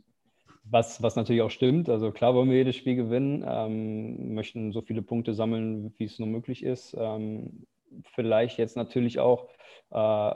was, 0.63 1.01
was 1.01 1.15
natürlich 1.15 1.41
auch 1.41 1.51
stimmt. 1.51 1.89
Also 1.89 2.11
klar 2.11 2.33
wollen 2.33 2.49
wir 2.49 2.57
jedes 2.57 2.75
Spiel 2.75 2.95
gewinnen, 2.95 3.45
ähm, 3.47 4.33
möchten 4.33 4.71
so 4.71 4.81
viele 4.81 5.01
Punkte 5.01 5.33
sammeln, 5.33 5.93
wie 5.97 6.05
es 6.05 6.19
nur 6.19 6.27
möglich 6.27 6.63
ist. 6.63 6.95
Ähm, 6.97 7.65
vielleicht 8.13 8.57
jetzt 8.57 8.77
natürlich 8.77 9.19
auch 9.19 9.47
äh, 9.91 10.35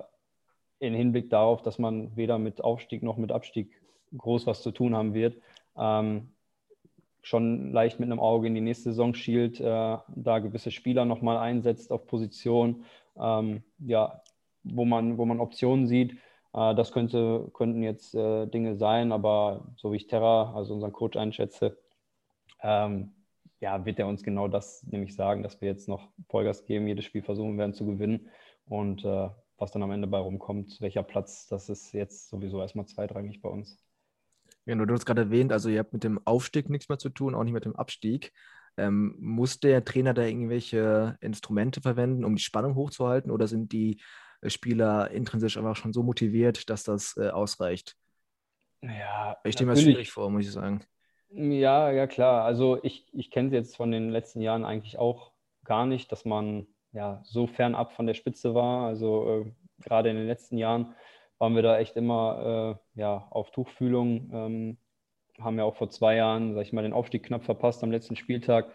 in 0.80 0.94
Hinblick 0.94 1.30
darauf, 1.30 1.62
dass 1.62 1.80
man 1.80 2.16
weder 2.16 2.38
mit 2.38 2.64
Aufstieg 2.64 3.04
noch 3.04 3.18
mit 3.18 3.32
Abstieg 3.32 3.72
groß 4.18 4.48
was 4.48 4.62
zu 4.62 4.72
tun 4.72 4.96
haben 4.96 5.14
wird. 5.14 5.42
Ähm, 5.78 6.32
schon 7.22 7.72
leicht 7.72 8.00
mit 8.00 8.10
einem 8.10 8.20
Auge 8.20 8.48
in 8.48 8.56
die 8.56 8.62
nächste 8.62 8.90
Saison 8.90 9.14
schielt, 9.14 9.60
äh, 9.60 9.64
da 10.08 10.40
gewisse 10.40 10.72
Spieler 10.72 11.06
nochmal 11.06 11.38
einsetzt 11.38 11.92
auf 11.92 12.08
Position. 12.08 12.84
Ähm, 13.18 13.64
ja, 13.80 14.22
wo 14.64 14.86
man, 14.86 15.18
wo 15.18 15.26
man 15.26 15.40
Optionen 15.40 15.88
sieht. 15.88 16.14
Äh, 16.54 16.76
das 16.76 16.92
könnte, 16.92 17.50
könnten 17.54 17.84
jetzt 17.84 18.16
äh, 18.16 18.48
Dinge 18.48 18.76
sein, 18.76 19.12
aber 19.12 19.66
so 19.78 19.92
wie 19.92 19.98
ich 19.98 20.08
Terra, 20.08 20.54
also 20.56 20.74
unseren 20.74 20.94
Coach 20.94 21.18
einschätze, 21.18 21.78
ähm, 22.62 23.12
ja, 23.62 23.86
wird 23.86 24.00
er 24.00 24.08
uns 24.08 24.24
genau 24.24 24.48
das 24.48 24.84
nämlich 24.84 25.16
sagen, 25.16 25.44
dass 25.44 25.62
wir 25.62 25.70
jetzt 25.70 25.88
noch 25.88 26.10
Vollgas 26.28 26.66
geben, 26.66 26.88
jedes 26.88 27.06
Spiel 27.06 27.22
versuchen 27.22 27.58
werden 27.58 27.74
zu 27.74 27.86
gewinnen 27.86 28.30
und 28.66 29.06
äh, 29.06 29.30
was 29.58 29.72
dann 29.72 29.84
am 29.84 29.92
Ende 29.92 30.08
bei 30.08 30.18
rumkommt, 30.18 30.82
welcher 30.82 31.04
Platz, 31.04 31.48
das 31.48 31.70
ist 31.70 31.94
jetzt 31.94 32.30
sowieso 32.30 32.60
erstmal 32.60 32.88
zweitrangig 32.88 33.42
bei 33.42 33.50
uns. 33.50 33.78
Ja, 34.66 34.76
du 34.76 34.94
hast 34.94 35.06
gerade 35.06 35.22
erwähnt, 35.22 35.52
also 35.52 35.70
ihr 35.70 35.80
habt 35.80 35.94
mit 35.94 36.04
dem 36.04 36.20
Aufstieg 36.26 36.70
nichts 36.70 36.90
mehr 36.90 36.98
zu 36.98 37.10
tun, 37.10 37.36
auch 37.36 37.44
nicht 37.44 37.54
mit 37.54 37.66
dem 37.66 37.76
Abstieg. 37.76 38.34
Ähm, 38.78 39.16
muss 39.20 39.60
der 39.60 39.86
Trainer 39.86 40.14
da 40.14 40.24
irgendwelche 40.24 41.18
Instrumente 41.22 41.82
verwenden, 41.82 42.26
um 42.26 42.36
die 42.36 42.42
Spannung 42.42 42.76
hochzuhalten 42.76 43.30
oder 43.30 43.48
sind 43.48 43.72
die 43.72 44.02
Spieler 44.48 45.12
intrinsisch 45.12 45.58
einfach 45.58 45.76
schon 45.76 45.94
so 45.94 46.02
motiviert, 46.02 46.70
dass 46.70 46.84
das 46.84 47.16
äh, 47.18 47.30
ausreicht. 47.30 47.96
Ja, 48.82 49.38
ich 49.44 49.54
stelle 49.54 49.68
mir 49.68 49.74
das 49.74 49.84
schwierig 49.84 50.12
vor, 50.12 50.32
muss 50.32 50.46
ich 50.46 50.52
sagen. 50.52 50.84
Ja, 51.34 51.92
ja, 51.92 52.08
klar. 52.08 52.44
Also 52.44 52.84
ich, 52.84 53.08
ich 53.14 53.32
kenne 53.32 53.48
es 53.48 53.54
jetzt 53.54 53.76
von 53.76 53.92
den 53.92 54.10
letzten 54.10 54.42
Jahren 54.42 54.66
eigentlich 54.66 54.98
auch 54.98 55.32
gar 55.64 55.86
nicht, 55.86 56.12
dass 56.12 56.26
man 56.26 56.68
ja 56.92 57.22
so 57.24 57.48
fernab 57.48 57.94
von 57.94 58.06
der 58.06 58.14
Spitze 58.14 58.54
war. 58.54 58.86
Also 58.86 59.46
äh, 59.46 59.52
gerade 59.84 60.10
in 60.10 60.18
den 60.18 60.28
letzten 60.28 60.58
Jahren 60.58 60.94
waren 61.38 61.56
wir 61.56 61.62
da 61.62 61.80
echt 61.80 61.96
immer 61.96 62.78
äh, 62.96 63.00
ja, 63.00 63.28
auf 63.30 63.52
Tuchfühlung. 63.52 64.30
Ähm, 64.34 64.78
haben 65.40 65.58
ja 65.58 65.64
auch 65.64 65.76
vor 65.76 65.90
zwei 65.90 66.16
Jahren, 66.16 66.54
sag 66.54 66.64
ich 66.64 66.74
mal, 66.74 66.84
den 66.84 66.94
Aufstieg 66.94 67.24
knapp 67.24 67.44
verpasst 67.44 67.84
am 67.84 67.92
letzten 67.92 68.16
Spieltag 68.16 68.74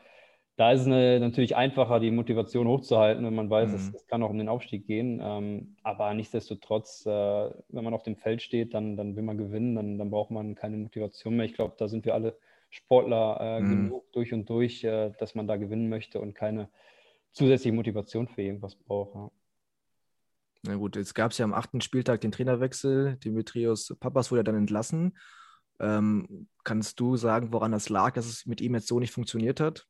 da 0.57 0.73
ist 0.73 0.81
es 0.81 0.87
natürlich 0.87 1.55
einfacher, 1.55 2.01
die 2.01 2.11
Motivation 2.11 2.67
hochzuhalten, 2.67 3.25
wenn 3.27 3.35
man 3.35 3.51
weiß, 3.51 3.71
mhm. 3.71 3.77
es, 3.77 3.95
es, 3.95 4.07
kann 4.07 4.23
auch 4.23 4.31
um 4.31 4.39
den 4.39 4.49
Aufstieg 4.49 4.87
gehen. 4.87 5.21
Ähm, 5.23 5.77
aber 5.83 6.13
nichtsdestotrotz, 6.15 7.05
äh, 7.05 7.11
wenn 7.11 7.85
man 7.85 7.93
auf 7.93 8.03
dem 8.03 8.17
Feld 8.17 8.41
steht, 8.41 8.73
dann, 8.73 8.97
dann 8.97 9.17
will 9.17 9.23
man 9.23 9.37
gewinnen, 9.37 9.75
dann, 9.75 9.99
dann 9.99 10.11
braucht 10.11 10.31
man 10.31 10.55
keine 10.55 10.79
Motivation 10.79 11.37
mehr. 11.37 11.45
Ich 11.45 11.53
glaube, 11.53 11.75
da 11.77 11.89
sind 11.89 12.07
wir 12.07 12.15
alle 12.15 12.39
Sportler 12.77 13.39
äh, 13.41 13.61
mhm. 13.61 13.69
genug 13.69 14.13
durch 14.13 14.33
und 14.33 14.49
durch, 14.49 14.85
äh, 14.85 15.13
dass 15.19 15.35
man 15.35 15.47
da 15.47 15.57
gewinnen 15.57 15.89
möchte 15.89 16.21
und 16.21 16.35
keine 16.35 16.69
zusätzliche 17.33 17.75
Motivation 17.75 18.29
für 18.29 18.43
irgendwas 18.43 18.77
braucht. 18.77 19.15
Ja. 19.15 19.31
Na 20.63 20.77
gut, 20.77 20.97
jetzt 20.97 21.15
gab 21.15 21.31
es 21.31 21.39
ja 21.39 21.45
am 21.45 21.55
achten 21.55 21.81
Spieltag 21.81 22.21
den 22.21 22.33
Trainerwechsel. 22.33 23.17
Dimitrios 23.17 23.97
Papas 24.01 24.31
wurde 24.31 24.45
dann 24.45 24.57
entlassen. 24.57 25.17
Ähm, 25.79 26.49
kannst 26.65 26.99
du 27.01 27.17
sagen, 27.17 27.53
woran 27.53 27.73
das 27.73 27.89
lag, 27.89 28.15
dass 28.15 28.27
es 28.27 28.47
mit 28.47 28.61
ihm 28.61 28.75
jetzt 28.75 28.89
so 28.89 28.99
nicht 28.99 29.13
funktioniert 29.13 29.61
hat? 29.61 29.87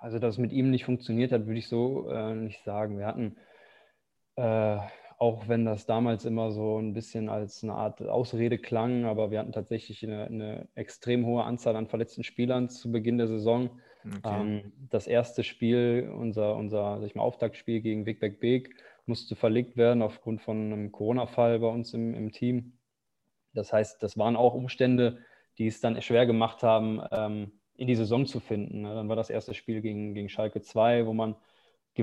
Also, 0.00 0.18
dass 0.18 0.34
es 0.34 0.38
mit 0.38 0.52
ihm 0.52 0.70
nicht 0.70 0.84
funktioniert 0.84 1.30
hat, 1.32 1.46
würde 1.46 1.58
ich 1.58 1.68
so 1.68 2.08
äh, 2.08 2.34
nicht 2.34 2.64
sagen. 2.64 2.98
Wir 2.98 3.06
hatten, 3.06 3.36
äh, 4.36 4.78
auch 5.20 5.48
wenn 5.48 5.66
das 5.66 5.84
damals 5.84 6.24
immer 6.24 6.50
so 6.50 6.78
ein 6.78 6.94
bisschen 6.94 7.28
als 7.28 7.62
eine 7.62 7.74
Art 7.74 8.00
Ausrede 8.00 8.56
klang, 8.56 9.04
aber 9.04 9.30
wir 9.30 9.38
hatten 9.38 9.52
tatsächlich 9.52 10.02
eine, 10.02 10.24
eine 10.24 10.68
extrem 10.74 11.26
hohe 11.26 11.44
Anzahl 11.44 11.76
an 11.76 11.88
verletzten 11.88 12.24
Spielern 12.24 12.70
zu 12.70 12.90
Beginn 12.90 13.18
der 13.18 13.28
Saison. 13.28 13.68
Okay. 14.02 14.20
Ähm, 14.24 14.72
das 14.88 15.06
erste 15.06 15.44
Spiel, 15.44 16.10
unser, 16.16 16.56
unser 16.56 17.00
sag 17.00 17.06
ich 17.06 17.14
mal, 17.14 17.22
Auftaktspiel 17.22 17.82
gegen 17.82 18.06
Wigbeck 18.06 18.40
Beek, 18.40 18.74
musste 19.04 19.36
verlegt 19.36 19.76
werden 19.76 20.00
aufgrund 20.00 20.40
von 20.40 20.56
einem 20.56 20.90
Corona-Fall 20.90 21.58
bei 21.58 21.68
uns 21.68 21.92
im, 21.92 22.14
im 22.14 22.32
Team. 22.32 22.78
Das 23.52 23.74
heißt, 23.74 24.02
das 24.02 24.16
waren 24.16 24.36
auch 24.36 24.54
Umstände, 24.54 25.18
die 25.58 25.66
es 25.66 25.82
dann 25.82 26.00
schwer 26.00 26.24
gemacht 26.24 26.62
haben, 26.62 27.02
ähm, 27.12 27.52
in 27.76 27.88
die 27.88 27.94
Saison 27.94 28.24
zu 28.24 28.40
finden. 28.40 28.82
Ne? 28.82 28.94
Dann 28.94 29.10
war 29.10 29.16
das 29.16 29.28
erste 29.28 29.52
Spiel 29.52 29.82
gegen, 29.82 30.14
gegen 30.14 30.30
Schalke 30.30 30.62
2, 30.62 31.04
wo 31.04 31.12
man 31.12 31.36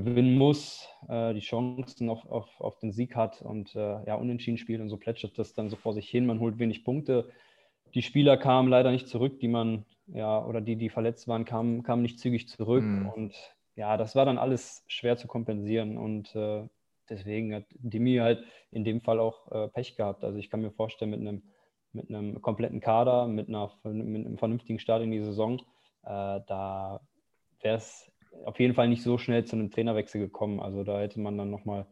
gewinnen 0.04 0.38
muss, 0.38 0.88
äh, 1.08 1.34
die 1.34 1.40
Chancen 1.40 2.10
auf, 2.10 2.26
auf, 2.30 2.62
auf 2.62 2.78
den 2.80 2.92
Sieg 2.92 3.16
hat 3.16 3.42
und 3.42 3.76
äh, 3.76 4.06
ja, 4.06 4.16
unentschieden 4.16 4.58
spielt 4.58 4.80
und 4.82 4.90
so 4.90 4.98
plätschert 4.98 5.38
das 5.40 5.54
dann 5.54 5.70
so 5.70 5.76
vor 5.76 5.94
sich 5.94 6.10
hin. 6.10 6.26
Man 6.26 6.40
holt 6.40 6.60
wenig 6.60 6.84
Punkte. 6.84 7.30
Die 7.96 8.04
Spieler 8.04 8.38
kamen 8.38 8.70
leider 8.70 8.92
nicht 8.92 9.08
zurück, 9.08 9.40
die 9.40 9.48
man, 9.48 9.86
ja, 10.08 10.46
oder 10.46 10.62
die, 10.62 10.76
die 10.76 10.90
verletzt 10.90 11.28
waren, 11.28 11.46
kamen, 11.46 11.84
kamen 11.84 12.04
nicht 12.04 12.20
zügig 12.20 12.48
zurück. 12.48 12.84
Mhm. 12.84 13.10
Und 13.10 13.36
ja, 13.76 13.98
das 13.98 14.16
war 14.16 14.26
dann 14.26 14.38
alles 14.38 14.84
schwer 14.88 15.18
zu 15.18 15.28
kompensieren. 15.28 15.98
Und 15.98 16.36
äh, 16.36 16.68
deswegen 17.10 17.56
hat 17.56 17.66
Dimi 17.72 18.18
halt 18.18 18.44
in 18.72 18.84
dem 18.84 19.02
Fall 19.02 19.20
auch 19.20 19.52
äh, 19.52 19.68
Pech 19.70 19.96
gehabt. 19.96 20.24
Also 20.24 20.38
ich 20.38 20.50
kann 20.50 20.62
mir 20.62 20.72
vorstellen, 20.72 21.12
mit 21.12 21.22
einem, 21.22 21.42
mit 21.94 22.10
einem 22.10 22.42
kompletten 22.42 22.82
Kader, 22.82 23.28
mit, 23.28 23.48
einer, 23.48 23.72
mit 23.84 24.26
einem 24.26 24.38
vernünftigen 24.38 24.80
Start 24.80 25.02
in 25.02 25.12
die 25.12 25.24
Saison, 25.24 25.60
äh, 26.04 26.40
da 26.46 27.02
wäre 27.62 27.78
es 27.78 28.12
auf 28.46 28.60
jeden 28.60 28.74
Fall 28.74 28.88
nicht 28.88 29.04
so 29.04 29.18
schnell 29.18 29.46
zu 29.46 29.56
einem 29.56 29.72
Trainerwechsel 29.72 30.22
gekommen. 30.22 30.60
Also 30.60 30.84
da 30.84 31.00
hätte 31.00 31.20
man 31.20 31.38
dann 31.38 31.50
nochmal 31.50 31.88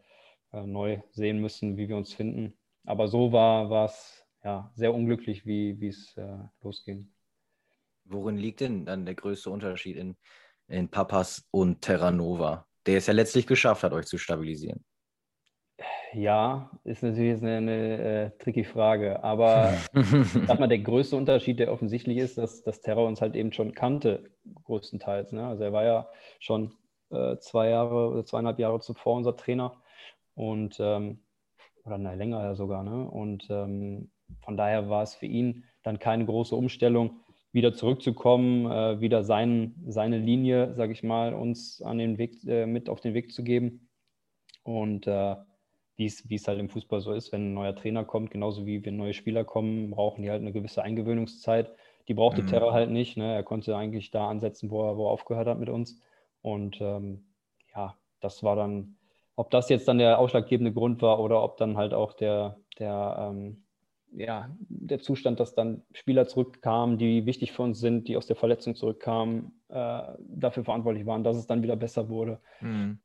äh, 0.51 0.65
neu 0.65 0.99
sehen 1.11 1.39
müssen, 1.39 1.77
wie 1.77 1.89
wir 1.89 1.97
uns 1.97 2.13
finden. 2.13 2.57
Aber 2.85 3.07
so 3.07 3.31
war 3.31 3.85
es 3.85 4.25
ja, 4.43 4.71
sehr 4.75 4.93
unglücklich, 4.93 5.45
wie 5.45 5.87
es 5.87 6.15
äh, 6.17 6.37
losging. 6.61 7.11
Worin 8.05 8.37
liegt 8.37 8.59
denn 8.59 8.85
dann 8.85 9.05
der 9.05 9.15
größte 9.15 9.49
Unterschied 9.49 9.97
in, 9.97 10.15
in 10.67 10.89
Papas 10.89 11.47
und 11.49 11.81
Terranova, 11.81 12.67
der 12.85 12.97
es 12.97 13.07
ja 13.07 13.13
letztlich 13.13 13.47
geschafft 13.47 13.83
hat, 13.83 13.93
euch 13.93 14.05
zu 14.05 14.19
stabilisieren? 14.19 14.85
Ja, 16.13 16.71
ist 16.85 17.03
natürlich 17.03 17.41
eine, 17.41 17.57
eine 17.57 17.97
äh, 17.97 18.29
tricky 18.39 18.63
Frage. 18.63 19.21
Aber 19.23 19.73
sag 20.47 20.59
mal, 20.59 20.67
der 20.69 20.79
größte 20.79 21.15
Unterschied, 21.17 21.59
der 21.59 21.71
offensichtlich 21.71 22.17
ist, 22.17 22.37
dass, 22.37 22.63
dass 22.63 22.79
Terra 22.79 23.01
uns 23.01 23.21
halt 23.21 23.35
eben 23.35 23.51
schon 23.51 23.73
kannte, 23.73 24.31
größtenteils. 24.63 25.33
Ne? 25.33 25.45
Also 25.45 25.65
er 25.65 25.73
war 25.73 25.83
ja 25.83 26.07
schon 26.39 26.73
äh, 27.09 27.37
zwei 27.37 27.69
Jahre 27.69 28.09
oder 28.11 28.25
zweieinhalb 28.25 28.59
Jahre 28.59 28.79
zuvor 28.79 29.17
unser 29.17 29.35
Trainer. 29.35 29.81
Und 30.35 30.77
ähm, 30.79 31.19
oder 31.85 31.97
nein, 31.97 32.17
länger 32.17 32.41
ja 32.43 32.55
sogar. 32.55 32.83
Ne? 32.83 33.09
Und 33.09 33.47
ähm, 33.49 34.09
von 34.43 34.55
daher 34.55 34.89
war 34.89 35.03
es 35.03 35.15
für 35.15 35.27
ihn 35.27 35.65
dann 35.83 35.99
keine 35.99 36.25
große 36.25 36.55
Umstellung, 36.55 37.19
wieder 37.51 37.73
zurückzukommen, 37.73 38.69
äh, 38.71 39.01
wieder 39.01 39.23
sein, 39.23 39.75
seine 39.87 40.17
Linie, 40.17 40.73
sage 40.75 40.93
ich 40.93 41.03
mal, 41.03 41.33
uns 41.33 41.81
an 41.81 41.97
den 41.97 42.17
Weg, 42.17 42.43
äh, 42.45 42.65
mit 42.65 42.89
auf 42.89 43.01
den 43.01 43.13
Weg 43.13 43.33
zu 43.33 43.43
geben. 43.43 43.89
Und 44.63 45.07
äh, 45.07 45.35
wie 45.97 46.35
es 46.35 46.47
halt 46.47 46.59
im 46.59 46.69
Fußball 46.69 46.99
so 47.01 47.13
ist, 47.13 47.31
wenn 47.31 47.51
ein 47.51 47.53
neuer 47.53 47.75
Trainer 47.75 48.03
kommt, 48.03 48.31
genauso 48.31 48.65
wie 48.65 48.85
wenn 48.85 48.97
neue 48.97 49.13
Spieler 49.13 49.43
kommen, 49.43 49.91
brauchen 49.91 50.23
die 50.23 50.29
halt 50.29 50.41
eine 50.41 50.51
gewisse 50.51 50.83
Eingewöhnungszeit. 50.83 51.71
Die 52.07 52.13
brauchte 52.13 52.43
mhm. 52.43 52.47
Terra 52.47 52.73
halt 52.73 52.89
nicht. 52.89 53.17
Ne? 53.17 53.33
Er 53.33 53.43
konnte 53.43 53.75
eigentlich 53.75 54.11
da 54.11 54.27
ansetzen, 54.27 54.69
wo 54.69 54.87
er, 54.87 54.97
wo 54.97 55.07
er 55.07 55.11
aufgehört 55.11 55.47
hat 55.47 55.59
mit 55.59 55.69
uns. 55.69 56.01
Und 56.41 56.79
ähm, 56.81 57.25
ja, 57.73 57.95
das 58.19 58.43
war 58.43 58.55
dann, 58.55 58.97
ob 59.35 59.49
das 59.51 59.69
jetzt 59.69 59.87
dann 59.87 59.97
der 59.97 60.19
ausschlaggebende 60.19 60.73
Grund 60.73 61.01
war 61.01 61.19
oder 61.19 61.41
ob 61.43 61.57
dann 61.57 61.77
halt 61.77 61.93
auch 61.93 62.13
der, 62.13 62.59
der, 62.77 63.31
ähm, 63.31 63.63
ja, 64.11 64.49
der 64.59 64.99
Zustand, 64.99 65.39
dass 65.39 65.55
dann 65.55 65.83
Spieler 65.93 66.27
zurückkamen, 66.27 66.97
die 66.97 67.25
wichtig 67.25 67.51
für 67.51 67.63
uns 67.63 67.79
sind, 67.79 68.07
die 68.07 68.17
aus 68.17 68.27
der 68.27 68.35
Verletzung 68.35 68.75
zurückkamen, 68.75 69.61
äh, 69.69 70.01
dafür 70.19 70.63
verantwortlich 70.63 71.05
waren, 71.05 71.23
dass 71.23 71.37
es 71.37 71.47
dann 71.47 71.63
wieder 71.63 71.75
besser 71.75 72.09
wurde. 72.09 72.39
Mhm. 72.61 72.99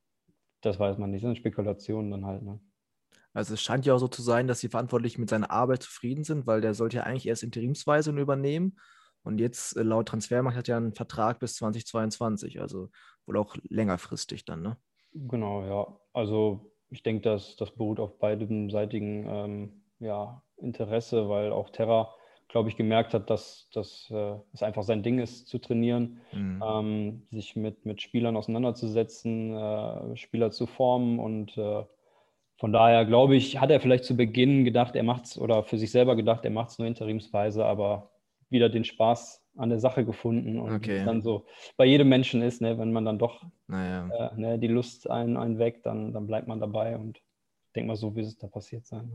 Das 0.60 0.78
weiß 0.78 0.98
man 0.98 1.10
nicht. 1.10 1.24
Das 1.24 1.28
sind 1.28 1.38
Spekulationen 1.38 2.10
dann 2.10 2.26
halt. 2.26 2.42
Ne? 2.42 2.60
Also 3.32 3.54
es 3.54 3.62
scheint 3.62 3.86
ja 3.86 3.94
auch 3.94 3.98
so 3.98 4.08
zu 4.08 4.22
sein, 4.22 4.48
dass 4.48 4.60
die 4.60 4.68
Verantwortlichen 4.68 5.20
mit 5.20 5.30
seiner 5.30 5.50
Arbeit 5.50 5.82
zufrieden 5.82 6.24
sind, 6.24 6.46
weil 6.46 6.60
der 6.60 6.74
sollte 6.74 6.98
ja 6.98 7.02
eigentlich 7.04 7.28
erst 7.28 7.42
interimsweise 7.42 8.10
übernehmen. 8.10 8.76
Und 9.22 9.38
jetzt 9.38 9.76
äh, 9.76 9.82
laut 9.82 10.08
Transfermarkt 10.08 10.56
hat 10.56 10.68
er 10.68 10.78
einen 10.78 10.94
Vertrag 10.94 11.38
bis 11.38 11.54
2022, 11.56 12.60
also 12.60 12.88
wohl 13.26 13.36
auch 13.36 13.56
längerfristig 13.68 14.44
dann, 14.44 14.62
ne? 14.62 14.76
Genau, 15.12 15.64
ja. 15.64 16.00
Also 16.12 16.72
ich 16.90 17.02
denke, 17.02 17.22
dass 17.22 17.56
das 17.56 17.70
beruht 17.72 18.00
auf 18.00 18.18
beidseitigen 18.18 19.26
ähm, 19.28 19.82
ja, 20.00 20.42
Interesse, 20.56 21.28
weil 21.28 21.52
auch 21.52 21.70
Terra, 21.70 22.14
glaube 22.48 22.68
ich, 22.68 22.76
gemerkt 22.76 23.14
hat, 23.14 23.30
dass, 23.30 23.68
dass 23.72 24.08
äh, 24.10 24.34
es 24.52 24.62
einfach 24.62 24.82
sein 24.82 25.02
Ding 25.02 25.18
ist, 25.18 25.48
zu 25.48 25.58
trainieren, 25.58 26.20
mhm. 26.32 26.62
ähm, 26.64 27.26
sich 27.30 27.56
mit, 27.56 27.84
mit 27.86 28.00
Spielern 28.02 28.36
auseinanderzusetzen, 28.36 29.54
äh, 29.54 30.16
Spieler 30.16 30.50
zu 30.50 30.66
formen 30.66 31.18
und 31.18 31.56
äh, 31.58 31.84
von 32.60 32.72
daher 32.74 33.06
glaube 33.06 33.36
ich, 33.36 33.58
hat 33.58 33.70
er 33.70 33.80
vielleicht 33.80 34.04
zu 34.04 34.14
Beginn 34.14 34.66
gedacht, 34.66 34.94
er 34.94 35.02
macht 35.02 35.24
es 35.24 35.38
oder 35.38 35.64
für 35.64 35.78
sich 35.78 35.90
selber 35.90 36.14
gedacht, 36.14 36.44
er 36.44 36.50
macht 36.50 36.68
es 36.68 36.78
nur 36.78 36.86
interimsweise, 36.86 37.64
aber 37.64 38.10
wieder 38.50 38.68
den 38.68 38.84
Spaß 38.84 39.42
an 39.56 39.70
der 39.70 39.80
Sache 39.80 40.04
gefunden 40.04 40.60
und 40.60 40.74
okay. 40.74 41.02
dann 41.06 41.22
so 41.22 41.46
bei 41.78 41.86
jedem 41.86 42.10
Menschen 42.10 42.42
ist, 42.42 42.60
ne, 42.60 42.78
wenn 42.78 42.92
man 42.92 43.06
dann 43.06 43.18
doch 43.18 43.46
naja. 43.66 44.08
äh, 44.08 44.38
ne, 44.38 44.58
die 44.58 44.68
Lust 44.68 45.08
einen, 45.08 45.38
einen 45.38 45.58
weg, 45.58 45.82
dann, 45.84 46.12
dann 46.12 46.26
bleibt 46.26 46.48
man 46.48 46.60
dabei 46.60 46.98
und 46.98 47.22
denke 47.74 47.88
mal, 47.88 47.96
so 47.96 48.14
wird 48.14 48.26
es 48.26 48.36
da 48.36 48.46
passiert 48.46 48.86
sein. 48.86 49.14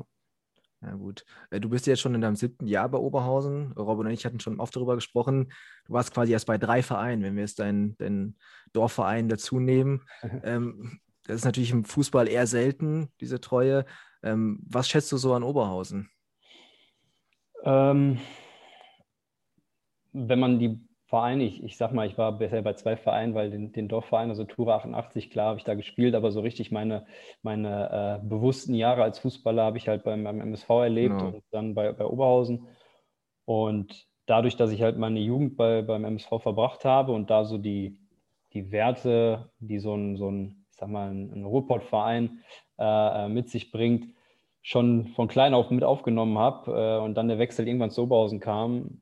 Ja, 0.82 0.96
gut. 0.96 1.24
Äh, 1.52 1.60
du 1.60 1.70
bist 1.70 1.86
jetzt 1.86 2.02
schon 2.02 2.16
in 2.16 2.22
deinem 2.22 2.36
siebten 2.36 2.66
Jahr 2.66 2.89
bei 2.89 2.98
Oberhausen. 2.98 3.74
Robin 3.74 4.08
und 4.08 4.14
ich 4.14 4.26
hatten 4.26 4.39
schon 4.39 4.60
oft 4.60 4.76
darüber 4.76 4.96
gesprochen. 4.96 5.52
Du 5.86 5.93
warst 5.93 6.14
quasi 6.14 6.32
erst 6.32 6.48
bei 6.48 6.58
drei 6.58 6.82
Vereinen, 6.82 7.22
wenn 7.22 7.36
wir 7.36 7.41
jetzt 7.41 7.60
deinen, 7.60 7.96
deinen 7.98 8.38
Dorfverein 8.74 9.30
dazu 9.30 9.60
nehmen. 9.60 10.02
ähm, 10.43 11.00
das 11.26 11.38
ist 11.38 11.45
natürlich 11.45 11.71
im 11.71 11.86
Fußball 11.86 12.28
eher 12.28 12.47
selten, 12.47 13.09
diese 13.19 13.41
Treue. 13.41 13.86
Ähm, 14.23 14.59
was 14.67 14.88
schätzt 14.88 15.11
du 15.11 15.17
so 15.17 15.34
an 15.34 15.43
Oberhausen? 15.43 16.09
Ähm, 17.63 18.19
wenn 20.13 20.39
man 20.39 20.59
die 20.59 20.80
Vereine, 21.07 21.43
ich, 21.43 21.63
ich 21.63 21.78
sag 21.78 21.93
mal, 21.93 22.07
ich 22.07 22.17
war 22.17 22.38
bisher 22.38 22.61
bei 22.61 22.73
zwei 22.73 22.95
Vereinen, 22.95 23.36
weil 23.36 23.51
den, 23.51 23.71
den 23.71 23.88
Dorfverein, 23.88 24.30
also 24.30 24.43
Tura 24.43 24.78
88, 24.78 25.30
klar 25.30 25.49
habe 25.49 25.59
ich 25.59 25.63
da 25.63 25.76
gespielt, 25.76 26.15
aber 26.15 26.32
so 26.32 26.41
richtig 26.41 26.71
meine, 26.71 27.05
meine 27.41 28.21
äh, 28.23 28.28
bewussten 28.28 28.73
Jahre 28.73 29.03
als 29.03 29.19
Fußballer 29.19 29.63
habe 29.63 29.78
ich 29.78 29.88
halt 29.88 30.03
beim, 30.03 30.23
beim 30.23 30.41
MSV 30.41 30.69
erlebt 30.69 31.17
genau. 31.17 31.28
und 31.28 31.43
dann 31.51 31.76
bei, 31.76 31.91
bei 31.93 32.05
Oberhausen. 32.05 32.67
Und 33.45 34.07
dadurch, 34.26 34.57
dass 34.57 34.71
ich 34.71 34.82
halt 34.82 34.97
meine 34.97 35.19
Jugend 35.19 35.57
bei, 35.57 35.82
beim 35.84 36.05
MSV 36.05 36.41
verbracht 36.41 36.86
habe 36.86 37.11
und 37.11 37.30
da 37.30 37.45
so 37.45 37.57
die, 37.57 37.99
die 38.53 38.71
Werte, 38.71 39.51
die 39.59 39.80
so 39.80 39.95
ein, 39.95 40.17
so 40.17 40.32
ein 40.32 40.64
ich 40.76 40.80
sag 40.82 40.89
mal, 40.89 41.09
ein, 41.09 41.32
ein 41.32 41.45
Ruhrpott-Verein 41.45 42.43
äh, 42.78 43.30
mit 43.30 43.49
sich 43.49 43.71
bringt, 43.71 44.13
schon 44.61 45.07
von 45.07 45.30
klein 45.30 45.53
auf 45.53 45.71
mit 45.71 45.86
aufgenommen 45.86 46.38
habe 46.38 46.71
äh, 46.71 47.03
und 47.03 47.15
dann 47.15 47.30
der 47.30 47.39
Wechsel 47.39 47.65
irgendwann 47.65 47.91
zu 47.91 48.03
Oberhausen 48.03 48.41
kam, 48.41 48.99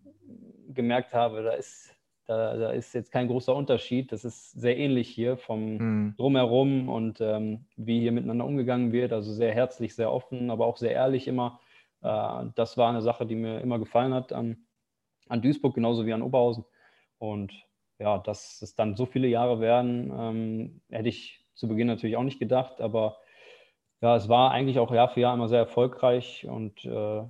gemerkt 0.68 1.16
habe, 1.16 1.42
da 1.42 1.54
ist, 1.54 1.96
da, 2.28 2.58
da 2.58 2.70
ist 2.70 2.94
jetzt 2.94 3.12
kein 3.12 3.28
großer 3.28 3.56
Unterschied. 3.56 4.12
Das 4.12 4.24
ist 4.24 4.52
sehr 4.52 4.78
ähnlich 4.78 5.10
hier 5.10 5.36
vom 5.36 5.78
mhm. 5.78 6.16
Drumherum 6.16 6.90
und 6.90 7.22
ähm, 7.22 7.66
wie 7.76 8.02
hier 8.02 8.12
miteinander 8.12 8.46
umgegangen 8.46 8.92
wird. 8.92 9.12
Also 9.12 9.34
sehr 9.34 9.52
herzlich, 9.52 9.96
sehr 9.96 10.12
offen, 10.12 10.52
aber 10.52 10.68
auch 10.68 10.78
sehr 10.78 10.92
ehrlich 10.92 11.28
immer. 11.28 11.60
Äh, 12.04 12.46
das 12.54 12.78
war 12.78 12.90
eine 12.90 13.02
Sache, 13.02 13.26
die 13.26 13.36
mir 13.36 13.62
immer 13.62 13.80
gefallen 13.80 14.14
hat 14.14 14.32
an, 14.32 14.58
an 15.28 15.42
Duisburg, 15.42 15.74
genauso 15.74 16.06
wie 16.06 16.14
an 16.14 16.22
Oberhausen. 16.22 16.66
Und 17.18 17.52
ja, 17.98 18.20
dass 18.20 18.62
es 18.62 18.76
dann 18.76 18.96
so 18.96 19.08
viele 19.08 19.28
Jahre 19.28 19.60
werden, 19.60 20.14
ähm, 20.16 20.82
hätte 20.92 21.10
ich 21.10 21.43
zu 21.54 21.68
Beginn 21.68 21.88
natürlich 21.88 22.18
auch 22.18 22.24
nicht 22.24 22.40
gedacht, 22.40 22.82
aber 22.82 23.18
ja, 24.02 24.16
es 24.16 24.28
war 24.28 24.52
eigentlich 24.52 24.80
auch 24.80 24.92
Jahr 24.92 25.10
für 25.10 25.22
Jahr 25.22 25.34
immer 25.34 25.48
sehr 25.48 25.60
erfolgreich 25.60 26.46
und 26.50 26.84
äh, 26.86 27.24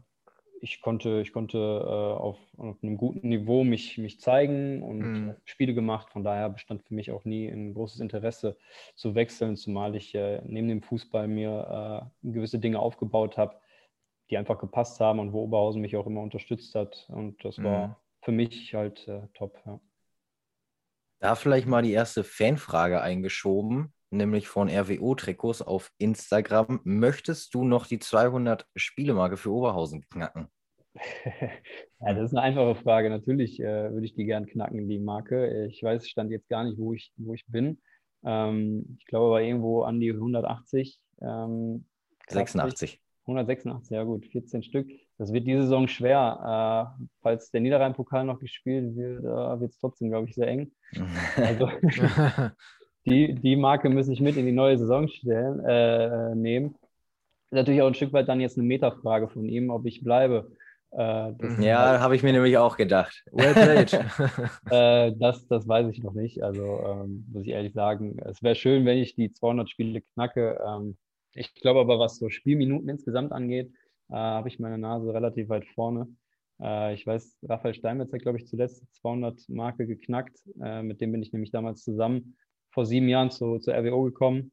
ich 0.63 0.81
konnte, 0.81 1.19
ich 1.19 1.33
konnte 1.33 1.57
äh, 1.57 2.19
auf, 2.19 2.39
auf, 2.57 2.81
einem 2.81 2.95
guten 2.95 3.27
Niveau 3.27 3.65
mich, 3.65 3.97
mich 3.97 4.21
zeigen 4.21 4.81
und 4.81 4.99
mhm. 4.99 5.35
Spiele 5.43 5.73
gemacht. 5.73 6.09
Von 6.09 6.23
daher 6.23 6.49
bestand 6.49 6.83
für 6.83 6.93
mich 6.93 7.11
auch 7.11 7.25
nie 7.25 7.49
ein 7.49 7.73
großes 7.73 7.99
Interesse 7.99 8.57
zu 8.95 9.13
wechseln, 9.13 9.57
zumal 9.57 9.93
ich 9.95 10.15
äh, 10.15 10.41
neben 10.45 10.69
dem 10.69 10.81
Fußball 10.81 11.27
mir 11.27 12.09
äh, 12.23 12.31
gewisse 12.31 12.59
Dinge 12.59 12.79
aufgebaut 12.79 13.37
habe, 13.37 13.57
die 14.29 14.37
einfach 14.37 14.57
gepasst 14.57 15.01
haben 15.01 15.19
und 15.19 15.33
wo 15.33 15.43
Oberhausen 15.43 15.81
mich 15.81 15.97
auch 15.97 16.07
immer 16.07 16.21
unterstützt 16.21 16.73
hat. 16.75 17.09
Und 17.09 17.43
das 17.43 17.57
mhm. 17.57 17.63
war 17.65 18.01
für 18.21 18.31
mich 18.31 18.73
halt 18.73 19.05
äh, 19.09 19.27
top. 19.33 19.61
Ja. 19.65 19.81
Da 21.19 21.35
vielleicht 21.35 21.67
mal 21.67 21.83
die 21.83 21.91
erste 21.91 22.23
Fanfrage 22.23 23.01
eingeschoben 23.01 23.93
nämlich 24.13 24.47
von 24.47 24.69
RWO-Trikots 24.69 25.61
auf 25.61 25.91
Instagram. 25.97 26.79
Möchtest 26.83 27.53
du 27.53 27.63
noch 27.63 27.87
die 27.87 27.99
200 27.99 28.65
Spielemarke 28.75 29.37
für 29.37 29.51
Oberhausen 29.51 30.07
knacken? 30.09 30.47
ja, 31.99 32.13
das 32.13 32.25
ist 32.25 32.37
eine 32.37 32.41
einfache 32.41 32.75
Frage. 32.75 33.09
Natürlich 33.09 33.59
äh, 33.59 33.91
würde 33.91 34.05
ich 34.05 34.13
die 34.13 34.25
gern 34.25 34.45
knacken, 34.45 34.87
die 34.87 34.99
Marke. 34.99 35.65
Ich 35.67 35.81
weiß, 35.81 36.07
stand 36.07 36.31
jetzt 36.31 36.49
gar 36.49 36.63
nicht, 36.63 36.77
wo 36.77 36.93
ich, 36.93 37.11
wo 37.17 37.33
ich 37.33 37.45
bin. 37.47 37.81
Ähm, 38.23 38.97
ich 38.99 39.05
glaube, 39.05 39.31
war 39.31 39.41
irgendwo 39.41 39.83
an 39.83 39.99
die 39.99 40.11
180. 40.11 40.99
Ähm, 41.21 41.85
86. 42.29 43.01
186, 43.25 43.91
ja 43.91 44.03
gut, 44.03 44.25
14 44.27 44.63
Stück. 44.63 44.89
Das 45.17 45.31
wird 45.31 45.47
diese 45.47 45.61
Saison 45.63 45.87
schwer. 45.87 46.97
Äh, 46.99 47.05
falls 47.21 47.51
der 47.51 47.61
Niederrhein-Pokal 47.61 48.25
noch 48.25 48.39
gespielt 48.39 48.95
wird, 48.95 49.19
äh, 49.23 49.59
wird 49.59 49.71
es 49.71 49.79
trotzdem, 49.79 50.09
glaube 50.09 50.27
ich, 50.27 50.35
sehr 50.35 50.47
eng. 50.47 50.71
Also, 51.37 51.69
die, 53.05 53.35
die 53.35 53.55
Marke 53.55 53.89
muss 53.89 54.07
ich 54.07 54.21
mit 54.21 54.37
in 54.37 54.45
die 54.45 54.51
neue 54.51 54.77
Saison 54.77 55.07
stellen, 55.07 55.59
äh, 55.65 56.35
nehmen. 56.35 56.75
Natürlich 57.51 57.81
auch 57.81 57.87
ein 57.87 57.93
Stück 57.93 58.13
weit 58.13 58.27
dann 58.27 58.41
jetzt 58.41 58.57
eine 58.57 58.65
Metafrage 58.67 59.29
von 59.29 59.47
ihm, 59.47 59.69
ob 59.69 59.85
ich 59.85 60.03
bleibe. 60.03 60.51
Äh, 60.91 61.33
ja, 61.59 61.99
habe 61.99 62.15
ich 62.15 62.23
mir 62.23 62.33
nämlich 62.33 62.57
auch 62.57 62.77
gedacht. 62.77 63.23
Well 63.31 63.53
played. 63.53 63.93
äh, 64.71 65.11
das, 65.17 65.47
das 65.47 65.67
weiß 65.67 65.89
ich 65.89 66.03
noch 66.03 66.13
nicht. 66.13 66.43
Also 66.43 66.63
ähm, 66.85 67.25
muss 67.31 67.43
ich 67.43 67.49
ehrlich 67.49 67.73
sagen, 67.73 68.17
es 68.25 68.41
wäre 68.43 68.55
schön, 68.55 68.85
wenn 68.85 68.99
ich 68.99 69.15
die 69.15 69.33
200 69.33 69.69
Spiele 69.69 70.01
knacke. 70.01 70.59
Ähm, 70.65 70.97
ich 71.33 71.53
glaube 71.55 71.79
aber, 71.79 71.99
was 71.99 72.17
so 72.17 72.29
Spielminuten 72.29 72.89
insgesamt 72.89 73.31
angeht, 73.31 73.71
äh, 74.09 74.15
habe 74.15 74.47
ich 74.47 74.59
meine 74.59 74.77
Nase 74.77 75.13
relativ 75.13 75.49
weit 75.49 75.65
vorne. 75.65 76.07
Äh, 76.61 76.93
ich 76.93 77.07
weiß, 77.07 77.39
Raphael 77.43 77.73
Steinmetz 77.73 78.13
hat, 78.13 78.21
glaube 78.21 78.37
ich, 78.37 78.47
zuletzt 78.47 78.83
200 79.01 79.49
Marke 79.49 79.87
geknackt. 79.87 80.37
Äh, 80.61 80.83
mit 80.83 81.01
dem 81.01 81.11
bin 81.11 81.23
ich 81.23 81.33
nämlich 81.33 81.51
damals 81.51 81.83
zusammen 81.83 82.35
vor 82.73 82.85
sieben 82.85 83.07
Jahren 83.07 83.31
zu, 83.31 83.59
zur 83.59 83.73
RWO 83.75 84.03
gekommen. 84.03 84.51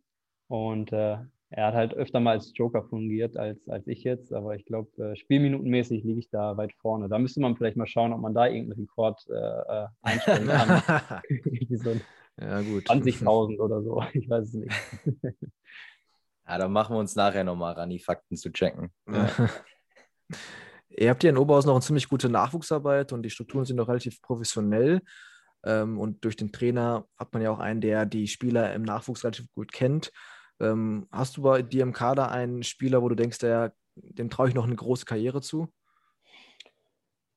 Und 0.49 0.93
äh, 0.93 1.19
er 1.53 1.67
hat 1.67 1.75
halt 1.75 1.95
öfter 1.95 2.21
mal 2.21 2.33
als 2.33 2.53
Joker 2.55 2.85
fungiert 2.85 3.37
als, 3.37 3.69
als 3.69 3.87
ich 3.89 4.05
jetzt, 4.05 4.33
aber 4.33 4.55
ich 4.55 4.65
glaube, 4.65 4.91
äh, 5.03 5.17
spielminutenmäßig 5.17 6.05
liege 6.05 6.21
ich 6.21 6.31
da 6.31 6.57
weit 6.57 6.73
vorne. 6.75 7.09
Da 7.09 7.19
müsste 7.19 7.41
man 7.41 7.57
vielleicht 7.57 7.77
mal 7.77 7.89
schauen, 7.89 8.13
ob 8.13 8.21
man 8.21 8.35
da 8.35 8.47
irgendeinen 8.47 8.83
Rekord 8.83 9.21
äh, 9.29 9.35
äh 9.35 9.87
einstellen 10.03 10.47
kann. 10.47 11.23
so 11.71 11.97
ja, 12.41 12.61
gut. 12.63 12.89
20.000 12.89 13.59
oder 13.59 13.83
so, 13.83 14.03
ich 14.13 14.29
weiß 14.31 14.47
es 14.49 14.55
nicht. 14.55 14.73
ja, 16.47 16.59
dann 16.59 16.73
machen 16.73 16.95
wir 16.95 17.01
uns 17.01 17.17
nachher 17.17 17.43
nochmal 17.43 17.75
ran, 17.75 17.91
die 17.91 17.99
Fakten 17.99 18.37
zu 18.37 18.53
checken. 18.53 18.91
Ja. 19.09 19.31
Ihr 20.91 21.11
habt 21.11 21.23
hier 21.23 21.31
in 21.31 21.39
Oberhaus 21.39 21.67
noch 21.67 21.75
eine 21.75 21.83
ziemlich 21.83 22.09
gute 22.09 22.29
Nachwuchsarbeit 22.29 23.13
und 23.13 23.23
die 23.23 23.31
Strukturen 23.31 23.65
sind 23.65 23.77
noch 23.77 23.89
relativ 23.89 24.23
professionell. 24.23 25.03
Ähm, 25.65 25.99
und 25.99 26.25
durch 26.25 26.37
den 26.37 26.53
Trainer 26.53 27.07
hat 27.19 27.33
man 27.33 27.43
ja 27.43 27.51
auch 27.51 27.59
einen, 27.59 27.81
der 27.81 28.07
die 28.07 28.29
Spieler 28.29 28.75
im 28.75 28.83
Nachwuchs 28.83 29.25
relativ 29.25 29.53
gut 29.53 29.73
kennt. 29.73 30.13
Ähm, 30.61 31.07
hast 31.11 31.37
du 31.37 31.43
bei 31.43 31.63
dir 31.63 31.83
im 31.83 31.93
Kader 31.93 32.31
einen 32.31 32.63
Spieler, 32.63 33.03
wo 33.03 33.09
du 33.09 33.15
denkst, 33.15 33.39
der, 33.39 33.73
dem 33.95 34.31
traue 34.31 34.49
ich 34.49 34.55
noch 34.55 34.67
eine 34.67 34.77
große 34.77 35.05
Karriere 35.05 35.41
zu? 35.41 35.69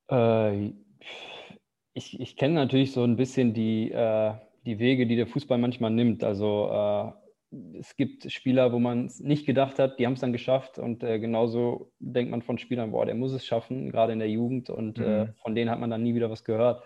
Äh, 0.10 0.74
ich 1.94 2.20
ich 2.20 2.38
kenne 2.38 2.56
natürlich 2.56 2.92
so 2.92 3.04
ein 3.04 3.16
bisschen 3.16 3.54
die, 3.54 3.92
äh, 3.92 4.34
die 4.66 4.80
Wege, 4.80 5.08
die 5.08 5.16
der 5.16 5.28
Fußball 5.28 5.58
manchmal 5.58 5.92
nimmt. 5.92 6.24
Also 6.24 6.70
äh, 6.72 7.12
es 7.80 7.96
gibt 7.96 8.32
Spieler, 8.32 8.72
wo 8.72 8.80
man 8.80 9.06
es 9.06 9.20
nicht 9.20 9.46
gedacht 9.46 9.80
hat, 9.80 10.00
die 10.00 10.06
haben 10.06 10.14
es 10.14 10.22
dann 10.22 10.34
geschafft 10.34 10.80
und 10.80 11.04
äh, 11.04 11.20
genauso 11.20 11.92
denkt 12.00 12.32
man 12.32 12.42
von 12.42 12.58
Spielern, 12.58 12.92
boah, 12.92 13.06
der 13.06 13.16
muss 13.16 13.32
es 13.32 13.46
schaffen, 13.46 13.92
gerade 13.92 14.14
in 14.14 14.20
der 14.20 14.30
Jugend 14.30 14.70
und 14.70 15.00
äh, 15.00 15.26
mhm. 15.26 15.34
von 15.36 15.56
denen 15.56 15.70
hat 15.70 15.80
man 15.80 15.90
dann 15.90 16.04
nie 16.04 16.16
wieder 16.16 16.32
was 16.32 16.44
gehört. 16.44 16.84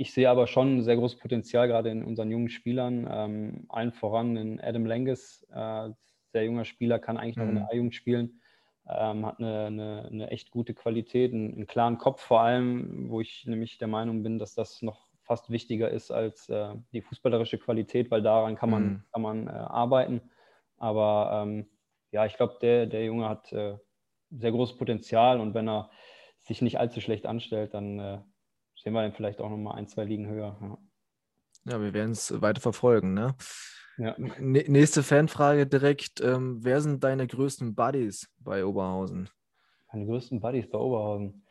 Ich 0.00 0.14
sehe 0.14 0.30
aber 0.30 0.46
schon 0.46 0.78
ein 0.78 0.82
sehr 0.82 0.96
großes 0.96 1.18
Potenzial 1.18 1.68
gerade 1.68 1.90
in 1.90 2.02
unseren 2.02 2.30
jungen 2.30 2.48
Spielern, 2.48 3.06
ähm, 3.12 3.66
allen 3.68 3.92
voran 3.92 4.34
in 4.34 4.58
Adam 4.58 4.86
Lenges, 4.86 5.46
äh, 5.52 5.90
sehr 6.32 6.44
junger 6.44 6.64
Spieler, 6.64 6.98
kann 6.98 7.18
eigentlich 7.18 7.36
noch 7.36 7.44
in 7.44 7.56
der 7.56 7.64
mhm. 7.64 7.68
A-Jugend 7.70 7.94
spielen, 7.94 8.40
ähm, 8.88 9.26
hat 9.26 9.40
eine, 9.40 9.66
eine, 9.66 10.08
eine, 10.10 10.30
echt 10.30 10.52
gute 10.52 10.72
Qualität, 10.72 11.34
einen, 11.34 11.52
einen, 11.52 11.66
klaren 11.66 11.98
Kopf 11.98 12.22
vor 12.22 12.40
allem, 12.40 13.10
wo 13.10 13.20
ich 13.20 13.44
nämlich 13.44 13.76
der 13.76 13.88
Meinung 13.88 14.22
bin, 14.22 14.38
dass 14.38 14.54
das 14.54 14.80
noch 14.80 15.06
fast 15.20 15.50
wichtiger 15.50 15.90
ist 15.90 16.10
als 16.10 16.48
äh, 16.48 16.72
die 16.94 17.02
fußballerische 17.02 17.58
Qualität, 17.58 18.10
weil 18.10 18.22
daran 18.22 18.56
kann 18.56 18.70
man, 18.70 18.82
mhm. 18.82 19.02
kann 19.12 19.20
man 19.20 19.46
äh, 19.48 19.50
arbeiten. 19.50 20.22
Aber 20.78 21.42
ähm, 21.44 21.68
ja, 22.10 22.24
ich 22.24 22.38
glaube, 22.38 22.56
der, 22.62 22.86
der 22.86 23.04
Junge 23.04 23.28
hat 23.28 23.52
äh, 23.52 23.76
sehr 24.30 24.52
großes 24.52 24.78
Potenzial 24.78 25.40
und 25.40 25.52
wenn 25.52 25.68
er 25.68 25.90
sich 26.38 26.62
nicht 26.62 26.80
allzu 26.80 27.02
schlecht 27.02 27.26
anstellt, 27.26 27.74
dann 27.74 27.98
äh, 27.98 28.18
sehen 28.82 28.92
wir 28.92 29.02
dann 29.02 29.12
vielleicht 29.12 29.40
auch 29.40 29.50
nochmal 29.50 29.78
ein, 29.78 29.86
zwei 29.86 30.04
Ligen 30.04 30.26
höher. 30.26 30.56
Ja, 30.60 30.78
ja 31.72 31.80
wir 31.80 31.92
werden 31.92 32.12
es 32.12 32.40
weiter 32.40 32.60
verfolgen. 32.60 33.14
Ne? 33.14 33.34
Ja. 33.98 34.14
Nächste 34.18 35.02
Fanfrage 35.02 35.66
direkt. 35.66 36.20
Ähm, 36.20 36.58
wer 36.62 36.80
sind 36.80 37.04
deine 37.04 37.26
größten 37.26 37.74
Buddies 37.74 38.30
bei 38.38 38.64
Oberhausen? 38.64 39.28
Meine 39.92 40.06
größten 40.06 40.40
Buddies 40.40 40.70
bei 40.70 40.78
Oberhausen. 40.78 41.44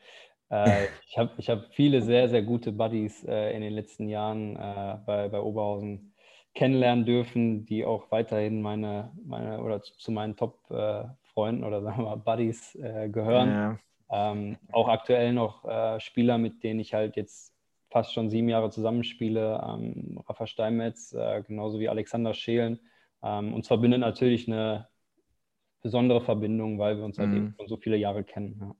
Äh, 0.49 0.87
ich 1.07 1.17
habe 1.17 1.31
ich 1.37 1.49
hab 1.49 1.73
viele 1.73 2.01
sehr, 2.01 2.29
sehr 2.29 2.41
gute 2.41 2.71
Buddies 2.71 3.23
äh, 3.25 3.55
in 3.55 3.61
den 3.61 3.73
letzten 3.73 4.09
Jahren 4.09 4.55
äh, 4.55 4.97
bei, 5.05 5.29
bei 5.29 5.39
Oberhausen 5.39 6.13
kennenlernen 6.55 7.05
dürfen, 7.05 7.65
die 7.65 7.85
auch 7.85 8.09
weiterhin 8.11 8.61
meine, 8.61 9.11
meine 9.23 9.61
oder 9.61 9.81
zu, 9.83 9.95
zu 9.97 10.11
meinen 10.11 10.35
Top-Freunden 10.35 11.63
äh, 11.63 11.65
oder 11.67 11.83
sagen 11.83 11.99
wir 11.99 12.05
mal 12.05 12.15
Buddies 12.15 12.75
äh, 12.75 13.09
gehören. 13.09 13.49
Ja. 13.49 13.79
Ähm, 14.11 14.57
auch 14.71 14.87
aktuell 14.87 15.33
noch 15.33 15.65
äh, 15.65 15.99
Spieler, 15.99 16.37
mit 16.37 16.63
denen 16.63 16.79
ich 16.79 16.93
halt 16.93 17.15
jetzt 17.15 17.53
fast 17.91 18.13
schon 18.13 18.29
sieben 18.29 18.49
Jahre 18.49 18.69
zusammenspiele. 18.69 19.61
Ähm, 19.63 20.19
Rafa 20.27 20.47
Steinmetz, 20.47 21.13
äh, 21.13 21.43
genauso 21.43 21.79
wie 21.79 21.89
Alexander 21.89 22.33
Schelen. 22.33 22.79
Ähm, 23.21 23.53
uns 23.53 23.67
verbindet 23.67 23.99
natürlich 23.99 24.47
eine 24.47 24.87
besondere 25.81 26.21
Verbindung, 26.21 26.79
weil 26.79 26.97
wir 26.97 27.05
uns 27.05 27.17
halt 27.17 27.29
mhm. 27.29 27.37
eben 27.37 27.55
schon 27.57 27.67
so 27.67 27.77
viele 27.77 27.97
Jahre 27.97 28.23
kennen. 28.23 28.57
Ja. 28.59 28.75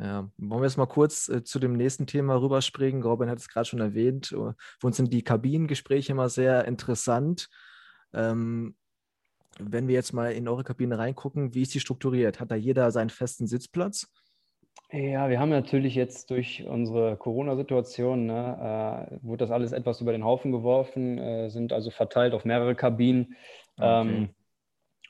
Ja, 0.00 0.30
wollen 0.36 0.62
wir 0.62 0.66
jetzt 0.66 0.76
mal 0.76 0.86
kurz 0.86 1.28
äh, 1.28 1.42
zu 1.42 1.58
dem 1.58 1.72
nächsten 1.72 2.06
Thema 2.06 2.40
rüberspringen? 2.40 3.02
Robin 3.02 3.28
hat 3.28 3.38
es 3.38 3.48
gerade 3.48 3.64
schon 3.64 3.80
erwähnt. 3.80 4.26
Für 4.26 4.54
uns 4.82 4.96
sind 4.96 5.12
die 5.12 5.24
Kabinengespräche 5.24 6.12
immer 6.12 6.28
sehr 6.28 6.66
interessant. 6.66 7.48
Ähm, 8.12 8.76
wenn 9.58 9.88
wir 9.88 9.94
jetzt 9.94 10.12
mal 10.12 10.32
in 10.32 10.48
eure 10.48 10.64
Kabine 10.64 10.98
reingucken, 10.98 11.54
wie 11.54 11.62
ist 11.62 11.74
die 11.74 11.80
strukturiert? 11.80 12.40
Hat 12.40 12.50
da 12.50 12.54
jeder 12.54 12.90
seinen 12.90 13.10
festen 13.10 13.46
Sitzplatz? 13.46 14.10
Ja, 14.90 15.28
wir 15.28 15.38
haben 15.38 15.50
natürlich 15.50 15.94
jetzt 15.94 16.30
durch 16.30 16.64
unsere 16.66 17.16
Corona-Situation, 17.18 18.26
ne, 18.26 19.10
äh, 19.10 19.18
wurde 19.22 19.44
das 19.44 19.50
alles 19.50 19.72
etwas 19.72 20.00
über 20.00 20.12
den 20.12 20.24
Haufen 20.24 20.50
geworfen, 20.50 21.18
äh, 21.18 21.50
sind 21.50 21.74
also 21.74 21.90
verteilt 21.90 22.32
auf 22.32 22.46
mehrere 22.46 22.74
Kabinen. 22.74 23.36
Okay. 23.76 24.00
Ähm, 24.00 24.28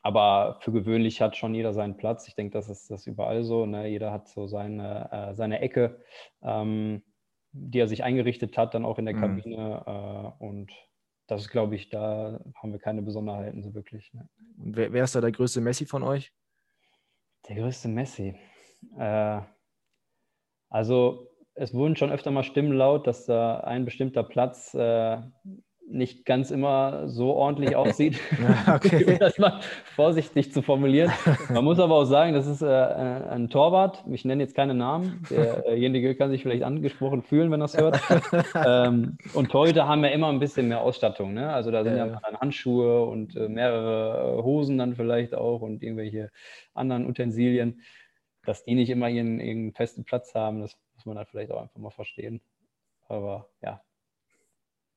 aber 0.03 0.59
für 0.63 0.73
gewöhnlich 0.73 1.21
hat 1.21 1.37
schon 1.37 1.55
jeder 1.55 1.73
seinen 1.73 1.97
Platz. 1.97 2.29
Ich 2.29 2.35
denke, 2.35 2.53
das 2.53 2.69
ist 2.69 2.91
das 2.91 3.07
überall 3.07 3.45
so. 3.45 3.67
Ne? 3.67 3.89
Jeder 3.89 4.13
hat 4.13 4.29
so 4.29 4.47
seine, 4.47 5.11
äh, 5.13 5.35
seine 5.35 5.61
Ecke, 5.61 6.01
ähm, 6.43 7.03
die 7.53 7.79
er 7.79 7.89
sich 7.89 8.05
eingerichtet 8.05 8.57
hat, 8.57 8.75
dann 8.75 8.85
auch 8.85 8.99
in 8.99 9.07
der 9.07 9.15
mhm. 9.15 9.21
Kabine. 9.21 9.83
Äh, 9.87 10.45
und 10.45 10.73
das 11.27 11.43
ist, 11.43 11.51
glaube 11.51 11.77
ich, 11.77 11.91
da 11.91 12.41
haben 12.55 12.73
wir 12.73 12.79
keine 12.79 13.03
Besonderheiten 13.03 13.63
so 13.63 13.75
wirklich. 13.75 14.13
Ne? 14.15 14.29
Wer, 14.61 14.93
wer, 14.93 15.05
ist 15.05 15.15
da 15.15 15.21
der 15.21 15.33
größte 15.33 15.61
Messi 15.61 15.87
von 15.87 16.03
euch? 16.03 16.33
Der 17.49 17.57
größte 17.57 17.89
Messi. 17.89 18.35
Äh, 18.99 19.41
also 20.69 21.29
es 21.55 21.73
wurden 21.75 21.97
schon 21.97 22.11
öfter 22.11 22.31
mal 22.31 22.43
Stimmen 22.43 22.73
laut, 22.73 23.07
dass 23.07 23.27
da 23.27 23.61
ein 23.61 23.85
bestimmter 23.85 24.25
Platz 24.25 24.75
äh, 24.75 25.21
nicht 25.91 26.25
ganz 26.25 26.51
immer 26.51 27.09
so 27.09 27.35
ordentlich 27.35 27.77
aussieht, 27.77 28.19
okay. 28.69 29.05
um 29.13 29.19
das 29.19 29.39
mal 29.39 29.61
vorsichtig 29.95 30.53
zu 30.53 30.63
formulieren. 30.63 31.13
Man 31.53 31.65
muss 31.65 31.79
aber 31.79 31.95
auch 31.95 32.05
sagen, 32.05 32.35
das 32.35 32.47
ist 32.47 32.63
äh, 32.63 32.67
ein 32.67 33.49
Torwart. 33.49 34.05
Ich 34.11 34.25
nenne 34.25 34.43
jetzt 34.43 34.55
keine 34.55 34.75
Namen. 34.75 35.23
Derjenige 35.31 36.15
kann 36.15 36.31
sich 36.31 36.43
vielleicht 36.43 36.63
angesprochen 36.63 37.23
fühlen, 37.23 37.51
wenn 37.51 37.61
er 37.61 37.67
es 37.67 37.77
hört. 37.77 38.01
ähm, 38.55 39.19
und 39.35 39.51
Torhüter 39.51 39.89
haben 39.89 40.05
ja 40.05 40.11
immer 40.11 40.29
ein 40.29 40.41
bisschen 40.41 40.69
mehr 40.69 40.81
Ausstattung. 40.81 41.35
Ne? 41.35 41.53
Also 41.53 41.71
da 41.71 41.85
sind 41.85 41.97
ja, 41.97 42.07
ja 42.07 42.21
dann 42.23 42.39
Handschuhe 42.39 43.05
und 43.05 43.37
äh, 43.37 43.49
mehrere 43.49 44.43
Hosen 44.43 44.79
dann 44.79 44.95
vielleicht 44.95 45.35
auch 45.35 45.61
und 45.61 45.83
irgendwelche 45.83 46.31
anderen 46.75 47.07
Utensilien. 47.07 47.81
Dass 48.45 48.65
die 48.65 48.75
nicht 48.75 48.91
immer 48.91 49.09
ihren, 49.09 49.41
ihren 49.41 49.73
festen 49.73 50.05
Platz 50.05 50.35
haben, 50.35 50.61
das 50.61 50.77
muss 50.95 51.07
man 51.07 51.17
dann 51.17 51.27
vielleicht 51.27 51.51
auch 51.51 51.61
einfach 51.61 51.79
mal 51.79 51.91
verstehen. 51.91 52.41
Aber 53.09 53.49
ja, 53.63 53.83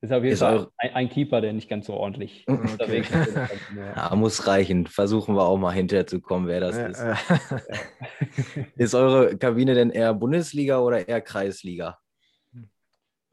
ist 0.02 0.12
auf 0.12 0.24
jeden 0.24 0.32
ist 0.32 0.40
Fall 0.40 0.66
ein, 0.78 0.94
ein, 0.94 1.08
Keeper, 1.08 1.40
der 1.40 1.52
nicht 1.52 1.68
ganz 1.68 1.86
so 1.86 1.94
ordentlich 1.94 2.44
okay. 2.48 2.72
unterwegs 2.72 3.08
ist. 3.10 3.38
Ja, 3.76 4.14
muss 4.16 4.48
reichen. 4.48 4.88
Versuchen 4.88 5.36
wir 5.36 5.44
auch 5.44 5.58
mal 5.58 5.72
hinterher 5.72 6.08
zu 6.08 6.20
kommen, 6.20 6.48
wer 6.48 6.58
das 6.58 6.76
ja, 6.76 6.86
ist. 6.86 7.00
Ja. 7.00 8.64
ist 8.76 8.94
eure 8.96 9.38
Kabine 9.38 9.74
denn 9.74 9.90
eher 9.90 10.12
Bundesliga 10.12 10.80
oder 10.80 11.06
eher 11.06 11.20
Kreisliga? 11.20 11.98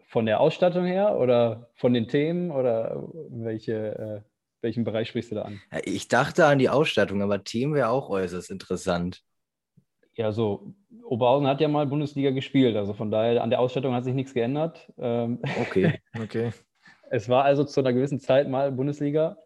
Von 0.09 0.27
der 0.27 0.39
Ausstattung 0.39 0.85
her 0.85 1.17
oder 1.17 1.71
von 1.75 1.93
den 1.93 2.07
Themen 2.07 2.51
oder 2.51 3.03
welche, 3.29 3.73
äh, 3.97 4.21
welchen 4.61 4.83
Bereich 4.83 5.09
sprichst 5.09 5.31
du 5.31 5.35
da 5.35 5.41
an? 5.43 5.59
ich 5.83 6.07
dachte 6.07 6.45
an 6.45 6.59
die 6.59 6.69
Ausstattung, 6.69 7.23
aber 7.23 7.43
Themen 7.43 7.73
wäre 7.73 7.89
auch 7.89 8.09
äußerst 8.09 8.51
interessant. 8.51 9.23
Ja, 10.19 10.33
so 10.33 10.73
Oberhausen 11.05 11.47
hat 11.47 11.61
ja 11.61 11.69
mal 11.69 11.87
Bundesliga 11.87 12.31
gespielt, 12.31 12.75
also 12.75 12.93
von 12.93 13.09
daher 13.09 13.41
an 13.41 13.49
der 13.49 13.61
Ausstattung 13.61 13.93
hat 13.93 14.03
sich 14.03 14.13
nichts 14.13 14.33
geändert. 14.33 14.91
Ähm, 14.97 15.39
okay, 15.61 15.93
okay. 16.21 16.51
es 17.09 17.29
war 17.29 17.45
also 17.45 17.63
zu 17.63 17.79
einer 17.79 17.93
gewissen 17.93 18.19
Zeit 18.19 18.49
mal 18.49 18.69
Bundesliga. 18.73 19.37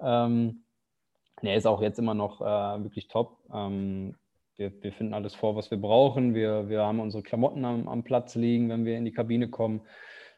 Ähm, 0.00 0.62
er 1.40 1.56
ist 1.56 1.66
auch 1.66 1.82
jetzt 1.82 1.98
immer 1.98 2.14
noch 2.14 2.40
äh, 2.40 2.84
wirklich 2.84 3.08
top. 3.08 3.36
Ähm, 3.52 4.14
wir, 4.54 4.72
wir, 4.80 4.92
finden 4.92 5.12
alles 5.12 5.34
vor, 5.34 5.56
was 5.56 5.72
wir 5.72 5.78
brauchen. 5.78 6.36
Wir, 6.36 6.68
wir 6.68 6.82
haben 6.82 7.00
unsere 7.00 7.24
Klamotten 7.24 7.64
am, 7.64 7.88
am, 7.88 8.04
Platz 8.04 8.36
liegen, 8.36 8.68
wenn 8.68 8.84
wir 8.84 8.96
in 8.96 9.04
die 9.04 9.12
Kabine 9.12 9.48
kommen. 9.48 9.80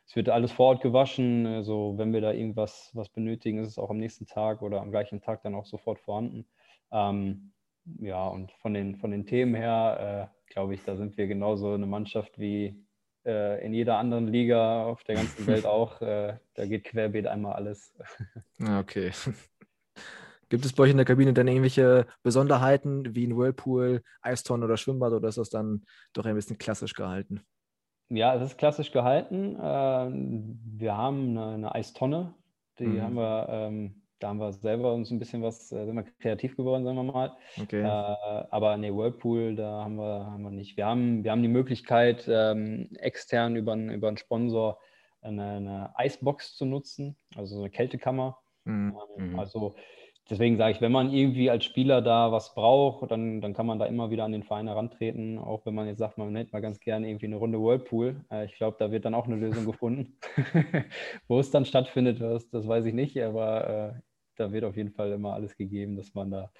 Es 0.06 0.16
wird 0.16 0.30
alles 0.30 0.50
vor 0.50 0.68
Ort 0.68 0.80
gewaschen. 0.80 1.44
Also 1.46 1.98
wenn 1.98 2.14
wir 2.14 2.22
da 2.22 2.32
irgendwas 2.32 2.90
was 2.94 3.10
benötigen, 3.10 3.58
ist 3.58 3.68
es 3.68 3.78
auch 3.78 3.90
am 3.90 3.98
nächsten 3.98 4.24
Tag 4.24 4.62
oder 4.62 4.80
am 4.80 4.90
gleichen 4.90 5.20
Tag 5.20 5.42
dann 5.42 5.54
auch 5.54 5.66
sofort 5.66 6.00
vorhanden. 6.00 6.46
Ähm, 6.90 7.52
ja, 8.00 8.26
und 8.26 8.52
von 8.52 8.74
den, 8.74 8.96
von 8.96 9.10
den 9.10 9.26
Themen 9.26 9.54
her, 9.54 10.30
äh, 10.48 10.52
glaube 10.52 10.74
ich, 10.74 10.84
da 10.84 10.96
sind 10.96 11.16
wir 11.16 11.26
genauso 11.26 11.72
eine 11.72 11.86
Mannschaft 11.86 12.38
wie 12.38 12.84
äh, 13.24 13.64
in 13.64 13.72
jeder 13.72 13.98
anderen 13.98 14.28
Liga 14.28 14.84
auf 14.84 15.04
der 15.04 15.16
ganzen 15.16 15.46
Welt 15.46 15.66
auch. 15.66 16.00
Äh, 16.00 16.38
da 16.54 16.66
geht 16.66 16.84
querbeet 16.84 17.26
einmal 17.26 17.54
alles. 17.54 17.94
Okay. 18.78 19.12
Gibt 20.50 20.64
es 20.64 20.72
bei 20.72 20.84
euch 20.84 20.90
in 20.90 20.98
der 20.98 21.06
Kabine 21.06 21.32
dann 21.32 21.48
irgendwelche 21.48 22.06
Besonderheiten 22.22 23.14
wie 23.14 23.26
ein 23.26 23.36
Whirlpool, 23.36 24.02
Eistonne 24.20 24.64
oder 24.66 24.76
Schwimmbad 24.76 25.12
oder 25.12 25.28
ist 25.28 25.38
das 25.38 25.50
dann 25.50 25.84
doch 26.12 26.26
ein 26.26 26.34
bisschen 26.34 26.58
klassisch 26.58 26.94
gehalten? 26.94 27.40
Ja, 28.10 28.34
es 28.36 28.42
ist 28.42 28.58
klassisch 28.58 28.92
gehalten. 28.92 29.56
Ähm, 29.60 30.60
wir 30.64 30.96
haben 30.96 31.30
eine, 31.30 31.54
eine 31.54 31.74
Eistonne, 31.74 32.34
die 32.78 32.86
mhm. 32.86 33.02
haben 33.02 33.14
wir, 33.14 33.46
ähm, 33.48 34.02
da 34.18 34.28
haben 34.28 34.38
wir 34.38 34.52
selber 34.52 34.92
uns 34.94 35.10
ein 35.10 35.18
bisschen 35.18 35.42
was, 35.42 35.70
äh, 35.72 35.84
sind 35.84 35.96
wir 35.96 36.04
kreativ 36.20 36.56
geworden, 36.56 36.84
sagen 36.84 36.96
wir 36.96 37.04
mal. 37.04 37.36
Okay. 37.60 37.82
Äh, 37.82 37.86
aber 37.86 38.76
nee, 38.76 38.92
Whirlpool, 38.92 39.56
da 39.56 39.84
haben 39.84 39.96
wir, 39.96 40.26
haben 40.26 40.42
wir 40.42 40.50
nicht. 40.50 40.76
Wir 40.76 40.86
haben, 40.86 41.24
wir 41.24 41.30
haben 41.30 41.42
die 41.42 41.48
Möglichkeit, 41.48 42.26
ähm, 42.28 42.88
extern 42.98 43.56
über, 43.56 43.74
über 43.74 44.08
einen 44.08 44.16
Sponsor 44.16 44.78
eine, 45.24 45.56
eine 45.56 45.98
Eisbox 45.98 46.54
zu 46.56 46.64
nutzen, 46.64 47.16
also 47.34 47.58
eine 47.58 47.70
Kältekammer. 47.70 48.38
Mhm. 48.64 48.96
Ähm, 49.18 49.30
mhm. 49.30 49.38
Also 49.38 49.74
deswegen 50.30 50.56
sage 50.56 50.72
ich, 50.72 50.80
wenn 50.80 50.92
man 50.92 51.12
irgendwie 51.12 51.50
als 51.50 51.64
Spieler 51.64 52.02
da 52.02 52.32
was 52.32 52.54
braucht, 52.54 53.10
dann, 53.10 53.40
dann 53.40 53.54
kann 53.54 53.66
man 53.66 53.78
da 53.78 53.86
immer 53.86 54.10
wieder 54.10 54.24
an 54.24 54.32
den 54.32 54.42
Verein 54.42 54.68
herantreten. 54.68 55.38
Auch 55.38 55.64
wenn 55.66 55.74
man 55.74 55.86
jetzt 55.86 55.98
sagt, 55.98 56.18
man 56.18 56.34
hätte 56.36 56.52
mal 56.52 56.62
ganz 56.62 56.80
gerne 56.80 57.08
irgendwie 57.08 57.26
eine 57.26 57.36
Runde 57.36 57.60
Whirlpool. 57.60 58.16
Äh, 58.30 58.46
ich 58.46 58.54
glaube, 58.54 58.76
da 58.78 58.90
wird 58.90 59.04
dann 59.04 59.14
auch 59.14 59.26
eine 59.26 59.36
Lösung 59.36 59.66
gefunden. 59.66 60.16
Wo 61.28 61.38
es 61.38 61.50
dann 61.50 61.64
stattfindet, 61.64 62.20
das, 62.20 62.48
das 62.50 62.66
weiß 62.66 62.86
ich 62.86 62.94
nicht, 62.94 63.20
aber 63.20 63.94
äh, 63.96 64.00
da 64.36 64.52
wird 64.52 64.64
auf 64.64 64.76
jeden 64.76 64.90
Fall 64.90 65.12
immer 65.12 65.34
alles 65.34 65.56
gegeben, 65.56 65.96
dass 65.96 66.14
man 66.14 66.30
da 66.30 66.50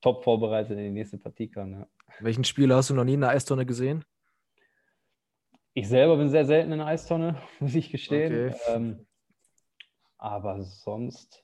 top 0.00 0.22
vorbereitet 0.22 0.78
in 0.78 0.84
die 0.84 0.90
nächste 0.90 1.18
Partie 1.18 1.48
kann. 1.48 1.72
Ja. 1.72 1.86
Welchen 2.20 2.44
Spieler 2.44 2.76
hast 2.76 2.90
du 2.90 2.94
noch 2.94 3.04
nie 3.04 3.14
in 3.14 3.20
der 3.20 3.30
Eistonne 3.30 3.66
gesehen? 3.66 4.04
Ich 5.72 5.88
selber 5.88 6.16
bin 6.16 6.28
sehr 6.28 6.44
selten 6.44 6.70
in 6.70 6.78
der 6.78 6.86
Eistonne, 6.86 7.36
muss 7.60 7.74
ich 7.74 7.90
gestehen. 7.90 8.50
Okay. 8.50 8.60
Ähm, 8.68 9.06
aber 10.18 10.62
sonst 10.62 11.43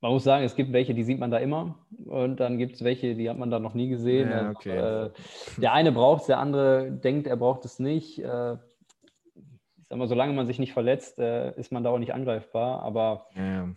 man 0.00 0.12
muss 0.12 0.24
sagen, 0.24 0.44
es 0.44 0.56
gibt 0.56 0.72
welche, 0.72 0.94
die 0.94 1.02
sieht 1.02 1.18
man 1.18 1.30
da 1.30 1.38
immer 1.38 1.78
und 2.06 2.40
dann 2.40 2.58
gibt 2.58 2.76
es 2.76 2.84
welche, 2.84 3.14
die 3.14 3.28
hat 3.28 3.38
man 3.38 3.50
da 3.50 3.58
noch 3.58 3.74
nie 3.74 3.88
gesehen. 3.88 4.30
Ja, 4.30 4.50
okay. 4.50 4.76
äh, 4.76 5.10
der 5.58 5.72
eine 5.72 5.92
braucht 5.92 6.22
es, 6.22 6.26
der 6.26 6.38
andere 6.38 6.90
denkt, 6.90 7.26
er 7.26 7.36
braucht 7.36 7.64
es 7.64 7.78
nicht. 7.78 8.18
Äh, 8.18 8.54
ich 8.54 9.88
sag 9.88 9.98
mal, 9.98 10.08
solange 10.08 10.32
man 10.32 10.46
sich 10.46 10.58
nicht 10.58 10.72
verletzt, 10.72 11.18
äh, 11.18 11.52
ist 11.58 11.72
man 11.72 11.84
da 11.84 11.90
auch 11.90 11.98
nicht 11.98 12.14
angreifbar. 12.14 12.82
Aber 12.82 13.26
ja. 13.34 13.68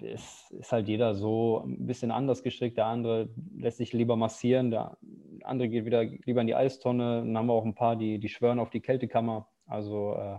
es 0.00 0.50
ist 0.50 0.72
halt 0.72 0.88
jeder 0.88 1.14
so 1.14 1.64
ein 1.66 1.86
bisschen 1.86 2.10
anders 2.10 2.42
gestrickt. 2.42 2.78
Der 2.78 2.86
andere 2.86 3.28
lässt 3.58 3.78
sich 3.78 3.92
lieber 3.92 4.16
massieren, 4.16 4.70
der 4.70 4.96
andere 5.42 5.68
geht 5.68 5.84
wieder 5.84 6.02
lieber 6.02 6.40
in 6.40 6.46
die 6.46 6.54
Eistonne. 6.54 7.18
Dann 7.18 7.36
haben 7.36 7.46
wir 7.46 7.52
auch 7.52 7.64
ein 7.64 7.74
paar, 7.74 7.96
die, 7.96 8.18
die 8.18 8.28
schwören 8.28 8.58
auf 8.58 8.70
die 8.70 8.80
Kältekammer. 8.80 9.48
Also 9.66 10.14
äh, 10.14 10.38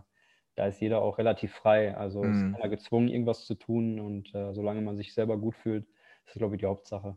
da 0.57 0.65
ist 0.65 0.81
jeder 0.81 1.03
auch 1.03 1.19
relativ 1.19 1.53
frei. 1.53 1.95
Also 1.95 2.23
mhm. 2.23 2.33
ist 2.33 2.55
keiner 2.55 2.69
gezwungen, 2.69 3.07
irgendwas 3.07 3.45
zu 3.45 3.55
tun. 3.55 3.99
Und 3.99 4.33
äh, 4.33 4.53
solange 4.53 4.81
man 4.81 4.97
sich 4.97 5.13
selber 5.13 5.37
gut 5.37 5.55
fühlt, 5.55 5.85
ist 5.85 6.35
das, 6.35 6.39
glaube 6.39 6.55
ich, 6.55 6.61
die 6.61 6.65
Hauptsache. 6.65 7.15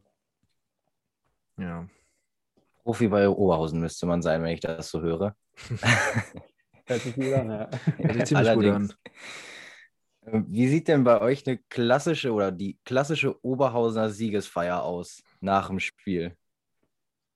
Ja. 1.57 1.89
Profi 2.85 3.09
bei 3.09 3.29
Oberhausen 3.29 3.81
müsste 3.81 4.07
man 4.07 4.21
sein, 4.21 4.43
wenn 4.43 4.53
ich 4.53 4.61
das 4.61 4.91
so 4.91 5.01
höre. 5.01 5.35
Hört 6.87 7.01
sich 7.01 7.15
gut 7.15 7.33
an, 7.33 7.51
ja. 7.51 7.71
Hört 7.97 8.15
sich 8.15 8.25
ziemlich 8.27 8.55
gut 8.55 8.67
an. 8.67 8.93
Äh, 10.27 10.43
wie 10.47 10.69
sieht 10.69 10.89
denn 10.89 11.05
bei 11.05 11.23
euch 11.23 11.47
eine 11.47 11.57
klassische 11.57 12.33
oder 12.33 12.53
die 12.53 12.79
klassische 12.85 13.43
Oberhausener 13.43 14.11
Siegesfeier 14.11 14.83
aus 14.83 15.23
nach 15.41 15.69
dem 15.69 15.81
Spiel? 15.81 16.37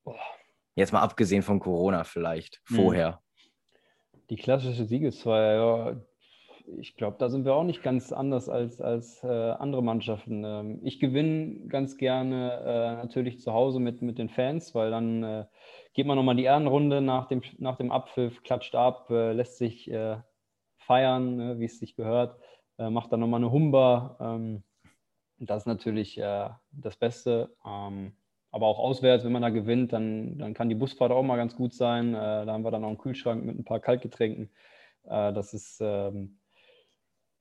Boah. 0.04 0.18
Jetzt 0.74 0.92
mal 0.92 1.00
abgesehen 1.00 1.42
von 1.42 1.60
Corona 1.60 2.04
vielleicht, 2.04 2.60
mhm. 2.68 2.74
vorher. 2.74 3.23
Die 4.30 4.36
klassische 4.36 4.84
Siegesfeier, 4.84 5.54
ja, 5.54 5.96
ich 6.78 6.96
glaube, 6.96 7.16
da 7.18 7.28
sind 7.28 7.44
wir 7.44 7.54
auch 7.54 7.64
nicht 7.64 7.82
ganz 7.82 8.10
anders 8.12 8.48
als, 8.48 8.80
als 8.80 9.22
äh, 9.22 9.26
andere 9.26 9.82
Mannschaften. 9.82 10.44
Ähm, 10.44 10.80
ich 10.82 10.98
gewinne 10.98 11.66
ganz 11.68 11.96
gerne 11.98 12.52
äh, 12.64 12.94
natürlich 12.96 13.40
zu 13.40 13.52
Hause 13.52 13.80
mit, 13.80 14.00
mit 14.00 14.18
den 14.18 14.30
Fans, 14.30 14.74
weil 14.74 14.90
dann 14.90 15.22
äh, 15.22 15.44
geht 15.92 16.06
man 16.06 16.16
nochmal 16.16 16.36
die 16.36 16.44
Ehrenrunde 16.44 17.02
nach 17.02 17.26
dem, 17.28 17.42
nach 17.58 17.76
dem 17.76 17.92
Abpfiff, 17.92 18.42
klatscht 18.42 18.74
ab, 18.74 19.10
äh, 19.10 19.32
lässt 19.32 19.58
sich 19.58 19.90
äh, 19.90 20.16
feiern, 20.78 21.36
ne, 21.36 21.58
wie 21.58 21.66
es 21.66 21.78
sich 21.78 21.96
gehört, 21.96 22.38
äh, 22.78 22.88
macht 22.88 23.12
dann 23.12 23.20
nochmal 23.20 23.40
eine 23.40 23.52
Humba. 23.52 24.16
Ähm, 24.20 24.62
das 25.38 25.62
ist 25.62 25.66
natürlich 25.66 26.14
das 26.16 26.96
Beste. 26.96 27.54
Ähm, 27.66 28.12
aber 28.54 28.68
auch 28.68 28.78
auswärts, 28.78 29.24
wenn 29.24 29.32
man 29.32 29.42
da 29.42 29.50
gewinnt, 29.50 29.92
dann, 29.92 30.38
dann 30.38 30.54
kann 30.54 30.68
die 30.68 30.76
Busfahrt 30.76 31.10
auch 31.10 31.24
mal 31.24 31.36
ganz 31.36 31.56
gut 31.56 31.74
sein. 31.74 32.14
Äh, 32.14 32.46
da 32.46 32.52
haben 32.52 32.62
wir 32.62 32.70
dann 32.70 32.84
auch 32.84 32.88
einen 32.88 32.98
Kühlschrank 32.98 33.44
mit 33.44 33.58
ein 33.58 33.64
paar 33.64 33.80
Kaltgetränken. 33.80 34.48
Äh, 35.02 35.32
das 35.32 35.54
ist 35.54 35.78
ähm, 35.80 36.38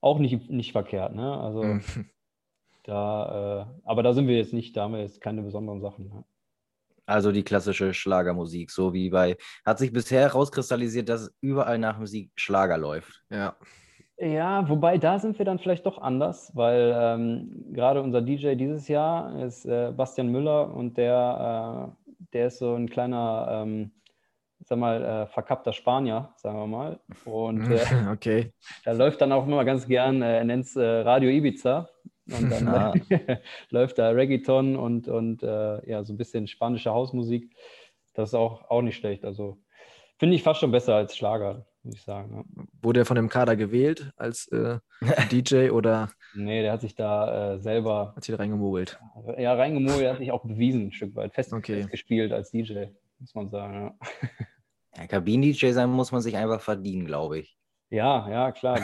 auch 0.01 0.18
nicht, 0.18 0.49
nicht 0.49 0.72
verkehrt. 0.72 1.14
Ne? 1.14 1.39
Also 1.39 1.64
mhm. 1.64 1.84
da, 2.84 3.61
äh, 3.61 3.88
aber 3.88 4.01
da 4.01 4.14
sind 4.14 4.28
wir 4.28 4.38
jetzt 4.38 4.53
nicht, 4.53 4.76
da 4.76 4.86
haben 4.86 4.93
wir 4.93 5.01
jetzt 5.01 5.22
keine 5.22 5.43
besonderen 5.43 5.82
Sachen. 5.82 6.09
Ne? 6.09 6.24
Also 7.05 7.32
die 7.32 7.43
klassische 7.43 7.93
Schlagermusik, 7.93 8.72
so 8.72 8.95
wie 8.95 9.11
bei, 9.11 9.38
hat 9.64 9.78
sich 9.78 9.93
bisher 9.93 10.22
herauskristallisiert, 10.22 11.09
dass 11.09 11.32
überall 11.41 11.78
nach 11.78 11.99
Musik 11.99 12.32
Schlager 12.38 12.80
läuft. 12.80 13.24
Ja. 13.30 13.55
Ja, 14.18 14.70
wobei 14.70 14.97
da 14.99 15.18
sind 15.18 15.39
wir 15.39 15.45
dann 15.45 15.57
vielleicht 15.57 15.86
doch 15.86 15.97
anders, 15.97 16.51
weil 16.55 16.93
ähm, 16.95 17.66
gerade 17.72 18.01
unser 18.01 18.22
DJ 18.22 18.53
dieses 18.53 18.88
Jahr 18.88 19.43
ist 19.43 19.66
äh, 19.66 19.91
Bastian 19.91 20.28
Müller 20.28 20.74
und 20.74 20.97
der, 20.97 21.89
äh, 21.89 22.16
der 22.34 22.47
ist 22.47 22.59
so 22.59 22.76
ein 22.76 22.89
kleiner, 22.89 23.47
ähm, 23.49 23.91
sag 24.59 24.78
mal, 24.78 25.03
äh, 25.03 25.28
verkappter 25.28 25.74
Spanier, 25.74 26.32
sagen 26.38 26.59
wir 26.59 26.68
mal. 26.68 26.99
Und 27.26 27.72
äh, 27.72 27.82
okay. 28.11 28.53
er 28.86 28.93
läuft 28.93 29.20
dann 29.20 29.32
auch 29.32 29.47
immer 29.47 29.66
ganz 29.66 29.88
gern, 29.88 30.22
äh, 30.22 30.38
er 30.38 30.43
nennt 30.43 30.66
es 30.66 30.76
äh, 30.76 30.84
Radio 30.84 31.32
Ibiza. 31.32 31.89
Und 32.32 32.51
dann 32.51 32.68
ah. 32.68 32.93
läuft 33.72 33.97
da 33.97 34.11
Reggaeton 34.11 34.76
und, 34.76 35.07
und 35.07 35.41
ja, 35.41 36.03
so 36.03 36.14
ein 36.14 36.18
bisschen 36.18 36.47
spanische 36.47 36.91
Hausmusik. 36.91 37.53
Das 38.14 38.30
ist 38.30 38.36
auch, 38.36 38.70
auch 38.70 38.84
nicht 38.84 38.95
schlecht. 38.95 39.26
Also 39.26 39.57
finde 40.20 40.36
ich 40.36 40.43
fast 40.43 40.59
schon 40.59 40.72
besser 40.72 40.95
als 40.95 41.18
Schlager 41.18 41.66
würde 41.84 41.98
ich 41.98 42.04
sagen. 42.04 42.46
Ja. 42.56 42.64
Wurde 42.82 43.02
er 43.02 43.06
von 43.06 43.16
dem 43.16 43.30
Kader 43.30 43.56
gewählt 43.56 44.12
als 44.16 44.48
äh, 44.48 44.80
DJ 45.32 45.70
oder? 45.70 46.10
Nee, 46.34 46.62
der 46.62 46.72
hat 46.72 46.82
sich 46.82 46.96
da 46.96 47.54
äh, 47.54 47.60
selber. 47.60 48.14
Hat 48.16 48.24
sich 48.24 48.34
da 48.34 48.42
reingemogelt. 48.42 49.00
Ja, 49.38 49.54
reingemogelt, 49.54 50.10
hat 50.10 50.18
sich 50.20 50.32
auch 50.32 50.44
bewiesen, 50.44 50.88
ein 50.88 50.92
Stück 50.92 51.16
weit. 51.16 51.34
Fest, 51.34 51.54
okay. 51.54 51.82
fest 51.82 51.92
gespielt 51.92 52.32
als 52.32 52.52
DJ, 52.52 52.86
muss 53.20 53.36
man 53.36 53.50
sagen. 53.50 53.96
Ja. 54.02 54.10
ja 54.98 55.08
Kabinen-DJ 55.08 55.72
sein 55.72 55.90
muss 55.90 56.12
man 56.12 56.22
sich 56.22 56.38
einfach 56.38 56.62
verdienen, 56.62 57.06
glaube 57.06 57.40
ich. 57.40 57.58
Ja, 57.90 58.28
ja, 58.28 58.52
klar. 58.52 58.80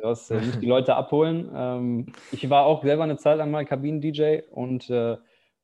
Du 0.00 0.08
hast, 0.08 0.30
äh, 0.30 0.40
die 0.40 0.66
Leute 0.66 0.96
abholen. 0.96 1.50
Ähm, 1.54 2.06
ich 2.32 2.48
war 2.48 2.64
auch 2.64 2.82
selber 2.82 3.04
eine 3.04 3.18
Zeit 3.18 3.36
lang 3.36 3.50
mal 3.50 3.66
Kabinen-DJ 3.66 4.42
und 4.50 4.88
äh, 4.88 5.18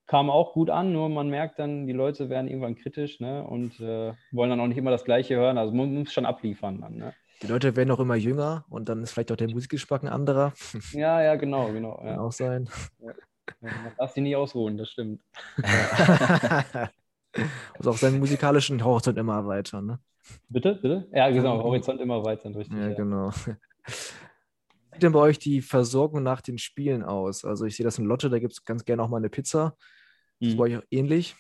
kam 0.07 0.31
auch 0.31 0.53
gut 0.53 0.71
an, 0.71 0.93
nur 0.93 1.09
man 1.09 1.29
merkt 1.29 1.59
dann, 1.59 1.87
die 1.87 1.93
Leute 1.93 2.29
werden 2.29 2.49
irgendwann 2.49 2.77
kritisch 2.77 3.21
ne, 3.21 3.43
und 3.45 3.81
äh, 3.81 4.13
wollen 4.33 4.51
dann 4.51 4.61
auch 4.61 4.67
nicht 4.67 4.77
immer 4.77 4.91
das 4.91 5.05
Gleiche 5.05 5.37
hören. 5.37 5.59
Also 5.59 5.73
man 5.73 5.95
muss 5.95 6.13
schon 6.13 6.27
abliefern 6.27 6.81
dann. 6.81 6.97
Ne. 6.97 7.15
Die 7.43 7.47
Leute 7.47 7.77
werden 7.77 7.91
auch 7.91 8.01
immer 8.01 8.15
jünger 8.15 8.65
und 8.69 8.89
dann 8.89 9.03
ist 9.03 9.13
vielleicht 9.13 9.33
auch 9.33 9.37
der 9.37 9.51
Musikgeschmack 9.51 10.03
ein 10.03 10.09
anderer. 10.09 10.53
Ja, 10.93 11.23
ja, 11.23 11.37
genau, 11.37 11.73
genau. 11.73 11.97
Kann 11.97 12.19
auch 12.19 12.33
sein. 12.33 12.69
Ja. 13.01 13.13
man 13.61 13.93
darf 13.99 14.13
sich 14.13 14.23
nie 14.23 14.37
ausruhen, 14.37 14.77
das 14.77 14.91
stimmt. 14.91 15.21
muss 17.79 17.87
auch 17.87 17.97
seinen 17.97 18.19
musikalischen 18.19 18.85
Horizont 18.85 19.19
immer 19.19 19.35
erweitern. 19.35 19.87
Ne? 19.87 19.99
Bitte, 20.49 20.77
bitte? 20.77 21.07
Ja, 21.13 21.31
genau, 21.31 21.63
Horizont 21.63 22.01
immer 22.01 22.17
erweitern, 22.17 22.55
richtig. 22.55 22.79
Ja, 22.79 22.89
ja. 22.89 22.95
genau. 22.95 23.31
Wie 24.95 24.99
sieht 24.99 25.03
denn 25.03 25.13
bei 25.13 25.19
euch 25.19 25.41
die 25.41 25.61
Versorgung 25.61 26.23
nach 26.23 26.41
den 26.41 26.57
Spielen 26.57 27.03
aus? 27.03 27.45
Also 27.45 27.65
ich 27.65 27.75
sehe 27.75 27.83
das 27.83 27.99
in 27.99 28.05
Lotte, 28.05 28.31
da 28.31 28.39
gibt 28.39 28.53
es 28.53 28.65
ganz 28.65 28.85
gerne 28.85 29.03
auch 29.03 29.09
mal 29.09 29.17
eine 29.17 29.29
Pizza. 29.29 29.77
Ist 30.39 30.55
mhm. 30.55 30.57
bei 30.57 30.65
euch 30.65 30.77
auch 30.77 30.85
ähnlich? 30.89 31.35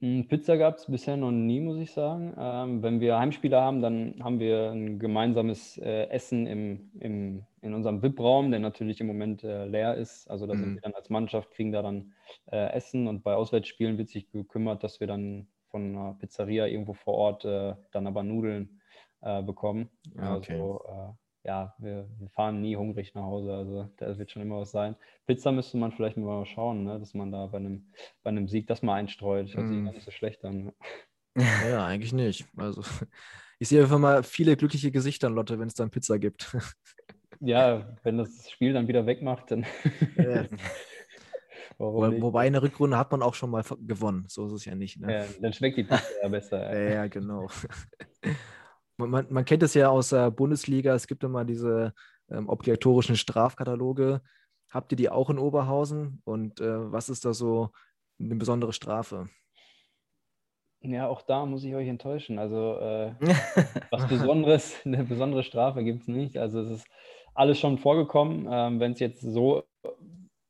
Hm, 0.00 0.26
Pizza 0.26 0.56
gab 0.56 0.76
es 0.76 0.86
bisher 0.86 1.16
noch 1.16 1.30
nie, 1.30 1.60
muss 1.60 1.78
ich 1.78 1.92
sagen. 1.92 2.34
Ähm, 2.36 2.82
wenn 2.82 2.98
wir 2.98 3.16
Heimspiele 3.16 3.60
haben, 3.60 3.80
dann 3.80 4.16
haben 4.24 4.40
wir 4.40 4.72
ein 4.72 4.98
gemeinsames 4.98 5.78
äh, 5.78 6.08
Essen 6.08 6.48
im, 6.48 6.90
im, 6.98 7.44
in 7.60 7.74
unserem 7.74 8.02
VIP-Raum, 8.02 8.50
der 8.50 8.58
natürlich 8.58 9.00
im 9.00 9.06
Moment 9.06 9.44
äh, 9.44 9.66
leer 9.66 9.94
ist. 9.94 10.28
Also 10.28 10.48
da 10.48 10.54
mhm. 10.54 10.58
sind 10.58 10.74
wir 10.74 10.80
dann 10.80 10.94
als 10.94 11.10
Mannschaft, 11.10 11.52
kriegen 11.52 11.70
da 11.70 11.82
dann 11.82 12.12
äh, 12.50 12.72
Essen 12.72 13.06
und 13.06 13.22
bei 13.22 13.34
Auswärtsspielen 13.34 13.98
wird 13.98 14.08
sich 14.08 14.28
gekümmert, 14.32 14.82
dass 14.82 14.98
wir 14.98 15.06
dann 15.06 15.46
von 15.68 15.94
einer 15.94 16.14
Pizzeria 16.14 16.66
irgendwo 16.66 16.94
vor 16.94 17.14
Ort 17.14 17.44
äh, 17.44 17.74
dann 17.92 18.08
aber 18.08 18.24
Nudeln 18.24 18.80
äh, 19.20 19.42
bekommen. 19.42 19.90
Ah, 20.16 20.34
okay. 20.34 20.54
Also 20.54 20.80
äh, 20.88 21.19
ja, 21.44 21.74
wir, 21.78 22.08
wir, 22.18 22.28
fahren 22.30 22.60
nie 22.60 22.76
hungrig 22.76 23.14
nach 23.14 23.22
Hause. 23.22 23.54
Also 23.54 23.90
da 23.96 24.18
wird 24.18 24.30
schon 24.30 24.42
immer 24.42 24.60
was 24.60 24.70
sein. 24.70 24.96
Pizza 25.26 25.52
müsste 25.52 25.78
man 25.78 25.92
vielleicht 25.92 26.16
mal 26.16 26.44
schauen, 26.46 26.84
ne? 26.84 26.98
dass 26.98 27.14
man 27.14 27.32
da 27.32 27.46
bei 27.46 27.58
einem, 27.58 27.92
bei 28.22 28.30
einem 28.30 28.48
Sieg 28.48 28.66
das 28.66 28.82
mal 28.82 28.94
einstreut. 28.94 29.54
Hört 29.54 29.66
mm. 29.66 29.68
sich 29.68 29.84
gar 29.84 29.92
nicht 29.92 30.04
so 30.04 30.10
schlecht 30.10 30.44
an. 30.44 30.64
Ne? 30.64 30.74
Ja, 31.36 31.86
eigentlich 31.86 32.12
nicht. 32.12 32.46
Also 32.56 32.82
ich 33.58 33.68
sehe 33.68 33.82
einfach 33.82 33.98
mal 33.98 34.22
viele 34.22 34.56
glückliche 34.56 34.90
Gesichter 34.90 35.28
an 35.28 35.34
Lotte, 35.34 35.58
wenn 35.58 35.68
es 35.68 35.74
dann 35.74 35.90
Pizza 35.90 36.18
gibt. 36.18 36.56
Ja, 37.42 37.96
wenn 38.02 38.18
das 38.18 38.50
Spiel 38.50 38.74
dann 38.74 38.86
wieder 38.86 39.06
wegmacht, 39.06 39.50
dann. 39.50 39.64
Ja. 40.16 40.44
Wo, 41.78 42.02
wobei 42.20 42.46
in 42.46 42.52
der 42.52 42.62
Rückrunde 42.62 42.98
hat 42.98 43.10
man 43.10 43.22
auch 43.22 43.32
schon 43.32 43.48
mal 43.48 43.64
gewonnen. 43.80 44.26
So 44.28 44.46
ist 44.48 44.52
es 44.52 44.64
ja 44.66 44.74
nicht. 44.74 45.00
Ne? 45.00 45.14
Ja, 45.14 45.24
dann 45.40 45.54
schmeckt 45.54 45.78
die 45.78 45.84
Pizza 45.84 46.02
ja 46.20 46.28
besser. 46.28 46.74
Ja, 46.74 46.94
ja 46.94 47.06
genau. 47.06 47.48
Man, 49.08 49.26
man 49.30 49.44
kennt 49.44 49.62
es 49.62 49.74
ja 49.74 49.88
aus 49.88 50.10
der 50.10 50.30
Bundesliga, 50.30 50.94
es 50.94 51.06
gibt 51.06 51.24
immer 51.24 51.44
diese 51.44 51.94
ähm, 52.30 52.48
obligatorischen 52.48 53.16
Strafkataloge. 53.16 54.20
Habt 54.68 54.92
ihr 54.92 54.96
die 54.96 55.10
auch 55.10 55.30
in 55.30 55.38
Oberhausen? 55.38 56.20
Und 56.24 56.60
äh, 56.60 56.92
was 56.92 57.08
ist 57.08 57.24
da 57.24 57.32
so 57.32 57.70
eine 58.18 58.36
besondere 58.36 58.72
Strafe? 58.72 59.28
Ja, 60.82 61.08
auch 61.08 61.22
da 61.22 61.44
muss 61.44 61.64
ich 61.64 61.74
euch 61.74 61.88
enttäuschen. 61.88 62.38
Also 62.38 62.78
äh, 62.80 63.14
was 63.90 64.06
Besonderes, 64.08 64.74
eine 64.84 65.04
besondere 65.04 65.42
Strafe 65.42 65.84
gibt 65.84 66.02
es 66.02 66.08
nicht. 66.08 66.38
Also 66.38 66.60
es 66.60 66.70
ist 66.70 66.86
alles 67.34 67.58
schon 67.58 67.78
vorgekommen. 67.78 68.48
Ähm, 68.50 68.80
Wenn 68.80 68.92
es 68.92 69.00
jetzt 69.00 69.20
so, 69.20 69.64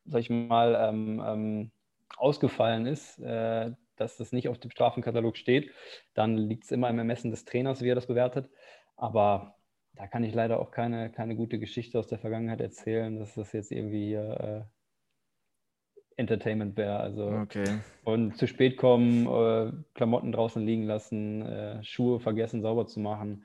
sag 0.04 0.20
ich 0.20 0.30
mal, 0.30 0.76
ähm, 0.78 1.22
ähm, 1.24 1.70
ausgefallen 2.16 2.86
ist, 2.86 3.18
äh, 3.20 3.72
dass 4.00 4.16
das 4.16 4.32
nicht 4.32 4.48
auf 4.48 4.58
dem 4.58 4.70
Strafenkatalog 4.70 5.36
steht, 5.36 5.70
dann 6.14 6.36
liegt 6.36 6.64
es 6.64 6.70
immer 6.70 6.88
im 6.88 6.98
Ermessen 6.98 7.30
des 7.30 7.44
Trainers, 7.44 7.82
wie 7.82 7.88
er 7.88 7.94
das 7.94 8.06
bewertet. 8.06 8.50
Aber 8.96 9.56
da 9.94 10.06
kann 10.06 10.24
ich 10.24 10.34
leider 10.34 10.60
auch 10.60 10.70
keine, 10.70 11.10
keine 11.10 11.36
gute 11.36 11.58
Geschichte 11.58 11.98
aus 11.98 12.06
der 12.06 12.18
Vergangenheit 12.18 12.60
erzählen, 12.60 13.18
dass 13.18 13.34
das 13.34 13.52
jetzt 13.52 13.72
irgendwie 13.72 14.06
hier 14.06 14.66
äh, 14.66 16.16
Entertainment 16.16 16.76
wäre. 16.76 17.00
Also 17.00 17.28
Okay. 17.28 17.78
und 18.04 18.36
zu 18.36 18.46
spät 18.46 18.76
kommen, 18.76 19.26
äh, 19.26 19.72
Klamotten 19.94 20.32
draußen 20.32 20.64
liegen 20.64 20.84
lassen, 20.84 21.42
äh, 21.42 21.82
Schuhe 21.82 22.20
vergessen 22.20 22.62
sauber 22.62 22.86
zu 22.86 23.00
machen, 23.00 23.44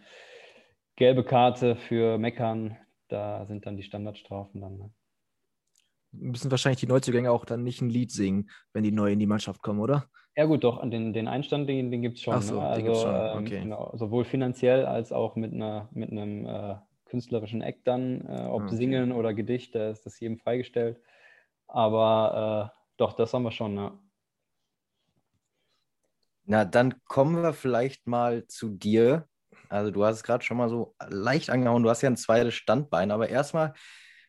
gelbe 0.95 1.23
Karte 1.23 1.75
für 1.75 2.17
Meckern, 2.17 2.77
da 3.07 3.45
sind 3.45 3.65
dann 3.65 3.77
die 3.77 3.83
Standardstrafen 3.83 4.61
dann. 4.61 4.77
Ne? 4.77 4.91
Müssen 6.11 6.51
wahrscheinlich 6.51 6.79
die 6.79 6.87
Neuzugänge 6.87 7.31
auch 7.31 7.45
dann 7.45 7.63
nicht 7.63 7.81
ein 7.81 7.89
Lied 7.89 8.11
singen, 8.11 8.49
wenn 8.73 8.83
die 8.83 8.91
neu 8.91 9.11
in 9.11 9.19
die 9.19 9.27
Mannschaft 9.27 9.61
kommen, 9.61 9.79
oder? 9.79 10.09
Ja 10.37 10.45
gut, 10.45 10.63
doch, 10.65 10.81
den, 10.89 11.13
den 11.13 11.27
Einstand, 11.29 11.69
den, 11.69 11.91
den 11.91 12.01
gibt 12.01 12.17
es 12.17 12.23
schon. 12.23 12.37
Ach 12.37 12.43
so, 12.43 12.59
ne? 12.59 12.69
den 12.75 12.83
gibt's 12.85 12.99
Also 12.99 13.01
schon, 13.01 13.27
ähm, 13.31 13.31
okay. 13.31 13.61
genau, 13.61 13.91
sowohl 13.95 14.25
finanziell 14.25 14.85
als 14.85 15.13
auch 15.13 15.35
mit 15.37 15.53
einer 15.53 15.87
mit 15.93 16.11
einem 16.11 16.45
äh, 16.45 16.75
künstlerischen 17.05 17.61
Eck 17.61 17.85
dann, 17.85 18.21
äh, 18.27 18.45
ob 18.49 18.69
okay. 18.69 18.69
Singen 18.69 19.11
oder 19.13 19.33
Gedicht, 19.33 19.75
da 19.75 19.89
ist 19.89 20.05
das 20.05 20.19
jedem 20.19 20.37
freigestellt. 20.37 20.99
Aber 21.67 22.73
äh, 22.75 22.77
doch, 22.97 23.13
das 23.13 23.33
haben 23.33 23.43
wir 23.43 23.51
schon, 23.51 23.75
ne? 23.75 23.93
Na, 26.45 26.65
dann 26.65 26.95
kommen 27.05 27.41
wir 27.41 27.53
vielleicht 27.53 28.05
mal 28.07 28.45
zu 28.47 28.69
dir. 28.69 29.27
Also 29.69 29.89
du 29.91 30.05
hast 30.05 30.17
es 30.17 30.23
gerade 30.23 30.43
schon 30.43 30.57
mal 30.57 30.69
so 30.69 30.95
leicht 31.09 31.49
angehauen, 31.49 31.81
du 31.83 31.89
hast 31.89 32.01
ja 32.03 32.09
ein 32.09 32.17
zweites 32.17 32.53
Standbein, 32.53 33.09
aber 33.11 33.29
erstmal 33.29 33.73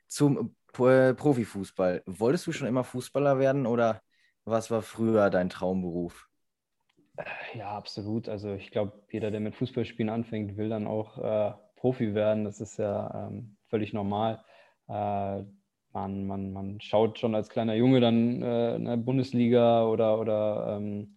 zum 0.08 0.56
Pro- 0.72 1.14
Profifußball. 1.14 2.02
Wolltest 2.06 2.46
du 2.46 2.52
schon 2.52 2.68
immer 2.68 2.84
Fußballer 2.84 3.38
werden 3.38 3.66
oder 3.66 4.00
was 4.46 4.70
war 4.70 4.82
früher 4.82 5.28
dein 5.28 5.50
Traumberuf? 5.50 6.28
Ja, 7.54 7.72
absolut. 7.72 8.28
Also 8.28 8.54
ich 8.54 8.70
glaube, 8.70 8.92
jeder, 9.10 9.30
der 9.30 9.40
mit 9.40 9.54
Fußballspielen 9.56 10.10
anfängt, 10.10 10.56
will 10.56 10.68
dann 10.68 10.86
auch 10.86 11.18
äh, 11.18 11.52
Profi 11.76 12.14
werden. 12.14 12.44
Das 12.44 12.60
ist 12.60 12.78
ja 12.78 13.28
ähm, 13.28 13.56
völlig 13.68 13.92
normal. 13.92 14.42
Äh, 14.88 15.42
man, 15.92 16.26
man, 16.26 16.52
man 16.52 16.80
schaut 16.80 17.18
schon 17.18 17.34
als 17.34 17.48
kleiner 17.48 17.74
Junge 17.74 18.00
dann 18.00 18.42
äh, 18.42 18.76
in 18.76 18.84
der 18.84 18.96
Bundesliga 18.98 19.86
oder, 19.86 20.20
oder 20.20 20.76
ähm, 20.76 21.16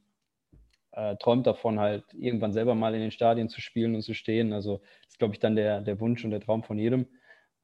äh, 0.91 1.17
träumt 1.17 1.45
davon, 1.45 1.79
halt 1.79 2.05
irgendwann 2.13 2.53
selber 2.53 2.75
mal 2.75 2.95
in 2.95 3.01
den 3.01 3.11
Stadien 3.11 3.49
zu 3.49 3.61
spielen 3.61 3.95
und 3.95 4.01
zu 4.01 4.13
stehen. 4.13 4.53
Also 4.53 4.77
das 4.77 5.13
ist, 5.13 5.19
glaube 5.19 5.33
ich, 5.33 5.39
dann 5.39 5.55
der, 5.55 5.81
der 5.81 5.99
Wunsch 5.99 6.23
und 6.23 6.31
der 6.31 6.41
Traum 6.41 6.63
von 6.63 6.79
jedem. 6.79 7.07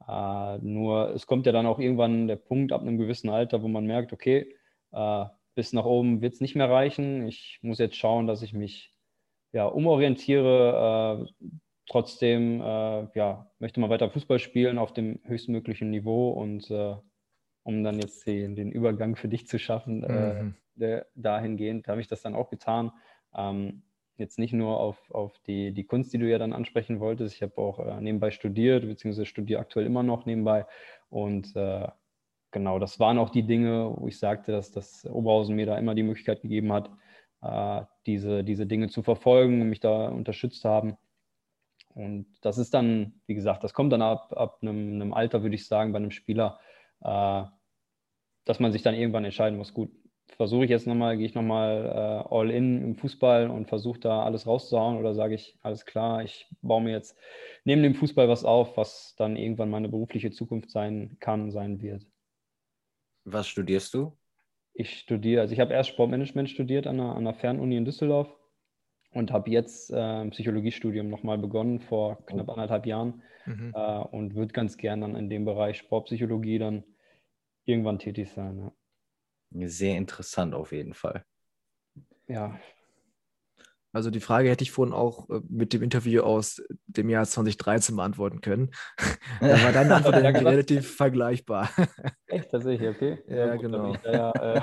Äh, 0.06 0.58
nur 0.58 1.10
es 1.14 1.26
kommt 1.26 1.46
ja 1.46 1.52
dann 1.52 1.66
auch 1.66 1.78
irgendwann 1.78 2.28
der 2.28 2.36
Punkt 2.36 2.72
ab 2.72 2.82
einem 2.82 2.98
gewissen 2.98 3.30
Alter, 3.30 3.62
wo 3.62 3.68
man 3.68 3.86
merkt, 3.86 4.12
okay, 4.12 4.54
äh, 4.92 5.24
bis 5.56 5.72
nach 5.72 5.86
oben 5.86 6.22
wird 6.22 6.34
es 6.34 6.42
nicht 6.42 6.54
mehr 6.56 6.70
reichen. 6.70 7.26
Ich 7.26 7.58
muss 7.62 7.80
jetzt 7.80 7.96
schauen, 7.96 8.28
dass 8.28 8.42
ich 8.42 8.52
mich 8.54 8.94
ja, 9.52 9.66
umorientiere. 9.66 11.26
Äh, 11.28 11.46
trotzdem 11.88 12.60
äh, 12.60 13.08
ja, 13.14 13.50
möchte 13.58 13.80
man 13.80 13.90
weiter 13.90 14.10
Fußball 14.10 14.38
spielen 14.38 14.78
auf 14.78 14.92
dem 14.92 15.20
höchstmöglichen 15.24 15.90
Niveau 15.90 16.30
und 16.30 16.70
äh, 16.70 16.96
um 17.64 17.82
dann 17.84 17.98
jetzt 18.00 18.26
den, 18.26 18.54
den 18.56 18.70
Übergang 18.72 19.16
für 19.16 19.28
dich 19.28 19.48
zu 19.48 19.58
schaffen, 19.58 20.04
äh, 20.04 20.44
Mhm. 20.44 20.54
der, 20.76 21.06
dahingehend 21.16 21.88
habe 21.88 22.00
ich 22.00 22.08
das 22.08 22.22
dann 22.22 22.34
auch 22.36 22.50
getan. 22.50 22.92
Ähm, 23.34 23.82
jetzt 24.18 24.38
nicht 24.38 24.52
nur 24.52 24.80
auf, 24.80 25.10
auf 25.10 25.38
die, 25.46 25.72
die 25.72 25.84
Kunst, 25.84 26.12
die 26.12 26.18
du 26.18 26.28
ja 26.28 26.38
dann 26.38 26.52
ansprechen 26.52 27.00
wolltest. 27.00 27.34
Ich 27.34 27.42
habe 27.42 27.58
auch 27.58 27.78
äh, 27.80 28.00
nebenbei 28.00 28.30
studiert, 28.30 28.86
beziehungsweise 28.86 29.26
studiere 29.26 29.60
aktuell 29.60 29.86
immer 29.86 30.02
noch 30.02 30.26
nebenbei. 30.26 30.66
Und 31.08 31.54
äh, 31.56 31.88
genau, 32.50 32.78
das 32.78 32.98
waren 33.00 33.18
auch 33.18 33.30
die 33.30 33.44
Dinge, 33.44 33.94
wo 33.96 34.08
ich 34.08 34.18
sagte, 34.18 34.52
dass 34.52 34.72
das 34.72 35.06
Oberhausen 35.06 35.56
mir 35.56 35.66
da 35.66 35.78
immer 35.78 35.94
die 35.94 36.02
Möglichkeit 36.02 36.42
gegeben 36.42 36.72
hat, 36.72 36.90
äh, 37.42 37.84
diese, 38.06 38.44
diese 38.44 38.66
Dinge 38.66 38.88
zu 38.88 39.02
verfolgen 39.02 39.60
und 39.60 39.68
mich 39.68 39.80
da 39.80 40.08
unterstützt 40.08 40.64
haben. 40.64 40.96
Und 41.94 42.26
das 42.42 42.58
ist 42.58 42.74
dann, 42.74 43.20
wie 43.26 43.34
gesagt, 43.34 43.64
das 43.64 43.72
kommt 43.72 43.92
dann 43.92 44.02
ab, 44.02 44.32
ab 44.36 44.58
einem, 44.62 44.94
einem 44.94 45.14
Alter, 45.14 45.42
würde 45.42 45.54
ich 45.54 45.66
sagen, 45.66 45.92
bei 45.92 45.98
einem 45.98 46.10
Spieler, 46.10 46.60
äh, 47.00 47.44
dass 48.44 48.60
man 48.60 48.72
sich 48.72 48.82
dann 48.82 48.94
irgendwann 48.94 49.24
entscheiden 49.24 49.58
muss, 49.58 49.74
gut, 49.74 49.90
versuche 50.36 50.64
ich 50.64 50.70
jetzt 50.70 50.86
nochmal, 50.86 51.16
gehe 51.16 51.26
ich 51.26 51.34
nochmal 51.34 51.86
äh, 51.86 52.34
all 52.34 52.50
in 52.50 52.82
im 52.82 52.96
Fußball 52.96 53.48
und 53.48 53.68
versuche 53.68 54.00
da 54.00 54.24
alles 54.24 54.46
rauszuhauen 54.46 54.98
oder 54.98 55.14
sage 55.14 55.34
ich, 55.34 55.56
alles 55.62 55.86
klar, 55.86 56.22
ich 56.22 56.46
baue 56.62 56.82
mir 56.82 56.92
jetzt 56.92 57.16
neben 57.64 57.82
dem 57.82 57.94
Fußball 57.94 58.28
was 58.28 58.44
auf, 58.44 58.76
was 58.76 59.14
dann 59.16 59.36
irgendwann 59.36 59.70
meine 59.70 59.88
berufliche 59.88 60.30
Zukunft 60.30 60.70
sein 60.70 61.16
kann, 61.20 61.50
sein 61.50 61.80
wird. 61.80 62.06
Was 63.26 63.46
studierst 63.48 63.92
du? 63.92 64.16
Ich 64.74 65.00
studiere, 65.00 65.40
also 65.40 65.52
ich 65.52 65.60
habe 65.60 65.72
erst 65.72 65.90
Sportmanagement 65.90 66.48
studiert 66.50 66.86
an 66.86 66.98
der, 66.98 67.06
an 67.06 67.24
der 67.24 67.34
Fernuni 67.34 67.76
in 67.76 67.84
Düsseldorf 67.84 68.28
und 69.12 69.32
habe 69.32 69.50
jetzt 69.50 69.90
äh, 69.90 69.96
ein 69.96 70.30
Psychologiestudium 70.30 71.08
nochmal 71.08 71.38
begonnen 71.38 71.80
vor 71.80 72.24
knapp 72.26 72.48
anderthalb 72.50 72.86
Jahren 72.86 73.22
Mhm. 73.46 73.72
äh, 73.74 73.98
und 73.98 74.34
würde 74.34 74.52
ganz 74.52 74.76
gern 74.76 75.00
dann 75.00 75.16
in 75.16 75.30
dem 75.30 75.44
Bereich 75.44 75.78
Sportpsychologie 75.78 76.58
dann 76.58 76.84
irgendwann 77.64 77.98
tätig 77.98 78.30
sein. 78.30 78.58
Ja. 78.58 79.68
Sehr 79.68 79.96
interessant 79.96 80.54
auf 80.54 80.72
jeden 80.72 80.94
Fall. 80.94 81.24
ja. 82.28 82.58
Also 83.96 84.10
die 84.10 84.20
Frage 84.20 84.50
hätte 84.50 84.62
ich 84.62 84.72
vorhin 84.72 84.92
auch 84.94 85.30
äh, 85.30 85.40
mit 85.48 85.72
dem 85.72 85.82
Interview 85.82 86.20
aus 86.22 86.62
dem 86.86 87.08
Jahr 87.08 87.24
2013 87.24 87.96
beantworten 87.96 88.42
können. 88.42 88.70
da 89.40 89.62
war 89.62 89.72
deine 89.72 89.94
Antwort 89.94 90.14
Ja, 90.22 90.30
relativ 90.30 90.94
vergleichbar. 90.96 91.70
Echt 92.26 92.50
tatsächlich, 92.50 92.90
okay. 92.90 93.18
Ja, 93.26 93.46
dann 93.46 93.58
genau. 93.58 93.82
bin 93.84 93.92
ich 93.92 94.00
Da 94.02 94.12
ja, 94.12 94.56
äh, 94.56 94.60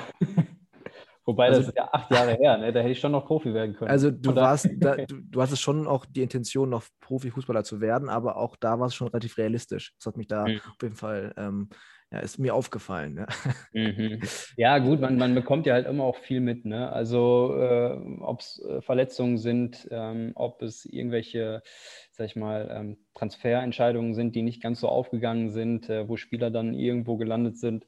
wobei, 1.25 1.47
Also- 1.47 1.61
das 1.61 1.69
ist 1.69 1.75
ja 1.77 1.89
acht 1.91 2.11
Jahre 2.11 2.34
her, 2.36 2.57
ne? 2.59 2.71
da 2.71 2.81
hätte 2.81 2.91
ich 2.91 2.99
schon 2.99 3.11
noch 3.11 3.25
Profi 3.25 3.53
werden 3.55 3.75
können. 3.75 3.89
Also 3.89 4.11
du 4.11 4.36
warst, 4.36 4.69
da, 4.77 4.97
du, 4.97 5.21
du 5.21 5.41
hattest 5.41 5.61
schon 5.63 5.88
auch 5.88 6.05
die 6.05 6.21
Intention, 6.21 6.69
noch 6.69 6.84
Profifußballer 7.01 7.63
zu 7.63 7.81
werden, 7.81 8.09
aber 8.09 8.38
auch 8.38 8.55
da 8.55 8.79
war 8.79 8.86
es 8.86 8.93
schon 8.93 9.07
relativ 9.07 9.38
realistisch. 9.39 9.93
Das 9.97 10.05
hat 10.05 10.17
mich 10.17 10.27
da 10.27 10.45
Mhm. 10.47 10.57
auf 10.57 10.81
jeden 10.84 10.95
Fall, 10.95 11.34
ähm, 11.38 11.69
ja, 12.14 12.20
ist 12.20 12.38
mir 12.38 12.53
aufgefallen. 12.53 13.18
Ja. 13.18 13.28
Mhm. 13.74 14.22
Ja, 14.55 14.78
gut, 14.78 15.01
man, 15.01 15.18
man 15.18 15.34
bekommt 15.34 15.66
ja 15.66 15.74
halt 15.74 15.88
immer 15.88 16.03
auch 16.03 16.18
viel 16.18 16.41
mit, 16.41 16.64
ne? 16.64 16.91
Also, 16.91 17.55
äh, 17.57 17.97
ob 18.22 18.41
es 18.41 18.64
Verletzungen 18.82 19.39
sind, 19.39 19.88
ähm, 19.89 20.32
ob 20.36 20.61
es 20.61 20.86
irgendwelche, 20.86 21.64
sag 22.11 22.28
ich 22.28 22.36
mal, 22.36 22.70
ähm, 22.72 22.97
Transferentscheidungen 23.16 24.14
sind, 24.14 24.36
die 24.36 24.43
nicht 24.43 24.61
ganz 24.61 24.80
so 24.80 24.89
aufgegangen 24.89 25.49
sind, 25.49 25.89
äh, 25.89 26.07
wo 26.07 26.16
Spieler 26.16 26.51
dann 26.51 26.76
irgendwo 26.76 27.18
gelandet 27.18 27.57
sind, 27.57 27.88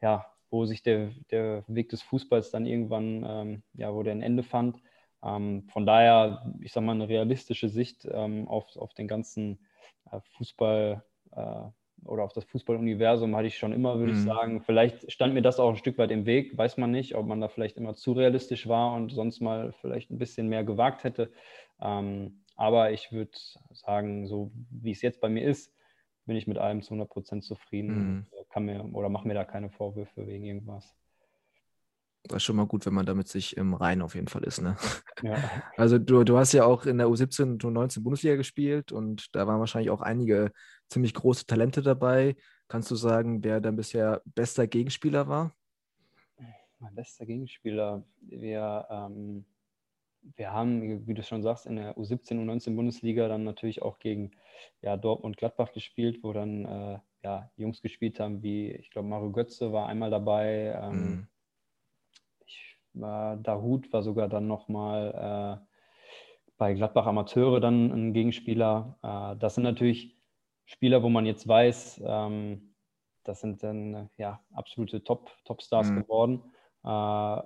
ja, 0.00 0.24
wo 0.50 0.66
sich 0.66 0.84
der, 0.84 1.10
der 1.32 1.64
Weg 1.66 1.88
des 1.88 2.02
Fußballs 2.02 2.52
dann 2.52 2.66
irgendwann, 2.66 3.24
ähm, 3.26 3.62
ja, 3.72 3.92
wo 3.92 4.04
der 4.04 4.12
ein 4.12 4.22
Ende 4.22 4.44
fand. 4.44 4.78
Ähm, 5.24 5.66
von 5.72 5.84
daher, 5.84 6.54
ich 6.60 6.72
sag 6.72 6.84
mal, 6.84 6.92
eine 6.92 7.08
realistische 7.08 7.68
Sicht 7.68 8.06
ähm, 8.08 8.46
auf, 8.46 8.76
auf 8.76 8.94
den 8.94 9.08
ganzen 9.08 9.66
äh, 10.12 10.20
Fußball. 10.36 11.02
Äh, 11.32 11.64
oder 12.06 12.24
auf 12.24 12.32
das 12.32 12.44
Fußballuniversum 12.44 13.34
hatte 13.36 13.46
ich 13.48 13.58
schon 13.58 13.72
immer, 13.72 13.98
würde 13.98 14.12
ich 14.12 14.22
Mhm. 14.22 14.22
sagen. 14.22 14.62
Vielleicht 14.62 15.10
stand 15.12 15.34
mir 15.34 15.42
das 15.42 15.60
auch 15.60 15.70
ein 15.70 15.76
Stück 15.76 15.98
weit 15.98 16.10
im 16.10 16.26
Weg, 16.26 16.56
weiß 16.56 16.76
man 16.78 16.90
nicht, 16.90 17.14
ob 17.16 17.26
man 17.26 17.40
da 17.40 17.48
vielleicht 17.48 17.76
immer 17.76 17.94
zu 17.94 18.12
realistisch 18.12 18.68
war 18.68 18.94
und 18.94 19.10
sonst 19.12 19.40
mal 19.40 19.72
vielleicht 19.72 20.10
ein 20.10 20.18
bisschen 20.18 20.48
mehr 20.48 20.64
gewagt 20.64 21.04
hätte. 21.04 21.32
Ähm, 21.80 22.44
aber 22.56 22.92
ich 22.92 23.12
würde 23.12 23.32
sagen, 23.72 24.26
so 24.26 24.52
wie 24.70 24.92
es 24.92 25.02
jetzt 25.02 25.20
bei 25.20 25.28
mir 25.28 25.44
ist, 25.48 25.72
bin 26.26 26.36
ich 26.36 26.46
mit 26.46 26.58
allem 26.58 26.82
zu 26.82 26.90
100 26.90 27.10
Prozent 27.10 27.44
zufrieden 27.44 27.88
Mhm. 27.88 28.26
äh, 28.32 28.44
kann 28.48 28.64
mir 28.64 28.84
oder 28.94 29.08
mache 29.08 29.28
mir 29.28 29.34
da 29.34 29.44
keine 29.44 29.70
Vorwürfe 29.70 30.26
wegen 30.26 30.44
irgendwas. 30.44 30.96
Das 32.26 32.38
ist 32.38 32.44
schon 32.44 32.56
mal 32.56 32.66
gut, 32.66 32.86
wenn 32.86 32.94
man 32.94 33.04
damit 33.04 33.28
sich 33.28 33.56
im 33.56 33.74
Reinen 33.74 34.00
auf 34.00 34.14
jeden 34.14 34.28
Fall 34.28 34.44
ist. 34.44 34.62
Ne? 34.62 34.76
Ja. 35.22 35.36
Also 35.76 35.98
du, 35.98 36.24
du 36.24 36.38
hast 36.38 36.52
ja 36.52 36.64
auch 36.64 36.86
in 36.86 36.98
der 36.98 37.08
U17 37.08 37.42
und 37.42 37.64
U19 37.64 38.02
Bundesliga 38.02 38.36
gespielt 38.36 38.92
und 38.92 39.34
da 39.34 39.46
waren 39.46 39.60
wahrscheinlich 39.60 39.90
auch 39.90 40.00
einige 40.00 40.50
ziemlich 40.88 41.12
große 41.14 41.46
Talente 41.46 41.82
dabei. 41.82 42.36
Kannst 42.68 42.90
du 42.90 42.96
sagen, 42.96 43.44
wer 43.44 43.60
dein 43.60 43.76
bisher 43.76 44.22
bester 44.24 44.66
Gegenspieler 44.66 45.28
war? 45.28 45.54
Mein 46.78 46.94
bester 46.94 47.26
Gegenspieler. 47.26 48.04
Wir, 48.22 48.86
ähm, 48.90 49.44
wir 50.36 50.52
haben, 50.52 51.06
wie 51.06 51.14
du 51.14 51.22
schon 51.22 51.42
sagst, 51.42 51.66
in 51.66 51.76
der 51.76 51.96
U17 51.98 52.40
und 52.40 52.48
U19 52.48 52.74
Bundesliga 52.74 53.28
dann 53.28 53.44
natürlich 53.44 53.82
auch 53.82 53.98
gegen 53.98 54.30
ja, 54.80 54.96
Dortmund 54.96 55.36
Gladbach 55.36 55.72
gespielt, 55.72 56.20
wo 56.22 56.32
dann 56.32 56.64
äh, 56.64 56.98
ja, 57.22 57.50
Jungs 57.56 57.82
gespielt 57.82 58.18
haben, 58.20 58.42
wie 58.42 58.70
ich 58.70 58.90
glaube, 58.90 59.08
Mario 59.08 59.30
Götze 59.32 59.72
war 59.72 59.88
einmal 59.88 60.10
dabei. 60.10 60.78
Ähm, 60.80 60.94
Mhm. 60.94 61.26
War, 62.94 63.36
Dahut 63.36 63.92
war 63.92 64.02
sogar 64.02 64.28
dann 64.28 64.46
nochmal 64.46 65.60
äh, 65.60 65.66
bei 66.56 66.74
Gladbach 66.74 67.06
Amateure 67.06 67.60
dann 67.60 67.90
ein 67.90 68.12
Gegenspieler. 68.12 68.98
Äh, 69.02 69.38
das 69.38 69.54
sind 69.54 69.64
natürlich 69.64 70.16
Spieler, 70.64 71.02
wo 71.02 71.08
man 71.08 71.26
jetzt 71.26 71.46
weiß, 71.46 72.02
ähm, 72.06 72.74
das 73.24 73.40
sind 73.40 73.62
dann 73.62 74.10
ja 74.16 74.40
absolute 74.52 75.02
Top, 75.02 75.30
Top-Stars 75.44 75.90
mhm. 75.90 76.02
geworden. 76.02 76.42
Äh, 76.84 77.42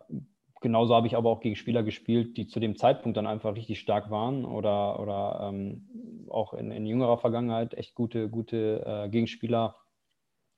genauso 0.60 0.94
habe 0.94 1.06
ich 1.06 1.16
aber 1.16 1.30
auch 1.30 1.40
gegen 1.40 1.56
Spieler 1.56 1.82
gespielt, 1.82 2.36
die 2.36 2.46
zu 2.46 2.60
dem 2.60 2.76
Zeitpunkt 2.76 3.16
dann 3.16 3.26
einfach 3.26 3.54
richtig 3.54 3.80
stark 3.80 4.10
waren 4.10 4.44
oder, 4.44 5.00
oder 5.00 5.48
ähm, 5.48 6.26
auch 6.30 6.52
in, 6.54 6.70
in, 6.70 6.86
jüngerer 6.86 7.18
Vergangenheit 7.18 7.74
echt 7.74 7.94
gute, 7.94 8.28
gute 8.28 8.84
äh, 8.84 9.08
Gegenspieler 9.08 9.76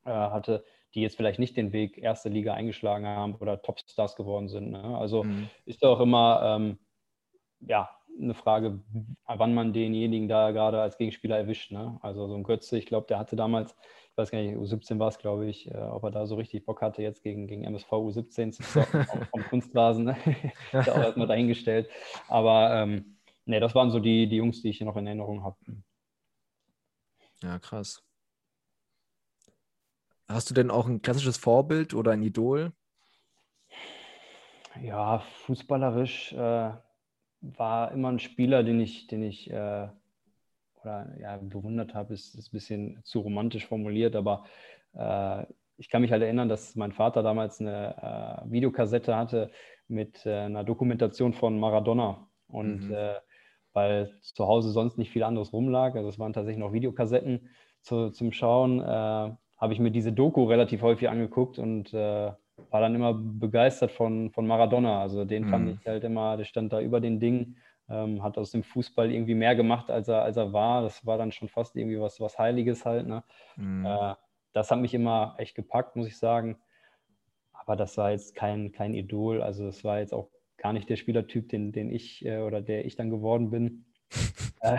äh, 0.05 0.11
hatte, 0.11 0.64
die 0.95 1.03
jetzt 1.03 1.16
vielleicht 1.16 1.38
nicht 1.38 1.57
den 1.57 1.72
Weg 1.72 1.99
erste 1.99 2.28
Liga 2.28 2.55
eingeschlagen 2.55 3.07
haben 3.07 3.34
oder 3.36 3.62
Topstars 3.62 4.16
geworden 4.16 4.49
sind. 4.49 4.70
Ne? 4.70 4.82
Also 4.99 5.24
mhm. 5.24 5.49
ist 5.64 5.84
auch 5.84 6.01
immer 6.01 6.41
ähm, 6.45 6.78
ja, 7.61 7.91
eine 8.20 8.34
Frage, 8.34 8.80
wann 9.26 9.55
man 9.55 9.72
denjenigen 9.72 10.28
da 10.28 10.51
gerade 10.51 10.80
als 10.80 10.99
Gegenspieler 10.99 11.38
erwischt. 11.38 11.70
Ne? 11.70 11.99
Also 12.03 12.26
so 12.26 12.34
ein 12.34 12.43
Götze, 12.43 12.78
ich 12.78 12.86
glaube, 12.86 13.07
der 13.07 13.18
hatte 13.18 13.36
damals 13.36 13.74
ich 14.12 14.18
weiß 14.18 14.30
gar 14.32 14.41
nicht, 14.41 14.57
U17 14.57 14.99
war 14.99 15.09
es, 15.09 15.18
glaube 15.18 15.47
ich, 15.47 15.70
äh, 15.70 15.78
ob 15.78 16.03
er 16.03 16.11
da 16.11 16.26
so 16.26 16.34
richtig 16.34 16.66
Bock 16.66 16.82
hatte, 16.82 17.03
jetzt 17.03 17.22
gegen, 17.22 17.47
gegen 17.47 17.64
MSV 17.64 17.91
U17 17.93 18.51
zu 18.53 18.62
zocken, 18.62 19.07
vom 19.30 19.43
Kunstrasen. 19.45 20.05
Ne? 20.05 20.16
ist 20.72 20.86
ja 20.86 20.93
auch 20.93 20.99
erstmal 20.99 21.28
dahingestellt. 21.28 21.88
Aber 22.28 22.74
ähm, 22.74 23.18
ne, 23.45 23.61
das 23.61 23.74
waren 23.74 23.91
so 23.91 24.01
die, 24.01 24.28
die 24.28 24.36
Jungs, 24.36 24.62
die 24.62 24.70
ich 24.70 24.80
noch 24.80 24.97
in 24.97 25.07
Erinnerung 25.07 25.45
habe. 25.45 25.57
Ja, 27.43 27.59
krass. 27.59 28.03
Hast 30.31 30.49
du 30.49 30.55
denn 30.55 30.70
auch 30.70 30.87
ein 30.87 31.03
klassisches 31.03 31.37
Vorbild 31.37 31.93
oder 31.93 32.12
ein 32.12 32.22
Idol? 32.22 32.72
Ja, 34.81 35.18
fußballerisch 35.18 36.33
äh, 36.35 36.70
war 37.41 37.93
immer 37.93 38.12
ein 38.12 38.20
Spieler, 38.20 38.62
den 38.62 38.81
ich, 38.81 39.09
den 39.09 39.24
ich 39.24 39.51
äh, 39.51 39.89
oder 40.83 41.18
ja, 41.18 41.37
bewundert 41.37 41.95
habe, 41.95 42.14
ist, 42.14 42.37
ist 42.37 42.49
ein 42.49 42.53
bisschen 42.53 43.01
zu 43.03 43.20
romantisch 43.20 43.66
formuliert, 43.66 44.14
aber 44.14 44.45
äh, 44.95 45.47
ich 45.76 45.89
kann 45.89 46.03
mich 46.03 46.12
halt 46.12 46.22
erinnern, 46.22 46.49
dass 46.49 46.76
mein 46.76 46.93
Vater 46.93 47.24
damals 47.24 47.61
eine 47.61 48.45
äh, 48.47 48.53
Videokassette 48.53 49.16
hatte 49.16 49.51
mit 49.89 50.24
äh, 50.26 50.43
einer 50.43 50.62
Dokumentation 50.62 51.33
von 51.33 51.59
Maradona. 51.59 52.28
Und 52.47 52.89
mhm. 52.89 52.95
Äh, 52.95 53.14
weil 53.72 54.16
zu 54.20 54.47
Hause 54.47 54.70
sonst 54.70 54.99
nicht 54.99 55.11
viel 55.11 55.22
anderes 55.22 55.53
rumlag, 55.53 55.95
also 55.95 56.09
es 56.09 56.18
waren 56.18 56.33
tatsächlich 56.33 56.59
noch 56.59 56.72
Videokassetten 56.72 57.49
zu, 57.83 58.11
zum 58.11 58.33
Schauen, 58.33 58.81
habe 59.61 59.73
ich 59.73 59.79
mir 59.79 59.91
diese 59.91 60.13
Doku 60.13 60.45
relativ 60.45 60.83
häufig 60.83 61.09
angeguckt 61.09 61.59
und 61.59 61.93
äh, 61.93 62.33
war 62.71 62.81
dann 62.81 62.95
immer 62.95 63.15
begeistert 63.15 63.93
von, 63.93 64.31
von 64.31 64.47
Maradona. 64.47 65.01
Also 65.01 65.25
den 65.25 65.45
mhm. 65.45 65.49
fand 65.51 65.69
ich 65.81 65.87
halt 65.87 66.05
immer, 66.05 66.37
der 66.37 66.45
stand 66.45 66.73
da 66.73 66.81
über 66.81 67.01
den 67.01 67.21
Dingen 67.21 67.57
ähm, 67.91 68.23
hat 68.23 68.39
aus 68.39 68.53
dem 68.53 68.63
Fußball 68.63 69.11
irgendwie 69.11 69.35
mehr 69.35 69.57
gemacht, 69.57 69.91
als 69.91 70.09
er, 70.09 70.23
als 70.23 70.37
er 70.37 70.53
war. 70.53 70.83
Das 70.83 71.05
war 71.05 71.19
dann 71.19 71.33
schon 71.33 71.49
fast 71.49 71.77
irgendwie 71.77 72.01
was, 72.01 72.21
was 72.21 72.39
Heiliges 72.39 72.87
halt. 72.87 73.07
Ne? 73.07 73.25
Mhm. 73.57 73.85
Äh, 73.85 74.15
das 74.53 74.71
hat 74.71 74.81
mich 74.81 74.95
immer 74.95 75.35
echt 75.39 75.55
gepackt, 75.55 75.97
muss 75.97 76.07
ich 76.07 76.17
sagen. 76.17 76.57
Aber 77.53 77.77
das 77.77 77.99
war 77.99 78.13
jetzt 78.13 78.35
kein, 78.35 78.73
kein 78.73 78.95
Idol. 78.95 79.43
Also 79.43 79.67
es 79.67 79.85
war 79.85 79.99
jetzt 79.99 80.15
auch 80.15 80.31
gar 80.57 80.73
nicht 80.73 80.89
der 80.89 80.97
Spielertyp, 80.97 81.49
den, 81.49 81.73
den 81.73 81.91
ich 81.91 82.25
äh, 82.25 82.39
oder 82.39 82.63
der 82.63 82.85
ich 82.87 82.95
dann 82.95 83.11
geworden 83.11 83.51
bin. 83.51 83.87
äh, 84.61 84.79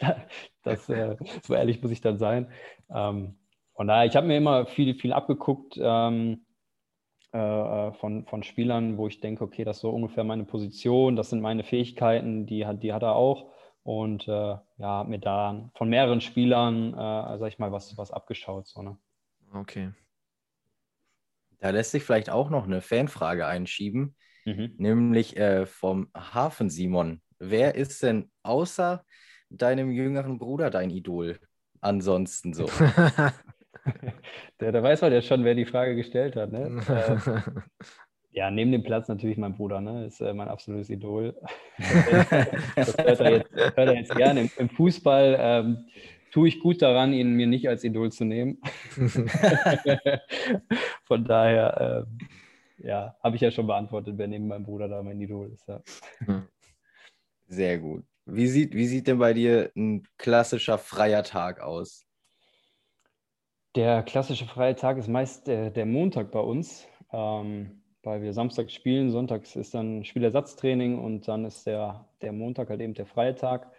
das, 0.62 0.88
äh, 0.88 1.16
so 1.42 1.54
ehrlich 1.54 1.82
muss 1.82 1.92
ich 1.92 2.00
dann 2.00 2.16
sein. 2.18 2.50
Ähm, 2.90 3.36
von 3.76 3.86
daher, 3.86 4.06
ich 4.06 4.16
habe 4.16 4.26
mir 4.26 4.36
immer 4.36 4.66
viel, 4.66 4.94
viel 4.94 5.12
abgeguckt. 5.12 5.78
Ähm, 5.80 6.46
äh, 7.36 7.88
äh, 7.88 7.92
von, 7.92 8.24
von 8.24 8.42
Spielern, 8.42 8.96
wo 8.96 9.08
ich 9.08 9.20
denke, 9.20 9.44
okay, 9.44 9.62
das 9.64 9.76
ist 9.76 9.80
so 9.82 9.90
ungefähr 9.90 10.24
meine 10.24 10.44
Position, 10.44 11.16
das 11.16 11.28
sind 11.28 11.42
meine 11.42 11.64
Fähigkeiten, 11.64 12.46
die 12.46 12.64
hat, 12.64 12.82
die 12.82 12.94
hat 12.94 13.02
er 13.02 13.14
auch. 13.14 13.52
Und 13.82 14.26
äh, 14.26 14.30
ja, 14.30 14.62
habe 14.78 15.10
mir 15.10 15.18
da 15.18 15.70
von 15.74 15.90
mehreren 15.90 16.22
Spielern, 16.22 16.94
äh, 16.94 17.38
sag 17.38 17.48
ich 17.48 17.58
mal, 17.58 17.72
was, 17.72 17.96
was 17.98 18.10
abgeschaut. 18.10 18.66
So, 18.66 18.80
ne? 18.80 18.96
Okay. 19.52 19.92
Da 21.58 21.70
lässt 21.70 21.90
sich 21.90 22.04
vielleicht 22.04 22.30
auch 22.30 22.48
noch 22.48 22.64
eine 22.64 22.80
Fanfrage 22.80 23.46
einschieben, 23.46 24.16
mhm. 24.46 24.74
nämlich 24.78 25.36
äh, 25.36 25.66
vom 25.66 26.08
Hafen 26.16 26.70
Simon. 26.70 27.20
Wer 27.38 27.74
ist 27.74 28.02
denn 28.02 28.30
außer 28.44 29.04
deinem 29.50 29.90
jüngeren 29.90 30.38
Bruder 30.38 30.70
dein 30.70 30.88
Idol 30.88 31.38
ansonsten 31.82 32.54
so? 32.54 32.66
der, 34.60 34.72
der 34.72 34.82
weiß 34.82 35.02
halt 35.02 35.12
ja 35.12 35.22
schon, 35.22 35.44
wer 35.44 35.54
die 35.54 35.64
Frage 35.64 35.96
gestellt 35.96 36.36
hat. 36.36 36.52
Ne? 36.52 36.80
äh, 36.88 37.60
ja, 38.32 38.50
neben 38.50 38.72
dem 38.72 38.82
Platz 38.82 39.08
natürlich 39.08 39.38
mein 39.38 39.54
Bruder, 39.54 39.80
ne? 39.80 40.06
ist 40.06 40.20
äh, 40.20 40.32
mein 40.34 40.48
absolutes 40.48 40.90
Idol. 40.90 41.34
das 42.76 42.96
hört 42.98 43.20
er 43.20 43.30
jetzt, 43.32 43.50
hört 43.54 43.78
er 43.78 43.94
jetzt 43.94 44.14
gerne. 44.14 44.40
Im, 44.42 44.50
Im, 44.58 44.68
Fußball 44.68 45.36
ähm, 45.38 45.86
tue 46.30 46.48
ich 46.48 46.60
gut 46.60 46.82
daran, 46.82 47.12
ihn 47.12 47.34
mir 47.34 47.46
nicht 47.46 47.68
als 47.68 47.84
Idol 47.84 48.12
zu 48.12 48.24
nehmen. 48.24 48.60
Von 51.04 51.24
daher, 51.24 52.06
äh, 52.80 52.86
ja, 52.86 53.16
habe 53.22 53.36
ich 53.36 53.42
ja 53.42 53.50
schon 53.50 53.66
beantwortet, 53.66 54.14
wer 54.18 54.28
neben 54.28 54.48
meinem 54.48 54.64
Bruder 54.64 54.88
da 54.88 55.02
mein 55.02 55.20
Idol 55.20 55.50
ist. 55.52 55.66
Ja. 55.66 55.80
Sehr 57.46 57.78
gut. 57.78 58.04
Wie 58.26 58.48
sieht, 58.48 58.74
wie 58.74 58.86
sieht 58.86 59.06
denn 59.06 59.18
bei 59.18 59.32
dir 59.32 59.70
ein 59.76 60.02
klassischer 60.18 60.78
freier 60.78 61.22
Tag 61.22 61.60
aus? 61.60 62.05
Der 63.76 64.02
klassische 64.02 64.46
freie 64.46 64.74
Tag 64.74 64.96
ist 64.96 65.06
meist 65.06 65.46
der, 65.48 65.70
der 65.70 65.84
Montag 65.84 66.30
bei 66.30 66.40
uns, 66.40 66.88
ähm, 67.12 67.82
weil 68.02 68.22
wir 68.22 68.32
samstags 68.32 68.72
spielen, 68.72 69.10
sonntags 69.10 69.54
ist 69.54 69.74
dann 69.74 70.02
Spielersatztraining 70.02 70.98
und 70.98 71.28
dann 71.28 71.44
ist 71.44 71.66
der, 71.66 72.06
der 72.22 72.32
Montag 72.32 72.70
halt 72.70 72.80
eben 72.80 72.94
der 72.94 73.04
freie 73.04 73.34
Tag, 73.34 73.70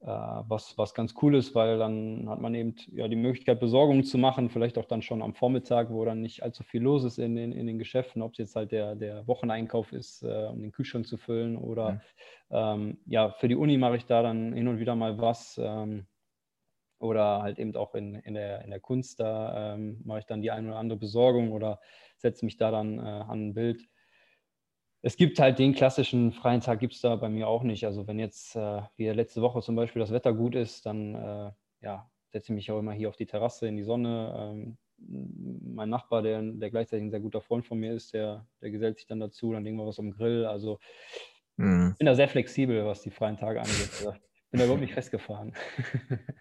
äh, 0.00 0.06
was, 0.06 0.76
was 0.76 0.92
ganz 0.92 1.14
cool 1.22 1.34
ist, 1.34 1.54
weil 1.54 1.78
dann 1.78 2.28
hat 2.28 2.42
man 2.42 2.54
eben 2.54 2.74
ja, 2.92 3.08
die 3.08 3.16
Möglichkeit, 3.16 3.58
Besorgungen 3.58 4.04
zu 4.04 4.18
machen, 4.18 4.50
vielleicht 4.50 4.76
auch 4.76 4.84
dann 4.84 5.00
schon 5.00 5.22
am 5.22 5.32
Vormittag, 5.32 5.90
wo 5.90 6.04
dann 6.04 6.20
nicht 6.20 6.42
allzu 6.42 6.62
viel 6.62 6.82
los 6.82 7.04
ist 7.04 7.18
in 7.18 7.34
den, 7.34 7.52
in 7.52 7.66
den 7.66 7.78
Geschäften, 7.78 8.20
ob 8.20 8.32
es 8.32 8.38
jetzt 8.38 8.54
halt 8.54 8.70
der, 8.70 8.96
der 8.96 9.26
Wocheneinkauf 9.26 9.94
ist, 9.94 10.24
äh, 10.24 10.48
um 10.52 10.60
den 10.60 10.72
Kühlschrank 10.72 11.06
zu 11.06 11.16
füllen 11.16 11.56
oder 11.56 11.92
mhm. 11.92 12.00
ähm, 12.50 12.98
ja, 13.06 13.30
für 13.30 13.48
die 13.48 13.56
Uni 13.56 13.78
mache 13.78 13.96
ich 13.96 14.04
da 14.04 14.22
dann 14.22 14.52
hin 14.52 14.68
und 14.68 14.78
wieder 14.78 14.94
mal 14.94 15.18
was. 15.18 15.58
Ähm, 15.58 16.06
oder 16.98 17.42
halt 17.42 17.58
eben 17.58 17.74
auch 17.76 17.94
in, 17.94 18.14
in, 18.16 18.34
der, 18.34 18.62
in 18.62 18.70
der 18.70 18.80
Kunst, 18.80 19.20
da 19.20 19.74
ähm, 19.74 20.00
mache 20.04 20.20
ich 20.20 20.26
dann 20.26 20.42
die 20.42 20.50
eine 20.50 20.68
oder 20.68 20.78
andere 20.78 20.98
Besorgung 20.98 21.52
oder 21.52 21.80
setze 22.16 22.44
mich 22.44 22.56
da 22.56 22.70
dann 22.70 22.98
äh, 22.98 23.02
an 23.02 23.48
ein 23.48 23.54
Bild. 23.54 23.88
Es 25.02 25.16
gibt 25.16 25.38
halt 25.38 25.58
den 25.58 25.74
klassischen 25.74 26.32
freien 26.32 26.60
Tag, 26.60 26.80
gibt 26.80 26.94
es 26.94 27.00
da 27.00 27.14
bei 27.16 27.28
mir 27.28 27.46
auch 27.46 27.62
nicht. 27.62 27.84
Also 27.84 28.06
wenn 28.06 28.18
jetzt 28.18 28.56
äh, 28.56 28.82
wie 28.96 29.08
letzte 29.08 29.42
Woche 29.42 29.62
zum 29.62 29.76
Beispiel 29.76 30.00
das 30.00 30.12
Wetter 30.12 30.32
gut 30.34 30.56
ist, 30.56 30.86
dann 30.86 31.14
äh, 31.14 31.52
ja, 31.82 32.10
setze 32.30 32.52
ich 32.52 32.56
mich 32.56 32.70
auch 32.70 32.80
immer 32.80 32.92
hier 32.92 33.08
auf 33.08 33.16
die 33.16 33.26
Terrasse 33.26 33.68
in 33.68 33.76
die 33.76 33.84
Sonne. 33.84 34.34
Ähm, 34.36 34.78
mein 34.98 35.88
Nachbar, 35.88 36.22
der, 36.22 36.42
der 36.42 36.70
gleichzeitig 36.70 37.04
ein 37.04 37.10
sehr 37.10 37.20
guter 37.20 37.40
Freund 37.40 37.64
von 37.64 37.78
mir 37.78 37.94
ist, 37.94 38.12
der, 38.14 38.46
der 38.60 38.70
gesellt 38.70 38.98
sich 38.98 39.06
dann 39.06 39.20
dazu, 39.20 39.52
dann 39.52 39.62
legen 39.62 39.76
wir 39.76 39.86
was 39.86 40.00
am 40.00 40.10
Grill. 40.10 40.44
Also 40.44 40.80
mhm. 41.56 41.90
ich 41.92 41.98
bin 41.98 42.06
da 42.06 42.16
sehr 42.16 42.28
flexibel, 42.28 42.84
was 42.84 43.02
die 43.02 43.10
freien 43.10 43.36
Tage 43.36 43.60
angeht. 43.60 44.20
Bin 44.50 44.58
da 44.58 44.64
überhaupt 44.64 44.82
nicht 44.82 44.94
festgefahren. 44.94 45.52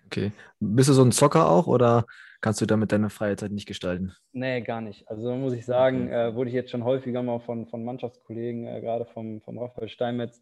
Okay. 0.07 0.31
Bist 0.61 0.87
du 0.87 0.93
so 0.93 1.03
ein 1.03 1.11
Zocker 1.11 1.51
auch 1.51 1.67
oder 1.67 2.05
kannst 2.39 2.61
du 2.61 2.65
damit 2.65 2.93
deine 2.93 3.09
freie 3.09 3.35
Zeit 3.35 3.51
nicht 3.51 3.67
gestalten? 3.67 4.13
Nee, 4.31 4.61
gar 4.61 4.79
nicht. 4.79 5.05
Also 5.09 5.35
muss 5.35 5.51
ich 5.51 5.65
sagen, 5.65 6.05
okay. 6.05 6.29
äh, 6.29 6.33
wurde 6.33 6.49
ich 6.49 6.55
jetzt 6.55 6.71
schon 6.71 6.85
häufiger 6.85 7.21
mal 7.23 7.39
von, 7.39 7.67
von 7.67 7.83
Mannschaftskollegen, 7.83 8.65
äh, 8.65 8.79
gerade 8.79 9.03
vom, 9.03 9.41
vom 9.41 9.59
Raphael 9.59 9.89
Steinmetz, 9.89 10.41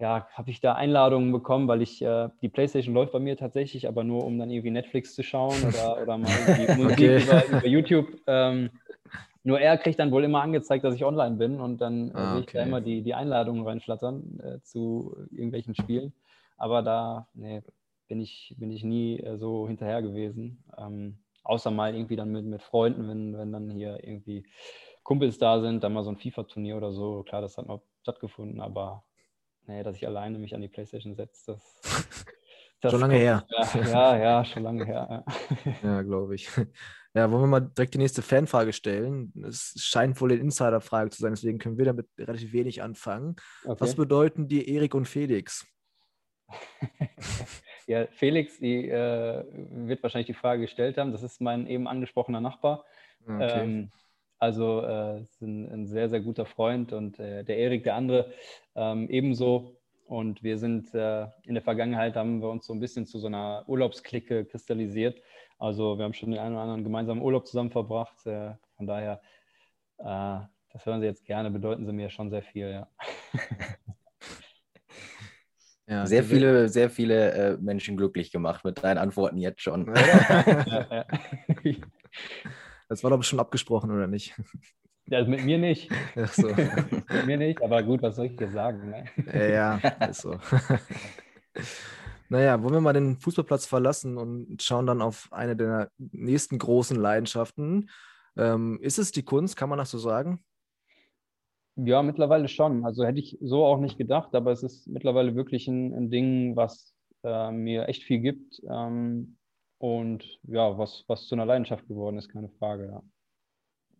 ja, 0.00 0.28
habe 0.32 0.50
ich 0.50 0.60
da 0.60 0.74
Einladungen 0.74 1.32
bekommen, 1.32 1.68
weil 1.68 1.82
ich, 1.82 2.02
äh, 2.02 2.28
die 2.40 2.48
Playstation 2.48 2.94
läuft 2.94 3.12
bei 3.12 3.18
mir 3.18 3.36
tatsächlich, 3.36 3.88
aber 3.88 4.04
nur 4.04 4.24
um 4.24 4.38
dann 4.38 4.50
irgendwie 4.50 4.70
Netflix 4.70 5.14
zu 5.14 5.22
schauen 5.22 5.62
oder, 5.64 5.98
oder 6.02 6.18
mal 6.18 6.30
irgendwie 6.30 6.82
Musik 6.82 6.92
okay. 6.92 7.22
über, 7.22 7.46
über, 7.46 7.66
YouTube. 7.66 8.06
Ähm, 8.26 8.70
nur 9.42 9.60
er 9.60 9.78
kriegt 9.78 9.98
dann 9.98 10.10
wohl 10.10 10.24
immer 10.24 10.42
angezeigt, 10.42 10.84
dass 10.84 10.94
ich 10.94 11.04
online 11.04 11.36
bin 11.36 11.60
und 11.60 11.80
dann 11.80 12.12
ah, 12.14 12.32
sehe 12.32 12.40
ich 12.40 12.46
da 12.46 12.62
immer 12.62 12.80
die, 12.80 13.02
die 13.02 13.14
Einladungen 13.14 13.66
reinflattern 13.66 14.40
äh, 14.40 14.60
zu 14.62 15.16
irgendwelchen 15.30 15.74
Spielen. 15.74 16.12
Aber 16.58 16.82
da 16.82 17.28
nee, 17.34 17.62
bin, 18.08 18.20
ich, 18.20 18.54
bin 18.58 18.70
ich 18.70 18.84
nie 18.84 19.20
äh, 19.20 19.38
so 19.38 19.66
hinterher 19.66 20.02
gewesen. 20.02 20.64
Ähm, 20.76 21.18
außer 21.44 21.70
mal 21.70 21.94
irgendwie 21.94 22.16
dann 22.16 22.30
mit, 22.30 22.44
mit 22.44 22.62
Freunden, 22.62 23.08
wenn, 23.08 23.38
wenn 23.38 23.52
dann 23.52 23.70
hier 23.70 24.02
irgendwie 24.02 24.44
Kumpels 25.02 25.38
da 25.38 25.60
sind, 25.60 25.82
dann 25.82 25.94
mal 25.94 26.04
so 26.04 26.10
ein 26.10 26.18
FIFA-Turnier 26.18 26.76
oder 26.76 26.92
so. 26.92 27.22
Klar, 27.22 27.40
das 27.40 27.56
hat 27.56 27.66
mal 27.66 27.80
stattgefunden, 28.02 28.60
aber 28.60 29.04
nee, 29.66 29.82
dass 29.82 29.96
ich 29.96 30.06
alleine 30.06 30.38
mich 30.38 30.54
an 30.54 30.60
die 30.60 30.68
Playstation 30.68 31.14
setze, 31.14 31.52
das. 31.52 31.80
das 32.80 32.92
schon 32.92 33.00
lange 33.00 33.16
her. 33.16 33.46
Ja, 33.50 33.80
ja, 33.80 34.18
ja, 34.18 34.44
schon 34.44 34.62
lange 34.64 34.84
her. 34.84 35.24
Ja, 35.82 36.02
glaube 36.02 36.34
ich. 36.34 36.50
Ja, 37.14 37.30
wollen 37.30 37.42
wir 37.42 37.46
mal 37.46 37.60
direkt 37.60 37.94
die 37.94 37.98
nächste 37.98 38.20
Fanfrage 38.20 38.72
stellen? 38.72 39.32
Es 39.46 39.74
scheint 39.78 40.20
wohl 40.20 40.30
eine 40.30 40.40
Insiderfrage 40.40 41.10
zu 41.10 41.22
sein, 41.22 41.32
deswegen 41.32 41.58
können 41.58 41.78
wir 41.78 41.86
damit 41.86 42.06
relativ 42.18 42.52
wenig 42.52 42.82
anfangen. 42.82 43.36
Okay. 43.64 43.80
Was 43.80 43.94
bedeuten 43.94 44.46
die 44.46 44.68
Erik 44.74 44.94
und 44.94 45.06
Felix? 45.06 45.66
Ja, 47.86 48.06
Felix, 48.12 48.58
die 48.58 48.88
äh, 48.88 49.44
wird 49.70 50.02
wahrscheinlich 50.02 50.26
die 50.26 50.34
Frage 50.34 50.62
gestellt 50.62 50.98
haben. 50.98 51.12
Das 51.12 51.22
ist 51.22 51.40
mein 51.40 51.66
eben 51.66 51.88
angesprochener 51.88 52.40
Nachbar. 52.40 52.84
Okay. 53.24 53.60
Ähm, 53.62 53.90
also 54.38 54.82
äh, 54.82 55.24
ein, 55.40 55.70
ein, 55.72 55.86
sehr, 55.86 56.08
sehr 56.08 56.20
guter 56.20 56.46
Freund 56.46 56.92
und 56.92 57.18
äh, 57.18 57.44
der 57.44 57.58
Erik, 57.58 57.82
der 57.84 57.96
andere, 57.96 58.32
ähm, 58.76 59.08
ebenso. 59.10 59.76
Und 60.06 60.42
wir 60.42 60.58
sind 60.58 60.94
äh, 60.94 61.26
in 61.44 61.54
der 61.54 61.62
Vergangenheit 61.62 62.16
haben 62.16 62.40
wir 62.40 62.48
uns 62.48 62.66
so 62.66 62.72
ein 62.72 62.80
bisschen 62.80 63.04
zu 63.04 63.18
so 63.18 63.26
einer 63.26 63.64
Urlaubsklicke 63.66 64.44
kristallisiert. 64.46 65.20
Also 65.58 65.98
wir 65.98 66.04
haben 66.04 66.14
schon 66.14 66.30
den 66.30 66.40
einen 66.40 66.54
oder 66.54 66.62
anderen 66.62 66.84
gemeinsamen 66.84 67.20
Urlaub 67.20 67.46
zusammen 67.46 67.70
verbracht. 67.70 68.26
Äh, 68.26 68.54
von 68.76 68.86
daher, 68.86 69.20
äh, 69.98 70.40
das 70.72 70.86
hören 70.86 71.00
Sie 71.00 71.06
jetzt 71.06 71.26
gerne, 71.26 71.50
bedeuten 71.50 71.84
Sie 71.84 71.92
mir 71.92 72.08
schon 72.08 72.30
sehr 72.30 72.42
viel, 72.42 72.70
ja. 72.70 72.88
Ja, 75.88 76.06
sehr 76.06 76.22
viele, 76.22 76.68
sehr 76.68 76.90
viele 76.90 77.32
äh, 77.32 77.56
Menschen 77.58 77.96
glücklich 77.96 78.30
gemacht 78.30 78.64
mit 78.64 78.84
deinen 78.84 78.98
Antworten 78.98 79.38
jetzt 79.38 79.62
schon. 79.62 79.92
Das 82.90 83.04
war 83.04 83.10
doch 83.10 83.22
schon 83.22 83.38
abgesprochen, 83.38 83.90
oder 83.90 84.06
nicht? 84.06 84.34
Ja, 85.08 85.22
mit 85.24 85.44
mir 85.44 85.58
nicht. 85.58 85.90
Ach 86.16 86.32
so. 86.32 86.48
mit 87.12 87.26
mir 87.26 87.36
nicht, 87.36 87.62
aber 87.62 87.82
gut, 87.82 88.00
was 88.00 88.16
soll 88.16 88.26
ich 88.26 88.36
dir 88.36 88.50
sagen? 88.50 88.90
Ne? 88.90 89.04
Ja, 89.52 89.76
ist 90.08 90.22
so. 90.22 90.38
naja, 92.30 92.62
wollen 92.62 92.74
wir 92.74 92.80
mal 92.80 92.94
den 92.94 93.18
Fußballplatz 93.18 93.66
verlassen 93.66 94.16
und 94.16 94.62
schauen 94.62 94.86
dann 94.86 95.02
auf 95.02 95.28
eine 95.30 95.54
der 95.54 95.90
nächsten 95.98 96.58
großen 96.58 96.96
Leidenschaften. 96.96 97.90
Ähm, 98.36 98.78
ist 98.80 98.98
es 98.98 99.12
die 99.12 99.24
Kunst, 99.24 99.56
kann 99.56 99.68
man 99.68 99.78
das 99.78 99.90
so 99.90 99.98
sagen? 99.98 100.42
Ja, 101.80 102.02
mittlerweile 102.02 102.48
schon. 102.48 102.84
Also 102.84 103.04
hätte 103.04 103.20
ich 103.20 103.38
so 103.40 103.64
auch 103.64 103.78
nicht 103.78 103.98
gedacht, 103.98 104.34
aber 104.34 104.50
es 104.50 104.64
ist 104.64 104.88
mittlerweile 104.88 105.36
wirklich 105.36 105.68
ein, 105.68 105.94
ein 105.94 106.10
Ding, 106.10 106.56
was 106.56 106.92
äh, 107.22 107.52
mir 107.52 107.88
echt 107.88 108.02
viel 108.02 108.18
gibt 108.18 108.60
ähm, 108.68 109.36
und 109.78 110.40
ja, 110.42 110.76
was, 110.76 111.04
was 111.06 111.26
zu 111.26 111.36
einer 111.36 111.46
Leidenschaft 111.46 111.86
geworden 111.86 112.18
ist, 112.18 112.30
keine 112.30 112.48
Frage, 112.48 112.86
ja. 112.86 113.02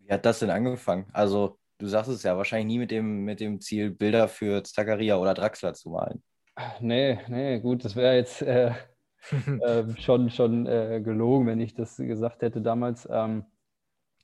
Wie 0.00 0.12
hat 0.12 0.26
das 0.26 0.40
denn 0.40 0.50
angefangen? 0.50 1.06
Also, 1.12 1.58
du 1.78 1.86
sagst 1.86 2.10
es 2.10 2.24
ja, 2.24 2.36
wahrscheinlich 2.36 2.66
nie 2.66 2.78
mit 2.78 2.90
dem, 2.90 3.24
mit 3.24 3.38
dem 3.38 3.60
Ziel, 3.60 3.90
Bilder 3.90 4.26
für 4.26 4.64
Zakaria 4.64 5.16
oder 5.16 5.34
Draxler 5.34 5.74
zu 5.74 5.90
malen. 5.90 6.22
Nee, 6.80 7.20
nee, 7.28 7.60
gut, 7.60 7.84
das 7.84 7.94
wäre 7.94 8.16
jetzt 8.16 8.42
äh, 8.42 8.72
äh, 9.60 9.84
schon, 10.00 10.30
schon 10.30 10.66
äh, 10.66 11.00
gelogen, 11.00 11.46
wenn 11.46 11.60
ich 11.60 11.74
das 11.74 11.96
gesagt 11.96 12.42
hätte 12.42 12.60
damals. 12.60 13.06
Ähm, 13.08 13.44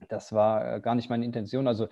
das 0.08 0.32
war 0.32 0.74
äh, 0.76 0.80
gar 0.80 0.94
nicht 0.96 1.08
meine 1.08 1.24
Intention. 1.24 1.68
Also, 1.68 1.88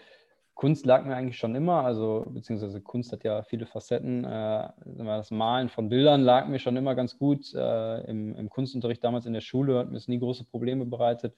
Kunst 0.54 0.86
lag 0.86 1.04
mir 1.04 1.16
eigentlich 1.16 1.38
schon 1.38 1.54
immer, 1.54 1.84
also 1.84 2.26
beziehungsweise 2.28 2.80
Kunst 2.80 3.12
hat 3.12 3.24
ja 3.24 3.42
viele 3.42 3.66
Facetten. 3.66 4.24
Äh, 4.24 4.68
das 4.84 5.30
Malen 5.30 5.68
von 5.68 5.88
Bildern 5.88 6.22
lag 6.22 6.46
mir 6.46 6.58
schon 6.58 6.76
immer 6.76 6.94
ganz 6.94 7.18
gut. 7.18 7.52
Äh, 7.54 8.00
im, 8.10 8.36
im, 8.36 8.50
Kunstunterricht 8.50 9.02
damals 9.02 9.26
in 9.26 9.32
der 9.32 9.40
Schule 9.40 9.78
hat 9.78 9.90
mir 9.90 9.96
es 9.96 10.08
nie 10.08 10.18
große 10.18 10.44
Probleme 10.44 10.84
bereitet. 10.84 11.34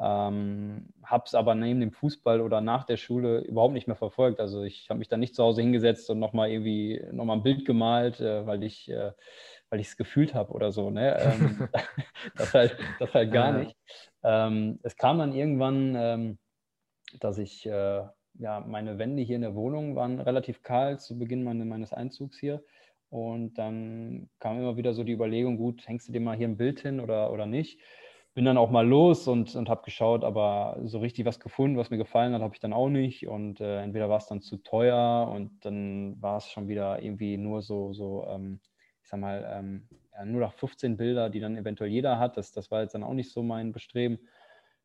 Ähm, 0.00 0.88
habe 1.04 1.24
es 1.26 1.34
aber 1.34 1.54
neben 1.54 1.80
dem 1.80 1.92
Fußball 1.92 2.40
oder 2.40 2.60
nach 2.60 2.84
der 2.84 2.96
Schule 2.96 3.40
überhaupt 3.40 3.74
nicht 3.74 3.86
mehr 3.86 3.96
verfolgt. 3.96 4.40
Also 4.40 4.62
ich 4.62 4.88
habe 4.88 4.98
mich 4.98 5.08
dann 5.08 5.20
nicht 5.20 5.34
zu 5.34 5.42
Hause 5.42 5.60
hingesetzt 5.60 6.08
und 6.10 6.18
nochmal 6.18 6.50
irgendwie 6.50 7.04
nochmal 7.12 7.36
ein 7.36 7.42
Bild 7.42 7.64
gemalt, 7.64 8.20
äh, 8.20 8.46
weil 8.46 8.62
ich 8.62 8.88
äh, 8.88 9.12
weil 9.74 9.80
ich 9.80 9.88
es 9.88 9.96
gefühlt 9.96 10.34
habe 10.34 10.52
oder 10.52 10.70
so. 10.70 10.90
Ne? 10.90 11.18
Ähm, 11.18 11.68
das, 12.36 12.54
halt, 12.54 12.76
das 13.00 13.12
halt 13.12 13.32
gar 13.32 13.50
nicht. 13.50 13.76
Ähm, 14.22 14.78
es 14.84 14.96
kam 14.96 15.18
dann 15.18 15.32
irgendwann, 15.32 15.96
ähm, 15.96 16.38
dass 17.18 17.38
ich 17.38 17.66
äh, 17.66 18.04
ja, 18.38 18.60
meine 18.60 18.98
Wände 18.98 19.22
hier 19.22 19.36
in 19.36 19.42
der 19.42 19.54
Wohnung 19.54 19.96
waren 19.96 20.20
relativ 20.20 20.62
kahl 20.62 20.98
zu 20.98 21.18
Beginn 21.18 21.44
meine, 21.44 21.64
meines 21.64 21.92
Einzugs 21.92 22.38
hier. 22.38 22.64
Und 23.10 23.54
dann 23.58 24.28
kam 24.40 24.58
immer 24.58 24.76
wieder 24.76 24.92
so 24.92 25.04
die 25.04 25.12
Überlegung, 25.12 25.56
gut, 25.56 25.86
hängst 25.86 26.08
du 26.08 26.12
dir 26.12 26.20
mal 26.20 26.36
hier 26.36 26.48
ein 26.48 26.56
Bild 26.56 26.80
hin 26.80 27.00
oder, 27.00 27.32
oder 27.32 27.46
nicht? 27.46 27.80
Bin 28.34 28.44
dann 28.44 28.58
auch 28.58 28.70
mal 28.70 28.86
los 28.86 29.28
und, 29.28 29.54
und 29.54 29.68
habe 29.68 29.84
geschaut, 29.84 30.24
aber 30.24 30.80
so 30.82 30.98
richtig 30.98 31.24
was 31.24 31.38
gefunden, 31.38 31.76
was 31.76 31.90
mir 31.90 31.98
gefallen 31.98 32.34
hat, 32.34 32.42
habe 32.42 32.54
ich 32.54 32.60
dann 32.60 32.72
auch 32.72 32.88
nicht. 32.88 33.28
Und 33.28 33.60
äh, 33.60 33.80
entweder 33.82 34.08
war 34.08 34.18
es 34.18 34.26
dann 34.26 34.40
zu 34.40 34.56
teuer 34.56 35.30
und 35.32 35.64
dann 35.64 36.20
war 36.20 36.38
es 36.38 36.48
schon 36.48 36.66
wieder 36.66 37.00
irgendwie 37.00 37.36
nur 37.36 37.62
so, 37.62 37.92
so 37.92 38.26
ähm, 38.28 38.58
ich 39.04 39.08
sag 39.08 39.20
mal, 39.20 39.46
ähm, 39.48 39.88
ja, 40.12 40.24
nur 40.24 40.40
noch 40.40 40.54
15 40.54 40.96
Bilder, 40.96 41.30
die 41.30 41.38
dann 41.38 41.56
eventuell 41.56 41.90
jeder 41.90 42.18
hat. 42.18 42.36
Das, 42.36 42.50
das 42.50 42.72
war 42.72 42.82
jetzt 42.82 42.94
dann 42.94 43.04
auch 43.04 43.14
nicht 43.14 43.30
so 43.30 43.44
mein 43.44 43.70
Bestreben. 43.70 44.18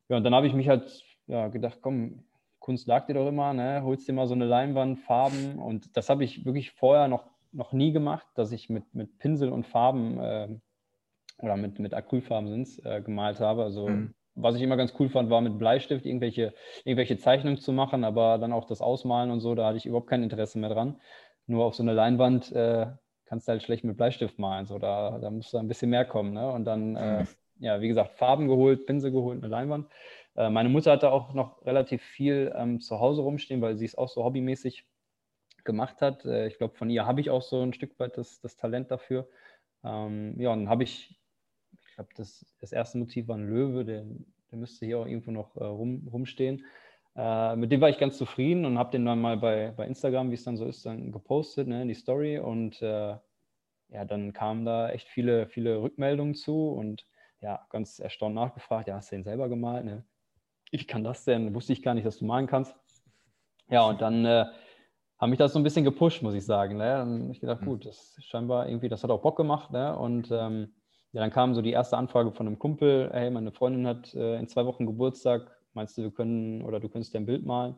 Ja, 0.08 0.18
und 0.18 0.24
dann 0.24 0.34
habe 0.34 0.46
ich 0.46 0.54
mich 0.54 0.68
halt 0.68 1.04
ja, 1.26 1.48
gedacht, 1.48 1.78
komm, 1.82 2.24
Kunst 2.70 2.86
lag 2.86 3.06
dir 3.06 3.14
doch 3.14 3.26
immer, 3.26 3.52
ne? 3.52 3.82
holst 3.82 4.06
dir 4.06 4.12
mal 4.12 4.28
so 4.28 4.34
eine 4.34 4.44
Leinwand, 4.44 5.00
Farben 5.00 5.58
und 5.58 5.96
das 5.96 6.08
habe 6.08 6.22
ich 6.22 6.44
wirklich 6.44 6.70
vorher 6.70 7.08
noch, 7.08 7.24
noch 7.50 7.72
nie 7.72 7.90
gemacht, 7.90 8.24
dass 8.36 8.52
ich 8.52 8.70
mit, 8.70 8.94
mit 8.94 9.18
Pinsel 9.18 9.48
und 9.48 9.66
Farben 9.66 10.20
äh, 10.20 10.48
oder 11.38 11.56
mit, 11.56 11.80
mit 11.80 11.94
Acrylfarben 11.94 12.48
sind 12.48 12.86
äh, 12.86 13.02
gemalt 13.02 13.40
habe. 13.40 13.64
Also 13.64 13.88
mhm. 13.88 14.14
was 14.36 14.54
ich 14.54 14.62
immer 14.62 14.76
ganz 14.76 14.94
cool 15.00 15.08
fand, 15.08 15.30
war 15.30 15.40
mit 15.40 15.58
Bleistift 15.58 16.06
irgendwelche, 16.06 16.54
irgendwelche 16.84 17.18
Zeichnungen 17.18 17.58
zu 17.58 17.72
machen, 17.72 18.04
aber 18.04 18.38
dann 18.38 18.52
auch 18.52 18.66
das 18.66 18.80
Ausmalen 18.80 19.32
und 19.32 19.40
so, 19.40 19.56
da 19.56 19.66
hatte 19.66 19.78
ich 19.78 19.86
überhaupt 19.86 20.08
kein 20.08 20.22
Interesse 20.22 20.60
mehr 20.60 20.70
dran. 20.70 21.00
Nur 21.48 21.64
auf 21.64 21.74
so 21.74 21.82
eine 21.82 21.92
Leinwand 21.92 22.52
äh, 22.52 22.86
kannst 23.24 23.48
du 23.48 23.50
halt 23.50 23.64
schlecht 23.64 23.82
mit 23.82 23.96
Bleistift 23.96 24.38
malen, 24.38 24.66
so 24.66 24.78
da, 24.78 25.18
da 25.18 25.28
muss 25.28 25.50
da 25.50 25.58
ein 25.58 25.66
bisschen 25.66 25.90
mehr 25.90 26.04
kommen. 26.04 26.34
Ne? 26.34 26.48
Und 26.52 26.66
dann, 26.66 26.94
äh, 26.94 27.22
mhm. 27.22 27.28
ja, 27.58 27.80
wie 27.80 27.88
gesagt, 27.88 28.12
Farben 28.12 28.46
geholt, 28.46 28.86
Pinsel 28.86 29.10
geholt, 29.10 29.42
eine 29.42 29.48
Leinwand. 29.48 29.88
Äh, 30.36 30.50
meine 30.50 30.68
Mutter 30.68 30.92
hatte 30.92 31.12
auch 31.12 31.34
noch 31.34 31.64
relativ 31.64 32.02
viel 32.02 32.52
ähm, 32.56 32.80
zu 32.80 33.00
Hause 33.00 33.22
rumstehen, 33.22 33.60
weil 33.60 33.76
sie 33.76 33.84
es 33.84 33.96
auch 33.96 34.08
so 34.08 34.24
hobbymäßig 34.24 34.86
gemacht 35.64 36.00
hat. 36.02 36.24
Äh, 36.24 36.46
ich 36.48 36.58
glaube, 36.58 36.74
von 36.74 36.90
ihr 36.90 37.06
habe 37.06 37.20
ich 37.20 37.30
auch 37.30 37.42
so 37.42 37.62
ein 37.62 37.72
Stück 37.72 37.98
weit 37.98 38.16
das, 38.16 38.40
das 38.40 38.56
Talent 38.56 38.90
dafür. 38.90 39.28
Ähm, 39.84 40.38
ja, 40.40 40.52
und 40.52 40.60
dann 40.60 40.68
habe 40.68 40.84
ich, 40.84 41.20
ich 41.86 41.94
glaube, 41.94 42.10
das, 42.16 42.46
das 42.60 42.72
erste 42.72 42.98
Motiv 42.98 43.28
war 43.28 43.36
ein 43.36 43.48
Löwe, 43.48 43.84
der, 43.84 44.04
der 44.50 44.58
müsste 44.58 44.86
hier 44.86 44.98
auch 44.98 45.06
irgendwo 45.06 45.30
noch 45.30 45.56
äh, 45.56 45.64
rum, 45.64 46.08
rumstehen. 46.12 46.64
Äh, 47.16 47.56
mit 47.56 47.72
dem 47.72 47.80
war 47.80 47.88
ich 47.88 47.98
ganz 47.98 48.18
zufrieden 48.18 48.64
und 48.64 48.78
habe 48.78 48.92
den 48.92 49.04
dann 49.04 49.20
mal 49.20 49.36
bei, 49.36 49.72
bei 49.76 49.86
Instagram, 49.86 50.30
wie 50.30 50.34
es 50.34 50.44
dann 50.44 50.56
so 50.56 50.66
ist, 50.66 50.86
dann 50.86 51.12
gepostet, 51.12 51.68
ne, 51.68 51.82
in 51.82 51.88
die 51.88 51.94
Story. 51.94 52.38
Und 52.38 52.80
äh, 52.82 53.16
ja, 53.88 54.04
dann 54.06 54.32
kamen 54.32 54.64
da 54.64 54.90
echt 54.90 55.08
viele, 55.08 55.48
viele 55.48 55.82
Rückmeldungen 55.82 56.34
zu 56.34 56.70
und 56.70 57.06
ja, 57.40 57.66
ganz 57.70 57.98
erstaunt 57.98 58.34
nachgefragt, 58.34 58.88
ja, 58.88 58.96
hast 58.96 59.10
du 59.10 59.16
den 59.16 59.24
selber 59.24 59.48
gemalt? 59.48 59.84
Ne? 59.84 60.04
Wie 60.70 60.84
kann 60.84 61.04
das 61.04 61.24
denn? 61.24 61.54
Wusste 61.54 61.72
ich 61.72 61.82
gar 61.82 61.94
nicht, 61.94 62.06
dass 62.06 62.18
du 62.18 62.24
malen 62.24 62.46
kannst. 62.46 62.74
Ja, 63.68 63.82
und 63.82 64.00
dann 64.00 64.24
äh, 64.24 64.46
haben 65.18 65.30
mich 65.30 65.38
das 65.38 65.52
so 65.52 65.58
ein 65.58 65.62
bisschen 65.62 65.84
gepusht, 65.84 66.22
muss 66.22 66.34
ich 66.34 66.44
sagen. 66.44 66.76
Ne? 66.76 66.84
Dann 66.84 67.30
ich 67.30 67.40
gedacht, 67.40 67.62
mhm. 67.62 67.66
gut, 67.66 67.86
das 67.86 68.16
scheinbar 68.20 68.68
irgendwie, 68.68 68.88
das 68.88 69.02
hat 69.02 69.10
auch 69.10 69.22
Bock 69.22 69.36
gemacht. 69.36 69.70
Ne? 69.70 69.96
Und 69.96 70.30
ähm, 70.30 70.72
ja, 71.12 71.20
dann 71.20 71.30
kam 71.30 71.54
so 71.54 71.62
die 71.62 71.72
erste 71.72 71.96
Anfrage 71.96 72.32
von 72.32 72.46
einem 72.46 72.58
Kumpel, 72.58 73.10
hey, 73.12 73.30
meine 73.30 73.52
Freundin 73.52 73.86
hat 73.86 74.14
äh, 74.14 74.38
in 74.38 74.48
zwei 74.48 74.64
Wochen 74.64 74.86
Geburtstag, 74.86 75.42
meinst 75.74 75.98
du, 75.98 76.02
wir 76.02 76.10
können 76.10 76.62
oder 76.62 76.80
du 76.80 76.88
könntest 76.88 77.14
dir 77.14 77.18
ein 77.18 77.26
Bild 77.26 77.44
malen? 77.44 77.76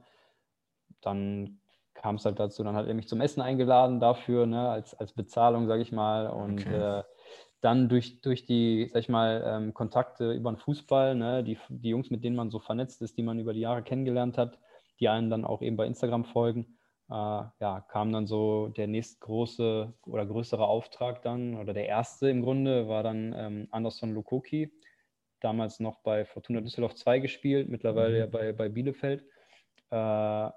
Dann 1.00 1.58
kam 1.94 2.16
es 2.16 2.24
halt 2.24 2.38
dazu, 2.38 2.62
dann 2.62 2.76
hat 2.76 2.86
er 2.86 2.94
mich 2.94 3.08
zum 3.08 3.20
Essen 3.20 3.40
eingeladen 3.40 4.00
dafür, 4.00 4.46
ne, 4.46 4.68
als, 4.68 4.94
als 4.94 5.12
Bezahlung, 5.12 5.66
sage 5.66 5.82
ich 5.82 5.92
mal. 5.92 6.28
Und 6.28 6.60
okay. 6.60 6.74
äh, 6.74 7.02
dann 7.62 7.88
durch, 7.88 8.20
durch 8.20 8.44
die, 8.44 8.90
sag 8.92 9.00
ich 9.00 9.08
mal, 9.08 9.42
ähm, 9.46 9.72
Kontakte 9.72 10.32
über 10.32 10.52
den 10.52 10.58
Fußball, 10.58 11.14
ne, 11.14 11.44
die, 11.44 11.56
die 11.68 11.90
Jungs, 11.90 12.10
mit 12.10 12.24
denen 12.24 12.36
man 12.36 12.50
so 12.50 12.58
vernetzt 12.58 13.00
ist, 13.02 13.16
die 13.16 13.22
man 13.22 13.38
über 13.38 13.54
die 13.54 13.60
Jahre 13.60 13.82
kennengelernt 13.82 14.36
hat, 14.36 14.58
die 14.98 15.08
einen 15.08 15.30
dann 15.30 15.44
auch 15.44 15.62
eben 15.62 15.76
bei 15.76 15.86
Instagram 15.86 16.24
folgen, 16.24 16.76
äh, 17.08 17.14
ja, 17.14 17.86
kam 17.88 18.12
dann 18.12 18.26
so 18.26 18.68
der 18.68 18.88
nächstgroße 18.88 19.94
oder 20.06 20.26
größere 20.26 20.66
Auftrag 20.66 21.22
dann, 21.22 21.54
oder 21.54 21.72
der 21.72 21.86
erste 21.86 22.28
im 22.28 22.42
Grunde, 22.42 22.88
war 22.88 23.04
dann 23.04 23.32
ähm, 23.36 23.68
Anderson 23.70 24.12
Lukoki, 24.12 24.72
damals 25.40 25.78
noch 25.78 26.00
bei 26.00 26.24
Fortuna 26.24 26.60
Düsseldorf 26.60 26.96
2 26.96 27.20
gespielt, 27.20 27.68
mittlerweile 27.68 28.14
mhm. 28.14 28.18
ja 28.18 28.26
bei, 28.26 28.52
bei 28.52 28.68
Bielefeld. 28.68 29.24
Äh, 29.90 30.50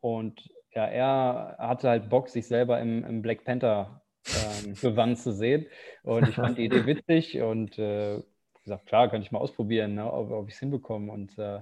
und 0.00 0.50
ja, 0.74 0.86
er 0.86 1.56
hatte 1.58 1.88
halt 1.88 2.10
Bock, 2.10 2.28
sich 2.28 2.46
selber 2.46 2.78
im, 2.78 3.04
im 3.04 3.22
Black 3.22 3.44
Panther 3.44 4.01
ähm, 4.26 4.74
gewandt 4.74 5.18
zu 5.18 5.32
sehen. 5.32 5.66
Und 6.02 6.28
ich 6.28 6.34
fand 6.34 6.58
die 6.58 6.64
Idee 6.64 6.86
witzig 6.86 7.40
und 7.40 7.78
äh, 7.78 8.22
gesagt, 8.62 8.86
klar, 8.86 9.08
kann 9.08 9.22
ich 9.22 9.32
mal 9.32 9.38
ausprobieren, 9.38 9.94
ne, 9.94 10.12
ob, 10.12 10.30
ob 10.30 10.48
ich 10.48 10.54
es 10.54 10.60
hinbekomme. 10.60 11.12
Und 11.12 11.38
äh, 11.38 11.60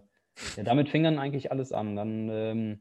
ja, 0.56 0.62
damit 0.64 0.88
fing 0.88 1.02
dann 1.02 1.18
eigentlich 1.18 1.50
alles 1.50 1.72
an. 1.72 1.96
Dann 1.96 2.28
ähm, 2.30 2.80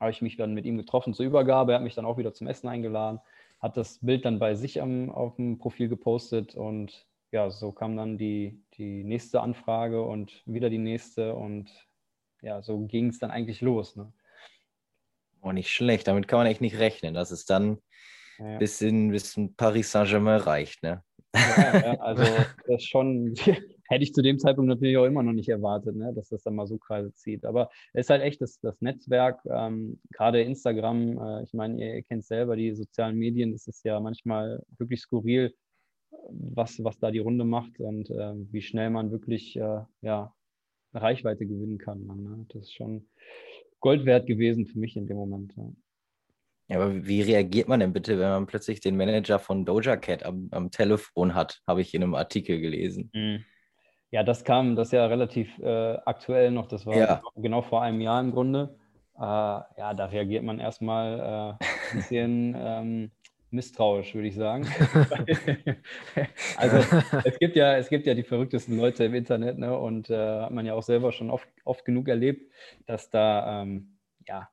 habe 0.00 0.10
ich 0.10 0.22
mich 0.22 0.36
dann 0.36 0.54
mit 0.54 0.64
ihm 0.64 0.76
getroffen 0.76 1.14
zur 1.14 1.26
Übergabe. 1.26 1.72
Er 1.72 1.76
hat 1.76 1.84
mich 1.84 1.94
dann 1.94 2.04
auch 2.04 2.18
wieder 2.18 2.34
zum 2.34 2.46
Essen 2.46 2.68
eingeladen, 2.68 3.20
hat 3.60 3.76
das 3.76 3.98
Bild 4.00 4.24
dann 4.24 4.38
bei 4.38 4.54
sich 4.54 4.82
am, 4.82 5.10
auf 5.10 5.36
dem 5.36 5.58
Profil 5.58 5.88
gepostet 5.88 6.54
und 6.54 7.06
ja, 7.30 7.50
so 7.50 7.72
kam 7.72 7.96
dann 7.96 8.18
die, 8.18 8.60
die 8.74 9.04
nächste 9.04 9.40
Anfrage 9.40 10.02
und 10.02 10.42
wieder 10.44 10.68
die 10.68 10.78
nächste 10.78 11.34
und 11.34 11.70
ja, 12.42 12.60
so 12.60 12.80
ging 12.86 13.08
es 13.08 13.18
dann 13.18 13.30
eigentlich 13.30 13.60
los. 13.60 13.96
Ne? 13.96 14.12
Oh, 15.40 15.52
nicht 15.52 15.70
schlecht, 15.70 16.08
damit 16.08 16.28
kann 16.28 16.40
man 16.40 16.46
echt 16.46 16.60
nicht 16.60 16.78
rechnen, 16.78 17.14
dass 17.14 17.30
es 17.30 17.46
dann 17.46 17.78
ja. 18.42 18.58
bis, 18.58 18.80
in, 18.80 19.10
bis 19.10 19.36
in 19.36 19.54
Paris 19.54 19.90
Saint-Germain 19.90 20.40
reicht. 20.40 20.82
Ne? 20.82 21.02
Ja, 21.34 21.80
ja, 21.80 21.94
also 22.00 22.22
das 22.66 22.84
schon, 22.84 23.34
hätte 23.88 24.02
ich 24.02 24.14
zu 24.14 24.22
dem 24.22 24.38
Zeitpunkt 24.38 24.68
natürlich 24.68 24.96
auch 24.96 25.06
immer 25.06 25.22
noch 25.22 25.32
nicht 25.32 25.48
erwartet, 25.48 25.96
ne, 25.96 26.12
dass 26.14 26.28
das 26.28 26.42
dann 26.42 26.54
mal 26.54 26.66
so 26.66 26.78
Kreise 26.78 27.12
zieht. 27.14 27.44
Aber 27.44 27.70
es 27.92 28.06
ist 28.06 28.10
halt 28.10 28.22
echt 28.22 28.40
das, 28.40 28.60
das 28.60 28.80
Netzwerk, 28.80 29.40
ähm, 29.46 30.00
gerade 30.10 30.42
Instagram, 30.42 31.18
äh, 31.18 31.42
ich 31.44 31.52
meine, 31.52 31.80
ihr, 31.80 31.94
ihr 31.96 32.02
kennt 32.02 32.24
selber 32.24 32.56
die 32.56 32.74
sozialen 32.74 33.16
Medien, 33.16 33.52
es 33.52 33.66
ist 33.66 33.84
ja 33.84 34.00
manchmal 34.00 34.62
wirklich 34.78 35.00
skurril, 35.00 35.54
was, 36.30 36.82
was 36.84 36.98
da 36.98 37.10
die 37.10 37.18
Runde 37.18 37.44
macht 37.44 37.80
und 37.80 38.10
äh, 38.10 38.34
wie 38.52 38.62
schnell 38.62 38.90
man 38.90 39.10
wirklich 39.10 39.56
äh, 39.56 39.80
ja, 40.02 40.34
Reichweite 40.94 41.46
gewinnen 41.46 41.78
kann. 41.78 42.06
Ne? 42.06 42.46
Das 42.50 42.62
ist 42.62 42.74
schon 42.74 43.08
Gold 43.80 44.04
wert 44.04 44.26
gewesen 44.26 44.66
für 44.66 44.78
mich 44.78 44.96
in 44.96 45.06
dem 45.06 45.16
Moment. 45.16 45.54
Ja. 45.56 45.70
Ja, 46.72 46.80
aber 46.80 47.06
wie 47.06 47.20
reagiert 47.20 47.68
man 47.68 47.80
denn 47.80 47.92
bitte, 47.92 48.18
wenn 48.18 48.30
man 48.30 48.46
plötzlich 48.46 48.80
den 48.80 48.96
Manager 48.96 49.38
von 49.38 49.66
Doja 49.66 49.96
Cat 49.96 50.24
am, 50.24 50.48
am 50.52 50.70
Telefon 50.70 51.34
hat, 51.34 51.60
habe 51.66 51.82
ich 51.82 51.92
in 51.92 52.02
einem 52.02 52.14
Artikel 52.14 52.60
gelesen. 52.60 53.10
Mhm. 53.12 53.44
Ja, 54.10 54.22
das 54.22 54.42
kam, 54.44 54.74
das 54.74 54.88
ist 54.88 54.92
ja 54.92 55.04
relativ 55.06 55.58
äh, 55.58 55.98
aktuell 56.06 56.50
noch, 56.50 56.66
das 56.66 56.86
war 56.86 56.96
Ja. 56.96 57.22
genau 57.36 57.60
vor 57.60 57.82
einem 57.82 58.00
Jahr 58.00 58.20
im 58.20 58.30
Grunde. 58.30 58.78
Äh, 59.16 59.20
ja, 59.20 59.94
da 59.94 60.06
reagiert 60.06 60.44
man 60.44 60.60
erstmal 60.60 61.20
äh, 61.60 61.64
ein 61.92 61.96
bisschen 61.96 62.54
ähm, 62.58 63.10
misstrauisch, 63.50 64.14
würde 64.14 64.28
ich 64.28 64.34
sagen. 64.34 64.66
also 66.56 66.78
es 67.24 67.38
gibt 67.38 67.54
ja, 67.54 67.76
es 67.76 67.90
gibt 67.90 68.06
ja 68.06 68.14
die 68.14 68.22
verrücktesten 68.22 68.78
Leute 68.78 69.04
im 69.04 69.14
Internet, 69.14 69.58
ne? 69.58 69.76
Und 69.76 70.08
äh, 70.08 70.40
hat 70.40 70.52
man 70.52 70.64
ja 70.64 70.72
auch 70.72 70.82
selber 70.82 71.12
schon 71.12 71.30
oft, 71.30 71.48
oft 71.66 71.84
genug 71.84 72.08
erlebt, 72.08 72.50
dass 72.86 73.10
da 73.10 73.62
ähm, 73.62 73.98
ja 74.26 74.48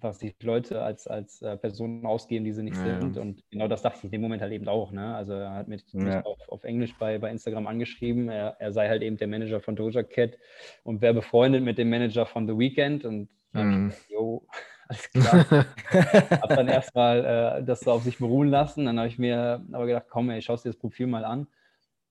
einfach 0.00 0.14
sich 0.14 0.40
Leute 0.42 0.82
als, 0.82 1.06
als 1.08 1.42
äh, 1.42 1.56
Personen 1.56 2.06
ausgeben, 2.06 2.44
die 2.44 2.52
sie 2.52 2.62
nicht 2.62 2.76
Ja. 2.84 3.00
sind. 3.00 3.16
Und 3.16 3.42
genau 3.50 3.66
das 3.66 3.82
dachte 3.82 3.98
ich 3.98 4.04
in 4.04 4.10
dem 4.12 4.20
Moment 4.20 4.42
halt 4.42 4.52
eben 4.52 4.68
auch. 4.68 4.92
Ne? 4.92 5.14
Also 5.14 5.32
er 5.32 5.50
hat 5.54 5.66
mich, 5.68 5.84
mich 5.98 6.14
Ja. 6.14 6.24
auf, 6.24 6.38
auf 6.48 6.64
Englisch 6.64 6.96
bei, 6.98 7.18
bei 7.18 7.30
Instagram 7.30 7.66
angeschrieben. 7.66 8.28
Er, 8.28 8.56
er 8.60 8.72
sei 8.72 8.88
halt 8.88 9.02
eben 9.02 9.16
der 9.16 9.26
Manager 9.26 9.60
von 9.60 9.74
Doja 9.74 10.04
Cat 10.04 10.38
und 10.84 11.00
wäre 11.02 11.14
befreundet 11.14 11.64
mit 11.64 11.78
dem 11.78 11.90
Manager 11.90 12.26
von 12.26 12.46
The 12.46 12.56
Weeknd. 12.56 13.04
Und 13.04 13.28
dann 13.52 13.62
hab 13.64 13.70
ich 13.72 13.76
Mhm. 13.76 13.88
gedacht, 13.88 14.04
jo, 14.08 14.46
alles 14.88 15.10
klar. 15.12 15.48
habe 16.40 16.52
dann 16.54 16.68
erstmal 16.68 17.58
äh, 17.60 17.64
das 17.64 17.82
so 17.84 17.92
auf 17.92 18.04
sich 18.04 18.18
beruhen 18.18 18.48
lassen. 18.48 18.84
Dann 18.84 18.98
habe 18.98 19.08
ich 19.08 19.18
mir 19.18 19.64
aber 19.72 19.86
gedacht, 19.86 20.06
komm, 20.08 20.30
ey, 20.30 20.40
schaust 20.42 20.64
dir 20.64 20.70
das 20.70 20.78
Profil 20.78 21.08
mal 21.08 21.24
an. 21.24 21.48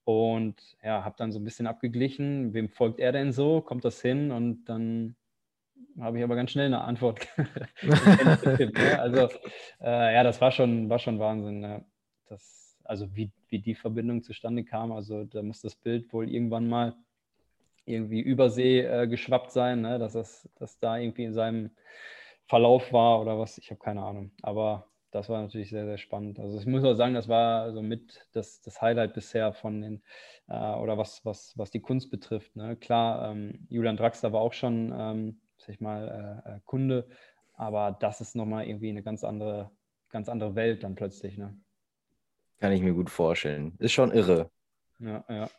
Und 0.04 0.78
ja, 0.84 1.04
habe 1.06 1.16
dann 1.18 1.32
so 1.32 1.40
ein 1.40 1.44
bisschen 1.44 1.68
abgeglichen, 1.68 2.54
wem 2.54 2.70
folgt 2.70 3.00
er 3.00 3.12
denn 3.12 3.32
so? 3.34 3.62
Kommt 3.62 3.86
das 3.86 4.02
hin? 4.02 4.32
Und 4.32 4.66
dann 4.66 5.16
habe 6.00 6.18
ich 6.18 6.24
aber 6.24 6.36
ganz 6.36 6.52
schnell 6.52 6.68
eine 6.68 6.82
Antwort. 6.82 7.28
Ne? 7.84 9.00
Also 9.00 9.30
äh, 9.82 10.14
ja, 10.14 10.24
das 10.24 10.42
war 10.42 10.52
schon, 10.52 10.90
war 10.90 11.00
schon 11.00 11.20
Wahnsinn. 11.20 11.60
Ne? 11.60 11.86
Das, 12.28 12.78
also 12.84 13.16
wie, 13.16 13.32
wie 13.50 13.60
die 13.60 13.76
Verbindung 13.76 14.24
zustande 14.24 14.64
kam. 14.64 14.92
Also 14.92 15.24
da 15.26 15.42
muss 15.42 15.62
das 15.62 15.76
Bild 15.76 16.12
wohl 16.14 16.30
irgendwann 16.30 16.68
mal 16.68 16.96
irgendwie 17.86 18.20
übersee 18.20 18.82
äh, 18.82 19.08
geschwappt 19.08 19.52
sein, 19.52 19.82
ne? 19.82 19.98
dass 20.00 20.14
das 20.14 20.50
dass 20.56 20.78
da 20.80 20.98
irgendwie 20.98 21.24
in 21.24 21.34
seinem 21.34 21.72
Verlauf 22.48 22.92
war 22.94 23.22
oder 23.22 23.40
was, 23.40 23.58
ich 23.58 23.70
habe 23.72 23.80
keine 23.80 24.04
Ahnung. 24.04 24.32
Aber 24.42 24.88
das 25.12 25.30
war 25.30 25.42
natürlich 25.42 25.70
sehr, 25.70 25.86
sehr 25.86 25.98
spannend. 25.98 26.40
Also 26.40 26.60
ich 26.60 26.66
muss 26.66 26.84
auch 26.84 26.94
sagen, 26.94 27.14
das 27.14 27.28
war 27.28 27.72
so 27.74 27.82
mit 27.82 28.28
das, 28.34 28.62
das 28.62 28.82
Highlight 28.82 29.14
bisher 29.14 29.54
von 29.54 29.82
den, 29.82 30.04
äh, 30.48 30.76
oder 30.76 30.98
was, 30.98 31.26
was, 31.26 31.54
was 31.58 31.72
die 31.72 31.82
Kunst 31.82 32.12
betrifft. 32.12 32.56
Ne? 32.56 32.76
Klar, 32.76 33.32
ähm, 33.32 33.66
Julian 33.70 33.98
Draxler 33.98 34.34
war 34.34 34.42
auch 34.42 34.54
schon, 34.54 34.94
ähm, 34.98 35.42
sag 35.68 35.76
ich 35.76 35.82
mal, 35.82 36.44
äh, 36.46 36.56
äh, 36.56 36.60
Kunde, 36.64 37.08
aber 37.54 37.98
das 38.00 38.22
ist 38.22 38.36
nochmal 38.36 38.66
irgendwie 38.66 38.90
eine 38.90 39.04
ganz 39.04 39.24
andere, 39.24 39.70
ganz 40.10 40.30
andere 40.30 40.56
Welt 40.56 40.84
dann 40.84 40.96
plötzlich. 40.96 41.38
Ne? 41.38 41.60
Kann 42.60 42.72
ich 42.72 42.82
mir 42.82 42.94
gut 42.94 43.10
vorstellen. 43.10 43.76
Ist 43.80 43.92
schon 43.92 44.12
irre. 44.12 44.50
Ja, 45.00 45.24
ja. 45.30 45.50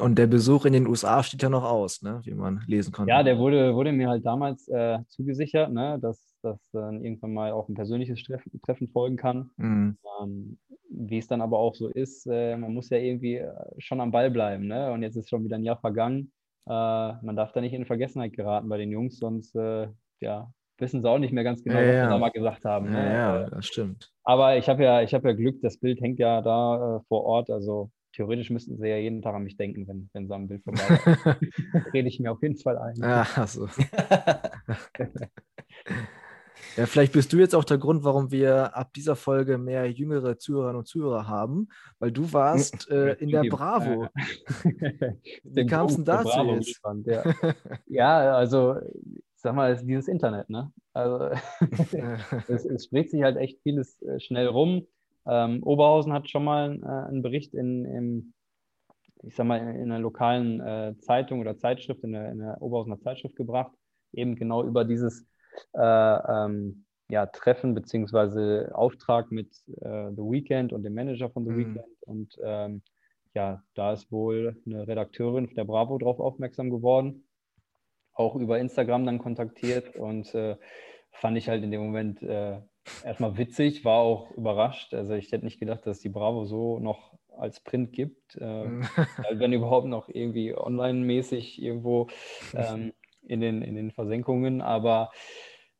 Und 0.00 0.18
der 0.18 0.26
Besuch 0.26 0.64
in 0.64 0.72
den 0.72 0.88
USA 0.88 1.22
steht 1.22 1.42
ja 1.42 1.48
noch 1.48 1.64
aus, 1.64 2.02
ne? 2.02 2.20
wie 2.24 2.32
man 2.32 2.64
lesen 2.66 2.92
konnte. 2.92 3.10
Ja, 3.10 3.22
der 3.22 3.38
wurde, 3.38 3.74
wurde 3.74 3.92
mir 3.92 4.08
halt 4.08 4.24
damals 4.24 4.66
äh, 4.68 4.98
zugesichert, 5.06 5.70
ne, 5.70 5.98
dass, 6.00 6.34
dass 6.42 6.58
dann 6.72 7.04
irgendwann 7.04 7.34
mal 7.34 7.52
auch 7.52 7.68
ein 7.68 7.74
persönliches 7.74 8.22
Treffen, 8.24 8.60
Treffen 8.62 8.88
folgen 8.88 9.16
kann. 9.16 9.50
Mhm. 9.56 9.98
Ähm, 10.20 10.58
wie 10.88 11.18
es 11.18 11.28
dann 11.28 11.42
aber 11.42 11.58
auch 11.58 11.74
so 11.74 11.88
ist, 11.88 12.26
äh, 12.26 12.56
man 12.56 12.74
muss 12.74 12.90
ja 12.90 12.96
irgendwie 12.96 13.36
äh, 13.36 13.52
schon 13.78 14.00
am 14.00 14.10
Ball 14.10 14.30
bleiben. 14.30 14.66
Ne? 14.66 14.90
Und 14.90 15.02
jetzt 15.02 15.16
ist 15.16 15.28
schon 15.28 15.44
wieder 15.44 15.56
ein 15.56 15.64
Jahr 15.64 15.78
vergangen. 15.78 16.32
Äh, 16.66 16.70
man 16.70 17.36
darf 17.36 17.52
da 17.52 17.60
nicht 17.60 17.72
in 17.74 17.86
Vergessenheit 17.86 18.32
geraten 18.34 18.68
bei 18.68 18.78
den 18.78 18.90
Jungs, 18.90 19.18
sonst 19.18 19.54
äh, 19.56 19.88
ja, 20.20 20.52
wissen 20.78 21.02
sie 21.02 21.08
auch 21.08 21.18
nicht 21.18 21.32
mehr 21.32 21.44
ganz 21.44 21.62
genau, 21.64 21.80
Ja, 21.80 21.88
was 21.88 21.96
ja. 21.96 22.02
wir 22.04 22.10
da 22.10 22.18
mal 22.18 22.30
gesagt 22.30 22.64
haben. 22.64 22.86
Ja, 22.92 23.00
Ne? 23.02 23.14
ja, 23.14 23.42
Äh, 23.42 23.50
das 23.50 23.66
stimmt. 23.66 24.12
aber 24.24 24.56
ich 24.56 24.68
habe 24.68 24.82
ja, 24.84 25.02
ich 25.02 25.14
habe 25.14 25.28
ja 25.28 25.34
Glück, 25.34 25.60
das 25.62 25.78
Bild 25.78 26.00
hängt 26.00 26.18
ja 26.18 26.40
da 26.42 26.96
äh, 26.96 27.00
vor 27.08 27.24
Ort. 27.24 27.50
Also 27.50 27.90
theoretisch 28.14 28.50
müssten 28.50 28.76
sie 28.78 28.88
ja 28.88 28.96
jeden 28.96 29.22
Tag 29.22 29.34
an 29.34 29.42
mich 29.44 29.56
denken, 29.56 29.88
wenn, 29.88 30.10
wenn 30.12 30.28
sie 30.28 30.34
am 30.34 30.46
Bild 30.48 30.62
vorbei 30.64 30.80
Rede 31.94 32.08
ich 32.08 32.20
mir 32.20 32.30
auf 32.32 32.42
jeden 32.42 32.56
Fall 32.58 32.76
ein. 32.78 32.94
Ja, 32.96 33.26
also. 33.36 33.66
Ja, 36.76 36.86
vielleicht 36.86 37.12
bist 37.12 37.32
du 37.32 37.38
jetzt 37.38 37.54
auch 37.54 37.64
der 37.64 37.78
Grund, 37.78 38.04
warum 38.04 38.30
wir 38.30 38.76
ab 38.76 38.92
dieser 38.94 39.16
Folge 39.16 39.58
mehr 39.58 39.90
jüngere 39.90 40.38
Zuhörerinnen 40.38 40.78
und 40.78 40.86
Zuhörer 40.86 41.28
haben, 41.28 41.68
weil 41.98 42.12
du 42.12 42.32
warst 42.32 42.90
äh, 42.90 43.14
in 43.14 43.30
der 43.30 43.44
Bravo. 43.44 44.08
Wie 45.44 45.66
kam 45.66 45.86
es 45.86 45.96
denn 45.96 46.04
dazu 46.04 46.40
jetzt? 46.46 46.66
gespannt, 46.66 47.06
ja. 47.06 47.22
ja, 47.86 48.34
also 48.34 48.76
sag 49.42 49.54
mal, 49.54 49.72
es 49.72 49.80
ist 49.80 49.88
dieses 49.88 50.08
Internet, 50.08 50.48
ne? 50.48 50.72
Also 50.92 51.30
es, 52.48 52.64
es 52.64 52.84
spricht 52.84 53.10
sich 53.10 53.22
halt 53.22 53.36
echt 53.36 53.60
vieles 53.62 54.00
äh, 54.02 54.20
schnell 54.20 54.46
rum. 54.46 54.86
Ähm, 55.26 55.62
Oberhausen 55.62 56.12
hat 56.12 56.30
schon 56.30 56.44
mal 56.44 56.80
äh, 56.82 57.08
einen 57.08 57.22
Bericht 57.22 57.52
in, 57.54 57.84
im, 57.84 58.34
ich 59.22 59.34
sag 59.34 59.46
mal, 59.46 59.58
in, 59.58 59.68
in 59.68 59.90
einer 59.90 59.98
lokalen 59.98 60.60
äh, 60.60 60.94
Zeitung 61.00 61.40
oder 61.40 61.58
Zeitschrift, 61.58 62.02
in 62.04 62.12
der, 62.12 62.30
in 62.30 62.38
der 62.38 62.62
Oberhausener 62.62 63.00
Zeitschrift 63.00 63.36
gebracht, 63.36 63.72
eben 64.12 64.36
genau 64.36 64.62
über 64.64 64.84
dieses 64.84 65.26
äh, 65.74 65.80
ähm, 65.80 66.84
ja, 67.08 67.26
Treffen 67.26 67.74
beziehungsweise 67.74 68.70
Auftrag 68.74 69.30
mit 69.30 69.50
äh, 69.80 70.10
The 70.10 70.22
Weeknd 70.22 70.72
und 70.72 70.82
dem 70.82 70.94
Manager 70.94 71.30
von 71.30 71.44
The 71.44 71.50
Mhm. 71.50 71.56
Weeknd. 71.56 71.84
Und 72.06 72.38
ähm, 72.42 72.82
ja, 73.34 73.62
da 73.74 73.92
ist 73.92 74.10
wohl 74.10 74.56
eine 74.66 74.86
Redakteurin 74.86 75.48
der 75.54 75.64
Bravo 75.64 75.98
drauf 75.98 76.20
aufmerksam 76.20 76.70
geworden, 76.70 77.28
auch 78.12 78.36
über 78.36 78.58
Instagram 78.58 79.06
dann 79.06 79.18
kontaktiert 79.18 79.96
und 79.96 80.34
äh, 80.34 80.56
fand 81.12 81.36
ich 81.38 81.48
halt 81.48 81.62
in 81.62 81.70
dem 81.70 81.82
Moment 81.82 82.22
äh, 82.22 82.60
erstmal 83.04 83.36
witzig, 83.38 83.84
war 83.84 84.00
auch 84.00 84.30
überrascht. 84.32 84.94
Also 84.94 85.14
ich 85.14 85.32
hätte 85.32 85.44
nicht 85.44 85.60
gedacht, 85.60 85.86
dass 85.86 86.00
die 86.00 86.08
Bravo 86.08 86.44
so 86.44 86.78
noch 86.78 87.14
als 87.36 87.60
Print 87.60 87.92
gibt, 87.92 88.36
äh, 88.36 88.64
Mhm. 88.66 88.86
wenn 89.30 89.52
überhaupt 89.52 89.86
noch 89.86 90.08
irgendwie 90.08 90.54
online-mäßig 90.54 91.62
irgendwo 91.62 92.08
ähm, 92.54 92.92
in, 93.26 93.40
den, 93.40 93.62
in 93.62 93.74
den 93.74 93.90
Versenkungen. 93.90 94.60
Aber 94.60 95.10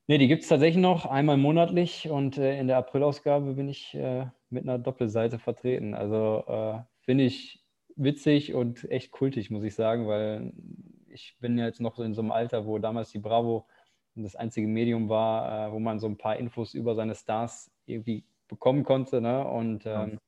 nee, 0.06 0.18
die 0.18 0.28
gibt 0.28 0.42
es 0.42 0.48
tatsächlich 0.48 0.82
noch 0.82 1.06
einmal 1.06 1.36
monatlich 1.36 2.08
und 2.10 2.38
äh, 2.38 2.58
in 2.58 2.66
der 2.66 2.78
Aprilausgabe 2.78 3.54
bin 3.54 3.68
ich 3.68 3.94
äh, 3.94 4.26
mit 4.50 4.64
einer 4.64 4.78
Doppelseite 4.78 5.38
vertreten. 5.38 5.94
Also 5.94 6.44
äh, 6.46 6.80
finde 7.04 7.24
ich 7.24 7.64
witzig 7.96 8.54
und 8.54 8.90
echt 8.90 9.10
kultig, 9.10 9.50
muss 9.50 9.64
ich 9.64 9.74
sagen, 9.74 10.06
weil 10.06 10.52
ich 11.08 11.36
bin 11.40 11.58
ja 11.58 11.66
jetzt 11.66 11.80
noch 11.80 11.96
so 11.96 12.02
in 12.02 12.14
so 12.14 12.22
einem 12.22 12.32
Alter, 12.32 12.66
wo 12.66 12.78
damals 12.78 13.10
die 13.10 13.18
Bravo 13.18 13.66
das 14.14 14.36
einzige 14.36 14.66
Medium 14.66 15.08
war, 15.08 15.68
äh, 15.68 15.72
wo 15.72 15.78
man 15.78 15.98
so 15.98 16.06
ein 16.06 16.18
paar 16.18 16.36
Infos 16.36 16.74
über 16.74 16.94
seine 16.94 17.14
Stars 17.14 17.70
irgendwie 17.86 18.24
bekommen 18.48 18.84
konnte. 18.84 19.20
Ne? 19.20 19.46
Und 19.46 19.86
ähm, 19.86 20.18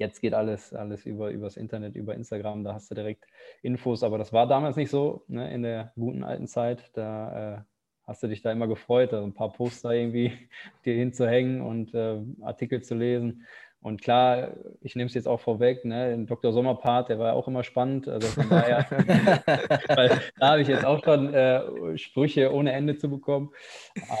jetzt 0.00 0.20
geht 0.20 0.34
alles, 0.34 0.72
alles 0.72 1.06
über 1.06 1.30
übers 1.30 1.56
Internet, 1.56 1.94
über 1.94 2.14
Instagram, 2.14 2.64
da 2.64 2.74
hast 2.74 2.90
du 2.90 2.94
direkt 2.94 3.26
Infos, 3.62 4.02
aber 4.02 4.18
das 4.18 4.32
war 4.32 4.48
damals 4.48 4.76
nicht 4.76 4.90
so, 4.90 5.24
ne? 5.28 5.52
in 5.52 5.62
der 5.62 5.92
guten 5.94 6.24
alten 6.24 6.48
Zeit. 6.48 6.90
Da 6.94 7.58
äh, 7.58 7.60
hast 8.06 8.22
du 8.22 8.26
dich 8.26 8.42
da 8.42 8.50
immer 8.50 8.66
gefreut, 8.66 9.12
also 9.12 9.24
ein 9.24 9.34
paar 9.34 9.52
Poster 9.52 9.92
irgendwie 9.92 10.32
dir 10.84 10.94
hinzuhängen 10.94 11.60
und 11.60 11.94
äh, 11.94 12.18
Artikel 12.40 12.82
zu 12.82 12.94
lesen. 12.94 13.46
Und 13.82 14.02
klar, 14.02 14.56
ich 14.82 14.94
nehme 14.94 15.06
es 15.06 15.14
jetzt 15.14 15.28
auch 15.28 15.40
vorweg, 15.40 15.86
ne, 15.86 16.26
Dr. 16.26 16.52
Sommerpart, 16.52 17.08
der 17.08 17.18
war 17.18 17.28
ja 17.28 17.32
auch 17.32 17.48
immer 17.48 17.62
spannend. 17.62 18.08
Also 18.08 18.28
von 18.28 18.48
daher, 18.50 18.86
weil 19.88 20.20
da 20.38 20.50
habe 20.50 20.60
ich 20.60 20.68
jetzt 20.68 20.84
auch 20.84 21.02
schon 21.02 21.32
äh, 21.32 21.96
Sprüche 21.96 22.52
ohne 22.52 22.72
Ende 22.72 22.96
zu 22.96 23.08
bekommen. 23.08 23.52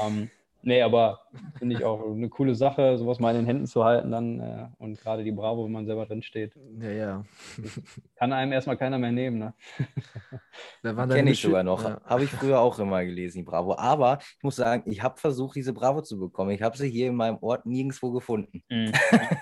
Ähm, 0.02 0.30
nee, 0.62 0.82
aber 0.82 1.20
finde 1.58 1.76
ich 1.76 1.84
auch 1.84 2.04
eine 2.10 2.28
coole 2.28 2.54
Sache, 2.54 2.98
sowas 2.98 3.20
mal 3.20 3.30
in 3.30 3.42
den 3.42 3.46
Händen 3.46 3.66
zu 3.66 3.84
halten 3.84 4.10
dann. 4.10 4.40
Äh, 4.40 4.66
und 4.78 5.00
gerade 5.00 5.24
die 5.24 5.32
Bravo, 5.32 5.64
wenn 5.64 5.72
man 5.72 5.86
selber 5.86 6.06
drin 6.06 6.22
steht, 6.22 6.54
Ja, 6.80 6.90
ja. 6.90 7.22
kann 8.16 8.32
einem 8.32 8.52
erstmal 8.52 8.76
keiner 8.76 8.98
mehr 8.98 9.12
nehmen. 9.12 9.38
Ne? 9.38 9.54
Kenne 10.82 11.30
ich 11.30 11.40
sogar 11.40 11.62
noch. 11.62 11.84
Ja. 11.84 12.00
Habe 12.04 12.24
ich 12.24 12.30
früher 12.30 12.60
auch 12.60 12.78
immer 12.78 13.04
gelesen, 13.04 13.38
die 13.38 13.44
Bravo. 13.44 13.76
Aber 13.76 14.18
ich 14.20 14.42
muss 14.42 14.56
sagen, 14.56 14.90
ich 14.90 15.02
habe 15.02 15.18
versucht, 15.18 15.56
diese 15.56 15.72
Bravo 15.72 16.02
zu 16.02 16.18
bekommen. 16.18 16.50
Ich 16.50 16.62
habe 16.62 16.76
sie 16.76 16.90
hier 16.90 17.08
in 17.08 17.16
meinem 17.16 17.38
Ort 17.40 17.66
nirgendwo 17.66 18.10
gefunden. 18.12 18.62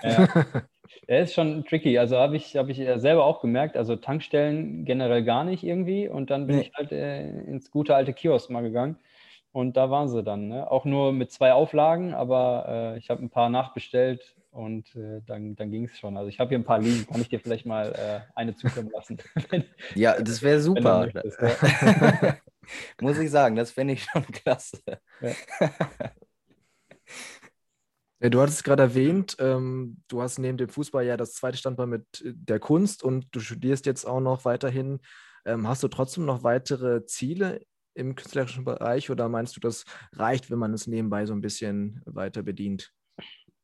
Ja. 0.03 0.27
Der 1.07 1.21
ist 1.21 1.33
schon 1.33 1.65
tricky. 1.65 1.97
Also 1.99 2.17
habe 2.17 2.35
ich, 2.35 2.55
hab 2.57 2.69
ich 2.69 2.79
äh, 2.79 2.99
selber 2.99 3.25
auch 3.25 3.41
gemerkt. 3.41 3.77
Also 3.77 3.95
Tankstellen 3.95 4.85
generell 4.85 5.23
gar 5.23 5.43
nicht 5.43 5.63
irgendwie. 5.63 6.07
Und 6.07 6.29
dann 6.31 6.47
bin 6.47 6.57
Nee. 6.57 6.61
ich 6.63 6.71
halt 6.75 6.91
äh, 6.91 7.27
ins 7.43 7.69
gute 7.71 7.95
alte 7.95 8.13
Kiosk 8.13 8.49
mal 8.49 8.61
gegangen. 8.61 8.97
Und 9.51 9.77
da 9.77 9.89
waren 9.89 10.09
sie 10.09 10.23
dann. 10.23 10.47
Ne? 10.47 10.69
Auch 10.69 10.85
nur 10.85 11.11
mit 11.11 11.31
zwei 11.31 11.53
Auflagen, 11.53 12.13
aber 12.13 12.65
äh, 12.67 12.97
ich 12.99 13.09
habe 13.09 13.23
ein 13.23 13.29
paar 13.29 13.49
nachbestellt 13.49 14.35
und 14.51 14.95
äh, 14.95 15.21
dann, 15.25 15.55
dann 15.55 15.71
ging 15.71 15.85
es 15.85 15.97
schon. 15.97 16.17
Also 16.17 16.29
ich 16.29 16.39
habe 16.39 16.49
hier 16.49 16.59
ein 16.59 16.65
paar 16.65 16.79
liegen. 16.79 17.07
Kann 17.07 17.21
ich 17.21 17.29
dir 17.29 17.39
vielleicht 17.39 17.65
mal 17.65 17.91
äh, 17.93 18.21
eine 18.35 18.55
zukommen 18.55 18.91
lassen? 18.91 19.17
wenn, 19.49 19.63
Ja, 19.95 20.21
das 20.21 20.41
wäre 20.41 20.59
super. 20.59 20.99
möchtest, 20.99 21.39
ja. 21.41 22.37
muss 23.01 23.17
ich 23.17 23.31
sagen, 23.31 23.55
das 23.55 23.71
fände 23.71 23.93
ich 23.93 24.03
schon 24.03 24.23
klasse. 24.23 24.79
Ja, 28.21 28.29
du 28.29 28.41
hattest 28.41 28.57
es 28.57 28.63
gerade 28.63 28.83
erwähnt, 28.83 29.37
ähm, 29.39 30.03
du 30.09 30.21
hast 30.21 30.39
neben 30.39 30.57
dem 30.57 30.67
Fußball 30.67 31.05
ja 31.05 31.15
das 31.15 31.33
zweite 31.35 31.57
Standbein 31.57 31.87
mit 31.89 32.21
äh, 32.21 32.33
der 32.35 32.59
Kunst 32.59 33.01
und 33.01 33.27
du 33.31 33.39
studierst 33.39 33.85
jetzt 33.85 34.05
auch 34.05 34.19
noch 34.19 34.43
weiterhin. 34.43 34.99
Ähm, 35.45 35.67
hast 35.67 35.83
du 35.83 35.87
trotzdem 35.87 36.25
noch 36.25 36.43
weitere 36.43 37.05
Ziele 37.05 37.61
im 37.99 38.15
künstlerischen 38.15 38.65
Bereich 38.65 39.11
oder 39.11 39.29
meinst 39.29 39.55
du, 39.55 39.59
das 39.59 39.85
reicht, 40.13 40.49
wenn 40.49 40.59
man 40.59 40.73
es 40.73 40.87
nebenbei 40.87 41.25
so 41.25 41.33
ein 41.33 41.41
bisschen 41.41 42.01
weiter 42.05 42.43
bedient? 42.43 42.93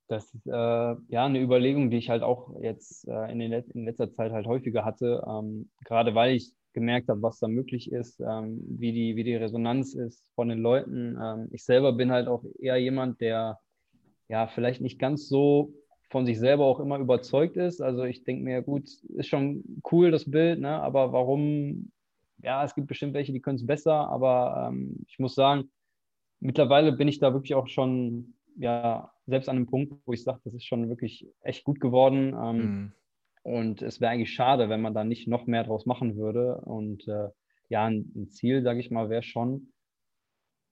Das 0.08 0.32
ist 0.34 0.46
äh, 0.46 0.52
ja 0.52 1.26
eine 1.26 1.42
Überlegung, 1.42 1.90
die 1.90 1.98
ich 1.98 2.10
halt 2.10 2.22
auch 2.22 2.54
jetzt 2.62 3.08
äh, 3.08 3.32
in, 3.32 3.40
Let 3.40 3.70
in, 3.70 3.86
letzter 3.86 4.12
Zeit 4.12 4.32
halt 4.32 4.46
häufiger 4.46 4.86
hatte, 4.86 5.24
ähm, 5.28 5.72
gerade 5.84 6.14
weil 6.14 6.36
ich 6.36 6.54
gemerkt 6.74 7.10
habe, 7.10 7.22
was 7.24 7.40
da 7.40 7.48
möglich 7.48 7.92
ist, 7.92 8.20
ähm, 8.20 8.62
wie, 8.68 8.92
die, 8.92 9.16
wie 9.16 9.24
die 9.24 9.36
Resonanz 9.36 9.96
ist 9.96 10.30
von 10.36 10.50
den 10.50 10.60
Leuten. 10.60 11.18
Ähm, 11.20 11.48
ich 11.52 11.64
selber 11.64 11.94
bin 11.94 12.12
halt 12.12 12.28
auch 12.28 12.44
eher 12.60 12.78
jemand, 12.78 13.20
der 13.22 13.60
ja 14.28 14.48
vielleicht 14.48 14.82
nicht 14.82 15.00
ganz 15.00 15.28
so 15.28 15.74
von 16.12 16.26
sich 16.26 16.38
selber 16.38 16.66
auch 16.66 16.80
immer 16.80 17.00
überzeugt 17.00 17.58
ist. 17.58 17.82
Also 17.82 18.04
ich 18.04 18.24
denke 18.24 18.44
mir, 18.44 18.62
gut, 18.62 18.90
ist 19.16 19.28
schon 19.28 19.82
cool 19.92 20.12
das 20.12 20.30
Bild, 20.30 20.60
ne? 20.60 20.82
aber 20.82 21.14
warum? 21.14 21.92
Ja, 22.42 22.64
es 22.64 22.76
gibt 22.76 22.88
bestimmt 22.88 23.14
welche, 23.14 23.34
die 23.34 23.42
können 23.42 23.58
es 23.58 23.66
besser, 23.66 24.10
aber 24.10 24.70
ähm, 24.70 25.06
ich 25.08 25.20
muss 25.20 25.36
sagen, 25.36 25.72
mittlerweile 26.40 26.92
bin 26.92 27.08
ich 27.08 27.20
da 27.20 27.34
wirklich 27.34 27.56
auch 27.56 27.68
schon 27.68 28.36
ja 28.58 29.12
selbst 29.26 29.50
an 29.50 29.58
einem 29.58 29.68
Punkt, 29.68 29.94
wo 30.06 30.14
ich 30.14 30.24
sage, 30.24 30.42
das 30.44 30.54
ist 30.54 30.66
schon 30.66 30.90
wirklich 30.90 31.28
echt 31.42 31.64
gut 31.64 31.80
geworden. 31.80 32.36
Ähm, 32.40 32.58
mhm. 32.58 32.94
Und 33.44 33.82
es 33.82 34.02
wäre 34.02 34.12
eigentlich 34.12 34.34
schade, 34.34 34.70
wenn 34.70 34.82
man 34.82 34.94
da 34.94 35.04
nicht 35.04 35.28
noch 35.28 35.46
mehr 35.46 35.64
draus 35.64 35.86
machen 35.86 36.16
würde. 36.16 36.62
Und 36.62 37.08
äh, 37.08 37.30
ja, 37.70 37.86
ein, 37.86 38.12
ein 38.16 38.30
Ziel, 38.30 38.64
sage 38.64 38.80
ich 38.80 38.92
mal, 38.92 39.10
wäre 39.10 39.24
schon, 39.24 39.72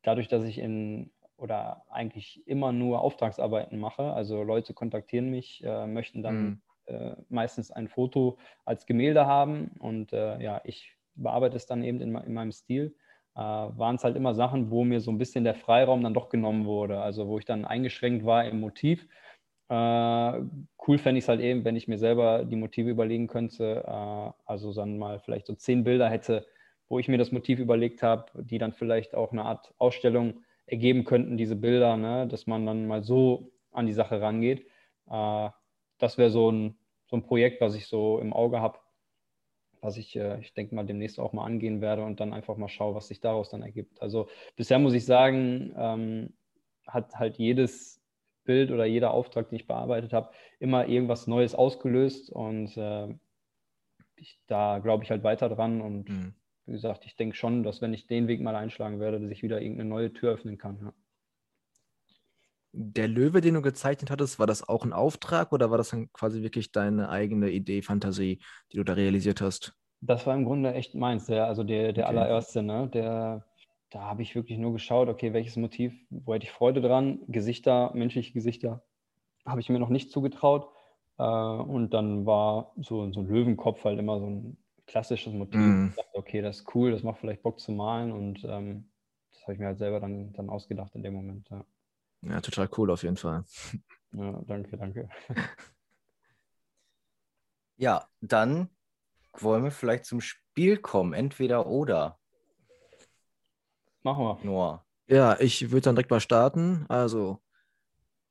dadurch, 0.03 0.27
dass 0.27 0.43
ich 0.43 0.57
in 0.57 1.11
oder 1.37 1.83
eigentlich 1.89 2.41
immer 2.47 2.71
nur 2.71 3.01
Auftragsarbeiten 3.01 3.79
mache, 3.79 4.13
also 4.13 4.43
Leute 4.43 4.73
kontaktieren 4.73 5.29
mich, 5.29 5.63
äh, 5.63 5.87
möchten 5.87 6.23
dann 6.23 6.43
mhm. 6.43 6.61
äh, 6.85 7.15
meistens 7.29 7.71
ein 7.71 7.89
Foto 7.89 8.37
als 8.65 8.85
Gemälde 8.85 9.25
haben 9.25 9.71
und 9.79 10.13
äh, 10.13 10.41
ja, 10.41 10.61
ich 10.63 10.95
bearbeite 11.15 11.57
es 11.57 11.65
dann 11.65 11.83
eben 11.83 12.01
in, 12.01 12.15
in 12.15 12.33
meinem 12.33 12.51
Stil 12.51 12.95
äh, 13.35 13.39
waren 13.39 13.95
es 13.95 14.03
halt 14.03 14.15
immer 14.15 14.33
Sachen, 14.35 14.69
wo 14.69 14.83
mir 14.83 14.99
so 15.01 15.11
ein 15.11 15.17
bisschen 15.17 15.43
der 15.43 15.55
Freiraum 15.55 16.03
dann 16.03 16.13
doch 16.13 16.29
genommen 16.29 16.65
wurde. 16.65 17.01
Also 17.01 17.27
wo 17.27 17.39
ich 17.39 17.45
dann 17.45 17.65
eingeschränkt 17.65 18.25
war 18.25 18.45
im 18.45 18.59
Motiv. 18.59 19.07
Äh, 19.69 19.73
cool 20.87 20.97
fände 20.97 21.17
ich 21.17 21.25
es 21.25 21.29
halt 21.29 21.41
eben, 21.41 21.65
wenn 21.65 21.75
ich 21.75 21.87
mir 21.87 21.97
selber 21.97 22.45
die 22.45 22.55
Motive 22.55 22.89
überlegen 22.89 23.27
könnte. 23.27 23.83
Äh, 23.85 24.31
also 24.45 24.73
dann 24.73 24.97
mal 24.97 25.19
vielleicht 25.19 25.47
so 25.47 25.55
zehn 25.55 25.83
Bilder 25.83 26.09
hätte, 26.09 26.45
wo 26.89 26.99
ich 26.99 27.07
mir 27.07 27.17
das 27.17 27.31
Motiv 27.31 27.59
überlegt 27.59 28.03
habe, 28.03 28.25
die 28.43 28.57
dann 28.59 28.73
vielleicht 28.73 29.15
auch 29.15 29.31
eine 29.31 29.45
Art 29.45 29.73
Ausstellung 29.79 30.43
ergeben 30.67 31.03
könnten, 31.03 31.37
diese 31.37 31.55
Bilder, 31.55 31.97
ne? 31.97 32.27
dass 32.27 32.47
man 32.47 32.65
dann 32.65 32.87
mal 32.87 33.03
so 33.03 33.51
an 33.71 33.87
die 33.87 33.93
Sache 33.93 34.21
rangeht. 34.21 34.67
Äh, 35.09 35.49
das 35.97 36.17
wäre 36.17 36.29
so 36.29 36.51
ein, 36.51 36.77
so 37.07 37.17
ein 37.17 37.23
Projekt, 37.23 37.61
was 37.61 37.75
ich 37.75 37.87
so 37.87 38.19
im 38.19 38.33
Auge 38.33 38.61
habe 38.61 38.79
was 39.83 39.97
ich, 39.97 40.15
äh, 40.15 40.39
ich 40.39 40.53
denke 40.53 40.75
mal, 40.75 40.85
demnächst 40.85 41.19
auch 41.19 41.33
mal 41.33 41.45
angehen 41.45 41.81
werde 41.81 42.03
und 42.03 42.19
dann 42.19 42.33
einfach 42.33 42.57
mal 42.57 42.69
schaue, 42.69 42.95
was 42.95 43.07
sich 43.07 43.19
daraus 43.19 43.49
dann 43.49 43.61
ergibt. 43.61 44.01
Also 44.01 44.27
bisher 44.55 44.79
muss 44.79 44.93
ich 44.93 45.05
sagen, 45.05 45.73
ähm, 45.77 46.33
hat 46.87 47.15
halt 47.15 47.37
jedes 47.37 48.01
Bild 48.43 48.71
oder 48.71 48.85
jeder 48.85 49.11
Auftrag, 49.11 49.49
den 49.49 49.55
ich 49.57 49.67
bearbeitet 49.67 50.13
habe, 50.13 50.31
immer 50.59 50.87
irgendwas 50.87 51.27
Neues 51.27 51.55
ausgelöst 51.55 52.29
und 52.29 52.75
äh, 52.77 53.07
ich, 54.15 54.39
da 54.47 54.79
glaube 54.79 55.03
ich 55.03 55.11
halt 55.11 55.23
weiter 55.23 55.49
dran 55.49 55.81
und 55.81 56.09
mhm. 56.09 56.33
wie 56.65 56.73
gesagt, 56.73 57.05
ich 57.05 57.15
denke 57.15 57.35
schon, 57.35 57.63
dass 57.63 57.81
wenn 57.81 57.93
ich 57.93 58.07
den 58.07 58.27
Weg 58.27 58.41
mal 58.41 58.55
einschlagen 58.55 58.99
werde, 58.99 59.19
dass 59.19 59.31
ich 59.31 59.43
wieder 59.43 59.61
irgendeine 59.61 59.89
neue 59.89 60.13
Tür 60.13 60.33
öffnen 60.33 60.57
kann. 60.57 60.79
Ja. 60.81 60.93
Der 62.75 63.07
Löwe, 63.07 63.39
den 63.39 63.53
du 63.53 63.61
gezeichnet 63.61 64.09
hattest, 64.09 64.39
war 64.39 64.47
das 64.47 64.67
auch 64.67 64.83
ein 64.83 64.93
Auftrag 64.93 65.53
oder 65.53 65.69
war 65.69 65.77
das 65.77 65.89
dann 65.89 66.11
quasi 66.11 66.41
wirklich 66.41 66.71
deine 66.71 67.09
eigene 67.09 67.51
Idee, 67.51 67.83
Fantasie, 67.83 68.39
die 68.71 68.77
du 68.77 68.83
da 68.83 68.93
realisiert 68.93 69.41
hast? 69.41 69.75
Das 70.01 70.25
war 70.25 70.35
im 70.35 70.43
Grunde 70.43 70.73
echt 70.73 70.95
meins, 70.95 71.27
der, 71.27 71.45
also 71.45 71.63
der, 71.63 71.93
der 71.93 72.05
okay. 72.05 72.17
allererste, 72.17 72.63
ne? 72.63 72.89
Der, 72.91 73.45
da 73.91 74.01
habe 74.01 74.23
ich 74.23 74.33
wirklich 74.33 74.57
nur 74.57 74.73
geschaut, 74.73 75.07
okay, 75.07 75.33
welches 75.33 75.55
Motiv, 75.55 75.93
wo 76.09 76.33
hätte 76.33 76.45
ich 76.45 76.51
Freude 76.51 76.81
dran? 76.81 77.19
Gesichter, 77.27 77.91
menschliche 77.93 78.33
Gesichter, 78.33 78.83
habe 79.45 79.61
ich 79.61 79.69
mir 79.69 79.79
noch 79.79 79.89
nicht 79.89 80.11
zugetraut. 80.11 80.67
Äh, 81.19 81.23
und 81.23 81.93
dann 81.93 82.25
war 82.25 82.73
so, 82.77 83.11
so 83.11 83.19
ein 83.19 83.27
Löwenkopf 83.27 83.83
halt 83.85 83.99
immer 83.99 84.19
so 84.19 84.25
ein 84.25 84.57
klassisches 84.87 85.31
Motiv. 85.31 85.59
Mm. 85.59 85.87
Ich 85.89 85.95
dachte, 85.95 86.17
okay, 86.17 86.41
das 86.41 86.61
ist 86.61 86.75
cool, 86.75 86.91
das 86.91 87.03
macht 87.03 87.19
vielleicht 87.19 87.43
Bock 87.43 87.59
zu 87.59 87.71
malen 87.71 88.11
und 88.11 88.43
ähm, 88.45 88.89
das 89.31 89.43
habe 89.43 89.53
ich 89.53 89.59
mir 89.59 89.67
halt 89.67 89.77
selber 89.77 89.99
dann, 89.99 90.33
dann 90.33 90.49
ausgedacht 90.49 90.95
in 90.95 91.03
dem 91.03 91.13
Moment. 91.13 91.47
Ja. 91.49 91.63
Ja, 92.23 92.41
total 92.41 92.69
cool 92.77 92.91
auf 92.91 93.03
jeden 93.03 93.17
Fall. 93.17 93.43
Ja, 94.13 94.41
danke, 94.47 94.77
danke. 94.77 95.09
Ja, 97.75 98.07
dann 98.21 98.69
wollen 99.33 99.63
wir 99.63 99.71
vielleicht 99.71 100.05
zum 100.05 100.21
Spiel 100.21 100.77
kommen. 100.77 101.13
Entweder 101.13 101.65
oder. 101.65 102.19
Machen 104.03 104.23
wir. 104.23 104.39
Noah. 104.43 104.85
Ja, 105.07 105.39
ich 105.39 105.71
würde 105.71 105.81
dann 105.81 105.95
direkt 105.95 106.11
mal 106.11 106.19
starten. 106.19 106.85
Also, 106.87 107.41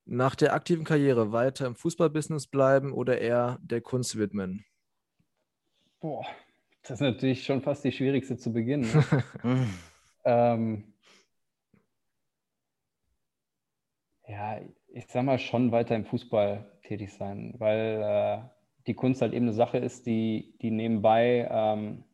nach 0.05 0.35
der 0.35 0.55
aktiven 0.55 0.85
Karriere 0.85 1.33
weiter 1.33 1.67
im 1.67 1.75
Fußballbusiness 1.75 2.47
bleiben 2.47 2.93
oder 2.93 3.21
eher 3.21 3.59
der 3.63 3.81
Kunst 3.81 4.17
widmen? 4.17 4.65
Boah, 6.01 6.25
das 6.83 6.93
ist 6.93 7.01
natürlich 7.01 7.45
schon 7.45 7.63
fast 7.63 7.85
die 7.85 7.93
schwierigste 7.93 8.37
zu 8.37 8.53
beginnen. 8.53 8.91
Ne? 9.43 9.69
ähm, 10.25 10.92
ja, 14.29 14.61
ich 14.89 15.07
sag 15.09 15.25
mal, 15.25 15.39
schon 15.39 15.73
weiter 15.73 15.97
im 15.97 16.05
Fußball 16.05 16.65
tätig 16.83 17.13
sein, 17.13 17.55
weil 17.59 18.03
äh, 18.03 18.39
die 18.87 18.95
Kunst 18.95 19.23
halt 19.23 19.33
eben 19.33 19.47
eine 19.47 19.53
Sache 19.53 19.79
ist, 19.79 20.07
die, 20.07 20.55
die 20.61 20.71
nebenbei 20.71 21.49
ähm, 21.51 22.05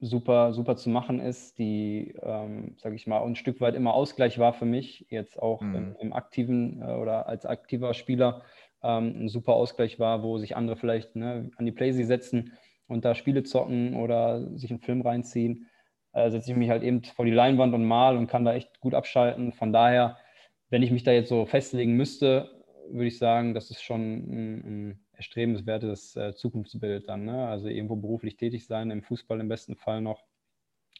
super, 0.00 0.52
super 0.52 0.76
zu 0.76 0.88
machen 0.88 1.20
ist, 1.20 1.58
die, 1.58 2.14
ähm, 2.22 2.74
sage 2.78 2.96
ich 2.96 3.06
mal, 3.06 3.22
ein 3.22 3.36
Stück 3.36 3.60
weit 3.60 3.74
immer 3.74 3.94
Ausgleich 3.94 4.38
war 4.38 4.52
für 4.52 4.64
mich, 4.64 5.06
jetzt 5.10 5.40
auch 5.40 5.60
mhm. 5.60 5.74
im, 5.74 5.96
im, 6.00 6.12
aktiven 6.12 6.80
äh, 6.82 6.92
oder 6.94 7.26
als 7.26 7.46
aktiver 7.46 7.92
Spieler 7.94 8.42
ähm, 8.82 9.24
ein 9.24 9.28
super 9.28 9.54
Ausgleich 9.54 9.98
war, 9.98 10.22
wo 10.22 10.38
sich 10.38 10.56
andere 10.56 10.76
vielleicht 10.76 11.16
ne, 11.16 11.50
an 11.56 11.66
die 11.66 11.72
Playsee 11.72 12.04
setzen 12.04 12.52
und 12.86 13.04
da 13.04 13.14
Spiele 13.14 13.42
zocken 13.42 13.94
oder 13.94 14.56
sich 14.56 14.70
einen 14.70 14.80
Film 14.80 15.02
reinziehen. 15.02 15.68
Äh, 16.12 16.30
setze 16.30 16.50
ich 16.50 16.56
mich 16.56 16.70
halt 16.70 16.82
eben 16.82 17.04
vor 17.04 17.24
die 17.24 17.30
Leinwand 17.30 17.74
und 17.74 17.84
mal 17.84 18.16
und 18.16 18.26
kann 18.26 18.44
da 18.44 18.54
echt 18.54 18.80
gut 18.80 18.94
abschalten. 18.94 19.52
Von 19.52 19.72
daher 19.72 20.16
wenn 20.70 20.82
ich 20.82 20.90
mich 20.90 21.02
da 21.02 21.12
jetzt 21.12 21.28
so 21.28 21.46
festlegen 21.46 21.94
müsste, 21.96 22.50
würde 22.88 23.06
ich 23.06 23.18
sagen, 23.18 23.54
das 23.54 23.70
ist 23.70 23.82
schon 23.82 24.00
ein, 24.00 24.60
ein 24.60 25.04
erstrebenswertes 25.12 26.16
äh, 26.16 26.34
Zukunftsbild 26.34 27.08
dann. 27.08 27.24
Ne? 27.24 27.46
Also 27.48 27.68
irgendwo 27.68 27.96
beruflich 27.96 28.36
tätig 28.36 28.66
sein, 28.66 28.90
im 28.90 29.02
Fußball 29.02 29.38
im 29.40 29.48
besten 29.48 29.76
Fall 29.76 30.00
noch 30.00 30.24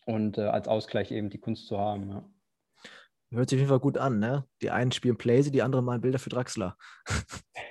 und 0.07 0.39
äh, 0.39 0.43
als 0.43 0.69
Ausgleich 0.69 1.11
eben 1.11 1.31
die 1.31 1.39
Kunst 1.39 1.67
zu 1.67 1.79
haben. 1.79 2.11
Ja. 2.11 2.25
Hört 3.33 3.49
sich 3.49 3.57
auf 3.57 3.61
jeden 3.61 3.69
Fall 3.69 3.81
gut 3.81 3.97
an, 3.97 4.19
ne? 4.19 4.45
Die 4.61 4.71
einen 4.71 4.91
spielen 4.91 5.17
Playsee, 5.17 5.53
die 5.53 5.63
anderen 5.63 5.85
malen 5.85 6.01
Bilder 6.01 6.19
für 6.19 6.31
Draxler. 6.31 6.77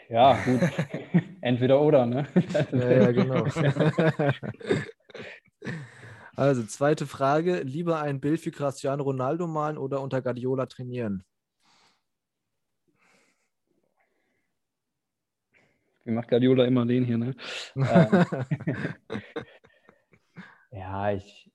Ja, 0.09 0.43
gut. 0.43 0.59
Entweder 1.41 1.80
oder, 1.81 2.07
ne? 2.07 2.26
ja, 2.71 2.91
ja, 2.91 3.11
genau. 3.11 3.45
also, 6.35 6.63
zweite 6.63 7.05
Frage: 7.05 7.61
Lieber 7.61 8.01
ein 8.01 8.19
Bild 8.19 8.39
für 8.39 8.49
Cristiano 8.49 9.03
Ronaldo 9.03 9.45
malen 9.45 9.77
oder 9.77 10.01
unter 10.01 10.23
Guardiola 10.23 10.65
trainieren? 10.65 11.23
Wie 16.10 16.14
macht 16.15 16.30
Guardiola 16.30 16.65
immer 16.65 16.88
den 16.88 17.06
hier, 17.06 17.19
ne? 17.19 17.36
Ähm, 17.76 18.26
ja, 20.72 21.11
ich, 21.11 21.52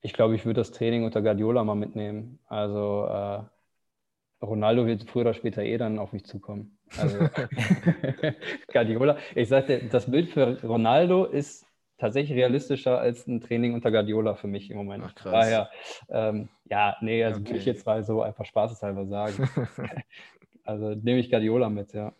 ich 0.00 0.12
glaube, 0.12 0.34
ich 0.34 0.44
würde 0.44 0.58
das 0.60 0.72
Training 0.72 1.04
unter 1.04 1.22
Guardiola 1.22 1.62
mal 1.62 1.76
mitnehmen. 1.76 2.40
Also 2.48 3.06
äh, 3.06 4.44
Ronaldo 4.44 4.86
wird 4.86 5.08
früher 5.08 5.22
oder 5.22 5.34
später 5.34 5.62
eh 5.62 5.78
dann 5.78 6.00
auf 6.00 6.12
mich 6.12 6.24
zukommen. 6.24 6.78
Also 6.98 7.16
Guardiola, 8.72 9.18
ich 9.36 9.48
sagte, 9.48 9.84
das 9.88 10.10
Bild 10.10 10.30
für 10.30 10.60
Ronaldo 10.64 11.24
ist 11.24 11.64
tatsächlich 11.96 12.36
realistischer 12.36 12.98
als 12.98 13.28
ein 13.28 13.40
Training 13.40 13.74
unter 13.74 13.92
Guardiola 13.92 14.34
für 14.34 14.48
mich 14.48 14.68
im 14.68 14.78
Moment. 14.78 15.04
Ach, 15.06 15.14
krass. 15.14 15.32
Daher, 15.32 15.70
ähm, 16.08 16.48
ja, 16.64 16.96
nee, 17.02 17.22
also 17.22 17.40
okay. 17.40 17.50
will 17.50 17.56
ich 17.58 17.66
jetzt 17.66 17.86
mal 17.86 18.02
so 18.02 18.20
einfach 18.20 18.46
spaßeshalber 18.46 19.06
sagen. 19.06 19.48
also 20.64 20.88
nehme 20.88 21.20
ich 21.20 21.30
Guardiola 21.30 21.68
mit, 21.68 21.92
ja. 21.92 22.12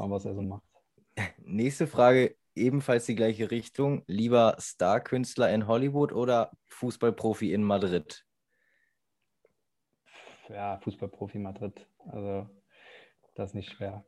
Schauen, 0.00 0.12
was 0.12 0.24
er 0.24 0.34
so 0.34 0.40
macht. 0.40 0.62
Nächste 1.44 1.86
Frage, 1.86 2.34
ebenfalls 2.54 3.04
die 3.04 3.14
gleiche 3.14 3.50
Richtung. 3.50 4.02
Lieber 4.06 4.56
Star-Künstler 4.58 5.52
in 5.52 5.66
Hollywood 5.66 6.12
oder 6.12 6.52
Fußballprofi 6.68 7.52
in 7.52 7.62
Madrid? 7.62 8.24
Ja, 10.48 10.78
Fußballprofi 10.78 11.38
Madrid. 11.38 11.86
Also, 12.06 12.48
das 13.34 13.50
ist 13.50 13.54
nicht 13.54 13.72
schwer. 13.72 14.02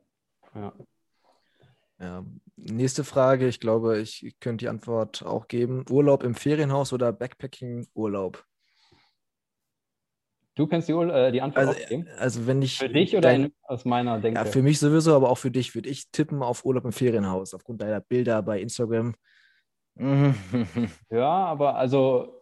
Ja. 0.55 0.73
Ja. 1.99 2.25
Nächste 2.55 3.03
Frage, 3.03 3.47
ich 3.47 3.59
glaube, 3.59 3.99
ich 3.99 4.35
könnte 4.39 4.65
die 4.65 4.69
Antwort 4.69 5.21
auch 5.21 5.47
geben. 5.47 5.85
Urlaub 5.91 6.23
im 6.23 6.33
Ferienhaus 6.33 6.91
oder 6.91 7.13
Backpacking-Urlaub? 7.13 8.43
Du 10.55 10.67
kannst 10.67 10.87
die, 10.87 10.93
äh, 10.93 11.31
die 11.31 11.41
Antwort 11.41 11.67
also, 11.67 11.79
geben? 11.87 12.07
Also 12.19 12.45
wenn 12.45 12.61
ich 12.61 12.77
für 12.77 12.89
dich 12.89 13.13
oder 13.17 13.29
dein, 13.29 13.51
aus 13.63 13.85
meiner 13.85 14.19
Denke? 14.19 14.39
Ja, 14.39 14.45
für 14.45 14.61
mich 14.61 14.79
sowieso, 14.79 15.15
aber 15.15 15.29
auch 15.29 15.37
für 15.37 15.51
dich 15.51 15.73
würde 15.73 15.89
ich 15.89 16.11
tippen 16.11 16.43
auf 16.43 16.63
Urlaub 16.63 16.85
im 16.85 16.91
Ferienhaus, 16.91 17.53
aufgrund 17.53 17.81
deiner 17.81 18.01
Bilder 18.01 18.41
bei 18.43 18.59
Instagram. 18.59 19.15
ja, 21.09 21.29
aber 21.29 21.75
also 21.75 22.39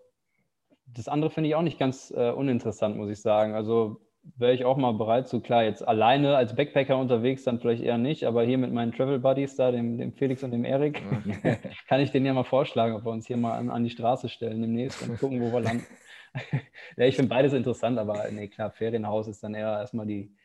das 0.88 1.08
andere 1.08 1.32
finde 1.32 1.50
ich 1.50 1.56
auch 1.56 1.62
nicht 1.62 1.80
ganz 1.80 2.12
äh, 2.12 2.32
uninteressant, 2.32 2.98
muss 2.98 3.10
ich 3.10 3.22
sagen. 3.22 3.56
Also 3.56 4.02
wäre 4.38 4.54
ich 4.54 4.66
auch 4.66 4.78
mal 4.78 4.94
bereit 4.94 5.28
zu, 5.28 5.42
klar, 5.42 5.64
jetzt 5.64 5.88
alleine 5.88 6.36
als 6.36 6.56
Backpacker 6.56 6.98
unterwegs, 6.98 7.44
dann 7.44 7.60
vielleicht 7.60 7.82
eher 7.82 7.98
nicht, 7.98 8.26
aber 8.26 8.44
hier 8.44 8.58
mit 8.58 8.72
meinen 8.72 8.92
Travel 8.92 9.20
Buddies 9.20 9.56
da, 9.56 9.72
dem, 9.72 9.98
dem 9.98 10.14
Felix 10.14 10.44
und 10.44 10.52
dem 10.52 10.64
Erik, 10.64 11.02
kann 11.88 12.02
ich 12.02 12.12
denen 12.12 12.26
ja 12.26 12.34
mal 12.34 12.44
vorschlagen, 12.44 12.96
ob 12.96 13.06
wir 13.06 13.12
uns 13.12 13.28
hier 13.28 13.38
mal 13.38 13.58
an, 13.58 13.70
an 13.70 13.84
die 13.84 13.90
Straße 13.90 14.30
stellen 14.30 14.62
demnächst 14.62 15.02
und 15.02 15.18
gucken, 15.20 15.42
wo 15.42 15.52
wir 15.52 15.62
landen. 15.62 15.86
ja, 16.98 17.06
ich 17.06 17.16
finde 17.16 17.30
beides 17.30 17.54
interessant, 17.54 17.98
aber 18.00 18.30
nee, 18.32 18.48
klar, 18.48 18.72
Ferienhaus 18.72 19.28
ist 19.28 19.44
dann 19.44 19.54
eher 19.54 19.80
erstmal 19.80 20.06
die, 20.06 20.36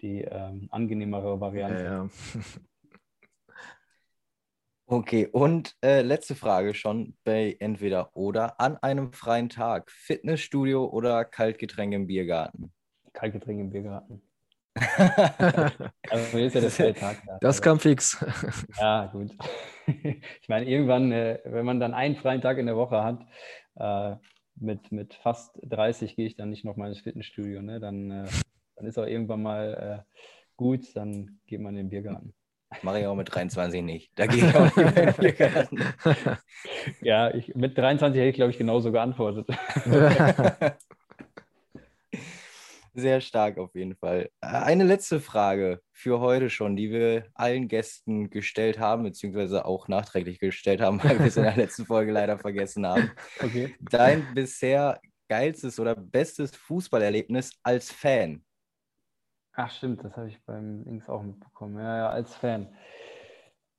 die 0.00 0.22
ähm, 0.22 0.68
angenehmere 0.70 1.40
Variante. 1.40 1.84
Ja, 1.84 2.04
ja. 2.04 2.08
Okay, 4.86 5.26
und 5.26 5.74
äh, 5.82 6.02
letzte 6.02 6.34
Frage 6.34 6.74
schon 6.74 7.16
bei 7.24 7.56
entweder 7.60 8.14
oder 8.14 8.60
an 8.60 8.76
einem 8.76 9.14
freien 9.14 9.48
Tag: 9.48 9.90
Fitnessstudio 9.90 10.84
oder 10.84 11.24
Kaltgetränk 11.24 11.94
im 11.94 12.06
Biergarten? 12.06 12.74
Kaltgetränk 13.14 13.58
im 13.58 13.70
Biergarten. 13.70 14.20
also 16.10 16.38
ist 16.38 16.54
ja 16.54 16.60
der 16.60 16.70
freie 16.70 16.92
Tag. 16.94 17.22
Da. 17.26 17.38
Das 17.40 17.62
kam 17.62 17.80
fix. 17.80 18.22
ja, 18.78 19.06
gut. 19.06 19.30
ich 19.86 20.48
meine, 20.48 20.66
irgendwann, 20.66 21.10
äh, 21.10 21.38
wenn 21.44 21.64
man 21.64 21.80
dann 21.80 21.94
einen 21.94 22.16
freien 22.16 22.42
Tag 22.42 22.58
in 22.58 22.66
der 22.66 22.76
Woche 22.76 23.02
hat, 23.02 23.26
äh, 23.76 24.16
mit, 24.56 24.92
mit 24.92 25.14
fast 25.14 25.58
30 25.62 26.16
gehe 26.16 26.26
ich 26.26 26.36
dann 26.36 26.50
nicht 26.50 26.64
noch 26.64 26.76
mal 26.76 26.88
ins 26.88 27.00
Fitnessstudio. 27.00 27.62
Ne? 27.62 27.80
Dann, 27.80 28.10
äh, 28.10 28.28
dann 28.76 28.86
ist 28.86 28.98
auch 28.98 29.06
irgendwann 29.06 29.42
mal 29.42 30.04
äh, 30.06 30.18
gut, 30.56 30.94
dann 30.94 31.40
geht 31.46 31.60
man 31.60 31.74
in 31.74 31.84
den 31.84 31.90
Biergarten. 31.90 32.34
Mache 32.82 33.00
ich 33.00 33.06
auch 33.06 33.14
mit 33.14 33.34
23 33.34 33.82
nicht. 33.82 34.12
Da 34.14 34.26
gehe 34.26 34.46
ich 34.48 34.54
auch 34.54 34.76
nicht 34.76 34.96
in 34.96 35.14
Biergarten. 35.14 35.78
Ja, 37.02 37.34
ich, 37.34 37.54
mit 37.54 37.76
23 37.76 38.18
hätte 38.18 38.30
ich, 38.30 38.36
glaube 38.36 38.50
ich, 38.50 38.58
genauso 38.58 38.92
geantwortet. 38.92 39.46
Sehr 42.94 43.22
stark 43.22 43.56
auf 43.58 43.74
jeden 43.74 43.96
Fall. 43.96 44.28
Eine 44.40 44.84
letzte 44.84 45.18
Frage 45.20 45.80
für 45.92 46.20
heute 46.20 46.50
schon, 46.50 46.76
die 46.76 46.90
wir 46.90 47.24
allen 47.34 47.68
Gästen 47.68 48.28
gestellt 48.28 48.78
haben, 48.78 49.04
beziehungsweise 49.04 49.64
auch 49.64 49.88
nachträglich 49.88 50.38
gestellt 50.38 50.82
haben, 50.82 51.02
weil 51.02 51.18
wir 51.18 51.26
es 51.26 51.36
in 51.38 51.44
der 51.44 51.56
letzten 51.56 51.86
Folge 51.86 52.12
leider 52.12 52.38
vergessen 52.38 52.86
haben. 52.86 53.10
Okay. 53.42 53.74
Dein 53.80 54.34
bisher 54.34 55.00
geilstes 55.28 55.80
oder 55.80 55.96
bestes 55.96 56.54
Fußballerlebnis 56.54 57.58
als 57.62 57.90
Fan? 57.90 58.44
Ach 59.54 59.70
stimmt, 59.70 60.04
das 60.04 60.16
habe 60.16 60.28
ich 60.28 60.42
beim 60.44 60.84
Links 60.84 61.08
auch 61.08 61.22
mitbekommen. 61.22 61.78
Ja, 61.78 61.96
ja, 61.96 62.08
als 62.10 62.34
Fan. 62.34 62.68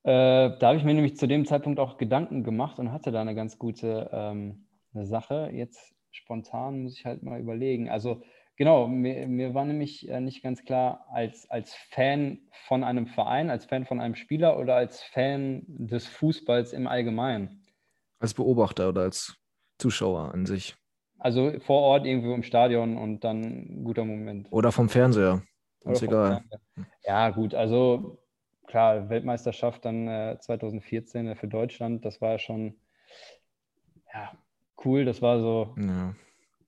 Äh, 0.04 0.58
da 0.58 0.68
habe 0.68 0.78
ich 0.78 0.84
mir 0.84 0.94
nämlich 0.94 1.18
zu 1.18 1.28
dem 1.28 1.46
Zeitpunkt 1.46 1.80
auch 1.80 1.98
Gedanken 1.98 2.44
gemacht 2.44 2.80
und 2.80 2.92
hatte 2.92 3.12
da 3.12 3.22
eine 3.22 3.36
ganz 3.36 3.58
gute 3.58 4.10
ähm, 4.12 4.68
eine 4.94 5.06
Sache. 5.06 5.50
Jetzt 5.54 5.94
spontan 6.12 6.84
muss 6.84 6.98
ich 6.98 7.06
halt 7.06 7.24
mal 7.24 7.40
überlegen. 7.40 7.90
Also 7.90 8.22
genau, 8.64 8.88
mir, 8.88 9.28
mir 9.28 9.54
war 9.54 9.66
nämlich 9.66 10.08
äh, 10.08 10.22
nicht 10.22 10.42
ganz 10.42 10.64
klar, 10.64 11.06
als, 11.12 11.50
als 11.52 11.76
Fan 11.90 12.40
von 12.68 12.86
einem 12.86 13.08
Verein, 13.08 13.50
als 13.50 13.66
Fan 13.66 13.86
von 13.86 14.00
einem 14.00 14.16
Spieler 14.16 14.58
oder 14.58 14.76
als 14.76 15.04
Fan 15.04 15.64
des 15.68 16.08
Fußballs 16.08 16.72
im 16.72 16.88
Allgemeinen. 16.88 17.66
Als 18.20 18.34
Beobachter 18.34 18.88
oder 18.88 19.02
als 19.02 19.36
Zuschauer 19.80 20.34
an 20.34 20.46
sich. 20.46 20.76
Also 21.20 21.52
vor 21.60 21.82
Ort 21.82 22.06
irgendwo 22.06 22.34
im 22.34 22.44
Stadion 22.44 22.98
und 22.98 23.26
dann 23.26 23.42
ein 23.42 23.84
guter 23.84 24.06
Moment. 24.06 24.48
Oder 24.52 24.72
vom 24.72 24.88
Fernseher. 24.88 25.44
Ganz 25.84 26.02
egal. 26.02 26.46
Ja, 27.04 27.32
gut, 27.32 27.54
also 27.54 28.24
klar, 28.68 29.10
Weltmeisterschaft 29.10 29.84
dann 29.84 30.08
äh, 30.08 30.38
2014 30.40 31.28
äh, 31.28 31.36
für 31.36 31.50
Deutschland, 31.50 32.06
das 32.06 32.22
war 32.22 32.32
ja 32.32 32.40
schon 32.40 32.76
ja, 34.14 34.32
cool. 34.86 35.04
Das 35.04 35.22
war 35.22 35.42
so 35.42 35.76
ja. 35.78 36.16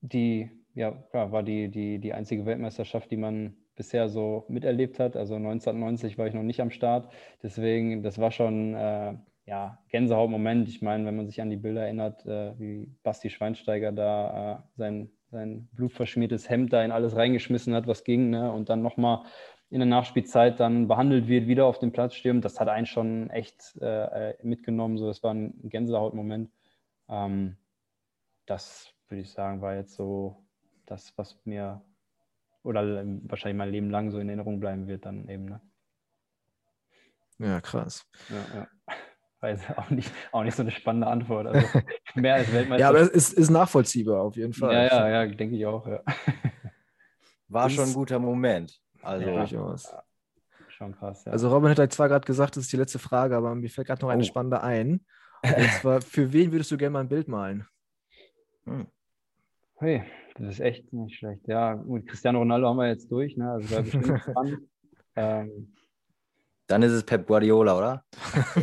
die, 0.02 0.52
ja, 0.76 0.92
klar, 0.92 1.32
war 1.32 1.44
die, 1.44 1.70
die, 1.70 2.00
die 2.00 2.14
einzige 2.14 2.46
Weltmeisterschaft, 2.46 3.10
die 3.12 3.18
man 3.18 3.56
bisher 3.76 4.10
so 4.10 4.46
miterlebt 4.48 5.00
hat. 5.00 5.16
Also 5.16 5.36
1990 5.36 6.18
war 6.18 6.28
ich 6.28 6.34
noch 6.34 6.44
nicht 6.44 6.62
am 6.62 6.72
Start. 6.72 7.12
Deswegen, 7.44 8.04
das 8.04 8.20
war 8.20 8.32
schon 8.32 8.76
äh, 8.76 9.16
ja, 9.46 9.80
Gänsehautmoment. 9.90 10.68
Ich 10.70 10.82
meine, 10.82 11.06
wenn 11.06 11.16
man 11.16 11.28
sich 11.28 11.42
an 11.42 11.50
die 11.50 11.58
Bilder 11.58 11.84
erinnert, 11.84 12.26
äh, 12.26 12.58
wie 12.60 12.92
Basti 13.04 13.30
Schweinsteiger 13.30 13.92
da 13.92 14.54
äh, 14.54 14.78
sein 14.78 15.10
sein 15.36 15.68
blutverschmiertes 15.74 16.50
Hemd 16.50 16.74
da 16.74 16.84
in 16.84 16.92
alles 16.92 17.16
reingeschmissen 17.16 17.74
hat, 17.74 17.88
was 17.88 18.04
ging, 18.04 18.30
ne? 18.30 18.52
und 18.52 18.70
dann 18.70 18.82
nochmal 18.82 19.24
in 19.70 19.80
der 19.80 19.88
Nachspielzeit 19.88 20.60
dann 20.60 20.88
behandelt 20.88 21.28
wird, 21.28 21.48
wieder 21.48 21.66
auf 21.66 21.80
dem 21.80 21.92
Platz 21.92 22.16
stürmt, 22.16 22.46
das 22.46 22.60
hat 22.60 22.70
einen 22.70 22.86
schon 22.86 23.30
echt 23.30 23.76
äh, 23.82 24.34
mitgenommen. 24.44 24.98
So, 24.98 25.08
das 25.08 25.24
war 25.24 25.34
ein 25.34 25.60
Gänsehautmoment. 25.64 26.52
Ähm, 27.10 27.58
das 28.46 28.94
würde 29.10 29.22
ich 29.22 29.32
sagen, 29.32 29.62
war 29.62 29.76
jetzt 29.76 29.96
so 29.96 30.45
das, 30.86 31.14
was 31.18 31.40
mir 31.46 31.82
oder 32.64 33.04
wahrscheinlich 33.24 33.58
mein 33.58 33.70
Leben 33.70 33.90
lang 33.90 34.10
so 34.10 34.20
in 34.20 34.28
Erinnerung 34.28 34.60
bleiben 34.60 34.88
wird, 34.88 35.06
dann 35.06 35.28
eben. 35.30 35.46
Ne? 35.46 35.62
Ja, 37.38 37.62
krass. 37.62 38.08
Ja, 38.30 38.60
ja 38.60 38.68
weiß 39.42 39.78
auch 39.78 39.90
nicht, 39.92 40.12
auch 40.32 40.44
nicht 40.44 40.56
so 40.56 40.64
eine 40.64 40.72
spannende 40.72 41.08
Antwort. 41.08 41.48
Also 41.48 41.68
mehr 42.16 42.36
als 42.36 42.52
Weltmeister. 42.52 42.82
ja, 42.82 42.90
aber 42.90 43.02
es 43.02 43.10
ist, 43.10 43.34
ist 43.34 43.50
nachvollziehbar 43.50 44.22
auf 44.22 44.36
jeden 44.36 44.54
Fall. 44.54 44.74
Ja, 44.74 44.86
ja, 44.86 45.24
ja, 45.24 45.26
denke 45.28 45.56
ich 45.56 45.66
auch. 45.66 45.86
Ja. 45.86 46.02
War 47.48 47.70
schon 47.70 47.86
ein 47.86 47.94
guter 47.94 48.18
Moment. 48.18 48.80
Also 49.02 49.28
ja, 49.28 49.36
durchaus. 49.36 49.94
Schon 50.70 50.96
krass, 50.96 51.24
ja. 51.26 51.32
Also 51.32 51.50
Robin 51.50 51.70
hat 51.70 51.80
halt 51.80 51.94
zwar 51.94 52.10
gerade 52.10 52.26
gesagt, 52.26 52.58
das 52.58 52.64
ist 52.64 52.74
die 52.74 52.78
letzte 52.78 53.00
Frage, 53.00 53.38
aber 53.38 53.54
mir 53.54 53.70
fällt 53.70 53.88
gerade 53.88 54.02
noch 54.02 54.10
eine 54.10 54.24
oh. 54.24 54.26
spannende 54.26 54.62
ein. 54.62 55.06
Und 55.44 55.72
zwar, 55.80 56.02
für 56.02 56.34
wen 56.34 56.52
würdest 56.52 56.72
du 56.72 56.78
gerne 56.78 56.94
mal 56.94 57.02
ein 57.02 57.08
Bild 57.08 57.28
malen? 57.28 57.68
Hm. 58.66 58.88
Hey, 59.78 60.04
das 60.36 60.56
ist 60.56 60.60
echt 60.60 60.92
nicht 60.92 61.18
schlecht. 61.18 61.48
Ja, 61.48 61.74
gut, 61.76 62.08
Cristiano 62.08 62.40
Ronaldo 62.40 62.68
haben 62.68 62.78
wir 62.78 62.88
jetzt 62.88 63.10
durch, 63.12 63.38
ne? 63.38 63.52
Also 63.52 63.82
bestimmt 63.82 64.22
spannend. 64.30 64.60
Ähm, 65.16 65.74
dann 66.68 66.84
ist 66.84 66.92
es 66.92 67.06
Pep 67.06 67.26
Guardiola, 67.26 67.78
oder? 67.78 68.06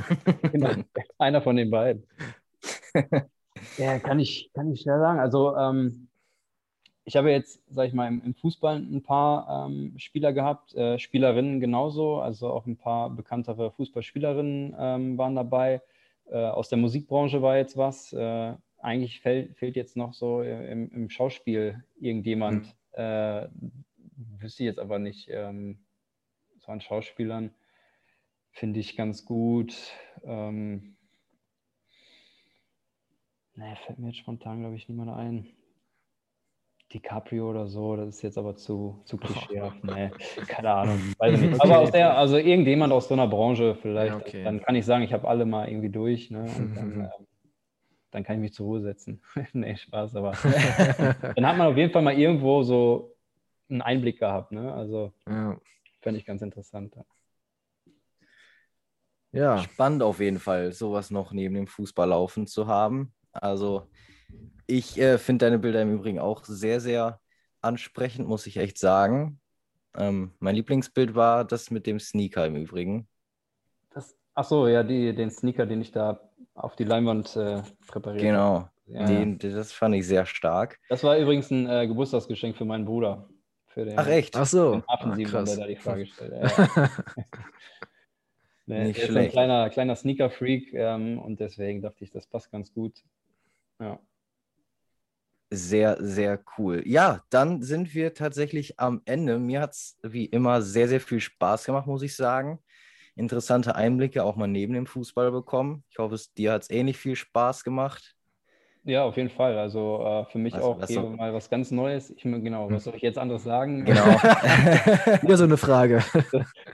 genau, 0.53 0.71
einer 1.19 1.41
von 1.41 1.57
den 1.57 1.71
beiden. 1.71 2.07
ja, 3.79 3.99
kann 4.01 4.21
ich, 4.21 4.51
kann 4.53 4.71
ich 4.71 4.83
schnell 4.83 4.99
sagen. 4.99 5.21
Also, 5.21 5.57
ähm, 5.57 6.09
ich 7.05 7.17
habe 7.17 7.31
jetzt, 7.31 7.63
sag 7.71 7.89
ich 7.89 7.95
mal, 7.95 8.07
im, 8.07 8.23
im 8.23 8.35
Fußball 8.35 8.77
ein 8.77 9.03
paar 9.03 9.67
ähm, 9.67 9.95
Spieler 9.97 10.33
gehabt, 10.33 10.75
äh, 10.75 10.99
Spielerinnen 10.99 11.59
genauso, 11.61 12.21
also 12.21 12.51
auch 12.51 12.67
ein 12.67 12.77
paar 12.77 13.11
bekanntere 13.11 13.71
Fußballspielerinnen 13.73 14.77
ähm, 14.79 15.19
waren 15.19 15.35
dabei. 15.35 15.81
Äh, 16.27 16.45
aus 16.45 16.69
der 16.69 16.79
Musikbranche 16.79 17.41
war 17.41 17.57
jetzt 17.57 17.77
was. 17.77 18.13
Äh, 18.13 18.55
eigentlich 18.83 19.21
fehlt, 19.21 19.57
fehlt 19.57 19.77
jetzt 19.77 19.97
noch 19.97 20.13
so 20.13 20.43
im, 20.43 20.91
im 20.91 21.09
Schauspiel 21.09 21.83
irgendjemand. 21.99 22.67
Mhm. 22.67 23.03
Äh, 23.03 23.49
wüsste 24.39 24.63
ich 24.63 24.67
jetzt 24.67 24.81
aber 24.81 24.99
nicht, 24.99 25.29
ähm, 25.31 25.79
so 26.59 26.73
an 26.73 26.81
Schauspielern 26.81 27.55
finde 28.51 28.81
ich 28.81 28.97
ganz 28.97 29.25
gut. 29.25 29.75
Ähm, 30.25 30.97
ne, 33.55 33.77
fällt 33.87 33.99
mir 33.99 34.09
jetzt 34.09 34.19
spontan, 34.19 34.61
glaube 34.61 34.77
ich, 34.77 34.89
niemand 34.89 35.11
ein. 35.11 35.49
DiCaprio 36.93 37.49
oder 37.49 37.69
so, 37.69 37.97
das 37.97 38.17
ist 38.17 38.23
jetzt 38.23 38.37
aber 38.37 38.55
zu, 38.55 39.01
zu 39.05 39.17
klischeehaft. 39.17 39.83
Nee, 39.85 40.11
keine 40.47 40.71
Ahnung. 40.71 40.99
Weiß 41.19 41.41
nicht. 41.41 41.61
Aber 41.61 41.79
aus 41.79 41.91
der, 41.91 42.19
also 42.19 42.37
irgendjemand 42.37 42.93
aus 42.93 43.09
so 43.09 43.15
einer 43.15 43.27
Branche 43.27 43.75
vielleicht, 43.77 44.15
okay. 44.15 44.45
dann 44.45 44.61
kann 44.61 44.75
ich 44.75 44.85
sagen, 44.85 45.03
ich 45.03 45.15
habe 45.15 45.27
alle 45.27 45.47
mal 45.47 45.69
irgendwie 45.69 45.89
durch. 45.89 46.31
Ne? 46.31 46.43
Und 46.43 46.75
dann, 46.75 47.11
dann 48.13 48.23
kann 48.23 48.37
ich 48.37 48.43
mich 48.43 48.53
zur 48.53 48.67
Ruhe 48.67 48.83
setzen. 48.83 49.21
nee, 49.53 49.77
Spaß, 49.77 50.15
aber 50.15 50.33
dann 51.35 51.47
hat 51.47 51.57
man 51.57 51.63
auf 51.63 51.77
jeden 51.77 51.93
Fall 51.93 52.03
mal 52.03 52.17
irgendwo 52.17 52.63
so 52.63 53.17
einen 53.69 53.83
Einblick 53.83 54.21
gehabt. 54.21 54.53
Ne? 54.53 54.73
Also 54.73 55.13
ja. 55.27 55.59
fände 56.01 56.21
ich 56.21 56.27
ganz 56.27 56.43
interessant. 56.43 56.95
Ja. 56.95 57.05
Ja. 59.35 59.59
Spannend 59.59 60.03
auf 60.03 60.21
jeden 60.21 60.39
Fall, 60.39 60.73
sowas 60.73 61.11
noch 61.11 61.33
neben 61.33 61.55
dem 61.55 61.67
Fußball 61.67 62.09
laufen 62.09 62.47
zu 62.47 62.67
haben. 62.67 63.15
Also 63.33 63.89
ich 64.67 64.99
äh, 64.99 65.17
finde 65.17 65.47
deine 65.47 65.59
Bilder 65.59 65.81
im 65.81 65.95
Übrigen 65.95 66.19
auch 66.19 66.45
sehr, 66.45 66.81
sehr 66.81 67.19
ansprechend, 67.63 68.29
muss 68.29 68.47
ich 68.47 68.59
echt 68.59 68.77
sagen. 68.77 69.41
Ähm, 69.95 70.33
mein 70.39 70.55
Lieblingsbild 70.55 71.15
war 71.15 71.47
das 71.47 71.71
mit 71.71 71.87
dem 71.87 71.99
Sneaker 71.99 72.47
im 72.47 72.57
Übrigen. 72.57 73.09
Das, 73.95 74.15
ach 74.35 74.45
so, 74.45 74.69
ja, 74.69 74.83
die, 74.83 75.15
den 75.15 75.31
Sneaker, 75.31 75.65
den 75.65 75.81
ich 75.81 75.93
da 75.93 76.21
auf 76.55 76.77
die 76.77 76.85
Leinwand 76.85 77.37
äh, 77.37 77.63
präpariert 77.87 78.23
genau. 78.23 78.69
Genau, 78.87 79.07
den, 79.07 79.39
das 79.39 79.73
fand 79.73 79.95
ich 79.95 80.07
sehr 80.07 80.27
stark. 80.27 80.79
Das 80.89 81.05
war 81.05 81.17
übrigens 81.17 81.51
ein 81.51 81.69
äh, 81.69 81.87
Geburtstagsgeschenk 81.87 82.57
für 82.57 82.65
meinen 82.65 82.85
Bruder. 82.85 83.29
Für 83.67 83.85
den, 83.85 83.99
ach 83.99 84.07
echt? 84.07 84.37
Ach 84.37 84.45
so. 84.45 84.83
Ah, 84.87 84.97
der 85.15 85.15
da 85.15 85.67
die 85.67 85.77
Frage 85.77 86.07
stellt. 86.07 86.33
Ja. 86.33 86.91
Nee, 88.67 88.85
Nicht 88.85 89.01
er 89.01 89.09
ist 89.09 89.17
ein 89.17 89.29
kleiner, 89.31 89.71
kleiner 89.71 89.97
Sneaker-Freak 89.97 90.73
ähm, 90.73 91.19
und 91.19 91.41
deswegen 91.41 91.83
dachte 91.83 92.05
ich, 92.05 92.11
das 92.11 92.27
passt 92.27 92.51
ganz 92.53 92.73
gut. 92.73 93.03
Ja. 93.81 93.99
Sehr, 95.51 95.97
sehr 96.01 96.43
cool. 96.57 96.83
Ja, 96.87 97.23
dann 97.29 97.63
sind 97.63 97.93
wir 97.93 98.15
tatsächlich 98.15 98.79
am 98.79 99.03
Ende. 99.05 99.39
Mir 99.39 99.61
hat 99.61 99.73
es 99.73 99.99
wie 100.03 100.27
immer 100.27 100.63
sehr, 100.63 100.89
sehr 100.89 101.01
viel 101.01 101.21
Spaß 101.21 101.65
gemacht, 101.65 101.87
muss 101.87 102.03
ich 102.03 102.17
sagen. 102.17 102.61
Interessante 103.15 103.75
Einblicke 103.77 104.25
auch 104.25 104.37
mal 104.37 104.47
neben 104.49 104.73
dem 104.73 104.87
Fußball 104.87 105.31
bekommen. 105.31 105.85
Ich 105.91 105.99
hoffe, 105.99 106.15
es, 106.15 106.33
dir 106.33 106.53
hat 106.53 106.63
es 106.63 106.71
ähnlich 106.71 106.97
viel 106.97 107.15
Spaß 107.17 107.63
gemacht. 107.65 108.17
Ja, 108.85 109.05
auf 109.05 109.17
jeden 109.17 109.31
Fall. 109.31 109.57
Also 109.59 110.03
äh, 110.05 110.25
für 110.33 110.39
mich 110.39 110.55
Was- 110.55 110.63
auch 110.63 110.81
was 110.81 110.91
soll- 110.91 111.11
mal 111.11 111.33
was 111.33 111.49
ganz 111.49 111.71
Neues. 111.71 112.11
Ich 112.11 112.23
genau, 112.23 112.67
Hm. 112.67 112.75
was 112.75 112.83
soll 112.85 112.97
ich 112.97 113.03
jetzt 113.03 113.17
anderes 113.19 113.45
sagen? 113.45 113.85
Genau. 113.85 114.03
Wieder 115.23 115.37
so 115.37 115.45
eine 115.45 115.57
Frage. 115.57 116.03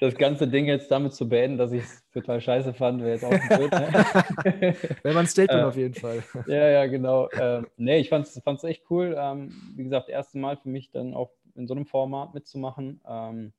Das 0.00 0.14
ganze 0.14 0.48
Ding 0.48 0.64
jetzt 0.66 0.90
damit 0.90 1.12
zu 1.12 1.28
beenden, 1.28 1.58
dass 1.58 1.72
ich 1.72 1.82
es 1.82 2.08
total 2.10 2.40
scheiße 2.40 2.72
fand, 2.72 3.00
wäre 3.02 3.10
jetzt 3.12 3.24
auch 3.24 3.30
ein 3.32 3.48
blöd, 3.48 3.72
ne? 3.72 3.92
Wäre 5.02 5.14
mal 5.14 5.20
ein 5.20 5.26
Statement 5.26 5.62
Äh, 5.64 5.66
auf 5.66 5.76
jeden 5.76 5.94
Fall. 5.94 6.22
Ja, 6.46 6.68
ja, 6.70 6.86
genau. 6.86 7.28
Ähm, 7.38 7.66
nee, 7.76 7.98
ich 7.98 8.08
fand 8.08 8.26
es 8.26 8.64
echt 8.64 8.84
cool. 8.90 9.14
Ähm, 9.18 9.52
wie 9.76 9.84
gesagt, 9.84 10.08
erste 10.08 10.38
Mal 10.38 10.56
für 10.56 10.70
mich 10.70 10.90
dann 10.90 11.12
auch 11.12 11.30
in 11.56 11.66
so 11.66 11.74
einem 11.74 11.84
Format 11.84 12.32
mitzumachen. 12.32 13.02
Ähm, 13.06 13.52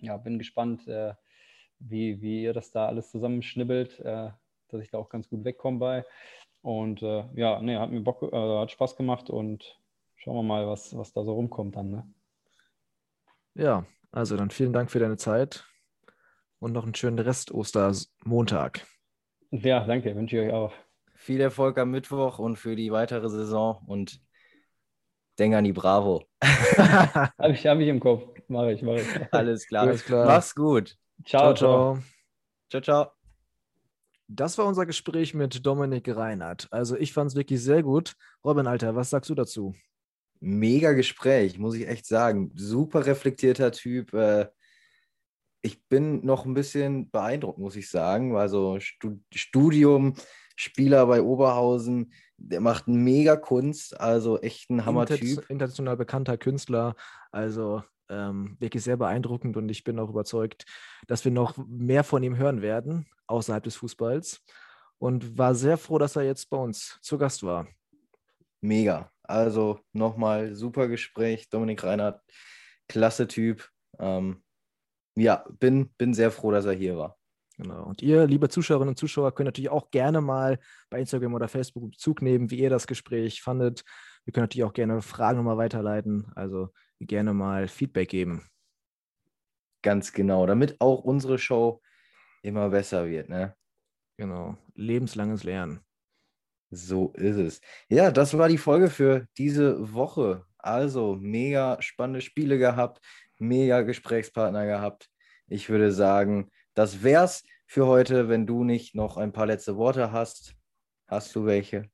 ja, 0.00 0.16
bin 0.16 0.38
gespannt, 0.38 0.88
äh, 0.88 1.12
wie, 1.80 2.20
wie 2.20 2.42
ihr 2.42 2.52
das 2.52 2.70
da 2.70 2.86
alles 2.86 3.10
zusammenschnibbelt, 3.10 4.00
äh, 4.00 4.30
dass 4.68 4.82
ich 4.82 4.90
da 4.90 4.98
auch 4.98 5.08
ganz 5.08 5.28
gut 5.28 5.44
wegkomme 5.44 5.78
bei. 5.78 6.04
Und 6.62 7.02
äh, 7.02 7.24
ja, 7.34 7.60
nee, 7.60 7.76
hat 7.76 7.90
mir 7.90 8.00
Bock, 8.00 8.22
äh, 8.22 8.58
hat 8.58 8.70
Spaß 8.70 8.96
gemacht 8.96 9.30
und 9.30 9.78
schauen 10.16 10.36
wir 10.36 10.42
mal, 10.42 10.66
was, 10.66 10.96
was 10.96 11.12
da 11.12 11.24
so 11.24 11.32
rumkommt 11.32 11.76
dann. 11.76 11.90
Ne? 11.90 12.14
Ja, 13.54 13.86
also 14.12 14.36
dann 14.36 14.50
vielen 14.50 14.72
Dank 14.72 14.90
für 14.90 14.98
deine 14.98 15.16
Zeit 15.16 15.66
und 16.58 16.72
noch 16.72 16.84
einen 16.84 16.94
schönen 16.94 17.18
Rest 17.18 17.52
Ostermontag. 17.52 18.86
Ja, 19.50 19.86
danke, 19.86 20.14
wünsche 20.14 20.36
ich 20.36 20.48
euch 20.48 20.52
auch. 20.52 20.72
Viel 21.14 21.40
Erfolg 21.40 21.78
am 21.78 21.90
Mittwoch 21.90 22.38
und 22.38 22.56
für 22.56 22.76
die 22.76 22.92
weitere 22.92 23.28
Saison 23.28 23.82
und 23.86 24.20
denk 25.38 25.54
an 25.54 25.64
die 25.64 25.72
Bravo. 25.72 26.24
Habe 26.42 27.52
ich, 27.52 27.66
hab 27.66 27.78
ich 27.78 27.88
im 27.88 28.00
Kopf. 28.00 28.24
Mache 28.48 28.72
ich, 28.72 28.82
mache 28.82 29.00
ich. 29.00 29.32
Alles 29.32 29.66
klar. 29.66 29.82
Alles 29.82 30.04
klar. 30.04 30.26
Mach's 30.26 30.54
gut. 30.54 30.96
Ciao, 31.24 31.54
ciao, 31.54 31.54
ciao. 31.54 31.98
Ciao, 32.70 32.80
ciao. 32.82 33.12
Das 34.28 34.58
war 34.58 34.66
unser 34.66 34.84
Gespräch 34.86 35.32
mit 35.34 35.64
Dominik 35.64 36.14
Reinhardt. 36.14 36.68
Also 36.70 36.96
ich 36.96 37.12
fand 37.12 37.30
es 37.30 37.36
wirklich 37.36 37.62
sehr 37.62 37.82
gut. 37.82 38.14
Robin, 38.44 38.66
Alter, 38.66 38.94
was 38.94 39.10
sagst 39.10 39.30
du 39.30 39.34
dazu? 39.34 39.74
Mega 40.40 40.92
Gespräch, 40.92 41.58
muss 41.58 41.74
ich 41.74 41.88
echt 41.88 42.06
sagen. 42.06 42.52
Super 42.54 43.06
reflektierter 43.06 43.72
Typ. 43.72 44.12
Äh, 44.12 44.48
Ich 45.62 45.82
bin 45.88 46.24
noch 46.24 46.44
ein 46.46 46.54
bisschen 46.54 47.10
beeindruckt, 47.10 47.58
muss 47.58 47.74
ich 47.74 47.90
sagen. 47.90 48.36
Also 48.36 48.78
Stu- 48.80 49.20
Studium, 49.34 50.14
Spieler 50.54 51.06
bei 51.06 51.20
Oberhausen, 51.22 52.12
der 52.36 52.60
macht 52.60 52.86
mega 52.86 53.34
Kunst, 53.36 53.98
also 53.98 54.38
echt 54.40 54.70
ein 54.70 54.84
Hammer-Typ. 54.84 55.48
international 55.50 55.96
bekannter 55.96 56.36
Künstler. 56.38 56.94
Also 57.32 57.82
ähm, 58.08 58.56
wirklich 58.58 58.82
sehr 58.82 58.96
beeindruckend 58.96 59.56
und 59.56 59.68
ich 59.68 59.84
bin 59.84 59.98
auch 59.98 60.08
überzeugt, 60.08 60.64
dass 61.06 61.24
wir 61.24 61.32
noch 61.32 61.56
mehr 61.66 62.04
von 62.04 62.22
ihm 62.22 62.36
hören 62.36 62.62
werden 62.62 63.06
außerhalb 63.26 63.62
des 63.62 63.76
Fußballs. 63.76 64.42
Und 65.00 65.38
war 65.38 65.54
sehr 65.54 65.78
froh, 65.78 65.98
dass 65.98 66.16
er 66.16 66.24
jetzt 66.24 66.50
bei 66.50 66.56
uns 66.56 66.98
zu 67.02 67.18
Gast 67.18 67.44
war. 67.44 67.68
Mega. 68.60 69.12
Also 69.22 69.78
nochmal 69.92 70.54
super 70.54 70.88
Gespräch. 70.88 71.48
Dominik 71.48 71.84
Reinhardt, 71.84 72.20
klasse 72.88 73.28
Typ. 73.28 73.68
Ähm, 74.00 74.42
ja, 75.16 75.44
bin, 75.60 75.90
bin 75.98 76.14
sehr 76.14 76.32
froh, 76.32 76.50
dass 76.50 76.64
er 76.64 76.72
hier 76.72 76.96
war. 76.96 77.16
Genau. 77.58 77.84
Und 77.84 78.02
ihr, 78.02 78.26
liebe 78.26 78.48
Zuschauerinnen 78.48 78.90
und 78.90 78.98
Zuschauer, 78.98 79.34
könnt 79.34 79.46
natürlich 79.46 79.70
auch 79.70 79.90
gerne 79.90 80.20
mal 80.20 80.58
bei 80.90 81.00
Instagram 81.00 81.34
oder 81.34 81.48
Facebook 81.48 81.90
Bezug 81.90 82.22
nehmen, 82.22 82.50
wie 82.50 82.58
ihr 82.58 82.70
das 82.70 82.86
Gespräch 82.86 83.42
fandet. 83.42 83.84
Wir 84.24 84.32
können 84.32 84.44
natürlich 84.44 84.64
auch 84.64 84.72
gerne 84.72 85.02
Fragen 85.02 85.38
nochmal 85.38 85.58
weiterleiten. 85.58 86.30
Also 86.34 86.70
gerne 87.00 87.34
mal 87.34 87.68
Feedback 87.68 88.08
geben. 88.08 88.48
Ganz 89.82 90.12
genau, 90.12 90.46
damit 90.46 90.80
auch 90.80 91.04
unsere 91.04 91.38
Show 91.38 91.80
immer 92.42 92.70
besser 92.70 93.08
wird. 93.08 93.28
Ne? 93.28 93.54
Genau. 94.16 94.56
Lebenslanges 94.74 95.44
Lernen. 95.44 95.80
So 96.70 97.12
ist 97.14 97.36
es. 97.36 97.60
Ja, 97.88 98.10
das 98.10 98.36
war 98.36 98.48
die 98.48 98.58
Folge 98.58 98.90
für 98.90 99.26
diese 99.38 99.94
Woche. 99.94 100.44
Also 100.58 101.16
mega 101.16 101.80
spannende 101.80 102.20
Spiele 102.20 102.58
gehabt, 102.58 103.00
mega 103.38 103.82
Gesprächspartner 103.82 104.66
gehabt. 104.66 105.08
Ich 105.46 105.70
würde 105.70 105.92
sagen, 105.92 106.50
das 106.74 107.02
wär's 107.02 107.44
für 107.66 107.86
heute. 107.86 108.28
Wenn 108.28 108.46
du 108.46 108.64
nicht 108.64 108.94
noch 108.94 109.16
ein 109.16 109.32
paar 109.32 109.46
letzte 109.46 109.76
Worte 109.76 110.12
hast, 110.12 110.54
hast 111.06 111.34
du 111.34 111.46
welche? 111.46 111.88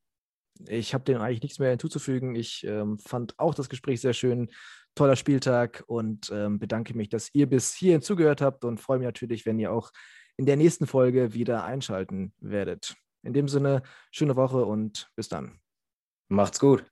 Ich 0.67 0.93
habe 0.93 1.03
dem 1.03 1.21
eigentlich 1.21 1.43
nichts 1.43 1.59
mehr 1.59 1.69
hinzuzufügen. 1.69 2.35
Ich 2.35 2.65
ähm, 2.65 2.97
fand 2.97 3.37
auch 3.39 3.53
das 3.53 3.69
Gespräch 3.69 4.01
sehr 4.01 4.13
schön. 4.13 4.49
Toller 4.95 5.15
Spieltag 5.15 5.83
und 5.87 6.31
ähm, 6.33 6.57
bedanke 6.57 6.95
mich, 6.95 7.09
dass 7.09 7.29
ihr 7.33 7.47
bis 7.47 7.73
hierhin 7.73 8.01
zugehört 8.01 8.41
habt 8.41 8.65
und 8.65 8.79
freue 8.79 8.97
mich 8.97 9.05
natürlich, 9.05 9.45
wenn 9.45 9.59
ihr 9.59 9.71
auch 9.71 9.91
in 10.37 10.45
der 10.45 10.55
nächsten 10.55 10.87
Folge 10.87 11.33
wieder 11.33 11.63
einschalten 11.63 12.33
werdet. 12.39 12.95
In 13.23 13.33
dem 13.33 13.47
Sinne, 13.47 13.83
schöne 14.11 14.35
Woche 14.35 14.65
und 14.65 15.09
bis 15.15 15.29
dann. 15.29 15.59
Macht's 16.29 16.59
gut. 16.59 16.85